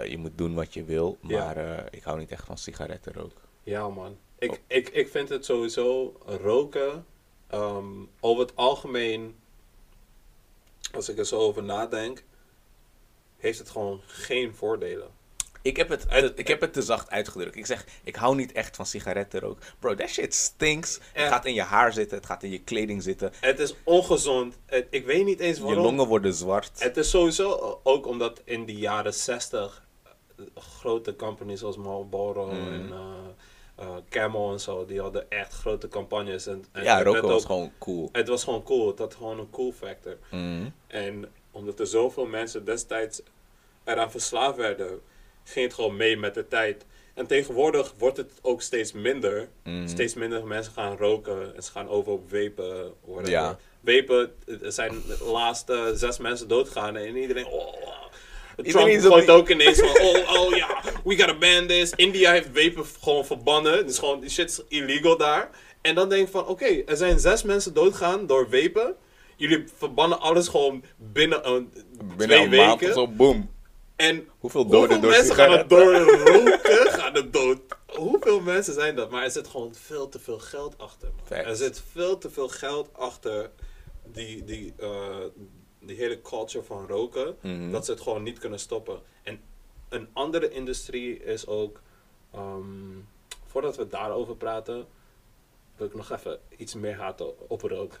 Eh, 0.00 0.10
je 0.10 0.18
moet 0.18 0.38
doen 0.38 0.54
wat 0.54 0.74
je 0.74 0.84
wil, 0.84 1.18
Ja. 1.20 1.44
maar 1.44 1.56
eh, 1.56 1.84
ik 1.90 2.02
hou 2.02 2.18
niet 2.18 2.30
echt 2.30 2.44
van 2.44 2.58
sigarettenrook. 2.58 3.32
Ja, 3.62 3.88
man. 3.88 4.16
Ik, 4.38 4.50
Oh. 4.50 4.56
ik, 4.66 4.88
ik 4.88 5.08
vind 5.08 5.28
het 5.28 5.44
sowieso 5.44 6.16
roken. 6.26 7.06
ehm, 7.46 7.86
over 8.20 8.42
het 8.46 8.56
algemeen, 8.56 9.36
als 10.94 11.08
ik 11.08 11.18
er 11.18 11.26
zo 11.26 11.38
over 11.40 11.62
nadenk, 11.62 12.24
heeft 13.36 13.58
het 13.58 13.70
gewoon 13.70 14.00
geen 14.06 14.54
voordelen. 14.54 15.08
Ik 15.62 15.76
heb 15.76 15.88
het, 15.88 16.06
ik 16.34 16.48
heb 16.48 16.60
het 16.60 16.72
te 16.72 16.82
zacht 16.82 17.10
uitgedrukt. 17.10 17.56
Ik 17.56 17.66
zeg, 17.66 17.84
ik 18.04 18.16
hou 18.16 18.34
niet 18.36 18.52
echt 18.52 18.76
van 18.76 18.86
sigarettenrook. 18.86 19.58
Bro, 19.78 19.94
that 19.94 20.08
shit 20.08 20.34
stinks. 20.34 20.94
Het 20.94 21.02
Echt. 21.12 21.28
gaat 21.28 21.44
in 21.44 21.54
je 21.54 21.62
haar 21.62 21.92
zitten, 21.92 22.16
het 22.16 22.26
gaat 22.26 22.42
in 22.42 22.50
je 22.50 22.60
kleding 22.62 23.02
zitten. 23.02 23.32
Het 23.40 23.58
is 23.58 23.74
ongezond. 23.84 24.58
Het- 24.66 24.86
ik 24.90 25.04
weet 25.06 25.24
niet 25.24 25.40
eens 25.40 25.56
Je 25.58 25.64
waarom. 25.64 25.82
longen 25.82 26.06
worden 26.06 26.34
zwart. 26.34 26.70
Het 26.82 26.96
is 26.96 27.10
sowieso 27.10 27.80
ook 27.82 28.06
omdat 28.06 28.40
in 28.44 28.66
de 28.66 28.74
jaren 28.74 29.14
60 29.14 29.86
eh, 30.04 30.12
grote 30.54 31.16
companies 31.16 31.58
zoals 31.60 31.76
Marlboro 31.76 32.46
Mm. 32.46 32.72
en 32.72 32.90
eh, 32.92 33.84
eh, 33.84 33.96
Camel 34.08 34.52
en 34.52 34.60
zo, 34.60 34.84
die 34.86 35.00
hadden 35.00 35.30
echt 35.30 35.52
grote 35.52 35.88
campagnes. 35.88 36.46
En, 36.46 36.64
en 36.72 36.82
ja, 36.82 37.02
roken 37.02 37.22
was 37.22 37.40
ook- 37.40 37.46
gewoon 37.46 37.72
cool. 37.78 38.08
Het 38.12 38.28
was 38.28 38.44
gewoon 38.44 38.62
cool. 38.62 38.86
Het 38.86 38.98
had 38.98 39.14
gewoon 39.14 39.38
een 39.38 39.50
cool 39.50 39.72
factor. 39.72 40.16
Mhm. 40.30 40.68
En 40.86 41.28
omdat 41.50 41.80
er 41.80 41.86
zoveel 41.86 42.26
mensen 42.26 42.64
destijds 42.64 43.22
eraan 43.84 44.10
verslaafd 44.10 44.56
werden, 44.56 45.00
ging 45.44 45.64
het 45.66 45.74
gewoon 45.74 45.96
mee 45.96 46.16
met 46.16 46.34
de 46.34 46.48
tijd. 46.48 46.84
En 47.14 47.26
tegenwoordig 47.26 47.94
wordt 47.98 48.16
het 48.16 48.30
ook 48.42 48.62
steeds 48.62 48.92
minder. 48.92 49.48
Mhm. 49.64 49.88
Steeds 49.88 50.14
minder 50.14 50.46
mensen 50.46 50.72
gaan 50.72 50.96
roken 50.96 51.56
en 51.56 51.62
ze 51.62 51.70
gaan 51.70 51.88
over 51.88 52.12
op 52.12 52.30
whatever. 52.30 53.30
Ja. 53.30 53.58
Vapen, 53.84 54.34
er 54.62 54.72
zijn 54.72 54.92
de 55.06 55.24
laatste 55.24 55.92
zes 55.94 56.18
mensen 56.18 56.48
doodgaan 56.48 56.96
en 56.96 57.16
iedereen... 57.16 57.46
Oh. 57.46 57.72
Trump 58.56 58.66
Iedereen 58.66 58.96
is 58.98 59.04
op 59.06 59.12
gooit 59.12 59.26
die- 59.26 59.34
ook 59.34 59.48
ineens 59.48 59.78
van, 59.78 60.00
oh, 60.00 60.40
oh 60.40 60.54
ja, 60.56 60.80
we 61.04 61.16
gotta 61.18 61.38
ban 61.38 61.66
this. 61.66 61.90
India 61.96 62.32
heeft 62.32 62.46
vapen 62.54 62.84
gewoon 63.00 63.26
verbannen. 63.26 63.86
Dus 63.86 63.98
gewoon, 63.98 64.20
die 64.20 64.30
shit 64.30 64.50
is 64.50 64.60
illegal 64.68 65.16
daar. 65.16 65.50
En 65.80 65.94
dan 65.94 66.08
denk 66.08 66.26
ik 66.26 66.32
van, 66.32 66.46
oké, 66.46 66.82
er 66.86 66.96
zijn 66.96 67.18
zes 67.18 67.42
mensen 67.42 67.74
doodgaan 67.74 68.26
door 68.26 68.46
vapen. 68.50 68.94
Jullie 69.36 69.64
verbannen 69.76 70.20
alles 70.20 70.48
gewoon 70.48 70.84
binnen 70.96 71.48
een 71.48 71.72
Binnen 72.16 72.26
twee 72.26 72.42
een 72.42 72.50
maand 72.66 72.80
weken. 72.80 72.96
of 72.96 73.02
zo, 73.02 73.08
boom. 73.14 73.50
En 74.02 74.28
Hoeveel 74.38 74.66
doden 74.66 74.78
hoeveel 74.78 75.00
door 75.00 75.10
mensen 75.10 75.34
gaan 75.34 75.46
sigaretten? 75.46 75.78
door 75.78 75.94
roken 75.94 76.92
gaan 76.92 77.14
er 77.14 77.30
dood? 77.30 77.58
Hoeveel 77.86 78.40
mensen 78.40 78.74
zijn 78.74 78.96
dat? 78.96 79.10
Maar 79.10 79.22
er 79.22 79.30
zit 79.30 79.48
gewoon 79.48 79.74
veel 79.74 80.08
te 80.08 80.18
veel 80.18 80.38
geld 80.38 80.78
achter. 80.78 81.08
Er 81.28 81.56
zit 81.56 81.82
veel 81.92 82.18
te 82.18 82.30
veel 82.30 82.48
geld 82.48 82.88
achter 82.92 83.50
die, 84.04 84.44
die, 84.44 84.74
eh, 84.78 85.16
die 85.80 85.96
hele 85.96 86.20
culture 86.20 86.64
van 86.64 86.86
roken. 86.86 87.36
Mhm. 87.40 87.70
Dat 87.70 87.84
ze 87.84 87.90
het 87.90 88.00
gewoon 88.00 88.22
niet 88.22 88.38
kunnen 88.38 88.58
stoppen. 88.58 89.00
En 89.22 89.40
een 89.88 90.08
andere 90.12 90.50
industrie 90.50 91.24
is 91.24 91.46
ook... 91.46 91.80
ehm, 92.32 92.98
voordat 93.46 93.76
we 93.76 93.88
daarover 93.88 94.36
praten... 94.36 94.86
Wil 95.76 95.86
ik 95.86 95.94
nog 95.94 96.12
even 96.12 96.38
iets 96.56 96.74
meer 96.74 96.96
haten 96.96 97.50
op 97.50 97.62
rook. 97.62 97.92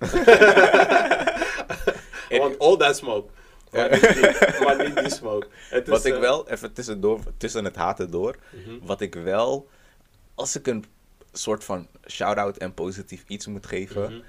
Want 2.40 2.58
all 2.58 2.76
that 2.76 2.96
smoke. 2.96 3.30
Maar, 3.72 3.90
niet, 3.90 4.00
die, 4.14 4.64
maar 4.64 4.84
niet 4.86 4.96
die 4.96 5.10
smoke. 5.10 5.46
Het 5.68 5.82
is, 5.84 5.88
Wat 5.92 6.04
ik 6.04 6.14
eh, 6.14 6.20
wel, 6.20 6.48
even 6.48 6.72
tussendoor, 6.72 7.20
tussen 7.36 7.64
het 7.64 7.76
haten 7.76 8.10
door. 8.10 8.36
Mhm. 8.50 8.86
Wat 8.86 9.00
ik 9.00 9.14
wel, 9.14 9.68
als 10.34 10.56
ik 10.56 10.66
een 10.66 10.84
soort 11.32 11.64
van 11.64 11.86
shout-out 12.08 12.56
en 12.56 12.74
positief 12.74 13.24
iets 13.26 13.46
moet 13.46 13.66
geven. 13.66 14.02
Mhm. 14.12 14.20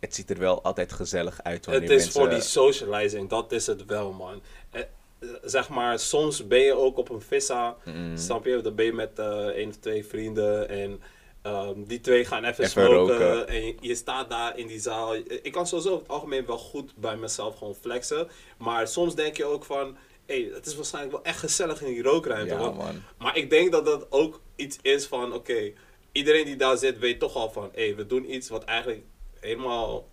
Het 0.00 0.14
ziet 0.14 0.30
er 0.30 0.38
wel 0.38 0.62
altijd 0.62 0.92
gezellig 0.92 1.42
uit 1.42 1.66
wanneer 1.66 1.82
Het 1.82 1.90
is 1.90 2.02
mensen... 2.04 2.20
voor 2.20 2.30
die 2.30 2.40
socializing, 2.40 3.28
dat 3.28 3.52
is 3.52 3.66
het 3.66 3.84
wel, 3.84 4.12
man. 4.12 4.42
Eh, 4.70 4.80
eh, 4.80 5.28
zeg 5.42 5.68
maar, 5.68 5.98
soms 5.98 6.46
ben 6.46 6.60
je 6.60 6.76
ook 6.76 6.96
op 6.98 7.10
een 7.10 7.20
vissa, 7.20 7.76
Mm. 7.84 8.16
snap 8.16 8.44
je? 8.44 8.60
Dan 8.60 8.74
ben 8.74 8.84
je 8.84 8.92
met 8.92 9.18
eh 9.18 9.46
één 9.46 9.68
of 9.68 9.76
twee 9.76 10.06
vrienden 10.06 10.68
en 10.68 11.00
ehm, 11.42 11.82
die 11.84 12.00
twee 12.00 12.24
gaan 12.24 12.44
even, 12.44 12.64
Even 12.64 12.86
smoken. 12.86 13.18
roken. 13.18 13.48
En 13.48 13.76
je, 13.80 13.94
staat 13.94 14.30
daar 14.30 14.58
in 14.58 14.66
die 14.66 14.80
zaal. 14.80 15.14
Ik 15.16 15.52
kan 15.52 15.66
sowieso 15.66 15.88
over 15.90 16.02
het 16.02 16.12
algemeen 16.12 16.46
wel 16.46 16.58
goed 16.58 16.96
bij 16.96 17.16
mezelf 17.16 17.56
gewoon 17.58 17.74
flexen. 17.74 18.28
Maar 18.58 18.88
soms 18.88 19.14
denk 19.14 19.36
je 19.36 19.44
ook 19.44 19.64
van, 19.64 19.96
hé, 20.26 20.42
hey, 20.42 20.50
het 20.54 20.66
is 20.66 20.76
waarschijnlijk 20.76 21.14
wel 21.14 21.24
echt 21.24 21.38
gezellig 21.38 21.82
in 21.82 21.92
die 21.92 22.02
rookruimte. 22.02 22.54
Ja, 22.54 22.60
want- 22.60 22.76
man. 22.76 23.02
Maar 23.18 23.36
ik 23.36 23.50
denk 23.50 23.72
dat 23.72 23.84
dat 23.84 24.06
ook 24.10 24.40
iets 24.56 24.78
is 24.82 25.06
van, 25.06 25.32
oké, 25.34 25.72
iedereen 26.12 26.44
die 26.44 26.56
daar 26.56 26.76
zit 26.76 26.98
weet 26.98 27.18
toch 27.20 27.34
al 27.34 27.50
van, 27.50 27.68
hé, 27.72 27.84
hey, 27.86 27.96
we 27.96 28.06
doen 28.06 28.34
iets 28.34 28.48
wat 28.48 28.64
eigenlijk 28.64 29.02
helemaal 29.40 30.08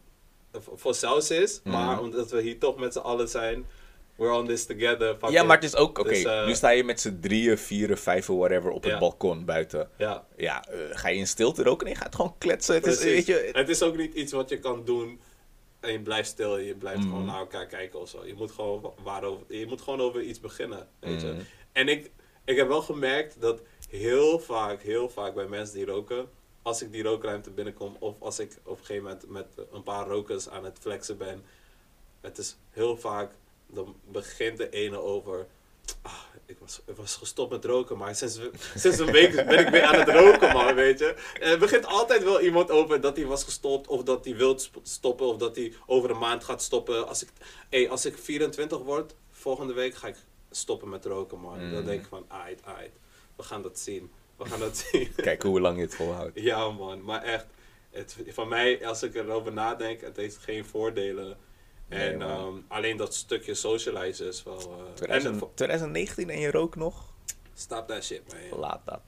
voor 0.75 0.95
zelfs 0.95 1.31
is. 1.31 1.61
Mhm. 1.63 1.75
Maar 1.75 2.01
omdat 2.01 2.31
we 2.31 2.41
hier 2.41 2.59
toch 2.59 2.77
met 2.77 2.93
z'n 2.93 2.99
allen 2.99 3.29
zijn, 3.29 3.65
we're 4.17 4.33
on 4.33 4.47
this 4.47 4.65
together. 4.65 5.15
fuck 5.19 5.29
Ja, 5.29 5.41
it. 5.41 5.47
maar 5.47 5.55
het 5.55 5.65
is 5.65 5.75
ook, 5.75 5.99
oké, 5.99 6.09
Dus, 6.09 6.23
eh, 6.23 6.45
nu 6.45 6.53
sta 6.55 6.69
je 6.69 6.83
met 6.83 7.01
z'n 7.01 7.17
drieën, 7.21 7.57
vieren, 7.57 7.97
vijven, 7.97 8.37
whatever, 8.37 8.69
op 8.71 8.83
het 8.83 8.99
balkon 8.99 9.45
buiten. 9.45 9.89
Ja, 9.97 10.25
Ja, 10.37 10.65
eh, 10.67 10.79
ga 10.91 11.07
je 11.09 11.17
in 11.17 11.27
stilte 11.27 11.63
roken? 11.63 11.85
Nee, 11.85 11.93
je 11.93 11.99
gaat 12.01 12.15
gewoon 12.15 12.35
kletsen. 12.37 12.75
Het 12.75 12.85
is, 12.85 13.03
weet 13.03 13.25
je, 13.25 13.49
Het 13.53 13.69
is 13.69 13.81
ook 13.81 13.97
niet 13.97 14.13
iets 14.13 14.31
wat 14.31 14.49
je 14.49 14.59
kan 14.59 14.85
doen 14.85 15.19
en 15.79 15.91
je 15.91 15.99
blijft 16.01 16.29
stil 16.29 16.57
en 16.57 16.63
je 16.63 16.75
blijft 16.75 16.99
Mhm. 16.99 17.09
gewoon 17.09 17.25
naar 17.25 17.39
elkaar 17.39 17.65
kijken 17.65 17.99
of 17.99 18.09
zo. 18.09 18.25
Je 18.25 18.33
moet 18.33 18.51
gewoon, 18.51 18.81
wa- 18.81 18.93
waarover, 19.03 19.45
je 19.49 19.65
moet 19.65 19.81
gewoon 19.81 20.01
over 20.01 20.21
iets 20.21 20.39
beginnen, 20.39 20.87
weet 20.99 21.21
je. 21.21 21.27
Mhm. 21.27 21.41
En 21.71 21.87
ik, 21.87 22.11
ik 22.45 22.57
heb 22.57 22.67
wel 22.67 22.81
gemerkt 22.81 23.41
dat 23.41 23.61
heel 23.89 24.39
vaak, 24.39 24.81
heel 24.81 25.09
vaak 25.09 25.33
bij 25.33 25.47
mensen 25.47 25.75
die 25.75 25.85
roken, 25.85 26.29
als 26.61 26.81
ik 26.81 26.91
die 26.91 27.03
rookruimte 27.03 27.51
binnenkom 27.51 27.95
of 27.99 28.15
als 28.19 28.39
ik 28.39 28.51
op 28.63 28.79
een 28.79 28.85
gegeven 28.85 29.03
moment 29.03 29.29
met 29.29 29.47
een 29.71 29.83
paar 29.83 30.07
rokers 30.07 30.49
aan 30.49 30.63
het 30.65 30.77
flexen 30.81 31.17
ben, 31.17 31.43
het 32.21 32.37
is 32.37 32.57
heel 32.71 32.97
vaak, 32.97 33.31
dan 33.67 33.95
begint 34.11 34.57
de 34.57 34.69
ene 34.69 35.01
over, 35.01 35.47
ah, 36.01 36.13
ik, 36.45 36.57
was, 36.59 36.81
ik 36.85 36.95
was 36.95 37.15
gestopt 37.15 37.51
met 37.51 37.65
roken, 37.65 37.97
maar 37.97 38.15
sinds, 38.15 38.39
sinds 38.75 38.97
een 38.99 39.11
week 39.11 39.35
ben 39.35 39.59
ik 39.59 39.69
weer 39.69 39.83
aan 39.83 39.99
het 39.99 40.09
roken, 40.09 40.53
man, 40.53 40.75
weet 40.75 40.99
je. 40.99 41.15
En 41.39 41.51
er 41.51 41.57
begint 41.59 41.85
altijd 41.85 42.23
wel 42.23 42.41
iemand 42.41 42.71
over 42.71 43.01
dat 43.01 43.15
hij 43.17 43.25
was 43.25 43.43
gestopt, 43.43 43.87
of 43.87 44.03
dat 44.03 44.25
hij 44.25 44.35
wil 44.35 44.59
stoppen, 44.83 45.25
of 45.25 45.37
dat 45.37 45.55
hij 45.55 45.73
over 45.85 46.09
een 46.09 46.17
maand 46.17 46.43
gaat 46.43 46.61
stoppen. 46.61 47.07
Als 47.07 47.23
ik, 47.23 47.29
hey, 47.69 47.89
als 47.89 48.05
ik 48.05 48.17
24 48.17 48.77
word, 48.79 49.13
volgende 49.31 49.73
week 49.73 49.95
ga 49.95 50.07
ik 50.07 50.15
stoppen 50.51 50.89
met 50.89 51.05
roken, 51.05 51.39
man. 51.39 51.59
Dan 51.59 51.79
Mm. 51.79 51.85
denk 51.85 52.01
ik 52.01 52.07
van, 52.07 52.25
ait, 52.27 52.59
ait, 52.63 52.91
we 53.35 53.43
gaan 53.43 53.61
dat 53.61 53.79
zien. 53.79 54.11
We 54.37 54.45
gaan 54.45 54.59
dat 54.59 54.77
zien. 54.91 55.11
kijk 55.15 55.41
hoe 55.43 55.59
lang 55.61 55.75
je 55.77 55.81
het 55.83 55.95
volhoudt. 55.95 56.31
Ja, 56.39 56.69
man, 56.69 57.03
maar 57.03 57.23
echt. 57.23 57.45
Het, 57.91 58.15
van 58.27 58.47
mij, 58.47 58.85
als 58.87 59.03
ik 59.03 59.15
erover 59.15 59.53
nadenk, 59.53 60.01
het 60.01 60.15
heeft 60.17 60.37
geen 60.37 60.65
voordelen. 60.65 61.37
En 61.87 62.21
ehm, 62.21 62.53
alleen 62.67 62.97
dat 62.97 63.13
stukje 63.15 63.53
socialize 63.53 64.25
is 64.27 64.43
wel. 64.43 64.57
eh, 64.59 64.87
en 64.87 64.93
2000 64.95 65.55
2019 65.55 66.29
en 66.29 66.39
je 66.39 66.51
rook 66.51 66.75
nog? 66.75 67.15
stop 67.53 67.87
that 67.87 68.03
shit, 68.03 68.21
man. 68.49 68.59
Laat 68.59 68.85
dat. 68.85 69.01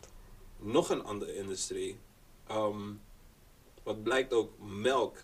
Nog 0.58 0.90
een 0.90 1.04
andere 1.04 1.36
industrie. 1.36 2.00
Ehm, 2.48 2.92
wat 3.84 4.04
blijkt 4.04 4.34
ook, 4.34 4.52
melk. 4.60 5.18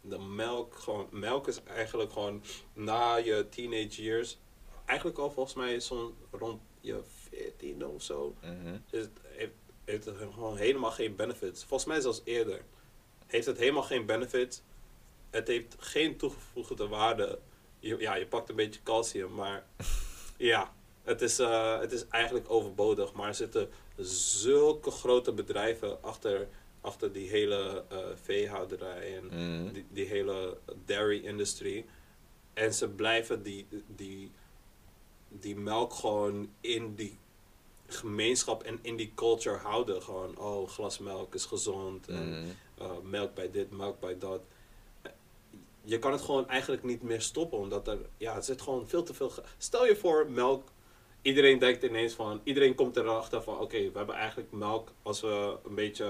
De 0.00 0.18
melk, 0.18 0.74
gewoon, 0.74 1.06
melk 1.10 1.48
is 1.48 1.62
eigenlijk 1.62 2.12
gewoon 2.12 2.42
na 2.72 3.14
je 3.16 3.46
teenage 3.48 4.02
years, 4.02 4.38
eigenlijk 4.84 5.18
al 5.18 5.30
volgens 5.30 5.54
mij 5.54 5.80
zo'n 5.80 6.14
rond 6.30 6.60
je 6.80 7.00
14 7.30 7.86
of 7.86 8.02
zo, 8.02 8.34
Mhm. 8.42 8.74
is 8.90 9.00
het, 9.00 9.10
heeft, 9.22 9.52
heeft 9.84 10.04
het 10.04 10.16
gewoon 10.18 10.56
helemaal 10.56 10.90
geen 10.90 11.16
benefits. 11.16 11.64
Volgens 11.64 11.88
mij 11.88 12.00
zelfs 12.00 12.20
eerder. 12.24 12.60
Heeft 13.26 13.46
het 13.46 13.58
helemaal 13.58 13.82
geen 13.82 14.06
benefits. 14.06 14.62
Het 15.36 15.48
heeft 15.48 15.76
geen 15.78 16.16
toegevoegde 16.16 16.88
waarde. 16.88 17.38
Je, 17.78 17.96
ja, 17.98 18.14
je 18.14 18.26
pakt 18.26 18.48
een 18.48 18.56
beetje 18.56 18.82
calcium, 18.82 19.34
maar 19.34 19.66
ja, 20.52 20.74
het 21.02 21.22
is, 21.22 21.38
eh, 21.38 21.78
het 21.80 21.92
is 21.92 22.06
eigenlijk 22.08 22.50
overbodig. 22.50 23.12
Maar 23.12 23.28
er 23.28 23.34
zitten 23.34 23.68
zulke 23.98 24.90
grote 24.90 25.32
bedrijven 25.32 26.02
achter, 26.02 26.48
achter 26.80 27.12
die 27.12 27.28
hele 27.28 27.84
eh, 27.88 27.98
veehouderij 28.22 29.16
en 29.16 29.24
Mhm. 29.26 29.72
die, 29.72 29.86
die 29.90 30.06
hele 30.06 30.58
dairy 30.84 31.24
industry. 31.24 31.84
En 32.54 32.74
ze 32.74 32.88
blijven 32.88 33.42
die, 33.42 33.66
die, 33.86 34.30
die 35.28 35.56
melk 35.56 35.92
gewoon 35.94 36.50
in 36.60 36.94
die 36.94 37.18
gemeenschap 37.86 38.62
en 38.62 38.78
in 38.82 38.96
die 38.96 39.12
culture 39.14 39.56
houden. 39.56 40.02
Gewoon, 40.02 40.38
oh, 40.38 40.68
glas 40.68 40.98
melk 40.98 41.34
is 41.34 41.44
gezond. 41.44 42.08
En 42.08 42.28
Mhm. 42.28 42.44
uh, 42.82 42.90
melk 43.02 43.34
bij 43.34 43.50
dit, 43.50 43.70
melk 43.70 44.00
bij 44.00 44.18
dat. 44.18 44.40
Eh, 45.86 45.90
Je 45.90 45.98
kan 45.98 46.12
het 46.12 46.20
gewoon 46.20 46.48
eigenlijk 46.48 46.82
niet 46.82 47.02
meer 47.02 47.20
stoppen, 47.20 47.58
omdat 47.58 47.88
er, 47.88 47.98
ja, 48.16 48.34
het 48.34 48.44
zit 48.44 48.62
gewoon 48.62 48.88
veel 48.88 49.02
te 49.02 49.14
veel. 49.14 49.32
Stel 49.58 49.86
je 49.86 49.96
voor, 49.96 50.30
melk. 50.30 50.68
Iedereen 51.22 51.58
denkt 51.58 51.82
ineens 51.82 52.12
van, 52.14 52.40
iedereen 52.44 52.74
komt 52.74 52.96
erachter 52.96 53.42
van, 53.42 53.58
oké, 53.58 53.78
we 53.90 53.90
hebben 53.96 54.14
eigenlijk 54.14 54.52
melk. 54.52 54.92
Als 55.02 55.20
we 55.20 55.56
een 55.64 55.74
beetje 55.74 56.04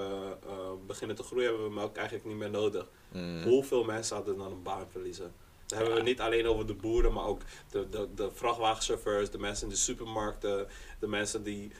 uh, 0.47 0.53
beginnen 0.87 1.15
te 1.15 1.23
groeien, 1.23 1.47
hebben 1.47 1.67
we 1.67 1.73
melk 1.73 1.95
eigenlijk 1.95 2.27
niet 2.27 2.37
meer 2.37 2.49
nodig. 2.49 2.87
Mhm. 3.11 3.43
Hoeveel 3.43 3.83
mensen 3.83 4.15
hadden 4.15 4.37
dan 4.37 4.51
een 4.51 4.63
baan 4.63 4.87
verliezen? 4.91 5.33
Dan 5.65 5.77
hebben 5.77 5.95
we 5.95 6.01
niet 6.03 6.19
alleen 6.21 6.47
over 6.47 6.67
de 6.67 6.73
boeren, 6.73 7.13
maar 7.13 7.25
ook 7.25 7.41
de, 7.71 7.89
de, 7.89 8.07
de 8.15 8.31
vrachtwagenchauffeurs, 8.33 9.29
de 9.31 9.37
mensen 9.39 9.63
in 9.63 9.69
de 9.73 9.79
supermarkten, 9.79 10.67
de 10.99 11.07
mensen 11.07 11.43
die. 11.43 11.71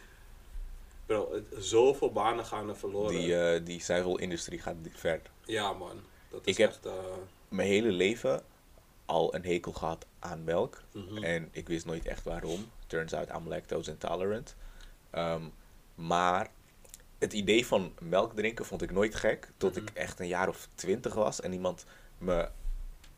Bro, 1.05 1.41
zoveel 1.57 2.11
banen 2.11 2.45
gaan 2.45 2.69
er 2.69 2.77
verloren. 2.77 3.15
Die, 3.15 3.35
eh 3.35 3.65
die 3.65 3.83
zuivelindustrie 3.83 4.59
gaat 4.59 4.75
ver. 4.93 5.21
Ja, 5.45 5.73
man. 5.73 5.99
Dat 6.29 6.41
is 6.43 6.51
Ik 6.51 6.57
heb- 6.57 6.69
echt. 6.69 6.85
Mijn 7.49 7.67
hele 7.67 7.91
leven 7.91 8.41
al 9.05 9.35
een 9.35 9.45
hekel 9.45 9.71
gehad 9.71 10.05
aan 10.19 10.43
melk. 10.43 10.81
mhm. 10.91 11.23
En 11.23 11.47
ik 11.51 11.67
wist 11.67 11.85
nooit 11.85 12.05
echt 12.05 12.23
waarom. 12.23 12.65
Turns 12.87 13.13
out 13.13 13.29
I'm 13.29 13.47
lactose 13.47 13.91
intolerant. 13.91 14.55
Ehm, 15.09 15.41
maar 15.95 16.49
het 17.17 17.33
idee 17.33 17.65
van 17.65 17.93
melk 17.99 18.33
drinken 18.35 18.65
vond 18.65 18.81
ik 18.81 18.91
nooit 18.91 19.15
gek. 19.15 19.51
Tot 19.57 19.75
Mhm. 19.75 19.81
ik 19.83 19.89
echt 19.93 20.19
een 20.19 20.27
jaar 20.27 20.47
of 20.47 20.67
twintig 20.75 21.13
was. 21.13 21.41
En 21.41 21.53
iemand 21.53 21.85
me 22.17 22.49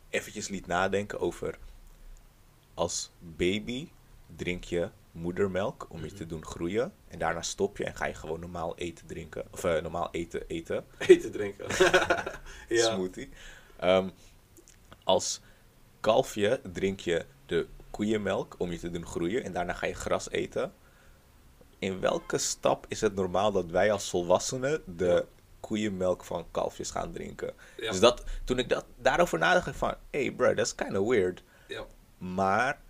eventjes 0.10 0.48
liet 0.48 0.68
nadenken 0.68 1.20
over... 1.20 1.58
Als 2.74 3.12
baby 3.20 3.90
drink 4.36 4.64
je 4.64 4.90
moedermelk 5.12 5.86
om 5.90 6.04
je 6.04 6.14
te 6.14 6.26
doen 6.26 6.46
groeien. 6.46 6.94
En 7.08 7.20
daarna 7.20 7.42
stop 7.42 7.78
je 7.78 7.84
en 7.86 7.96
ga 7.96 8.06
je 8.06 8.14
gewoon 8.14 8.40
normaal 8.40 8.78
eten 8.78 9.06
drinken. 9.08 9.46
Of 9.52 9.64
eh, 9.64 9.82
normaal 9.82 10.08
eten 10.12 10.48
eten. 10.48 10.86
Eten 10.98 11.32
drinken. 11.32 11.66
ja. 12.70 12.94
smoothie. 12.94 13.30
Ehm, 13.80 14.10
als 15.04 15.42
kalfje 16.00 16.62
drink 16.74 17.00
je 17.00 17.26
de 17.46 17.68
koeienmelk 17.92 18.56
om 18.58 18.72
je 18.72 18.80
te 18.80 18.92
doen 18.92 19.06
groeien 19.06 19.44
en 19.44 19.54
daarna 19.54 19.74
ga 19.74 19.86
je 19.86 19.94
gras 19.94 20.30
eten. 20.30 20.74
In 21.80 22.00
welke 22.00 22.38
stap 22.38 22.86
is 22.88 23.02
het 23.02 23.16
normaal 23.16 23.52
dat 23.52 23.66
wij 23.66 23.92
als 23.92 24.10
volwassenen 24.10 24.82
de 24.86 25.26
koeienmelk 25.60 26.24
van 26.24 26.46
kalfjes 26.52 26.92
gaan 26.92 27.12
drinken? 27.12 27.54
Ja. 27.78 27.92
Dus 27.92 28.00
dat, 28.00 28.24
toen 28.44 28.60
ik 28.60 28.70
dat, 28.70 28.86
daarover 28.98 29.40
nadacht, 29.40 29.66
dacht 29.66 29.76
ik 29.76 29.82
van, 29.84 29.94
hey 30.10 30.32
bro, 30.32 30.54
that's 30.54 30.76
kind 30.76 30.98
of 30.98 31.08
weird. 31.08 31.44
Ja. 31.68 31.86
Maar 32.18 32.82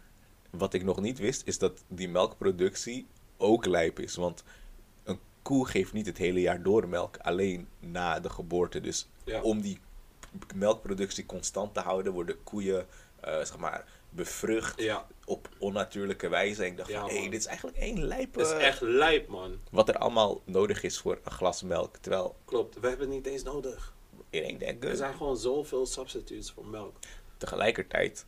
wat 0.50 0.74
ik 0.74 0.84
nog 0.84 1.02
niet 1.02 1.20
wist, 1.20 1.42
is 1.46 1.58
dat 1.58 1.84
die 1.88 2.10
melkproductie 2.10 3.08
ook 3.38 3.66
lijp 3.66 4.00
is. 4.00 4.16
Want 4.16 4.44
een 5.04 5.20
koe 5.42 5.68
geeft 5.68 5.94
niet 5.94 6.06
het 6.06 6.18
hele 6.18 6.42
jaar 6.42 6.62
door 6.64 6.88
melk, 6.88 7.18
alleen 7.18 7.68
na 7.80 8.20
de 8.20 8.30
geboorte. 8.30 8.82
Dus 8.82 9.08
Ja. 9.24 9.42
om 9.42 9.62
die 9.62 9.80
melkproductie 10.56 11.26
constant 11.26 11.74
te 11.74 11.80
houden, 11.80 12.14
worden 12.14 12.44
koeien 12.44 12.88
eh, 13.20 13.34
zeg 13.38 13.58
maar, 13.58 13.86
bevrucht 14.10 14.82
Ja. 14.82 15.08
op 15.26 15.50
onnatuurlijke 15.60 16.28
wijze. 16.30 16.62
En 16.64 16.68
ik 16.70 16.78
dacht 16.78 16.90
Ja, 16.90 17.00
van, 17.02 17.10
hé, 17.10 17.20
hey, 17.20 17.30
dit 17.30 17.40
is 17.40 17.46
eigenlijk 17.46 17.78
één 17.78 18.04
lijpe... 18.04 18.40
Het 18.40 18.48
is 18.48 18.54
echt 18.54 18.82
lijp, 18.82 19.28
man. 19.28 19.60
Wat 19.72 19.90
er 19.90 19.98
allemaal 19.98 20.42
nodig 20.46 20.84
is 20.84 21.00
voor 21.00 21.20
een 21.24 21.32
glas 21.32 21.62
melk. 21.64 21.98
Terwijl 21.98 22.36
Klopt. 22.46 22.80
We 22.80 22.88
hebben 22.88 23.06
het 23.08 23.16
niet 23.16 23.26
eens 23.26 23.44
nodig. 23.44 23.94
iedereen 24.30 24.58
denkt, 24.58 24.84
Er 24.84 24.96
zijn 24.96 25.14
gewoon 25.14 25.38
zoveel 25.38 25.86
substitutes 25.86 26.52
voor 26.52 26.66
melk. 26.66 26.96
tegelijkertijd... 27.38 28.26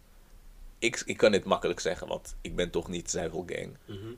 Ik, 0.79 1.01
ik 1.05 1.17
kan 1.17 1.31
dit 1.31 1.43
makkelijk 1.43 1.79
zeggen, 1.79 2.07
want 2.07 2.35
ik 2.41 2.55
ben 2.55 2.69
toch 2.69 2.87
niet 2.87 3.09
zuivelgang. 3.11 3.77
Mhm. 3.85 4.13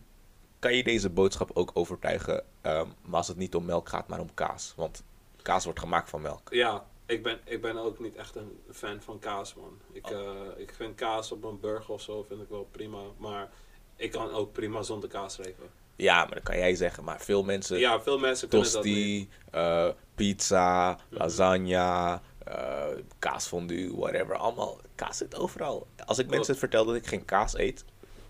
kan 0.60 0.76
je 0.76 0.84
deze 0.84 1.10
boodschap 1.10 1.52
ook 1.54 1.72
overtuigen, 1.74 2.44
ehm, 2.62 2.88
maar 3.02 3.18
als 3.18 3.28
het 3.28 3.38
niet 3.38 3.56
om 3.56 3.66
melk 3.66 3.90
gaat, 3.90 4.08
maar 4.08 4.20
om 4.20 4.34
kaas? 4.34 4.74
Want 4.76 5.04
kaas 5.42 5.64
wordt 5.64 5.80
gemaakt 5.80 6.10
van 6.10 6.22
melk. 6.22 6.54
Ja, 6.54 6.86
ik 7.06 7.24
ben, 7.24 7.40
ik 7.46 7.62
ben 7.62 7.78
ook 7.78 8.00
niet 8.00 8.16
echt 8.16 8.36
een 8.36 8.60
fan 8.72 9.02
van 9.02 9.20
kaas, 9.20 9.54
man. 9.56 9.80
Ik, 9.92 10.10
Oh. 10.10 10.12
eh, 10.18 10.28
ik 10.62 10.74
vind 10.74 10.96
kaas 10.96 11.32
op 11.32 11.44
een 11.44 11.60
burger 11.60 11.94
of 11.94 12.02
zo 12.02 12.24
vind 12.24 12.42
ik 12.42 12.50
wel 12.50 12.68
prima. 12.72 13.00
Maar 13.18 13.50
ik 13.96 14.12
kan 14.12 14.32
ook 14.32 14.52
prima 14.54 14.82
zonder 14.82 15.10
kaas 15.10 15.38
leven. 15.38 15.70
Ja, 15.96 16.26
maar 16.26 16.34
dat 16.34 16.44
kan 16.44 16.58
jij 16.58 16.76
zeggen, 16.76 17.04
maar 17.04 17.22
veel 17.22 17.44
mensen, 17.44 17.80
Ja, 17.80 18.02
veel 18.02 18.20
mensen 18.20 18.50
kunnen 18.50 18.72
dat 18.72 18.84
niet. 18.84 18.96
tosti, 18.96 19.30
eh, 19.52 19.90
pizza, 20.16 20.98
lasagne, 21.10 22.20
eh 22.46 22.88
kaasfondue, 23.20 23.96
whatever, 23.96 24.36
allemaal, 24.36 24.80
kaas 24.96 25.18
zit 25.18 25.36
overal. 25.36 25.88
Als 26.06 26.20
ik 26.20 26.30
mensen 26.30 26.56
vertel 26.58 26.86
dat 26.86 26.96
ik 26.96 27.06
geen 27.08 27.26
kaas 27.26 27.58
eet, 27.58 27.86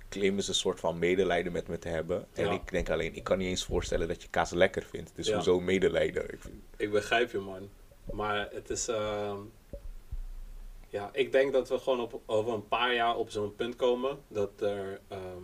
claimen 0.10 0.44
ze 0.44 0.50
een 0.50 0.56
soort 0.56 0.80
van 0.80 1.00
medelijden 1.00 1.52
met 1.52 1.68
me 1.68 1.80
te 1.80 1.88
hebben. 1.90 2.28
En 2.34 2.46
Ja. 2.46 2.52
ik 2.52 2.72
denk 2.72 2.90
alleen, 2.90 3.16
ik 3.16 3.24
kan 3.24 3.38
niet 3.38 3.48
eens 3.48 3.66
voorstellen 3.66 4.08
dat 4.08 4.22
je 4.22 4.28
kaas 4.30 4.52
lekker 4.52 4.84
vindt. 4.84 5.12
Dus 5.16 5.28
Ja. 5.28 5.36
hoezo 5.36 5.60
medelijden? 5.60 6.24
Ik 6.24 6.40
vind- 6.42 6.54
Ik 6.78 6.92
begrijp 6.92 7.32
je, 7.32 7.38
man. 7.38 7.70
Maar 8.12 8.50
het 8.52 8.70
is. 8.70 8.88
ehm, 8.88 9.38
ja, 10.88 11.10
ik 11.14 11.32
denk 11.32 11.54
dat 11.54 11.70
we 11.70 11.78
gewoon 11.80 12.00
op, 12.00 12.22
over 12.26 12.54
een 12.54 12.68
paar 12.68 12.94
jaar 12.94 13.16
op 13.18 13.30
zo'n 13.30 13.56
punt 13.56 13.76
komen 13.76 14.20
dat 14.28 14.62
er. 14.62 15.02
ehm, 15.08 15.44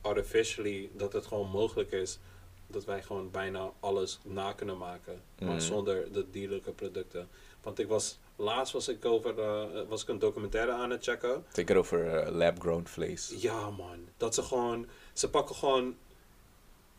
artificially. 0.00 0.90
dat 0.92 1.12
het 1.12 1.26
gewoon 1.26 1.48
mogelijk 1.50 1.90
is 1.92 2.18
dat 2.66 2.84
wij 2.84 3.02
gewoon 3.02 3.30
bijna 3.30 3.72
alles 3.80 4.18
na 4.24 4.52
kunnen 4.52 4.78
maken. 4.78 5.22
Maar 5.38 5.48
Mhm. 5.50 5.60
zonder 5.60 6.12
de 6.12 6.30
dierlijke 6.30 6.72
producten. 6.72 7.28
Want 7.62 7.78
ik 7.78 7.88
was. 7.88 8.18
Laatst 8.38 8.72
was 8.72 8.88
ik 8.88 9.04
over. 9.04 9.38
eh, 9.40 9.88
was 9.88 10.02
ik 10.02 10.08
een 10.08 10.18
documentaire 10.18 10.72
aan 10.72 10.90
het 10.90 11.04
checken. 11.04 11.44
Zeker 11.52 11.76
over 11.76 12.06
eh, 12.16 12.32
lab-grown 12.34 12.84
vlees. 12.86 13.34
Ja, 13.38 13.70
man. 13.70 14.08
Dat 14.16 14.34
ze 14.34 14.42
gewoon. 14.42 14.86
Ze 15.12 15.30
pakken 15.30 15.54
gewoon. 15.54 15.96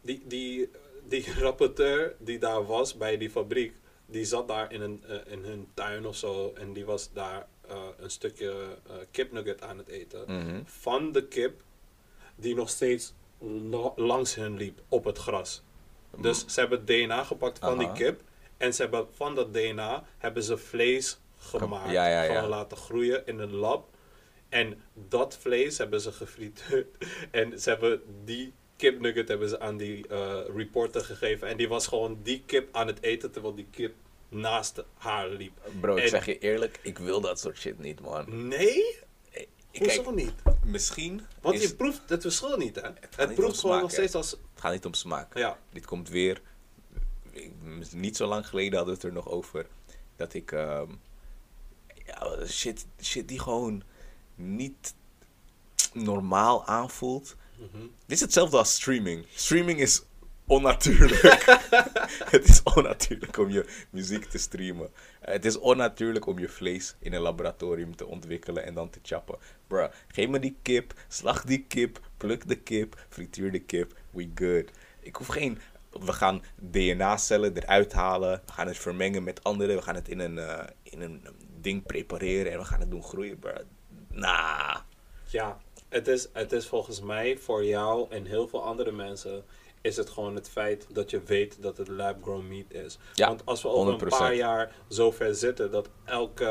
Die, 0.01 0.23
die, 0.27 0.69
die 1.07 1.33
rapporteur 1.39 2.15
die 2.19 2.39
daar 2.39 2.65
was 2.65 2.97
bij 2.97 3.17
die 3.17 3.29
fabriek. 3.29 3.73
Die 4.09 4.25
zat 4.25 4.47
daar 4.47 4.71
in, 4.73 4.81
een, 4.81 5.03
eh, 5.07 5.31
in 5.31 5.43
hun 5.43 5.67
tuin 5.73 6.05
of 6.05 6.15
zo. 6.15 6.53
En 6.57 6.73
die 6.73 6.85
was 6.85 7.13
daar 7.13 7.47
eh, 7.67 7.77
een 7.97 8.09
stukje 8.09 8.51
eh, 8.87 8.93
kipnugget 9.11 9.61
aan 9.61 9.77
het 9.77 9.87
eten. 9.87 10.23
Mhm. 10.27 10.61
Van 10.65 11.11
de 11.11 11.27
kip 11.27 11.61
die 12.35 12.55
nog 12.55 12.69
steeds 12.69 13.13
la- 13.69 13.93
langs 13.95 14.35
hen 14.35 14.57
liep 14.57 14.79
op 14.89 15.03
het 15.03 15.17
gras. 15.17 15.63
Dus 16.17 16.45
ze 16.47 16.59
hebben 16.59 16.85
DNA 16.85 17.23
gepakt 17.23 17.59
van 17.59 17.77
die 17.77 17.91
kip. 17.91 18.21
En 18.57 18.73
ze 18.73 18.81
hebben 18.81 19.07
van 19.11 19.35
dat 19.35 19.53
DNA 19.53 20.03
hebben 20.17 20.43
ze 20.43 20.57
vlees 20.57 21.19
gemaakt. 21.37 21.91
Ja, 21.91 22.07
ja, 22.07 22.23
ja. 22.23 22.33
Gewoon 22.35 22.49
laten 22.49 22.77
groeien 22.77 23.25
in 23.25 23.39
een 23.39 23.53
lab. 23.55 23.89
En 24.49 24.81
dat 24.93 25.37
vlees 25.37 25.77
hebben 25.77 26.01
ze 26.01 26.11
gefrituurd. 26.11 26.97
En 27.31 27.59
ze 27.59 27.69
hebben 27.69 28.01
die 28.23 28.53
kipnugget 28.77 29.27
hebben 29.27 29.49
ze 29.49 29.59
aan 29.59 29.77
die 29.77 30.07
eh, 30.07 30.39
reporter 30.55 31.01
gegeven. 31.01 31.47
En 31.47 31.57
die 31.57 31.67
was 31.67 31.87
gewoon 31.87 32.19
die 32.23 32.43
kip 32.45 32.75
aan 32.75 32.87
het 32.87 33.01
eten 33.01 33.31
terwijl 33.31 33.55
die 33.55 33.67
kip 33.71 33.93
naast 34.29 34.83
haar 34.97 35.29
liep. 35.29 35.53
Bro, 35.79 35.95
ik 35.95 36.03
En- 36.03 36.09
zeg 36.09 36.25
je 36.25 36.39
eerlijk, 36.39 36.79
ik 36.81 36.97
wil 36.97 37.21
dat 37.21 37.39
soort 37.39 37.57
shit 37.57 37.79
niet, 37.79 37.99
man. 38.01 38.47
Nee? 38.47 38.95
Ik, 39.71 39.83
Hoezo 39.83 40.01
kijk, 40.03 40.15
niet? 40.15 40.33
misschien 40.65 41.21
Want 41.41 41.55
is, 41.55 41.61
je 41.61 41.75
proeft 41.75 42.01
het 42.09 42.21
verschil 42.21 42.57
niet, 42.57 42.75
hè? 42.75 42.81
Het, 42.81 43.27
niet 43.27 43.35
proeft 43.37 43.59
gewoon 43.59 43.81
nog 43.81 43.91
steeds 43.91 44.15
als... 44.15 44.31
het 44.31 44.39
gaat 44.55 44.71
niet 44.71 44.85
om 44.85 44.93
smaak. 44.93 45.37
Ja. 45.37 45.59
Dit 45.69 45.85
komt 45.85 46.09
weer. 46.09 46.41
Niet 47.91 48.17
zo 48.17 48.27
lang 48.27 48.47
geleden 48.47 48.77
hadden 48.77 48.95
we 48.95 48.99
het 49.01 49.09
er 49.09 49.15
nog 49.15 49.29
over. 49.29 49.67
Dat 50.15 50.33
ik. 50.33 50.51
ehm, 50.51 50.89
ja, 52.05 52.45
shit, 52.45 52.85
shit 53.01 53.27
die 53.27 53.39
gewoon 53.39 53.83
niet 54.35 54.93
normaal 55.93 56.65
aanvoelt. 56.65 57.35
Dit 57.57 57.91
is 58.07 58.19
hetzelfde 58.19 58.57
als 58.57 58.73
streaming. 58.73 59.25
Streaming 59.35 59.79
is 59.79 60.03
onnatuurlijk. 60.45 61.21
het 62.35 62.49
is 62.49 62.63
onnatuurlijk 62.63 63.37
om 63.37 63.49
je 63.49 63.65
muziek 63.89 64.25
te 64.25 64.37
streamen. 64.37 64.89
Eh, 65.21 65.33
Het 65.33 65.45
is 65.45 65.57
onnatuurlijk 65.57 66.25
om 66.25 66.39
je 66.39 66.49
vlees 66.49 66.95
in 66.99 67.13
een 67.13 67.21
laboratorium 67.21 67.95
te 67.95 68.05
ontwikkelen 68.05 68.65
en 68.65 68.73
dan 68.73 68.89
te 68.89 68.99
chappen. 69.03 69.37
Bruh, 69.67 69.91
geef 70.07 70.27
me 70.27 70.39
die 70.39 70.57
kip, 70.61 70.93
slag 71.07 71.43
die 71.43 71.65
kip, 71.67 71.99
pluk 72.17 72.47
de 72.47 72.55
kip, 72.55 73.05
frituur 73.09 73.51
de 73.51 73.59
kip, 73.59 73.93
we 74.11 74.31
good. 74.35 74.71
Ik 74.99 75.15
hoef 75.15 75.27
geen 75.27 75.59
we 75.91 76.13
gaan 76.13 76.43
DNA-cellen 76.55 77.57
eruit 77.57 77.93
halen. 77.93 78.41
We 78.45 78.51
gaan 78.51 78.67
het 78.67 78.77
vermengen 78.77 79.23
met 79.23 79.43
andere. 79.43 79.75
We 79.75 79.81
gaan 79.81 79.95
het 79.95 80.09
in 80.09 80.19
een, 80.19 80.37
eh, 80.37 80.67
in 80.83 81.01
een 81.01 81.25
ding 81.61 81.85
prepareren 81.85 82.51
en 82.51 82.57
we 82.57 82.65
gaan 82.65 82.79
het 82.79 82.91
doen 82.91 83.03
groeien. 83.03 83.39
Bro. 83.39 83.53
Nah. 84.09 84.75
Ja, 85.29 85.57
het 85.89 86.07
is, 86.07 86.27
het 86.33 86.51
is 86.51 86.65
volgens 86.67 87.01
mij 87.01 87.37
voor 87.37 87.65
jou 87.65 88.05
en 88.09 88.25
heel 88.25 88.47
veel 88.47 88.63
andere 88.63 88.91
mensen 88.91 89.43
is 89.81 89.97
het 89.97 90.09
gewoon 90.09 90.35
het 90.35 90.49
feit 90.49 90.87
dat 90.91 91.09
je 91.09 91.21
weet 91.21 91.61
dat 91.61 91.77
het 91.77 91.87
lab-grown 91.87 92.47
meat 92.47 92.85
is. 92.85 92.97
Ja, 93.13 93.27
Want 93.27 93.45
als 93.45 93.61
we 93.61 93.67
over 93.69 93.93
een 93.93 93.99
100%. 93.99 94.07
paar 94.07 94.35
jaar 94.35 94.75
zo 94.89 95.11
ver 95.11 95.35
zitten 95.35 95.71
dat 95.71 95.89
elke 96.05 96.45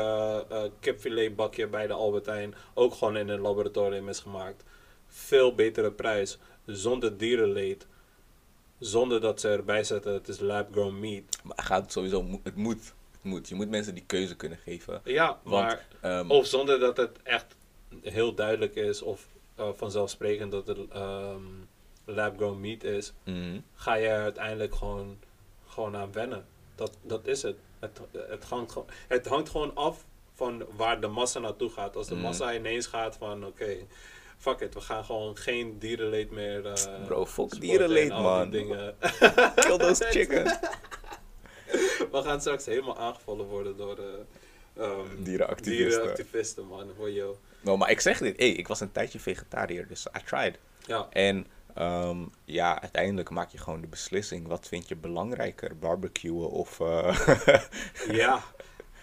eh 0.49 0.63
kipfiletbakje 0.79 1.67
bij 1.67 1.87
de 1.87 1.93
Albertijn 1.93 2.55
ook 2.73 2.93
gewoon 2.93 3.17
in 3.17 3.29
een 3.29 3.39
laboratorium 3.41 4.09
is 4.09 4.19
gemaakt, 4.19 4.63
veel 5.07 5.55
betere 5.55 5.91
prijs, 5.91 6.37
zonder 6.65 7.17
dierenleed, 7.17 7.87
zonder 8.79 9.21
dat 9.21 9.39
ze 9.41 9.49
erbij 9.49 9.83
zetten 9.83 10.13
het 10.13 10.27
is 10.27 10.39
lab-grown 10.39 10.99
meat. 10.99 11.23
Maar 11.43 11.63
gaat 11.65 11.91
sowieso, 11.91 12.25
het 12.43 12.55
moet. 12.55 12.93
Het 13.11 13.23
moet. 13.23 13.49
Je 13.49 13.55
moet 13.55 13.69
mensen 13.69 13.93
die 13.93 14.03
keuze 14.07 14.35
kunnen 14.35 14.57
geven. 14.57 15.01
Ja, 15.03 15.39
Want, 15.43 15.65
maar 15.65 15.87
ehm, 16.01 16.31
of 16.31 16.45
zonder 16.45 16.79
dat 16.79 16.97
het 16.97 17.21
echt 17.23 17.55
heel 18.03 18.33
duidelijk 18.33 18.75
is 18.75 19.01
of 19.01 19.27
eh, 19.55 19.69
vanzelfsprekend 19.75 20.51
dat 20.51 20.67
het 20.67 20.77
ehm 20.89 21.41
lab-grown 22.05 22.59
meat 22.59 22.83
is, 22.83 23.13
mhm. 23.23 23.59
ga 23.75 23.93
je 23.93 24.07
er 24.07 24.21
uiteindelijk 24.21 24.75
gewoon, 24.75 25.17
gewoon 25.67 25.95
aan 25.95 26.11
wennen. 26.11 26.45
Dat, 26.75 26.97
dat 27.01 27.27
is 27.27 27.41
het. 27.41 27.55
Het, 27.79 27.99
het, 28.29 28.43
hangt, 28.43 28.71
gewoon- 28.71 28.87
het 29.07 29.27
hangt 29.27 29.49
gewoon 29.49 29.75
af 29.75 30.05
van 30.33 30.63
waar 30.75 31.01
de 31.01 31.07
massa 31.07 31.39
naartoe 31.39 31.69
gaat. 31.69 31.95
Als 31.95 32.07
de 32.07 32.13
Mhm. 32.13 32.23
massa 32.23 32.53
ineens 32.55 32.85
gaat 32.87 33.15
van 33.17 33.45
oké, 33.45 33.77
fuck 34.37 34.59
it, 34.59 34.73
we 34.73 34.81
gaan 34.81 35.05
gewoon 35.05 35.37
geen 35.37 35.79
dierenleed 35.79 36.31
meer. 36.31 36.65
eh, 36.65 37.05
Bro, 37.05 37.25
fuck 37.25 37.61
dierenleed, 37.61 38.09
man. 38.09 38.49
dingen. 38.49 38.95
Kill 39.55 39.77
those 39.77 40.03
chickens. 40.15 40.59
we 42.11 42.21
gaan 42.23 42.39
straks 42.41 42.65
helemaal 42.65 42.97
aangevallen 42.97 43.45
worden 43.45 43.77
door 43.77 43.95
de 43.95 44.19
ehm, 44.73 45.23
Dierenactivisten. 45.23 45.87
dierenactivisten, 46.01 46.67
man. 46.67 46.89
Voor 46.97 47.11
jou. 47.11 47.35
Nou, 47.61 47.77
maar 47.77 47.89
ik 47.89 47.99
zeg 47.99 48.17
dit. 48.19 48.37
Hey, 48.37 48.49
ik 48.51 48.67
was 48.67 48.79
een 48.79 48.91
tijdje 48.91 49.19
vegetariër, 49.19 49.87
dus 49.87 50.05
I 50.05 50.23
tried. 50.25 50.57
Ja, 50.85 51.07
En 51.09 51.47
ehm, 51.73 52.25
ja, 52.45 52.81
uiteindelijk 52.81 53.29
maak 53.29 53.49
je 53.49 53.57
gewoon 53.57 53.81
de 53.81 53.87
beslissing. 53.87 54.47
Wat 54.47 54.67
vind 54.67 54.87
je 54.87 54.95
belangrijker? 54.95 55.77
Barbecuen 55.77 56.49
of... 56.49 56.79
eh, 56.79 57.19
ja. 58.23 58.43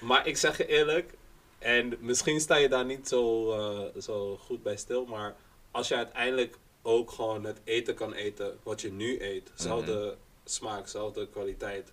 Maar 0.00 0.26
ik 0.26 0.36
zeg 0.36 0.56
je 0.56 0.66
eerlijk, 0.66 1.14
en 1.58 1.96
misschien 2.00 2.40
sta 2.40 2.56
je 2.56 2.68
daar 2.68 2.84
niet 2.84 3.08
zo, 3.08 3.52
eh, 3.52 4.00
zo 4.02 4.36
goed 4.36 4.62
bij 4.62 4.76
stil, 4.76 5.04
maar 5.06 5.34
als 5.70 5.88
je 5.88 5.96
uiteindelijk 5.96 6.56
ook 6.82 7.10
gewoon 7.10 7.44
het 7.44 7.60
eten 7.64 7.94
kan 7.94 8.12
eten 8.12 8.58
wat 8.62 8.80
je 8.80 8.92
nu 8.92 9.22
eet, 9.22 9.50
zelfde 9.54 10.16
smaak, 10.44 10.88
zelfde 10.88 11.28
kwaliteit, 11.28 11.92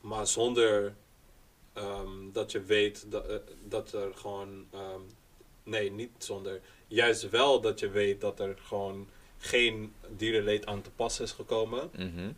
maar 0.00 0.26
zonder 0.26 0.94
ehm, 1.72 2.32
dat 2.32 2.52
je 2.52 2.62
weet 2.62 3.10
dat, 3.10 3.26
eh, 3.26 3.36
dat 3.64 3.92
er 3.92 4.14
gewoon, 4.14 4.66
ehm, 4.72 5.00
nee, 5.68 5.90
niet 5.90 6.10
zonder, 6.18 6.60
juist 6.86 7.30
wel 7.30 7.60
dat 7.60 7.80
je 7.80 7.88
weet 7.88 8.20
dat 8.20 8.40
er 8.40 8.58
gewoon 8.62 9.08
geen 9.38 9.94
dierenleed 10.16 10.66
aan 10.66 10.82
te 10.82 10.90
pas 10.90 11.20
is 11.20 11.32
gekomen. 11.32 11.90
mhm. 11.96 12.32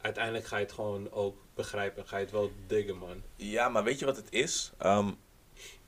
Uiteindelijk 0.00 0.44
ga 0.44 0.56
je 0.56 0.64
het 0.64 0.72
gewoon 0.72 1.10
ook 1.10 1.36
begrijpen, 1.54 2.06
ga 2.06 2.16
je 2.16 2.22
het 2.22 2.32
wel 2.32 2.52
diggen, 2.66 2.98
man. 2.98 3.22
Ja, 3.36 3.68
maar 3.68 3.84
weet 3.84 3.98
je 3.98 4.04
wat 4.04 4.16
het 4.16 4.32
is? 4.32 4.72
Ehm, 4.78 5.10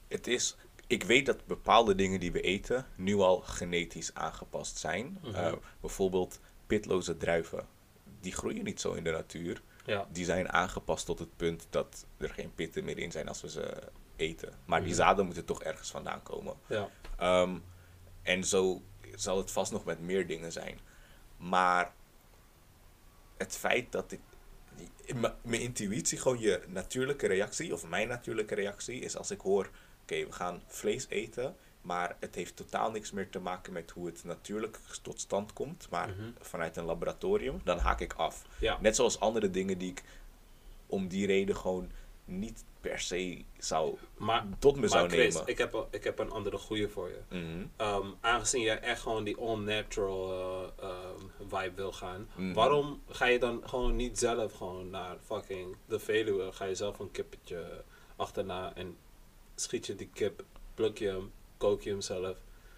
het 0.08 0.26
is... 0.26 0.56
Ik 0.86 1.02
weet 1.02 1.26
dat 1.26 1.46
bepaalde 1.46 1.94
dingen 1.94 2.20
die 2.20 2.32
we 2.32 2.40
eten 2.40 2.86
nu 2.96 3.14
al 3.16 3.40
genetisch 3.40 4.14
aangepast 4.14 4.78
zijn. 4.78 5.18
Mhm. 5.22 5.34
Eh, 5.34 5.52
bijvoorbeeld 5.80 6.40
pitloze 6.66 7.16
druiven. 7.16 7.66
Die 8.20 8.32
groeien 8.32 8.64
niet 8.64 8.80
zo 8.80 8.92
in 8.92 9.04
de 9.04 9.10
natuur. 9.10 9.62
Ja. 9.86 10.06
Die 10.12 10.24
zijn 10.24 10.52
aangepast 10.52 11.06
tot 11.06 11.18
het 11.18 11.36
punt 11.36 11.66
dat 11.70 12.06
er 12.16 12.28
geen 12.30 12.54
pitten 12.54 12.84
meer 12.84 12.98
in 12.98 13.12
zijn 13.12 13.28
als 13.28 13.40
we 13.40 13.50
ze 13.50 13.82
eten. 14.16 14.52
Maar 14.64 14.80
die 14.80 14.88
Mhm. 14.88 14.96
zaden 14.98 15.24
moeten 15.24 15.44
toch 15.44 15.62
ergens 15.62 15.90
vandaan 15.90 16.22
komen. 16.22 16.54
Ja. 16.66 16.88
Ehm, 17.18 17.56
en 18.22 18.44
zo 18.44 18.82
zal 19.14 19.36
het 19.38 19.50
vast 19.50 19.72
nog 19.72 19.84
met 19.84 20.00
meer 20.00 20.26
dingen 20.26 20.52
zijn. 20.52 20.78
Maar 21.36 21.92
het 23.36 23.56
feit 23.56 23.92
dat 23.92 24.12
ik. 24.12 24.20
Mijn 25.42 25.60
intuïtie, 25.60 26.18
gewoon 26.18 26.40
je 26.40 26.62
natuurlijke 26.68 27.26
reactie, 27.26 27.72
of 27.72 27.86
mijn 27.88 28.08
natuurlijke 28.08 28.54
reactie, 28.54 29.00
is 29.00 29.16
als 29.16 29.30
ik 29.30 29.40
hoor: 29.40 29.70
oké, 30.02 30.24
we 30.26 30.32
gaan 30.32 30.62
vlees 30.66 31.06
eten, 31.08 31.56
maar 31.80 32.16
het 32.20 32.34
heeft 32.34 32.56
totaal 32.56 32.90
niks 32.90 33.10
meer 33.10 33.30
te 33.30 33.38
maken 33.38 33.72
met 33.72 33.90
hoe 33.90 34.06
het 34.06 34.24
natuurlijk 34.24 34.78
tot 35.02 35.20
stand 35.20 35.52
komt, 35.52 35.86
maar 35.90 36.08
Mhm. 36.08 36.30
vanuit 36.40 36.76
een 36.76 36.84
laboratorium, 36.84 37.60
dan 37.64 37.78
haak 37.78 38.00
ik 38.00 38.12
af. 38.12 38.44
Ja. 38.58 38.78
Net 38.80 38.96
zoals 38.96 39.20
andere 39.20 39.50
dingen 39.50 39.78
die 39.78 39.90
ik 39.90 40.02
om 40.86 41.08
die 41.08 41.26
reden 41.26 41.56
gewoon 41.56 41.90
niet 42.24 42.64
per 42.80 42.98
se 43.00 43.44
zou 43.58 43.96
Maar, 44.16 44.46
tot 44.58 44.74
me 44.74 44.80
maar 44.80 44.88
zou 44.88 45.08
Chris, 45.08 45.34
nemen. 45.34 45.48
ik 45.48 45.58
heb, 45.58 45.86
ik 45.90 46.04
heb 46.04 46.18
een 46.18 46.30
andere 46.30 46.58
goeie 46.58 46.88
voor 46.88 47.08
je. 47.08 47.36
Mhm. 47.36 47.66
Ehm, 47.76 48.06
aangezien 48.20 48.62
jij 48.62 48.80
echt 48.80 49.00
gewoon 49.00 49.24
die 49.24 49.36
all-natural 49.36 50.32
eh, 50.80 50.84
ehm, 50.88 51.48
vibe 51.48 51.74
wil 51.74 51.92
gaan, 51.92 52.28
Mhm. 52.34 52.52
waarom 52.52 53.02
ga 53.08 53.26
je 53.26 53.38
dan 53.38 53.62
gewoon 53.64 53.96
niet 53.96 54.18
zelf 54.18 54.52
gewoon 54.52 54.90
naar 54.90 55.16
fucking 55.24 55.76
de 55.86 55.98
Veluwe? 55.98 56.52
Ga 56.52 56.64
je 56.64 56.74
zelf 56.74 56.98
een 56.98 57.10
kippetje 57.10 57.84
achterna 58.16 58.74
en 58.74 58.96
schiet 59.54 59.86
je 59.86 59.94
die 59.94 60.10
kip, 60.12 60.44
pluk 60.74 60.98
je 60.98 61.06
hem, 61.08 61.32
kook 61.56 61.82
je 61.82 61.90
hem 61.90 62.00
zelf? 62.00 62.36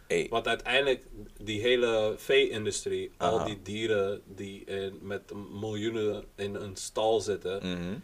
Hey, 0.09 0.27
Want 0.31 0.49
uiteindelijk, 0.49 1.07
die 1.43 1.61
hele 1.61 2.15
vee-industrie, 2.17 3.11
al 3.17 3.45
die 3.45 3.63
dieren 3.63 4.23
die 4.27 4.65
in, 4.65 4.99
met 5.03 5.33
miljoenen 5.61 6.25
in 6.35 6.55
een 6.55 6.77
stal 6.77 7.21
zitten, 7.21 7.57
mhm. 7.79 7.99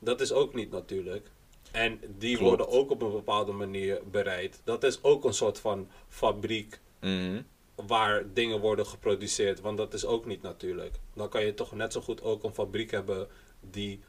Dat 0.00 0.20
is 0.20 0.32
ook 0.32 0.54
niet 0.54 0.70
natuurlijk. 0.70 1.30
En 1.70 2.00
die 2.18 2.36
Klopt. 2.36 2.48
worden 2.56 2.68
ook 2.78 2.90
op 2.90 3.02
een 3.02 3.10
bepaalde 3.12 3.52
manier 3.52 4.00
bereid. 4.10 4.60
Dat 4.64 4.84
is 4.84 5.02
ook 5.02 5.24
een 5.24 5.34
soort 5.34 5.58
van 5.58 5.88
fabriek 6.08 6.80
Mhm. 7.00 7.42
waar 7.74 8.32
dingen 8.32 8.60
worden 8.60 8.86
geproduceerd. 8.86 9.60
Want 9.60 9.78
dat 9.78 9.94
is 9.94 10.04
ook 10.04 10.26
niet 10.26 10.42
natuurlijk. 10.42 10.94
Dan 11.14 11.28
kan 11.28 11.44
je 11.44 11.54
toch 11.54 11.72
net 11.72 11.92
zo 11.92 12.00
goed 12.00 12.22
ook 12.22 12.42
een 12.44 12.54
fabriek 12.54 12.90
hebben 12.90 13.28
die 13.60 14.00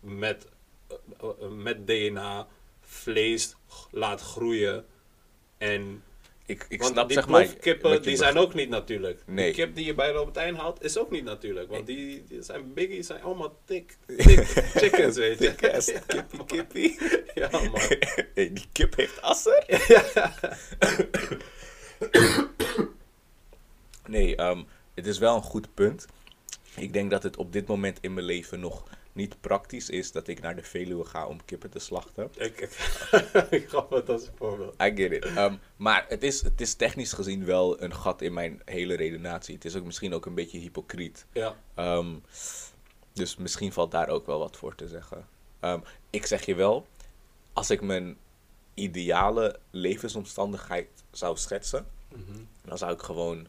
met, 0.00 0.48
eh, 0.88 0.96
eh, 1.20 1.48
met 1.50 1.86
DNA 1.86 2.46
vlees 2.80 3.54
laat 3.90 4.20
groeien. 4.20 4.86
En 5.58 6.02
Ik, 6.46 6.66
ik 6.68 6.80
want 6.80 6.92
snap 6.92 7.08
die 7.08 7.16
zeg 7.16 7.28
maar. 7.28 7.46
je 7.60 8.00
die 8.00 8.16
zijn 8.16 8.36
ook 8.36 8.54
niet 8.54 8.68
natuurlijk. 8.68 9.22
Nee. 9.26 9.44
Die 9.44 9.54
kip 9.54 9.74
die 9.74 9.84
je 9.84 9.94
bij 9.94 10.12
de 10.12 10.18
Albertijn 10.18 10.56
haalt, 10.56 10.84
is 10.84 10.98
ook 10.98 11.10
niet 11.10 11.24
natuurlijk. 11.24 11.70
Want 11.70 11.86
die, 11.86 12.24
die 12.28 12.42
zijn 12.42 12.74
biggie, 12.74 13.02
zijn 13.02 13.22
allemaal 13.22 13.58
thick, 13.64 13.96
thick 14.16 14.46
chickens, 14.74 15.16
weet 15.16 15.38
je. 15.38 15.54
Thick 15.54 15.74
ass 15.74 15.92
kippie 16.06 16.44
kippie. 16.44 16.98
Ja, 17.34 17.48
man. 17.50 17.70
hey, 18.34 18.52
die 18.52 18.66
kip 18.72 18.96
heeft 18.96 19.22
asser. 19.22 19.64
nee, 24.06 24.36
ehm, 24.36 24.62
het 24.94 25.06
is 25.06 25.18
wel 25.18 25.36
een 25.36 25.42
goed 25.42 25.74
punt. 25.74 26.06
Ik 26.76 26.92
denk 26.92 27.10
dat 27.10 27.22
het 27.22 27.36
op 27.36 27.52
dit 27.52 27.66
moment 27.66 27.98
in 28.00 28.14
mijn 28.14 28.26
leven 28.26 28.60
nog 28.60 28.84
niet 29.16 29.40
praktisch 29.40 29.90
is 29.90 30.12
dat 30.12 30.28
ik 30.28 30.40
naar 30.40 30.56
de 30.56 30.62
Veluwe 30.62 31.04
ga 31.04 31.26
om 31.26 31.44
kippen 31.44 31.70
te 31.70 31.78
slachten. 31.78 32.30
Ik, 32.36 32.60
ik, 32.60 32.70
ik 33.60 33.68
gaf 33.68 33.88
het 33.88 34.08
als 34.08 34.30
voorbeeld. 34.34 34.74
I 34.82 34.92
get 34.94 35.12
it. 35.12 35.24
Ehm, 35.24 35.56
maar 35.76 36.04
het 36.08 36.22
is, 36.22 36.42
het 36.42 36.60
is 36.60 36.74
technisch 36.74 37.12
gezien 37.12 37.44
wel 37.44 37.82
een 37.82 37.94
gat 37.94 38.22
in 38.22 38.32
mijn 38.32 38.62
hele 38.64 38.94
redenatie. 38.94 39.54
Het 39.54 39.64
is 39.64 39.76
ook 39.76 39.84
misschien 39.84 40.14
ook 40.14 40.26
een 40.26 40.34
beetje 40.34 40.58
hypocriet. 40.58 41.26
Ja, 41.32 41.56
Ehm, 41.74 42.14
dus 43.12 43.36
misschien 43.36 43.72
valt 43.72 43.90
daar 43.90 44.08
ook 44.08 44.26
wel 44.26 44.38
wat 44.38 44.56
voor 44.56 44.74
te 44.74 44.88
zeggen. 44.88 45.26
Ehm, 45.60 45.80
ik 46.10 46.26
zeg 46.26 46.46
je 46.46 46.54
wel, 46.54 46.86
als 47.52 47.70
ik 47.70 47.80
mijn 47.80 48.16
ideale 48.74 49.58
levensomstandigheid 49.70 50.88
zou 51.10 51.36
schetsen, 51.36 51.86
Mhm. 52.08 52.38
dan 52.64 52.78
zou 52.78 52.92
ik 52.92 53.02
gewoon 53.02 53.48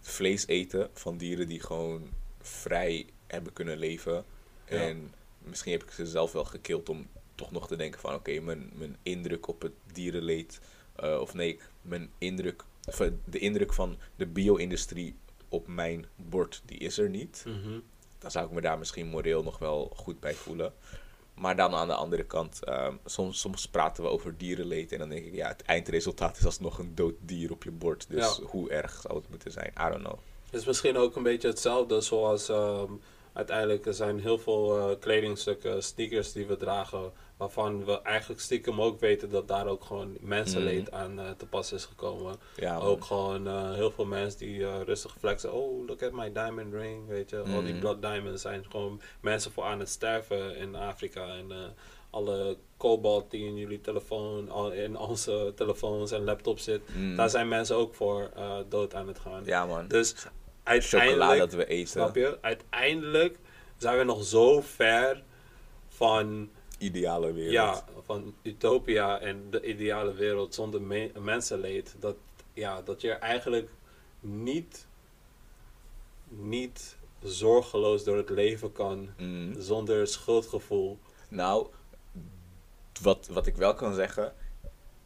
vlees 0.00 0.46
eten 0.46 0.90
van 0.92 1.16
dieren 1.16 1.48
die 1.48 1.60
gewoon 1.60 2.08
vrij 2.40 3.06
hebben 3.26 3.52
kunnen 3.52 3.76
leven. 3.78 4.24
Ja. 4.72 4.80
En 4.88 5.14
misschien 5.38 5.72
heb 5.72 5.82
ik 5.82 5.90
ze 5.90 6.06
zelf 6.06 6.32
wel 6.32 6.44
gekild 6.44 6.88
om 6.88 7.06
toch 7.34 7.50
nog 7.50 7.66
te 7.68 7.76
denken 7.76 8.00
van 8.00 8.14
oké, 8.14 8.40
mijn, 8.40 8.70
mijn 8.74 8.96
indruk 9.02 9.48
op 9.48 9.62
het 9.62 9.72
dierenleed, 9.92 10.60
eh, 10.96 11.20
of 11.20 11.34
nee, 11.34 11.60
mijn 11.82 12.10
indruk, 12.18 12.64
eh, 12.84 13.06
de 13.24 13.38
indruk 13.38 13.72
van 13.72 13.98
de 14.16 14.26
bio-industrie 14.26 15.16
op 15.48 15.66
mijn 15.66 16.06
bord, 16.16 16.62
die 16.64 16.78
is 16.78 16.98
er 16.98 17.08
niet. 17.10 17.44
Mhm. 17.46 17.78
Dan 18.18 18.30
zou 18.30 18.46
ik 18.46 18.52
me 18.52 18.60
daar 18.60 18.78
misschien 18.78 19.06
moreel 19.06 19.42
nog 19.42 19.58
wel 19.58 19.92
goed 19.96 20.20
bij 20.20 20.34
voelen. 20.34 20.72
Maar 21.34 21.56
dan 21.56 21.74
aan 21.74 21.86
de 21.88 21.94
andere 21.94 22.24
kant, 22.24 22.64
ehm, 22.64 22.94
soms, 23.04 23.40
soms 23.40 23.68
praten 23.68 24.02
we 24.02 24.08
over 24.08 24.36
dierenleed 24.36 24.92
en 24.92 24.98
dan 24.98 25.08
denk 25.08 25.24
ik, 25.26 25.34
ja, 25.34 25.48
het 25.48 25.62
eindresultaat 25.62 26.38
is 26.38 26.44
alsnog 26.44 26.78
een 26.78 26.94
dood 26.94 27.14
dier 27.20 27.50
op 27.50 27.62
je 27.64 27.70
bord. 27.70 28.06
Dus 28.08 28.36
Ja. 28.36 28.44
hoe 28.44 28.70
erg 28.70 29.00
zou 29.00 29.14
het 29.18 29.28
moeten 29.28 29.52
zijn? 29.52 29.72
I 29.80 29.88
don't 29.90 30.02
know. 30.04 30.18
Het 30.44 30.60
is 30.60 30.66
misschien 30.66 30.96
ook 30.96 31.16
een 31.16 31.22
beetje 31.22 31.48
hetzelfde 31.48 32.00
zoals 32.00 32.48
ehm, 32.48 32.92
uiteindelijk 33.32 33.86
er 33.86 33.94
zijn 33.94 34.20
heel 34.20 34.38
veel 34.38 34.78
eh, 34.78 34.96
kledingstukken, 35.00 35.82
sneakers 35.82 36.32
die 36.32 36.46
we 36.46 36.56
dragen, 36.56 37.12
waarvan 37.36 37.84
we 37.84 38.02
eigenlijk 38.02 38.40
stiekem 38.40 38.80
ook 38.80 39.00
weten 39.00 39.30
dat 39.30 39.48
daar 39.48 39.66
ook 39.66 39.84
gewoon 39.84 40.16
mensenleed 40.20 40.92
aan 40.92 41.20
eh, 41.20 41.30
te 41.36 41.46
pas 41.46 41.72
is 41.72 41.84
gekomen. 41.84 42.36
Ja, 42.56 42.78
ook 42.78 43.04
gewoon 43.04 43.46
eh, 43.46 43.72
heel 43.74 43.90
veel 43.90 44.04
mensen 44.04 44.38
die 44.38 44.82
rustig 44.84 45.16
flexen. 45.18 45.52
Oh, 45.52 45.86
look 45.86 46.02
at 46.02 46.12
my 46.12 46.32
diamond 46.32 46.74
ring, 46.74 47.06
weet 47.08 47.30
je. 47.30 47.38
Al 47.38 47.62
die 47.62 47.72
Mhm. 47.72 47.78
blood 47.80 48.02
diamonds 48.02 48.42
zijn 48.42 48.64
gewoon 48.70 49.00
mensen 49.20 49.52
voor 49.52 49.64
aan 49.64 49.78
het 49.78 49.88
sterven 49.88 50.56
in 50.56 50.74
Afrika. 50.74 51.26
En 51.26 51.46
alle 52.10 52.56
kobalt 52.76 53.30
die 53.30 53.44
in 53.46 53.56
jullie 53.56 53.80
telefoon, 53.80 54.50
al 54.50 54.72
in 54.72 54.96
onze 54.98 55.52
telefoons 55.56 56.10
en 56.10 56.24
laptops 56.24 56.64
zit, 56.64 56.80
Mm. 56.94 57.16
daar 57.16 57.30
zijn 57.30 57.48
mensen 57.48 57.76
ook 57.76 57.94
voor 57.94 58.30
dood 58.68 58.94
aan 58.94 59.08
het 59.08 59.18
gaan. 59.18 59.42
Ja, 59.44 59.66
man. 59.66 59.88
Dus 59.88 60.14
Chocola 60.64 61.00
uiteindelijk, 61.02 61.38
dat 61.38 61.52
we 61.54 61.66
eten. 61.66 61.88
snap 61.88 62.14
je? 62.16 62.38
Uiteindelijk 62.40 63.38
zijn 63.76 63.98
we 63.98 64.04
nog 64.04 64.24
zo 64.24 64.60
ver 64.60 65.22
van, 65.88 66.50
Ideale 66.78 67.32
wereld. 67.32 67.52
ja, 67.52 67.84
van 68.04 68.34
utopia 68.42 69.20
en 69.20 69.50
de 69.50 69.62
ideale 69.66 70.14
wereld 70.14 70.54
zonder 70.54 70.82
me- 70.82 71.10
mensenleed. 71.20 71.94
Dat, 71.98 72.16
ja, 72.52 72.82
dat 72.82 73.00
je 73.00 73.10
eigenlijk 73.12 73.70
niet, 74.20 74.86
niet 76.28 76.96
zorgeloos 77.22 78.04
door 78.04 78.16
het 78.16 78.30
leven 78.30 78.72
kan 78.72 79.10
Mm. 79.18 79.54
zonder 79.60 80.06
schuldgevoel. 80.06 80.98
Nou, 81.28 81.66
wat, 83.02 83.28
wat 83.32 83.46
ik 83.46 83.56
wel 83.56 83.74
kan 83.74 83.94
zeggen, 83.94 84.34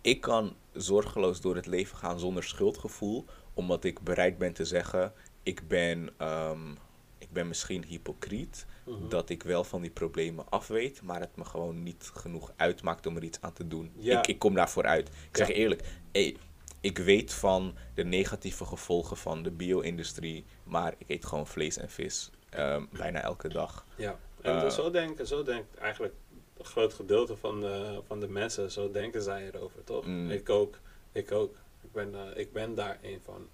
ik 0.00 0.20
kan 0.20 0.56
zorgeloos 0.72 1.40
door 1.40 1.56
het 1.56 1.66
leven 1.66 1.96
gaan 1.96 2.18
zonder 2.18 2.44
schuldgevoel, 2.44 3.24
omdat 3.54 3.84
ik 3.84 4.00
bereid 4.00 4.38
ben 4.38 4.52
te 4.52 4.64
zeggen, 4.64 5.12
ik 5.46 5.68
ben, 5.68 6.10
ehm, 6.16 6.70
ik 7.18 7.30
ben 7.32 7.48
misschien 7.48 7.84
hypocriet, 7.84 8.66
Mhm. 8.84 9.08
dat 9.08 9.28
ik 9.30 9.42
wel 9.42 9.64
van 9.64 9.80
die 9.80 9.90
problemen 9.90 10.48
af 10.48 10.66
weet, 10.66 11.02
maar 11.02 11.20
het 11.20 11.36
me 11.36 11.44
gewoon 11.44 11.82
niet 11.82 12.10
genoeg 12.14 12.52
uitmaakt 12.56 13.06
om 13.06 13.16
er 13.16 13.22
iets 13.24 13.40
aan 13.40 13.52
te 13.52 13.68
doen. 13.68 13.92
Ja. 13.96 14.18
Ik, 14.18 14.26
ik 14.26 14.38
kom 14.38 14.54
daarvoor 14.54 14.84
uit. 14.84 15.08
Ik 15.08 15.36
zeg 15.36 15.48
Ja. 15.48 15.54
eerlijk, 15.54 15.82
hey, 16.12 16.36
ik 16.80 16.98
weet 16.98 17.32
van 17.32 17.74
de 17.94 18.04
negatieve 18.04 18.64
gevolgen 18.64 19.16
van 19.16 19.42
de 19.42 19.50
bio-industrie, 19.50 20.44
maar 20.64 20.94
ik 20.98 21.08
eet 21.08 21.26
gewoon 21.26 21.46
vlees 21.46 21.76
en 21.76 21.90
vis 21.90 22.30
ehm, 22.50 22.84
bijna 22.90 23.22
elke 23.22 23.48
dag. 23.48 23.84
Ja, 23.96 24.18
en 24.40 24.56
Eh. 24.64 24.70
zo, 24.70 24.90
denken, 24.90 25.26
zo 25.26 25.42
denkt 25.42 25.76
eigenlijk 25.76 26.14
een 26.58 26.64
groot 26.64 26.94
gedeelte 26.94 27.36
van 27.36 27.60
de, 27.60 28.00
van 28.06 28.20
de 28.20 28.28
mensen, 28.28 28.70
zo 28.70 28.90
denken 28.90 29.22
zij 29.22 29.50
erover, 29.52 29.84
toch? 29.84 30.06
Mm. 30.06 30.30
Ik 30.30 30.48
ook, 30.50 30.78
ik 31.12 31.32
ook. 31.32 31.54
Ik 31.82 31.92
ben, 31.92 32.14
eh, 32.14 32.40
ik 32.40 32.52
ben 32.52 32.74
daar 32.74 32.98
een 33.02 33.20
van. 33.24 33.48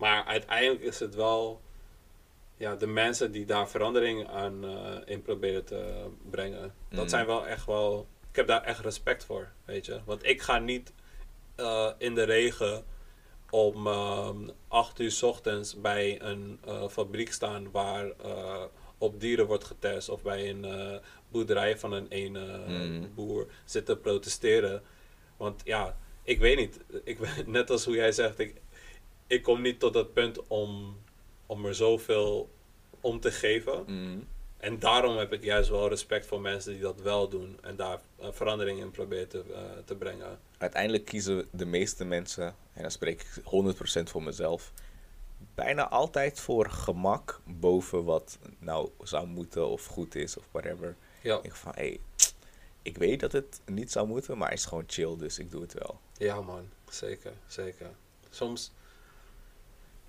Maar 0.00 0.24
uiteindelijk 0.24 0.82
is 0.82 1.00
het 1.00 1.14
wel 1.14 1.60
ja, 2.56 2.74
de 2.76 2.86
mensen 2.86 3.32
die 3.32 3.44
daar 3.44 3.68
verandering 3.68 4.28
aan 4.28 4.64
eh, 4.64 4.96
in 5.04 5.22
proberen 5.22 5.64
te 5.64 6.06
brengen. 6.30 6.74
Dat 6.90 7.02
Mm. 7.02 7.08
zijn 7.08 7.26
wel 7.26 7.46
echt 7.46 7.66
wel, 7.66 8.06
ik 8.30 8.36
heb 8.36 8.46
daar 8.46 8.62
echt 8.62 8.80
respect 8.80 9.24
voor, 9.24 9.48
weet 9.64 9.86
je. 9.86 10.00
Want 10.04 10.26
ik 10.26 10.42
ga 10.42 10.58
niet 10.58 10.92
eh, 11.54 11.90
in 11.98 12.14
de 12.14 12.22
regen 12.22 12.84
om 13.50 13.86
ehm 13.86 14.48
8 14.68 14.98
uur 15.00 15.10
's 15.10 15.22
ochtends 15.22 15.80
bij 15.80 16.22
een 16.22 16.58
eh, 16.64 16.88
fabriek 16.88 17.32
staan 17.32 17.70
waar 17.70 18.10
eh, 18.22 18.62
op 18.98 19.20
dieren 19.20 19.46
wordt 19.46 19.64
getest 19.64 20.08
of 20.08 20.22
bij 20.22 20.50
een 20.50 20.64
eh, 20.64 20.96
boerderij 21.28 21.78
van 21.78 21.92
een 21.92 22.08
ene 22.08 22.60
Mm. 22.66 23.14
boer 23.14 23.46
zitten 23.64 24.00
protesteren. 24.00 24.82
Want 25.36 25.60
ja, 25.64 25.96
ik 26.22 26.38
weet 26.38 26.56
niet. 26.56 26.80
Ik, 27.04 27.18
ben- 27.18 27.50
net 27.50 27.70
als 27.70 27.84
hoe 27.84 27.94
jij 27.94 28.12
zegt, 28.12 28.38
ik, 28.38 28.54
ik 29.30 29.42
kom 29.42 29.60
niet 29.60 29.80
tot 29.80 29.92
dat 29.92 30.12
punt 30.12 30.46
om, 30.46 30.96
om 31.46 31.66
er 31.66 31.74
zoveel 31.74 32.50
om 33.00 33.20
te 33.20 33.30
geven. 33.30 33.84
Mm. 33.86 34.26
En 34.56 34.78
daarom 34.78 35.16
heb 35.16 35.32
ik 35.32 35.44
juist 35.44 35.68
wel 35.68 35.88
respect 35.88 36.26
voor 36.26 36.40
mensen 36.40 36.72
die 36.72 36.82
dat 36.82 37.00
wel 37.00 37.28
doen 37.28 37.58
en 37.62 37.76
daar 37.76 38.00
eh, 38.18 38.28
verandering 38.32 38.80
in 38.80 38.90
proberen 38.90 39.28
te, 39.28 39.44
eh, 39.54 39.60
te 39.84 39.94
brengen. 39.94 40.38
uiteindelijk 40.58 41.04
kiezen 41.04 41.48
de 41.50 41.64
meeste 41.64 42.04
mensen, 42.04 42.54
en 42.72 42.82
dan 42.82 42.90
spreek 42.90 43.20
ik 43.20 43.42
100% 43.44 44.10
voor 44.10 44.22
mezelf, 44.22 44.72
bijna 45.54 45.88
altijd 45.88 46.40
voor 46.40 46.70
gemak 46.70 47.40
boven 47.44 48.04
wat 48.04 48.38
nou 48.58 48.90
zou 49.02 49.26
moeten 49.26 49.68
of 49.68 49.86
goed 49.86 50.14
is 50.14 50.36
of 50.36 50.44
whatever. 50.50 50.96
Ja, 51.22 51.38
Ik 51.42 51.54
van, 51.54 51.72
hé, 51.74 51.82
hey, 51.82 52.00
ik 52.82 52.96
weet 52.96 53.20
dat 53.20 53.32
het 53.32 53.60
niet 53.66 53.92
zou 53.92 54.06
moeten, 54.06 54.38
maar 54.38 54.50
het 54.50 54.58
is 54.58 54.64
gewoon 54.64 54.84
chill, 54.86 55.16
dus 55.16 55.38
ik 55.38 55.50
doe 55.50 55.62
het 55.62 55.72
wel. 55.72 56.00
ja 56.16 56.40
man, 56.40 56.68
zeker, 56.88 57.32
zeker. 57.46 57.90
Soms, 58.30 58.72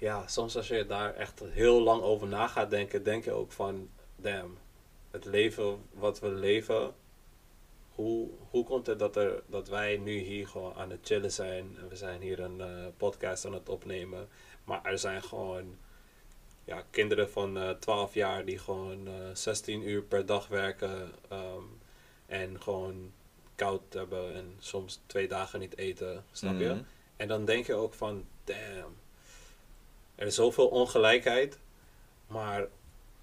ja, 0.01 0.27
soms 0.27 0.55
als 0.55 0.67
je 0.67 0.85
daar 0.85 1.15
echt 1.15 1.41
heel 1.45 1.81
lang 1.81 2.01
over 2.01 2.27
na 2.27 2.47
gaat 2.47 2.69
denken, 2.69 3.03
denk 3.03 3.23
je 3.23 3.31
ook 3.31 3.51
van, 3.51 3.89
damn, 4.15 4.57
het 5.11 5.25
leven 5.25 5.85
wat 5.93 6.19
we 6.19 6.27
leven, 6.27 6.93
hoe, 7.95 8.29
hoe 8.49 8.63
komt 8.63 8.87
het 8.87 8.99
dat, 8.99 9.15
er, 9.15 9.43
dat 9.45 9.67
wij 9.67 9.97
nu 9.97 10.17
hier 10.17 10.47
gewoon 10.47 10.73
aan 10.73 10.89
het 10.89 10.99
chillen 11.03 11.31
zijn 11.31 11.77
en 11.79 11.89
we 11.89 11.95
zijn 11.95 12.21
hier 12.21 12.39
een 12.39 12.61
eh, 12.61 12.85
podcast 12.97 13.45
aan 13.45 13.53
het 13.53 13.69
opnemen, 13.69 14.27
maar 14.63 14.85
er 14.85 14.99
zijn 14.99 15.23
gewoon 15.23 15.77
ja, 16.65 16.83
kinderen 16.89 17.29
van 17.29 17.57
eh 17.57 17.69
12 17.69 18.13
jaar 18.13 18.45
die 18.45 18.57
gewoon 18.57 19.07
eh 19.07 19.13
16 19.33 19.89
uur 19.89 20.01
per 20.01 20.25
dag 20.25 20.47
werken 20.47 21.11
ehm, 21.29 21.63
en 22.25 22.61
gewoon 22.61 23.11
koud 23.55 23.93
hebben 23.93 24.33
en 24.35 24.55
soms 24.59 25.01
twee 25.05 25.27
dagen 25.27 25.59
niet 25.59 25.77
eten, 25.77 26.25
snap 26.31 26.59
je? 26.59 26.67
Mhm. 26.69 26.81
En 27.15 27.27
dan 27.27 27.45
denk 27.45 27.65
je 27.65 27.73
ook 27.73 27.93
van, 27.93 28.25
damn, 28.43 28.95
er 30.21 30.27
is 30.27 30.35
zoveel 30.35 30.67
ongelijkheid, 30.67 31.59
maar 32.27 32.67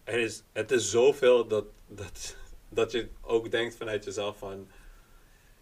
er 0.04 0.18
is, 0.18 0.42
het 0.52 0.70
is 0.70 0.90
zoveel 0.90 1.46
dat, 1.46 1.64
dat, 1.86 2.36
dat 2.68 2.92
je 2.92 3.08
ook 3.20 3.50
denkt 3.50 3.76
vanuit 3.76 4.04
jezelf 4.04 4.38
van, 4.38 4.68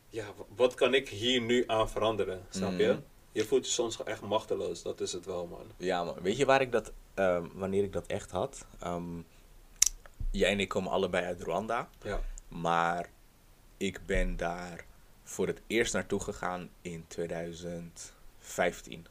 ja, 0.09 0.27
wat 0.55 0.75
kan 0.75 0.95
ik 0.95 1.09
hier 1.09 1.41
nu 1.41 1.65
aan 1.67 1.91
veranderen, 1.91 2.47
snap 2.51 2.79
je? 2.79 2.87
Mhm. 2.87 3.01
Je 3.33 3.45
voelt 3.45 3.67
je 3.67 3.73
soms 3.73 4.03
echt 4.03 4.21
machteloos, 4.21 4.83
dat 4.83 5.01
is 5.01 5.13
het 5.13 5.25
wel, 5.25 5.47
man. 5.47 5.67
Ja, 5.77 6.05
man. 6.05 6.17
Weet 6.23 6.37
je 6.37 6.45
waar 6.45 6.61
ik 6.61 6.73
dat, 6.73 6.93
ehm, 7.15 7.47
wanneer 7.55 7.85
ik 7.85 7.93
dat 7.93 8.07
echt 8.07 8.31
had? 8.31 8.67
Ehm, 8.79 9.21
jij 10.31 10.51
en 10.51 10.61
ik 10.61 10.69
komen 10.69 10.91
allebei 10.93 11.25
uit 11.25 11.43
Rwanda. 11.43 11.89
Ja, 12.03 12.21
Maar 12.49 13.11
ik 13.77 14.01
ben 14.07 14.37
daar 14.37 14.85
voor 15.23 15.47
het 15.47 15.61
eerst 15.67 15.93
naartoe 15.93 16.21
gegaan 16.21 16.71
in 16.83 17.05
2015. 17.09 19.07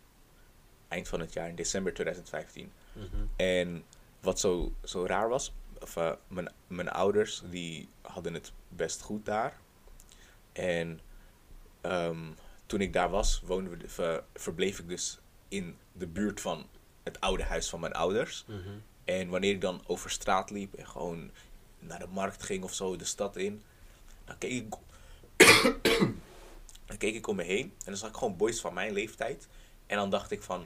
Eind 0.88 1.08
van 1.08 1.20
het 1.20 1.34
jaar, 1.34 1.50
in 1.50 1.56
december 1.56 1.94
2015. 1.94 2.72
Mhm. 2.94 3.06
En 3.36 3.84
wat 4.20 4.40
zo, 4.40 4.74
zo 4.84 5.06
raar 5.06 5.30
was, 5.30 5.54
of, 5.82 5.96
eh, 5.98 6.12
mijn, 6.28 6.52
mijn 6.68 6.90
ouders 6.90 7.42
die 7.50 7.90
hadden 8.02 8.34
het 8.34 8.52
best 8.70 9.02
goed 9.02 9.26
daar. 9.26 9.58
En 10.52 11.00
ehm, 11.82 12.32
toen 12.66 12.82
ik 12.82 12.94
daar 12.94 13.10
was, 13.10 13.42
woonden 13.46 13.78
we, 13.80 13.90
ver- 13.90 14.24
verbleef 14.34 14.80
ik 14.80 14.88
dus 14.88 15.20
in 15.48 15.78
de 15.92 16.08
buurt 16.08 16.42
van 16.42 16.68
het 17.04 17.20
oude 17.20 17.44
huis 17.44 17.70
van 17.70 17.80
mijn 17.80 17.94
ouders. 17.94 18.44
Mhm. 18.48 18.70
En 19.04 19.30
wanneer 19.30 19.52
ik 19.52 19.62
dan 19.62 19.84
over 19.88 20.10
straat 20.10 20.50
liep 20.50 20.74
en 20.74 20.88
gewoon 20.88 21.32
naar 21.80 22.00
de 22.00 22.08
markt 22.08 22.44
ging 22.44 22.64
of 22.64 22.74
zo, 22.74 22.96
de 22.96 23.06
stad 23.06 23.36
in, 23.36 23.64
dan 24.26 24.38
keek 24.38 24.52
ik, 24.52 24.74
dan 26.86 26.98
keek 26.98 27.16
ik 27.16 27.28
om 27.28 27.36
me 27.36 27.44
heen 27.44 27.64
en 27.66 27.86
dan 27.86 27.98
zag 27.98 28.10
ik 28.10 28.16
gewoon 28.16 28.38
boys 28.38 28.62
van 28.62 28.74
mijn 28.74 28.94
leeftijd. 28.94 29.48
En 29.88 29.98
dan 29.98 30.10
dacht 30.10 30.32
ik 30.32 30.42
van, 30.42 30.66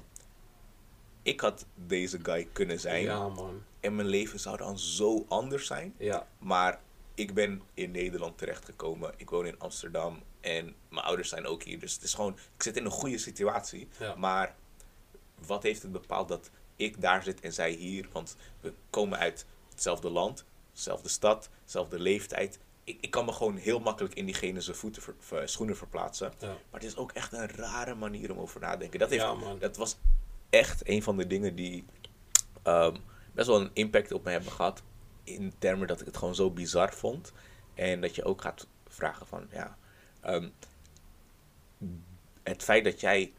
ik 1.22 1.40
had 1.40 1.66
deze 1.76 2.20
guy 2.24 2.48
kunnen 2.52 2.80
zijn 2.80 3.04
ja, 3.04 3.28
man. 3.28 3.64
en 3.80 3.96
mijn 3.96 4.08
leven 4.08 4.40
zou 4.40 4.58
dan 4.58 4.80
zo 4.80 5.26
anders 5.28 5.68
zijn. 5.68 5.96
Ja, 5.98 6.28
Maar 6.38 6.82
ik 7.14 7.34
ben 7.34 7.62
in 7.74 7.92
Nederland 7.92 8.38
terechtgekomen. 8.38 9.14
Ik 9.18 9.30
woon 9.30 9.46
in 9.46 9.60
Amsterdam 9.60 10.24
en 10.42 10.76
mijn 10.90 11.06
ouders 11.06 11.30
zijn 11.30 11.46
ook 11.46 11.64
hier. 11.64 11.80
Dus 11.80 11.94
het 11.94 12.04
is 12.04 12.14
gewoon, 12.14 12.38
ik 12.56 12.64
zit 12.64 12.78
in 12.78 12.86
een 12.86 12.92
goede 12.92 13.18
situatie. 13.18 13.88
Ja. 14.00 14.16
Maar 14.16 14.56
wat 15.46 15.64
heeft 15.64 15.82
het 15.82 15.92
bepaald 15.92 16.28
dat 16.28 16.50
ik 16.76 17.02
daar 17.02 17.24
zit 17.24 17.40
en 17.40 17.54
zij 17.54 17.72
hier? 17.72 18.10
Want 18.12 18.36
we 18.60 18.74
komen 18.90 19.18
uit 19.18 19.46
hetzelfde 19.70 20.10
land, 20.10 20.46
dezelfde 20.74 21.10
stad, 21.10 21.50
dezelfde 21.66 22.00
leeftijd. 22.00 22.60
Ik, 22.84 22.98
ik 23.02 23.12
kan 23.12 23.26
me 23.26 23.32
gewoon 23.32 23.56
heel 23.58 23.80
makkelijk 23.80 24.14
in 24.14 24.26
diegene 24.26 24.62
zijn 24.62 24.76
voeten 24.78 25.02
ver- 25.20 25.50
schoenen 25.50 25.78
verplaatsen. 25.78 26.34
Ja. 26.40 26.48
Maar 26.48 26.80
het 26.80 26.84
is 26.84 26.96
ook 26.98 27.12
echt 27.12 27.34
een 27.34 27.48
rare 27.48 27.96
manier 27.96 28.32
om 28.32 28.38
over 28.40 28.60
na 28.62 28.72
te 28.72 28.78
denken. 28.78 29.00
Dat, 29.00 29.10
heeft, 29.10 29.22
Ja, 29.24 29.56
dat 29.60 29.78
was 29.78 29.98
echt 30.50 30.88
een 30.90 31.04
van 31.04 31.18
de 31.18 31.28
dingen 31.28 31.56
die 31.56 31.86
ehm, 32.64 32.96
best 33.34 33.48
wel 33.48 33.62
een 33.62 33.72
impact 33.74 34.12
op 34.12 34.24
me 34.24 34.32
hebben 34.32 34.52
gehad. 34.52 34.82
In 35.24 35.54
termen 35.60 35.88
dat 35.88 36.00
ik 36.00 36.06
het 36.06 36.18
gewoon 36.18 36.36
zo 36.36 36.52
bizar 36.52 36.94
vond. 36.94 37.32
En 37.74 38.02
dat 38.02 38.16
je 38.16 38.24
ook 38.24 38.42
gaat 38.42 38.68
vragen 38.88 39.28
van, 39.28 39.48
ja, 39.52 39.78
ehm, 40.22 40.50
het 42.44 42.64
feit 42.64 42.84
dat 42.84 43.00
jij 43.00 43.34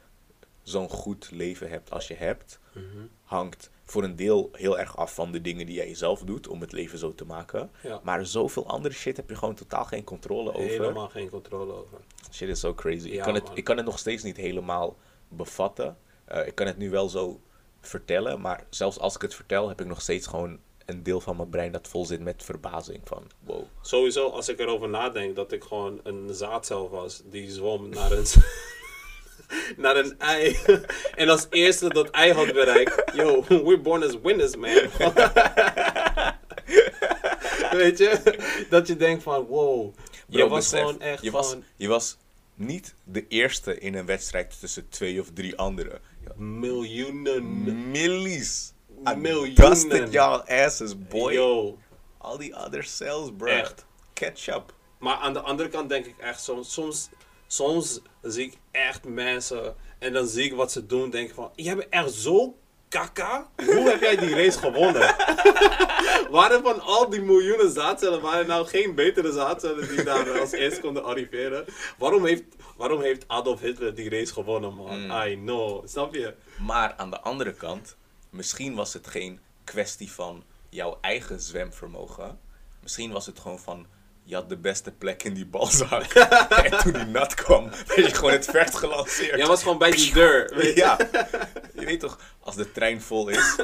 zo'n 0.62 0.88
goed 0.88 1.30
leven 1.30 1.70
hebt 1.70 1.90
als 1.90 2.08
je 2.08 2.14
hebt, 2.14 2.58
Mhm. 2.74 3.06
hangt 3.22 3.70
voor 3.90 4.04
een 4.04 4.16
deel 4.16 4.50
heel 4.52 4.78
erg 4.78 4.96
af 4.96 5.14
van 5.14 5.32
de 5.32 5.40
dingen 5.40 5.66
die 5.66 5.74
jij 5.74 5.94
zelf 5.94 6.20
doet 6.20 6.48
om 6.48 6.60
het 6.60 6.72
leven 6.72 6.98
zo 6.98 7.14
te 7.14 7.24
maken. 7.24 7.70
Ja. 7.82 8.00
Maar 8.02 8.26
zoveel 8.26 8.66
andere 8.66 8.94
shit 8.94 9.16
heb 9.16 9.28
je 9.28 9.36
gewoon 9.36 9.54
totaal 9.54 9.84
geen 9.84 10.04
controle 10.04 10.52
over. 10.54 10.68
helemaal 10.68 11.08
geen 11.08 11.30
controle 11.30 11.72
over. 11.72 11.98
Shit 12.32 12.48
is 12.48 12.60
zo 12.60 12.74
crazy. 12.74 13.08
ik, 13.08 13.20
kan 13.20 13.34
het, 13.34 13.50
ik 13.54 13.64
kan 13.64 13.76
het 13.76 13.86
nog 13.86 13.98
steeds 13.98 14.22
niet 14.22 14.36
helemaal 14.36 14.96
bevatten. 15.28 15.96
Eh, 16.24 16.46
ik 16.46 16.54
kan 16.54 16.66
het 16.66 16.78
nu 16.78 16.90
wel 16.90 17.08
zo 17.08 17.40
vertellen, 17.80 18.40
maar 18.40 18.66
zelfs 18.68 18.98
als 18.98 19.14
ik 19.14 19.22
het 19.22 19.34
vertel, 19.34 19.68
heb 19.68 19.80
ik 19.80 19.86
nog 19.86 20.00
steeds 20.00 20.26
gewoon 20.26 20.58
een 20.86 21.02
deel 21.02 21.20
van 21.20 21.36
mijn 21.36 21.48
brein 21.48 21.72
dat 21.72 21.88
vol 21.88 22.06
zit 22.06 22.20
met 22.20 22.42
verbazing 22.42 23.00
van 23.04 23.22
wow. 23.40 23.62
Sowieso, 23.80 24.28
als 24.28 24.48
ik 24.48 24.58
erover 24.58 24.88
nadenk, 24.88 25.36
dat 25.36 25.52
ik 25.52 25.64
gewoon 25.64 26.00
een 26.02 26.34
zaadcel 26.34 26.90
was 26.90 27.22
die 27.24 27.50
zwom 27.50 27.88
naar 27.88 28.12
een, 28.12 28.26
naar 29.76 29.96
een 29.96 30.18
ei. 30.18 30.56
en 31.14 31.28
als 31.28 31.46
eerste 31.50 31.88
dat 31.88 32.10
ei 32.10 32.32
had 32.32 32.52
bereikt, 32.52 33.14
yo, 33.14 33.44
we're 33.64 33.80
born 33.80 34.02
as 34.02 34.16
winners, 34.22 34.56
man. 34.56 34.70
Weet 37.70 37.98
je? 37.98 38.38
Dat 38.70 38.86
je 38.86 38.96
denkt 38.96 39.22
van, 39.22 39.44
wow. 39.44 39.94
Je 40.26 40.48
was 40.48 40.70
besef, 40.70 40.80
gewoon 40.80 41.00
echt 41.00 41.22
je 41.22 41.30
was, 41.30 41.56
je 41.76 41.88
was 41.88 42.16
niet 42.54 42.94
de 43.04 43.26
eerste 43.28 43.78
in 43.78 43.94
een 43.94 44.06
wedstrijd 44.06 44.60
tussen 44.60 44.88
twee 44.88 45.20
of 45.20 45.30
drie 45.34 45.56
anderen. 45.56 46.00
miljoenen. 46.36 47.90
Millies. 47.90 48.72
Miljoenen. 49.16 49.54
Dusted 49.54 50.12
y'all 50.12 50.64
asses, 50.64 51.06
boy. 51.08 51.32
Yo. 51.32 51.78
All 52.18 52.38
die 52.38 52.56
other 52.56 52.84
cells, 52.84 53.30
bro. 53.36 53.48
Echt. 53.48 53.84
Ketchup. 54.12 54.74
Maar 54.98 55.16
aan 55.16 55.32
de 55.32 55.40
andere 55.40 55.68
kant 55.68 55.88
denk 55.88 56.06
ik 56.06 56.18
echt 56.18 56.42
soms, 56.42 56.72
soms, 56.72 57.08
soms 57.52 58.00
zie 58.22 58.46
ik 58.46 58.58
echt 58.70 59.04
mensen 59.04 59.76
en 59.98 60.12
dan 60.12 60.26
zie 60.26 60.44
ik 60.44 60.54
wat 60.54 60.72
ze 60.72 60.86
doen, 60.86 61.10
denk 61.10 61.28
ik 61.28 61.34
van, 61.34 61.50
jij 61.54 61.76
bent 61.76 61.88
echt 61.88 62.12
zo 62.12 62.58
kaka. 62.88 63.48
Hoe 63.56 63.88
heb 63.88 64.00
jij 64.00 64.16
die 64.16 64.34
race 64.34 64.58
gewonnen? 64.58 65.14
waren 66.38 66.62
van 66.62 66.80
al 66.80 67.10
die 67.10 67.20
miljoenen 67.20 67.70
zaadcellen, 67.70 68.20
waren 68.20 68.40
er 68.40 68.46
nou 68.46 68.66
geen 68.66 68.94
betere 68.94 69.32
zaadcellen 69.32 69.88
die 69.88 70.04
daar 70.04 70.40
als 70.40 70.52
eerste 70.52 70.80
konden 70.80 71.04
arriveren? 71.04 71.64
Waarom 71.98 72.26
heeft, 72.26 72.42
waarom 72.76 73.00
heeft 73.00 73.28
Adolf 73.28 73.60
Hitler 73.60 73.94
die 73.94 74.10
race 74.10 74.32
gewonnen, 74.32 74.74
man? 74.74 75.04
Mm. 75.04 75.10
I 75.10 75.34
know, 75.34 75.88
snap 75.88 76.14
je? 76.14 76.34
Maar 76.58 76.94
aan 76.96 77.10
de 77.10 77.20
andere 77.20 77.54
kant, 77.54 77.96
misschien 78.30 78.74
was 78.74 78.92
het 78.92 79.06
geen 79.06 79.40
kwestie 79.64 80.12
van 80.12 80.44
jouw 80.68 80.98
eigen 81.00 81.40
zwemvermogen. 81.40 82.38
Misschien 82.82 83.12
was 83.12 83.26
het 83.26 83.38
gewoon 83.38 83.58
van, 83.60 83.86
je 84.24 84.34
had 84.34 84.48
de 84.48 84.56
beste 84.56 84.90
plek 84.90 85.22
in 85.22 85.34
die 85.34 85.46
balzak. 85.46 86.02
en 86.64 86.78
toen 86.78 86.92
die 86.92 87.04
nat 87.04 87.34
kwam, 87.34 87.68
werd 87.86 87.94
je 88.08 88.14
gewoon 88.14 88.32
het 88.32 88.44
vers 88.44 88.74
gelanceerd. 88.74 89.36
Jij 89.38 89.46
was 89.46 89.62
gewoon 89.62 89.78
bij 89.78 89.90
die 89.90 90.12
deur. 90.12 90.48
Ja, 90.74 90.96
je 91.78 91.84
weet 91.86 92.00
toch, 92.00 92.18
als 92.40 92.56
de 92.56 92.72
trein 92.72 93.00
vol 93.02 93.28
is, 93.28 93.56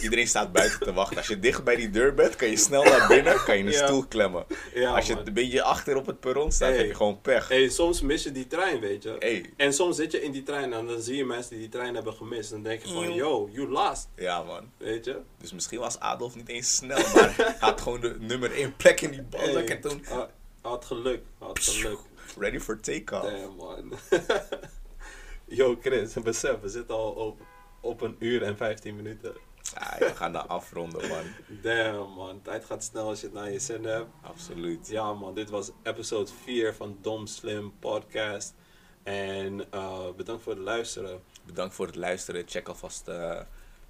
iedereen 0.00 0.26
staat 0.26 0.52
buiten 0.52 0.78
te 0.80 0.92
wachten. 0.92 1.16
Als 1.16 1.26
je 1.26 1.38
dicht 1.38 1.64
bij 1.64 1.76
die 1.76 1.90
deur 1.90 2.14
bent, 2.14 2.36
kan 2.36 2.48
je 2.48 2.56
snel 2.56 2.84
naar 2.84 3.08
binnen, 3.08 3.44
kan 3.44 3.56
je 3.58 3.64
een 3.64 3.70
Ja. 3.70 3.86
stoel 3.86 4.06
klemmen. 4.06 4.46
Ja, 4.74 4.94
als 4.94 5.06
je 5.06 5.14
man. 5.14 5.26
een 5.26 5.32
beetje 5.32 5.62
achter 5.62 5.96
op 5.96 6.06
het 6.06 6.20
perron 6.20 6.52
staat, 6.52 6.68
Hey. 6.68 6.78
heb 6.78 6.86
je 6.86 6.94
gewoon 6.94 7.20
pech. 7.20 7.48
Hey, 7.48 7.68
soms 7.68 8.00
mis 8.00 8.22
je 8.22 8.32
die 8.32 8.46
trein, 8.46 8.80
weet 8.80 9.02
je. 9.02 9.16
Hey. 9.18 9.52
En 9.56 9.72
soms 9.72 9.96
zit 9.96 10.12
je 10.12 10.22
in 10.22 10.32
die 10.32 10.42
trein 10.42 10.72
en 10.72 10.86
dan 10.86 11.00
zie 11.00 11.16
je 11.16 11.24
mensen 11.24 11.50
die 11.50 11.60
die 11.60 11.68
trein 11.68 11.94
hebben 11.94 12.12
gemist. 12.14 12.50
Dan 12.50 12.62
denk 12.62 12.82
je 12.84 12.92
van, 12.94 13.14
yo, 13.14 13.48
you 13.52 13.68
lost, 13.68 14.08
Ja, 14.16 14.42
man. 14.42 14.70
weet 14.78 15.04
je. 15.04 15.18
Dus 15.40 15.52
misschien 15.52 15.78
was 15.78 16.00
Adolf 16.00 16.34
niet 16.34 16.48
eens 16.48 16.74
snel, 16.76 17.02
maar 17.14 17.56
had 17.58 17.80
gewoon 17.80 18.00
de 18.00 18.16
nummer 18.18 18.52
1 18.52 18.76
plek 18.76 19.00
in 19.00 19.10
die 19.10 19.22
balzak 19.22 19.68
en 19.68 19.80
toen 19.80 20.03
ah, 20.10 20.28
had 20.60 20.84
geluk, 20.84 21.22
had 21.38 21.58
geluk. 21.58 21.98
ready 22.36 22.58
for 22.58 22.80
take-off. 22.80 23.24
Damn, 23.24 23.56
man. 23.56 23.98
yo, 25.58 25.76
Chris, 25.80 26.14
besef, 26.14 26.60
we 26.60 26.68
zitten 26.68 26.94
al 26.94 27.10
op, 27.10 27.40
op 27.80 28.00
een 28.00 28.16
uur 28.18 28.42
en 28.42 28.56
15 28.56 28.96
minuten. 28.96 29.34
Ah, 29.74 29.98
we 29.98 30.14
gaan 30.14 30.32
daar 30.32 30.46
afronden, 30.46 31.08
man. 31.08 31.24
Damn, 31.62 32.14
man. 32.14 32.42
Tijd 32.42 32.64
gaat 32.64 32.84
snel 32.84 33.08
als 33.08 33.20
je 33.20 33.26
het 33.26 33.34
naar 33.34 33.50
je 33.50 33.58
zin 33.58 33.84
hebt. 33.84 34.08
Absoluut. 34.22 34.88
Ja, 34.88 35.12
man. 35.12 35.34
Dit 35.34 35.50
was 35.50 35.70
episode 35.82 36.30
4 36.42 36.74
van 36.74 36.98
Dom 37.00 37.26
Slim 37.26 37.72
Podcast. 37.78 38.54
En 39.02 39.70
eh, 39.70 40.10
bedankt 40.16 40.42
voor 40.42 40.52
het 40.52 40.62
luisteren. 40.62 41.22
Bedankt 41.46 41.74
voor 41.74 41.86
het 41.86 41.96
luisteren. 41.96 42.44
Check 42.46 42.68
alvast 42.68 43.08
eh, 43.08 43.40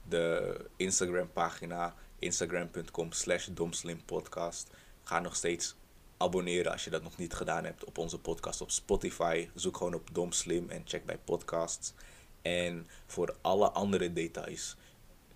de 0.03 0.57
Instagram 0.77 1.33
pagina. 1.33 1.95
Instagram.com 2.19 3.13
slash 3.13 3.47
domslimpodcast. 3.47 4.71
Ga 5.03 5.21
nog 5.21 5.37
steeds 5.37 5.77
abonneren 6.17 6.73
als 6.73 6.85
je 6.85 6.91
dat 6.91 7.03
nog 7.03 7.17
niet 7.17 7.35
gedaan 7.35 7.65
hebt 7.65 7.85
op 7.85 7.99
onze 7.99 8.19
podcast 8.19 8.61
op 8.61 8.71
Spotify. 8.71 9.49
Zoek 9.55 9.77
gewoon 9.77 9.95
op 9.95 10.09
Domslim 10.13 10.71
en 10.71 10.83
check 10.85 11.05
bij 11.05 11.19
podcasts. 11.19 11.93
En 12.43 12.89
voor 13.07 13.37
alle 13.41 13.71
andere 13.71 14.13
details 14.13 14.77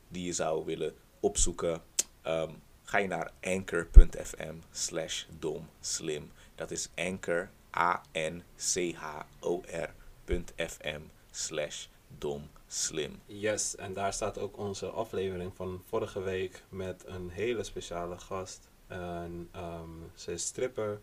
die 0.09 0.25
je 0.25 0.33
zou 0.33 0.65
willen 0.65 0.95
opzoeken, 1.21 1.83
ehm, 2.23 2.53
ga 2.83 2.99
je 2.99 3.09
naar 3.09 3.33
anchor.fm 3.43 4.55
slash 4.71 5.25
domslim. 5.39 6.33
Dat 6.55 6.71
is 6.71 6.89
anchor, 6.95 7.51
A-N-C-H-O-R.fm 7.77 8.41
slash 11.31 11.87
domslim. 12.19 13.21
Yes, 13.27 13.77
en 13.77 13.93
daar 13.93 14.13
staat 14.13 14.39
ook 14.39 14.57
onze 14.57 14.87
aflevering 14.87 15.57
van 15.57 15.83
vorige 15.87 16.21
week 16.21 16.63
met 16.69 17.05
een 17.07 17.31
hele 17.31 17.63
speciale 17.63 18.19
gast. 18.19 18.68
En 18.89 19.49
ehm, 19.53 19.81
um, 19.81 20.11
ze 20.15 20.33
is 20.33 20.43
stripper, 20.43 21.01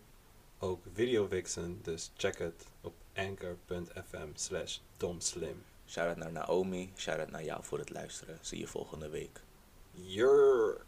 ook 0.58 0.82
videovixen, 0.92 1.78
dus 1.82 2.10
check 2.16 2.38
het 2.38 2.66
op 2.80 2.94
anchor.fm 3.14 4.28
slash 4.34 4.78
domslim. 4.96 5.62
Shout-out 5.88 6.16
naar 6.16 6.32
Naomi, 6.32 6.92
shout-out 6.96 7.30
naar 7.30 7.44
jou 7.44 7.64
voor 7.64 7.78
het 7.78 7.90
luisteren. 7.90 8.38
Zie 8.40 8.58
je 8.58 8.66
volgende 8.66 9.08
week. 9.08 9.40
Jurr! 9.92 10.84